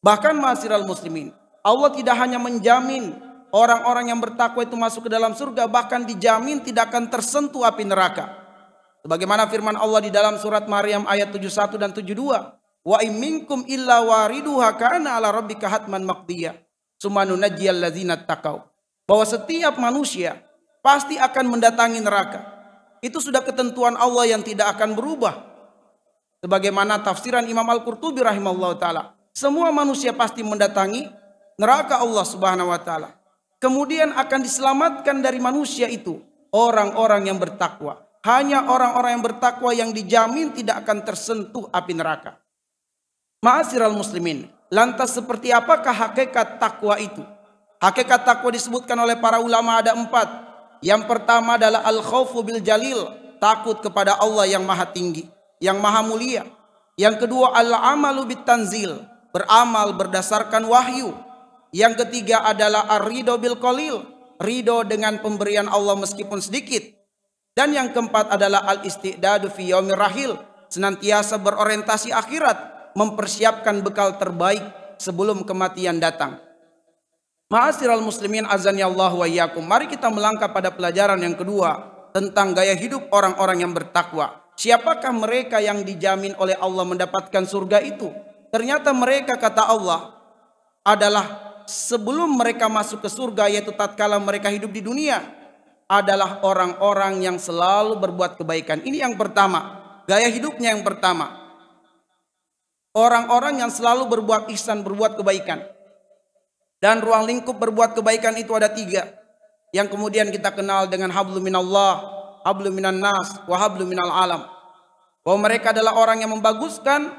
Bahkan 0.01 0.35
masiral 0.40 0.89
muslimin. 0.89 1.31
Allah 1.61 1.93
tidak 1.93 2.16
hanya 2.16 2.40
menjamin 2.40 3.30
orang-orang 3.51 4.11
yang 4.11 4.21
bertakwa 4.23 4.63
itu 4.63 4.75
masuk 4.75 5.07
ke 5.07 5.11
dalam 5.11 5.35
surga. 5.35 5.67
Bahkan 5.67 6.07
dijamin 6.07 6.63
tidak 6.65 6.91
akan 6.95 7.11
tersentuh 7.11 7.67
api 7.67 7.87
neraka. 7.87 8.41
Sebagaimana 9.01 9.49
firman 9.49 9.77
Allah 9.79 10.01
di 10.05 10.11
dalam 10.13 10.37
surat 10.37 10.69
Maryam 10.69 11.07
ayat 11.07 11.33
71 11.33 11.81
dan 11.81 11.91
72. 11.95 12.17
Wa 12.81 12.99
iminkum 13.05 13.69
illa 13.69 14.01
wariduha 14.01 14.73
kana 14.77 15.21
ala 15.21 15.31
rabbika 15.31 15.69
hatman 15.69 16.05
maqdiyah. 16.05 16.57
Sumanu 17.01 17.33
najiyal 17.37 17.81
ladzina 17.81 18.17
taqau 18.17 18.71
bahwa 19.11 19.25
setiap 19.27 19.75
manusia 19.81 20.39
pasti 20.85 21.19
akan 21.19 21.59
mendatangi 21.59 21.99
neraka. 21.99 22.47
Itu 23.03 23.19
sudah 23.19 23.43
ketentuan 23.43 23.97
Allah 23.97 24.37
yang 24.37 24.45
tidak 24.45 24.77
akan 24.77 24.95
berubah. 24.95 25.35
Sebagaimana 26.41 27.03
tafsiran 27.03 27.45
Imam 27.49 27.67
Al-Qurtubi 27.67 28.23
rahimahullah 28.23 28.73
taala. 28.79 29.03
Semua 29.35 29.73
manusia 29.73 30.13
pasti 30.13 30.45
mendatangi 30.45 31.09
neraka 31.59 32.01
Allah 32.01 32.25
Subhanahu 32.25 32.71
wa 32.71 32.81
taala. 32.81 33.20
Kemudian 33.61 34.16
akan 34.16 34.41
diselamatkan 34.41 35.20
dari 35.20 35.37
manusia 35.37 35.85
itu 35.85 36.16
orang-orang 36.49 37.28
yang 37.28 37.37
bertakwa. 37.37 38.01
Hanya 38.24 38.69
orang-orang 38.69 39.20
yang 39.20 39.24
bertakwa 39.24 39.70
yang 39.77 39.91
dijamin 39.93 40.53
tidak 40.57 40.85
akan 40.85 41.05
tersentuh 41.05 41.69
api 41.69 41.93
neraka. 41.93 42.41
Ma'asyiral 43.41 43.97
muslimin, 43.97 44.49
lantas 44.69 45.16
seperti 45.16 45.53
apakah 45.53 45.93
hakikat 45.93 46.61
takwa 46.61 47.01
itu? 47.01 47.24
Hakikat 47.81 48.28
takwa 48.28 48.53
disebutkan 48.53 48.97
oleh 49.01 49.16
para 49.16 49.41
ulama 49.41 49.81
ada 49.81 49.97
empat. 49.97 50.28
Yang 50.85 51.09
pertama 51.09 51.57
adalah 51.57 51.81
al-khawfu 51.89 52.45
bil 52.45 52.61
jalil. 52.61 53.09
Takut 53.41 53.81
kepada 53.81 54.20
Allah 54.20 54.45
yang 54.45 54.65
maha 54.69 54.85
tinggi. 54.85 55.24
Yang 55.61 55.81
maha 55.81 56.01
mulia. 56.05 56.45
Yang 57.01 57.24
kedua 57.24 57.57
al-amalu 57.57 58.37
bit 58.37 58.45
tanzil. 58.45 59.01
Beramal 59.32 59.97
berdasarkan 59.97 60.69
wahyu. 60.69 61.16
Yang 61.71 62.07
ketiga 62.07 62.43
adalah 62.47 62.91
ar-ridho 62.91 63.39
bil 63.39 63.59
qalil. 63.59 64.03
Ridho 64.41 64.83
dengan 64.87 65.23
pemberian 65.23 65.71
Allah 65.71 65.95
meskipun 65.99 66.43
sedikit. 66.43 66.83
Dan 67.55 67.75
yang 67.75 67.95
keempat 67.95 68.35
adalah 68.35 68.67
al-istidadu 68.67 69.51
fi 69.51 69.71
yaumir 69.71 69.99
rahil. 69.99 70.35
Senantiasa 70.71 71.39
berorientasi 71.39 72.11
akhirat. 72.11 72.93
Mempersiapkan 72.99 73.87
bekal 73.87 74.19
terbaik 74.19 74.63
sebelum 74.99 75.47
kematian 75.47 76.03
datang. 76.03 76.43
Ma'asyiral 77.51 78.03
muslimin 78.03 78.47
azani 78.47 78.83
Allah 78.83 79.11
wa 79.11 79.27
iyyakum. 79.27 79.63
Mari 79.63 79.91
kita 79.91 80.07
melangkah 80.11 80.51
pada 80.51 80.71
pelajaran 80.71 81.19
yang 81.19 81.35
kedua 81.35 81.83
tentang 82.15 82.55
gaya 82.55 82.75
hidup 82.79 83.11
orang-orang 83.11 83.63
yang 83.63 83.75
bertakwa. 83.75 84.39
Siapakah 84.55 85.11
mereka 85.15 85.59
yang 85.59 85.83
dijamin 85.83 86.37
oleh 86.37 86.55
Allah 86.59 86.85
mendapatkan 86.87 87.47
surga 87.47 87.83
itu? 87.83 88.11
Ternyata 88.51 88.95
mereka 88.95 89.35
kata 89.35 89.67
Allah 89.67 90.15
adalah 90.87 91.50
sebelum 91.71 92.35
mereka 92.35 92.67
masuk 92.67 93.07
ke 93.07 93.09
surga 93.09 93.47
yaitu 93.47 93.71
tatkala 93.71 94.19
mereka 94.19 94.51
hidup 94.51 94.75
di 94.75 94.83
dunia 94.83 95.23
adalah 95.87 96.43
orang-orang 96.43 97.23
yang 97.23 97.39
selalu 97.39 97.99
berbuat 97.99 98.39
kebaikan. 98.39 98.83
Ini 98.83 99.07
yang 99.07 99.15
pertama, 99.15 99.79
gaya 100.11 100.27
hidupnya 100.27 100.75
yang 100.75 100.83
pertama. 100.83 101.39
Orang-orang 102.91 103.63
yang 103.63 103.71
selalu 103.71 104.11
berbuat 104.11 104.51
ihsan, 104.55 104.83
berbuat 104.83 105.15
kebaikan. 105.19 105.63
Dan 106.83 106.99
ruang 107.03 107.27
lingkup 107.27 107.55
berbuat 107.55 107.95
kebaikan 107.95 108.35
itu 108.35 108.51
ada 108.55 108.67
tiga. 108.71 109.07
Yang 109.71 109.95
kemudian 109.95 110.31
kita 110.35 110.51
kenal 110.51 110.91
dengan 110.91 111.15
hablu 111.15 111.39
minallah, 111.39 112.03
hablu 112.43 112.75
minan 112.75 112.99
nas, 112.99 113.39
wa 113.47 113.55
hablu 113.55 113.87
minal 113.87 114.11
alam. 114.11 114.43
Bahwa 115.23 115.39
mereka 115.47 115.71
adalah 115.71 115.95
orang 115.95 116.27
yang 116.27 116.35
membaguskan 116.35 117.15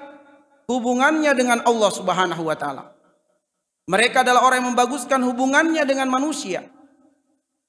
hubungannya 0.68 1.32
dengan 1.36 1.64
Allah 1.64 1.92
subhanahu 1.92 2.44
wa 2.44 2.56
ta'ala. 2.56 3.01
Mereka 3.90 4.22
adalah 4.22 4.46
orang 4.46 4.62
yang 4.62 4.70
membaguskan 4.76 5.22
hubungannya 5.26 5.84
dengan 5.86 6.08
manusia. 6.12 6.66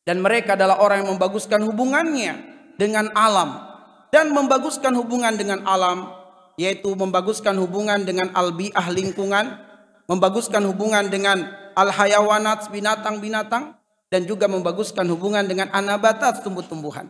Dan 0.02 0.18
mereka 0.20 0.58
adalah 0.58 0.82
orang 0.82 1.06
yang 1.06 1.16
membaguskan 1.16 1.62
hubungannya 1.62 2.32
dengan 2.76 3.08
alam. 3.14 3.70
Dan 4.12 4.34
membaguskan 4.36 4.92
hubungan 4.92 5.40
dengan 5.40 5.64
alam, 5.64 6.12
yaitu 6.60 6.92
membaguskan 6.92 7.56
hubungan 7.56 8.04
dengan 8.04 8.28
albiah 8.36 8.92
lingkungan, 8.92 9.56
membaguskan 10.04 10.68
hubungan 10.68 11.08
dengan 11.08 11.48
al-hayawanat 11.72 12.68
binatang-binatang 12.68 13.72
dan 14.12 14.28
juga 14.28 14.44
membaguskan 14.52 15.08
hubungan 15.08 15.48
dengan 15.48 15.72
anabatat 15.72 16.44
tumbuh-tumbuhan. 16.44 17.08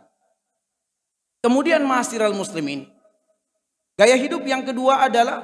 Kemudian 1.43 1.83
masiral 1.83 2.31
muslimin. 2.39 2.87
Gaya 3.99 4.15
hidup 4.15 4.47
yang 4.47 4.63
kedua 4.63 5.03
adalah 5.11 5.43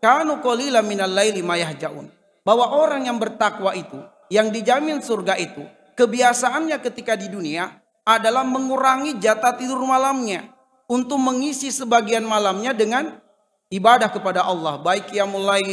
kanu 0.00 0.40
qalila 0.40 0.80
minal 0.80 1.12
laili 1.12 1.44
mayahjaun. 1.44 2.08
Bahwa 2.44 2.76
orang 2.76 3.08
yang 3.08 3.16
bertakwa 3.16 3.72
itu, 3.72 3.96
yang 4.28 4.52
dijamin 4.52 5.00
surga 5.00 5.40
itu, 5.40 5.64
kebiasaannya 5.96 6.76
ketika 6.84 7.16
di 7.16 7.32
dunia 7.32 7.80
adalah 8.04 8.44
mengurangi 8.44 9.16
jatah 9.16 9.56
tidur 9.56 9.80
malamnya 9.80 10.52
untuk 10.84 11.16
mengisi 11.16 11.72
sebagian 11.72 12.28
malamnya 12.28 12.76
dengan 12.76 13.16
ibadah 13.72 14.12
kepada 14.12 14.44
Allah, 14.44 14.76
baik 14.76 15.08
yang 15.16 15.32
mulai 15.32 15.64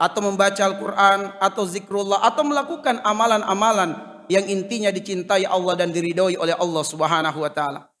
atau 0.00 0.20
membaca 0.24 0.60
Al-Quran 0.60 1.36
atau 1.40 1.64
zikrullah 1.68 2.24
atau 2.24 2.44
melakukan 2.44 3.00
amalan-amalan 3.04 3.96
yang 4.28 4.44
intinya 4.48 4.92
dicintai 4.92 5.46
Allah 5.48 5.74
dan 5.78 5.92
diridhoi 5.92 6.36
oleh 6.36 6.56
Allah 6.56 6.84
Subhanahu 6.84 7.38
wa 7.40 7.50
taala. 7.52 7.92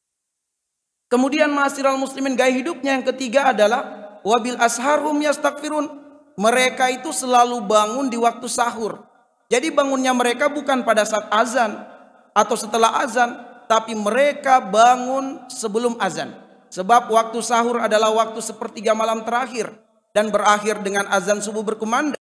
Kemudian 1.06 1.52
masiral 1.54 1.96
muslimin 1.96 2.34
gaya 2.34 2.50
hidupnya 2.50 2.98
yang 2.98 3.06
ketiga 3.06 3.54
adalah 3.54 3.86
wabil 4.26 4.58
asharum 4.58 5.14
yastaghfirun. 5.22 6.05
Mereka 6.36 6.92
itu 6.92 7.16
selalu 7.16 7.64
bangun 7.64 8.12
di 8.12 8.20
waktu 8.20 8.44
sahur. 8.44 9.00
Jadi 9.48 9.72
bangunnya 9.72 10.12
mereka 10.12 10.52
bukan 10.52 10.84
pada 10.84 11.08
saat 11.08 11.32
azan 11.32 11.80
atau 12.36 12.52
setelah 12.52 13.00
azan, 13.00 13.40
tapi 13.64 13.96
mereka 13.96 14.60
bangun 14.60 15.48
sebelum 15.48 15.96
azan. 15.96 16.36
Sebab 16.68 17.08
waktu 17.08 17.40
sahur 17.40 17.80
adalah 17.80 18.12
waktu 18.12 18.44
sepertiga 18.44 18.92
malam 18.92 19.24
terakhir 19.24 19.72
dan 20.12 20.28
berakhir 20.28 20.84
dengan 20.84 21.08
azan 21.08 21.40
subuh 21.40 21.64
berkumandang. 21.64 22.20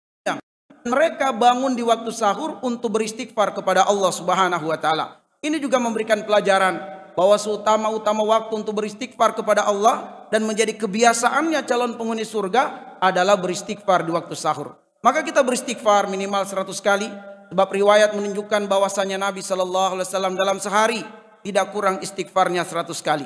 Mereka 0.86 1.36
bangun 1.36 1.76
di 1.76 1.84
waktu 1.84 2.14
sahur 2.16 2.62
untuk 2.64 2.96
beristighfar 2.96 3.52
kepada 3.52 3.84
Allah 3.84 4.16
Subhanahu 4.16 4.72
wa 4.72 4.80
taala. 4.80 5.20
Ini 5.44 5.60
juga 5.60 5.76
memberikan 5.76 6.24
pelajaran 6.24 6.95
bahwa 7.16 7.40
seutama-utama 7.40 8.22
waktu 8.22 8.54
untuk 8.60 8.78
beristighfar 8.78 9.34
kepada 9.34 9.66
Allah 9.66 10.28
dan 10.30 10.44
menjadi 10.44 10.76
kebiasaannya 10.76 11.64
calon 11.64 11.96
penghuni 11.96 12.28
surga 12.28 12.96
adalah 13.00 13.40
beristighfar 13.40 14.04
di 14.04 14.12
waktu 14.12 14.36
sahur. 14.36 14.76
Maka 15.00 15.24
kita 15.24 15.42
beristighfar 15.42 16.12
minimal 16.12 16.44
100 16.44 16.70
kali 16.84 17.08
sebab 17.50 17.68
riwayat 17.72 18.14
menunjukkan 18.18 18.68
bahwasanya 18.68 19.16
Nabi 19.22 19.40
Shallallahu 19.42 19.98
alaihi 19.98 20.08
wasallam 20.10 20.34
dalam 20.36 20.58
sehari 20.60 21.02
tidak 21.46 21.72
kurang 21.72 22.02
istighfarnya 22.02 22.66
100 22.66 22.90
kali. 23.06 23.26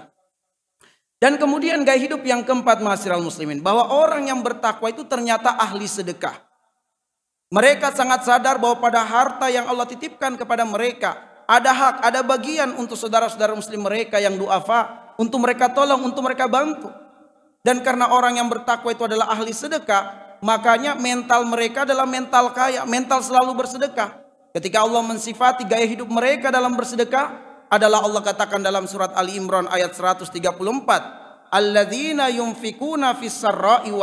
Dan 1.20 1.36
kemudian 1.36 1.84
gaya 1.84 2.00
hidup 2.00 2.24
yang 2.24 2.48
keempat 2.48 2.80
mahasiswa 2.80 3.20
muslimin. 3.20 3.60
Bahwa 3.60 3.92
orang 3.92 4.32
yang 4.32 4.40
bertakwa 4.40 4.88
itu 4.88 5.04
ternyata 5.04 5.52
ahli 5.60 5.84
sedekah. 5.84 6.36
Mereka 7.52 7.92
sangat 7.92 8.24
sadar 8.24 8.56
bahwa 8.56 8.80
pada 8.80 9.04
harta 9.04 9.52
yang 9.52 9.68
Allah 9.68 9.84
titipkan 9.84 10.40
kepada 10.40 10.64
mereka. 10.64 11.29
Ada 11.50 11.72
hak, 11.74 11.96
ada 12.06 12.22
bagian 12.22 12.78
untuk 12.78 12.94
saudara-saudara 12.94 13.58
muslim 13.58 13.82
mereka 13.82 14.22
yang 14.22 14.38
duafa. 14.38 15.10
Untuk 15.18 15.42
mereka 15.42 15.74
tolong, 15.74 16.06
untuk 16.06 16.22
mereka 16.22 16.46
bantu. 16.46 16.94
Dan 17.66 17.82
karena 17.82 18.14
orang 18.14 18.38
yang 18.38 18.46
bertakwa 18.46 18.94
itu 18.94 19.10
adalah 19.10 19.34
ahli 19.34 19.50
sedekah. 19.50 20.38
Makanya 20.46 20.94
mental 20.94 21.50
mereka 21.50 21.90
adalah 21.90 22.06
mental 22.06 22.54
kaya. 22.54 22.86
Mental 22.86 23.26
selalu 23.26 23.58
bersedekah. 23.58 24.22
Ketika 24.54 24.86
Allah 24.86 25.02
mensifati 25.02 25.66
gaya 25.66 25.90
hidup 25.90 26.06
mereka 26.06 26.54
dalam 26.54 26.78
bersedekah 26.78 27.50
adalah 27.70 28.06
Allah 28.06 28.22
katakan 28.26 28.62
dalam 28.62 28.90
surat 28.90 29.14
Ali 29.14 29.38
Imran 29.38 29.70
ayat 29.70 29.94
134 29.94 30.42
alladzina 31.54 32.34
yunfikuna 32.34 33.14
fis 33.18 33.38
sarra'i 33.38 33.94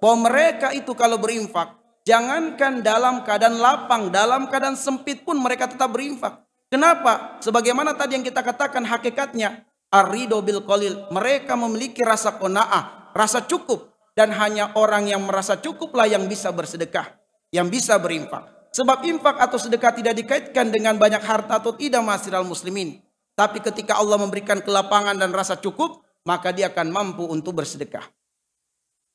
bahwa 0.00 0.16
mereka 0.24 0.72
itu 0.72 0.96
kalau 0.96 1.20
berinfak 1.20 1.76
jangankan 2.08 2.80
dalam 2.80 3.20
keadaan 3.20 3.60
lapang 3.60 4.08
dalam 4.08 4.48
keadaan 4.48 4.80
sempit 4.80 5.28
pun 5.28 5.36
mereka 5.36 5.68
tetap 5.68 5.92
berinfak 5.92 6.40
kenapa 6.70 7.42
sebagaimana 7.42 7.98
tadi 7.98 8.16
yang 8.16 8.24
kita 8.24 8.40
katakan 8.40 8.86
hakikatnya 8.86 9.66
arido 9.90 10.40
bil 10.40 10.62
qalil 10.64 11.10
mereka 11.12 11.58
memiliki 11.58 12.00
rasa 12.06 12.38
qanaah 12.38 13.12
rasa 13.12 13.44
cukup 13.44 13.90
dan 14.14 14.30
hanya 14.32 14.72
orang 14.78 15.10
yang 15.10 15.20
merasa 15.26 15.58
cukuplah 15.58 16.06
yang 16.06 16.24
bisa 16.30 16.54
bersedekah 16.54 17.18
yang 17.50 17.66
bisa 17.66 17.98
berinfak 17.98 18.60
Sebab 18.70 19.02
infak 19.02 19.34
atau 19.42 19.58
sedekah 19.58 19.90
tidak 19.90 20.14
dikaitkan 20.14 20.70
dengan 20.70 20.94
banyak 20.94 21.18
harta 21.26 21.58
atau 21.58 21.74
tidak 21.74 22.06
masiral 22.06 22.46
muslimin. 22.46 23.02
Tapi 23.34 23.58
ketika 23.58 23.98
Allah 23.98 24.14
memberikan 24.14 24.62
kelapangan 24.62 25.18
dan 25.18 25.34
rasa 25.34 25.58
cukup, 25.58 26.06
maka 26.22 26.54
dia 26.54 26.70
akan 26.70 26.86
mampu 26.94 27.26
untuk 27.26 27.58
bersedekah. 27.58 28.06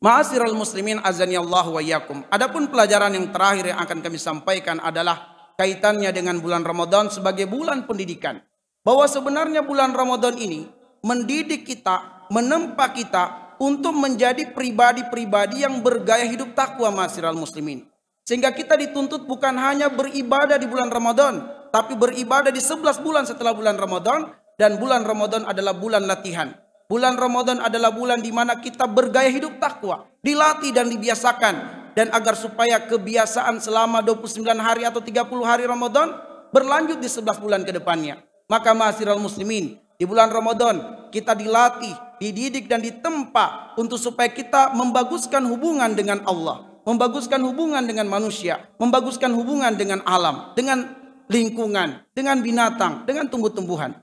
Ma'asiral 0.04 0.52
muslimin 0.52 1.00
azani 1.00 1.40
Allah 1.40 1.66
wa 1.72 1.80
yakum. 1.80 2.28
Adapun 2.28 2.68
pelajaran 2.68 3.16
yang 3.16 3.32
terakhir 3.32 3.72
yang 3.72 3.80
akan 3.80 4.04
kami 4.04 4.20
sampaikan 4.20 4.84
adalah 4.84 5.35
kaitannya 5.56 6.12
dengan 6.12 6.40
bulan 6.40 6.64
Ramadan 6.64 7.08
sebagai 7.12 7.48
bulan 7.48 7.88
pendidikan. 7.88 8.44
Bahwa 8.86 9.10
sebenarnya 9.10 9.66
bulan 9.66 9.98
Ramadan 9.98 10.38
ini 10.38 10.70
mendidik 11.02 11.66
kita, 11.66 12.30
menempa 12.30 12.94
kita 12.94 13.58
untuk 13.58 13.96
menjadi 13.98 14.54
pribadi-pribadi 14.54 15.66
yang 15.66 15.82
bergaya 15.82 16.28
hidup 16.28 16.54
takwa 16.54 16.94
masiral 16.94 17.34
muslimin. 17.34 17.88
Sehingga 18.26 18.54
kita 18.54 18.78
dituntut 18.78 19.26
bukan 19.26 19.54
hanya 19.58 19.90
beribadah 19.90 20.58
di 20.58 20.66
bulan 20.70 20.90
Ramadan, 20.90 21.46
tapi 21.70 21.94
beribadah 21.98 22.50
di 22.50 22.62
11 22.62 23.02
bulan 23.02 23.24
setelah 23.26 23.54
bulan 23.54 23.78
Ramadan 23.78 24.34
dan 24.58 24.78
bulan 24.82 25.06
Ramadan 25.06 25.46
adalah 25.46 25.74
bulan 25.78 26.06
latihan. 26.06 26.54
Bulan 26.86 27.18
Ramadan 27.18 27.66
adalah 27.66 27.90
bulan 27.90 28.22
di 28.22 28.30
mana 28.30 28.62
kita 28.62 28.86
bergaya 28.86 29.30
hidup 29.34 29.58
takwa, 29.58 30.06
dilatih 30.22 30.70
dan 30.70 30.86
dibiasakan 30.90 31.85
dan 31.96 32.12
agar 32.12 32.36
supaya 32.36 32.78
kebiasaan 32.84 33.64
selama 33.64 34.04
29 34.04 34.44
hari 34.60 34.84
atau 34.84 35.00
30 35.00 35.26
hari 35.48 35.64
Ramadan 35.64 36.12
berlanjut 36.52 37.00
di 37.00 37.08
11 37.08 37.40
bulan 37.40 37.64
ke 37.64 37.72
depannya. 37.72 38.20
Maka 38.46 38.76
masyiral 38.76 39.18
muslimin, 39.18 39.80
di 39.96 40.04
bulan 40.04 40.30
Ramadan 40.30 41.08
kita 41.10 41.34
dilatih, 41.34 42.20
dididik 42.20 42.68
dan 42.68 42.84
ditempa 42.84 43.80
untuk 43.80 43.96
supaya 43.96 44.28
kita 44.30 44.76
membaguskan 44.76 45.48
hubungan 45.48 45.96
dengan 45.96 46.22
Allah, 46.28 46.68
membaguskan 46.84 47.42
hubungan 47.42 47.82
dengan 47.88 48.12
manusia, 48.12 48.60
membaguskan 48.78 49.32
hubungan 49.32 49.74
dengan 49.74 50.04
alam, 50.04 50.52
dengan 50.54 50.94
lingkungan, 51.32 52.06
dengan 52.12 52.44
binatang, 52.44 53.08
dengan 53.08 53.32
tumbuh-tumbuhan. 53.32 53.98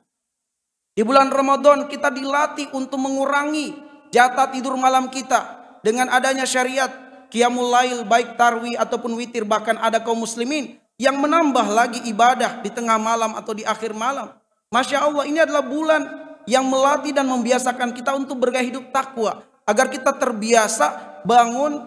Di 0.93 1.05
bulan 1.05 1.28
Ramadan 1.32 1.89
kita 1.89 2.12
dilatih 2.12 2.73
untuk 2.73 3.01
mengurangi 3.01 3.73
jatah 4.12 4.48
tidur 4.52 4.77
malam 4.77 5.09
kita 5.09 5.60
dengan 5.81 6.09
adanya 6.12 6.44
syariat 6.44 7.11
qiyamul 7.32 7.72
lail 7.72 8.04
baik 8.04 8.36
tarwi 8.36 8.76
ataupun 8.76 9.16
witir 9.16 9.48
bahkan 9.48 9.80
ada 9.80 9.96
kaum 10.04 10.20
muslimin 10.20 10.76
yang 11.00 11.16
menambah 11.16 11.64
lagi 11.72 12.04
ibadah 12.12 12.60
di 12.60 12.68
tengah 12.68 13.00
malam 13.00 13.32
atau 13.32 13.56
di 13.56 13.64
akhir 13.64 13.96
malam. 13.96 14.28
Masya 14.68 15.09
Allah 15.09 15.24
ini 15.24 15.40
adalah 15.40 15.64
bulan 15.64 16.04
yang 16.44 16.68
melatih 16.68 17.16
dan 17.16 17.24
membiasakan 17.24 17.96
kita 17.96 18.12
untuk 18.12 18.36
bergaya 18.36 18.68
hidup 18.68 18.92
takwa 18.92 19.40
agar 19.64 19.88
kita 19.88 20.12
terbiasa 20.12 21.18
bangun 21.24 21.80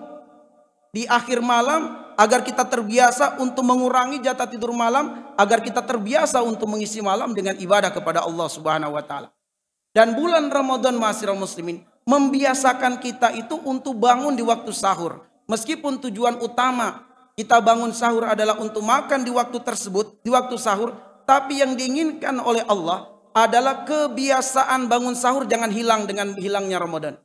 di 0.89 1.05
akhir 1.05 1.45
malam 1.45 2.05
agar 2.15 2.41
kita 2.41 2.63
terbiasa 2.63 3.39
untuk 3.43 3.61
mengurangi 3.67 4.23
jatah 4.23 4.47
tidur 4.47 4.72
malam, 4.72 5.35
agar 5.35 5.59
kita 5.59 5.84
terbiasa 5.84 6.41
untuk 6.41 6.72
mengisi 6.72 7.03
malam 7.03 7.35
dengan 7.35 7.53
ibadah 7.59 7.91
kepada 7.91 8.23
Allah 8.23 8.47
Subhanahu 8.47 8.95
wa 8.95 9.03
taala. 9.03 9.30
Dan 9.91 10.15
bulan 10.15 10.51
Ramadan 10.51 10.95
masirul 10.99 11.39
muslimin 11.39 11.84
membiasakan 12.03 12.99
kita 12.99 13.31
itu 13.35 13.55
untuk 13.63 13.95
bangun 13.95 14.35
di 14.35 14.43
waktu 14.43 14.72
sahur. 14.72 15.23
Meskipun 15.45 16.01
tujuan 16.09 16.41
utama 16.41 17.05
kita 17.38 17.61
bangun 17.61 17.91
sahur 17.91 18.26
adalah 18.26 18.57
untuk 18.57 18.81
makan 18.81 19.22
di 19.22 19.30
waktu 19.30 19.61
tersebut, 19.61 20.23
di 20.26 20.31
waktu 20.34 20.55
sahur, 20.57 20.95
tapi 21.27 21.59
yang 21.61 21.77
diinginkan 21.77 22.39
oleh 22.41 22.63
Allah 22.65 23.11
adalah 23.35 23.84
kebiasaan 23.84 24.88
bangun 24.88 25.13
sahur 25.13 25.43
jangan 25.43 25.67
hilang 25.67 26.07
dengan 26.07 26.31
hilangnya 26.39 26.80
Ramadan. 26.80 27.19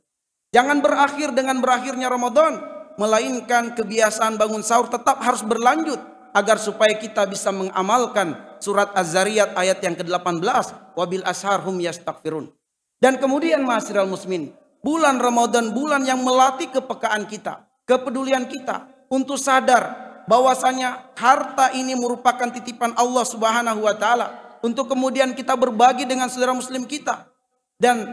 Jangan 0.51 0.83
berakhir 0.83 1.31
dengan 1.31 1.63
berakhirnya 1.63 2.11
Ramadan, 2.11 2.59
melainkan 2.99 3.71
kebiasaan 3.71 4.35
bangun 4.35 4.59
sahur 4.61 4.91
tetap 4.91 5.23
harus 5.23 5.41
berlanjut 5.47 5.97
agar 6.35 6.59
supaya 6.59 6.91
kita 6.99 7.23
bisa 7.23 7.55
mengamalkan 7.55 8.35
surat 8.59 8.91
Az-Zariyat 8.91 9.55
ayat 9.55 9.79
yang 9.79 9.95
ke-18 9.95 10.93
wabil 10.99 11.23
ashar 11.23 11.63
hum 11.63 11.79
yastaghfirun. 11.79 12.51
Dan 12.99 13.15
kemudian 13.15 13.63
masyiral 13.63 14.11
muslimin, 14.11 14.51
bulan 14.83 15.17
Ramadan 15.23 15.71
bulan 15.71 16.03
yang 16.03 16.19
melatih 16.19 16.67
kepekaan 16.69 17.25
kita, 17.31 17.70
kepedulian 17.91 18.47
kita 18.47 18.87
untuk 19.11 19.35
sadar 19.35 19.99
bahwasanya 20.31 21.11
harta 21.19 21.75
ini 21.75 21.91
merupakan 21.99 22.47
titipan 22.47 22.95
Allah 22.95 23.27
Subhanahu 23.27 23.83
wa 23.83 23.91
taala 23.91 24.31
untuk 24.63 24.87
kemudian 24.87 25.35
kita 25.35 25.59
berbagi 25.59 26.07
dengan 26.07 26.31
saudara 26.31 26.55
muslim 26.55 26.87
kita. 26.87 27.27
Dan 27.75 28.07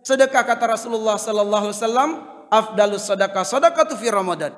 sedekah 0.00 0.48
kata 0.48 0.80
Rasulullah 0.80 1.20
sallallahu 1.20 1.68
alaihi 1.68 1.76
wasallam 1.76 2.10
afdalus 2.48 3.04
sedekah 3.04 3.44
sedekah 3.44 3.92
fi 3.92 4.08
Ramadan. 4.08 4.56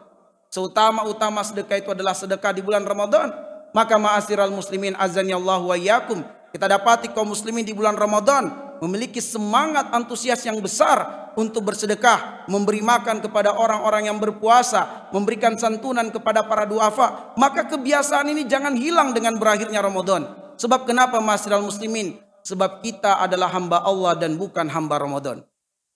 Seutama-utama 0.55 1.43
sedekah 1.43 1.83
itu 1.83 1.91
adalah 1.91 2.15
sedekah 2.15 2.55
di 2.55 2.63
bulan 2.63 2.87
Ramadan. 2.87 3.35
Maka 3.71 3.95
ma'asiral 4.03 4.51
muslimin 4.51 4.99
azani 4.99 5.31
Allah 5.31 5.63
wa 5.63 5.79
yakum. 5.79 6.27
Kita 6.51 6.67
dapati 6.67 7.15
kaum 7.15 7.31
muslimin 7.31 7.63
di 7.63 7.71
bulan 7.71 7.95
Ramadan 7.95 8.70
memiliki 8.81 9.21
semangat 9.23 9.93
antusias 9.93 10.41
yang 10.45 10.59
besar 10.59 11.31
untuk 11.39 11.69
bersedekah, 11.69 12.49
memberi 12.51 12.81
makan 12.81 13.23
kepada 13.23 13.55
orang-orang 13.55 14.09
yang 14.09 14.19
berpuasa, 14.19 15.09
memberikan 15.15 15.55
santunan 15.55 16.09
kepada 16.11 16.45
para 16.49 16.67
duafa. 16.67 17.37
Maka 17.39 17.69
kebiasaan 17.69 18.29
ini 18.33 18.49
jangan 18.49 18.75
hilang 18.75 19.15
dengan 19.15 19.39
berakhirnya 19.39 19.85
Ramadan. 19.85 20.27
Sebab 20.59 20.85
kenapa 20.89 21.23
ma'asiral 21.23 21.65
muslimin? 21.65 22.19
Sebab 22.45 22.81
kita 22.81 23.21
adalah 23.21 23.53
hamba 23.53 23.85
Allah 23.85 24.17
dan 24.17 24.35
bukan 24.41 24.67
hamba 24.69 24.97
Ramadan. 25.01 25.45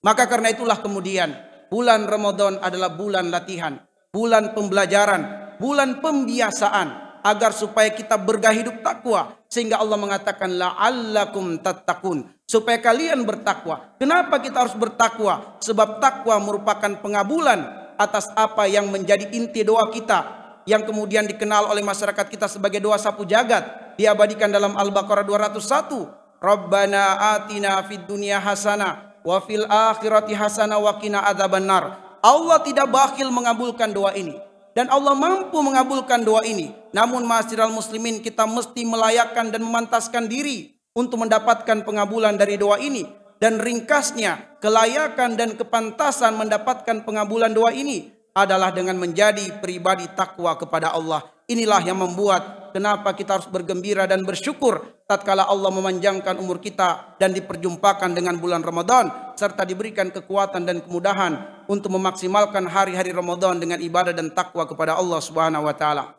Maka 0.04 0.28
karena 0.28 0.52
itulah 0.52 0.76
kemudian 0.78 1.32
Bulan 1.74 2.06
Ramadan 2.06 2.62
adalah 2.62 2.94
bulan 2.94 3.34
latihan, 3.34 3.74
bulan 4.14 4.54
pembelajaran, 4.54 5.22
bulan 5.58 5.98
pembiasaan 5.98 7.13
agar 7.24 7.56
supaya 7.56 7.88
kita 7.88 8.20
bergaya 8.20 8.52
hidup 8.52 8.84
takwa 8.84 9.32
sehingga 9.48 9.80
Allah 9.80 9.96
mengatakan 9.96 10.52
la'allakum 10.60 11.56
tattaqun 11.56 12.28
supaya 12.44 12.76
kalian 12.76 13.24
bertakwa. 13.24 13.96
Kenapa 13.96 14.36
kita 14.44 14.60
harus 14.60 14.76
bertakwa? 14.76 15.56
Sebab 15.64 16.04
takwa 16.04 16.36
merupakan 16.44 16.92
pengabulan 17.00 17.64
atas 17.96 18.28
apa 18.36 18.68
yang 18.68 18.92
menjadi 18.92 19.32
inti 19.32 19.64
doa 19.64 19.88
kita 19.88 20.44
yang 20.68 20.84
kemudian 20.84 21.24
dikenal 21.24 21.72
oleh 21.72 21.80
masyarakat 21.80 22.28
kita 22.28 22.44
sebagai 22.44 22.84
doa 22.84 23.00
sapu 23.00 23.24
jagat 23.24 23.96
diabadikan 23.96 24.52
dalam 24.52 24.76
Al-Baqarah 24.76 25.24
201 25.24 26.44
Rabbana 26.44 27.32
atina 27.40 27.80
fid 27.88 28.04
dunya 28.04 28.36
hasanah 28.36 29.24
wa 29.24 29.40
fil 29.40 29.64
akhirati 29.64 30.36
hasanah 30.36 30.76
wa 30.76 30.92
qina 31.00 31.24
adzabannar. 31.24 32.04
Allah 32.20 32.60
tidak 32.60 32.92
bakhil 32.92 33.32
mengabulkan 33.32 33.88
doa 33.92 34.12
ini 34.12 34.36
dan 34.74 34.90
Allah 34.90 35.14
mampu 35.14 35.62
mengabulkan 35.62 36.26
doa 36.26 36.42
ini. 36.42 36.74
Namun 36.90 37.22
masyiral 37.22 37.70
muslimin 37.70 38.18
kita 38.18 38.42
mesti 38.42 38.82
melayakkan 38.82 39.54
dan 39.54 39.62
memantaskan 39.62 40.26
diri 40.26 40.74
untuk 40.98 41.22
mendapatkan 41.22 41.86
pengabulan 41.86 42.34
dari 42.34 42.58
doa 42.58 42.82
ini. 42.82 43.06
Dan 43.38 43.62
ringkasnya 43.62 44.58
kelayakan 44.58 45.38
dan 45.38 45.54
kepantasan 45.54 46.34
mendapatkan 46.34 47.06
pengabulan 47.06 47.54
doa 47.54 47.70
ini 47.70 48.10
adalah 48.34 48.74
dengan 48.74 48.98
menjadi 48.98 49.62
pribadi 49.62 50.10
takwa 50.10 50.58
kepada 50.58 50.90
Allah. 50.90 51.22
Inilah 51.46 51.82
yang 51.86 52.02
membuat 52.02 52.63
kenapa 52.74 53.14
kita 53.14 53.38
harus 53.38 53.46
bergembira 53.46 54.10
dan 54.10 54.26
bersyukur 54.26 54.82
tatkala 55.06 55.46
Allah 55.46 55.70
memanjangkan 55.70 56.34
umur 56.42 56.58
kita 56.58 57.14
dan 57.22 57.30
diperjumpakan 57.30 58.10
dengan 58.10 58.34
bulan 58.42 58.66
Ramadan 58.66 59.38
serta 59.38 59.62
diberikan 59.62 60.10
kekuatan 60.10 60.66
dan 60.66 60.82
kemudahan 60.82 61.62
untuk 61.70 61.94
memaksimalkan 61.94 62.66
hari-hari 62.66 63.14
Ramadan 63.14 63.62
dengan 63.62 63.78
ibadah 63.78 64.10
dan 64.10 64.34
takwa 64.34 64.66
kepada 64.66 64.98
Allah 64.98 65.22
Subhanahu 65.22 65.70
wa 65.70 65.74
taala. 65.78 66.18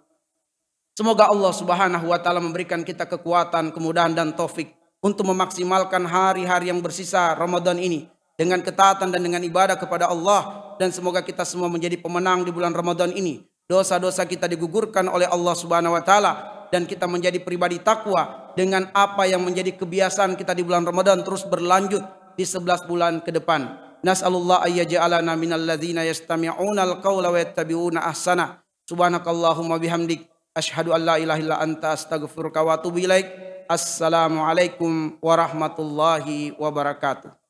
Semoga 0.96 1.28
Allah 1.28 1.52
Subhanahu 1.52 2.08
wa 2.08 2.20
taala 2.24 2.40
memberikan 2.40 2.80
kita 2.88 3.04
kekuatan, 3.04 3.76
kemudahan 3.76 4.16
dan 4.16 4.32
taufik 4.32 4.72
untuk 5.04 5.28
memaksimalkan 5.28 6.08
hari-hari 6.08 6.72
yang 6.72 6.80
bersisa 6.80 7.36
Ramadan 7.36 7.76
ini 7.76 8.08
dengan 8.40 8.64
ketaatan 8.64 9.12
dan 9.12 9.20
dengan 9.20 9.44
ibadah 9.44 9.76
kepada 9.76 10.08
Allah 10.08 10.72
dan 10.80 10.96
semoga 10.96 11.20
kita 11.20 11.44
semua 11.44 11.68
menjadi 11.68 12.00
pemenang 12.00 12.48
di 12.48 12.52
bulan 12.56 12.72
Ramadan 12.72 13.12
ini 13.12 13.44
dosa-dosa 13.66 14.30
kita 14.30 14.46
digugurkan 14.46 15.10
oleh 15.10 15.26
Allah 15.26 15.56
Subhanahu 15.58 15.98
wa 15.98 16.04
taala 16.06 16.34
dan 16.70 16.86
kita 16.86 17.10
menjadi 17.10 17.42
pribadi 17.42 17.82
takwa 17.82 18.54
dengan 18.54 18.90
apa 18.94 19.26
yang 19.26 19.42
menjadi 19.42 19.74
kebiasaan 19.74 20.38
kita 20.38 20.54
di 20.54 20.62
bulan 20.62 20.86
Ramadan 20.86 21.22
terus 21.26 21.46
berlanjut 21.46 22.02
di 22.38 22.46
11 22.46 22.90
bulan 22.90 23.14
ke 23.26 23.34
depan. 23.34 23.86
Nas'alullah 24.06 24.62
ayyaj'alana 24.70 25.34
minal 25.34 25.66
ladzina 25.66 26.06
yastami'una 26.06 26.86
al-qawla 26.86 27.34
wa 27.34 27.38
yattabi'una 27.42 28.06
ahsana. 28.06 28.62
Subhanakallahumma 28.86 29.82
bihamdik 29.82 30.30
asyhadu 30.54 30.94
an 30.94 31.02
la 31.02 31.16
ilaha 31.18 31.40
illa 31.42 31.58
anta 31.58 31.98
astaghfiruka 31.98 32.62
wa 32.62 32.78
atubu 32.78 33.02
ilaik. 33.02 33.26
Assalamualaikum 33.66 35.18
warahmatullahi 35.26 36.54
wabarakatuh. 36.62 37.45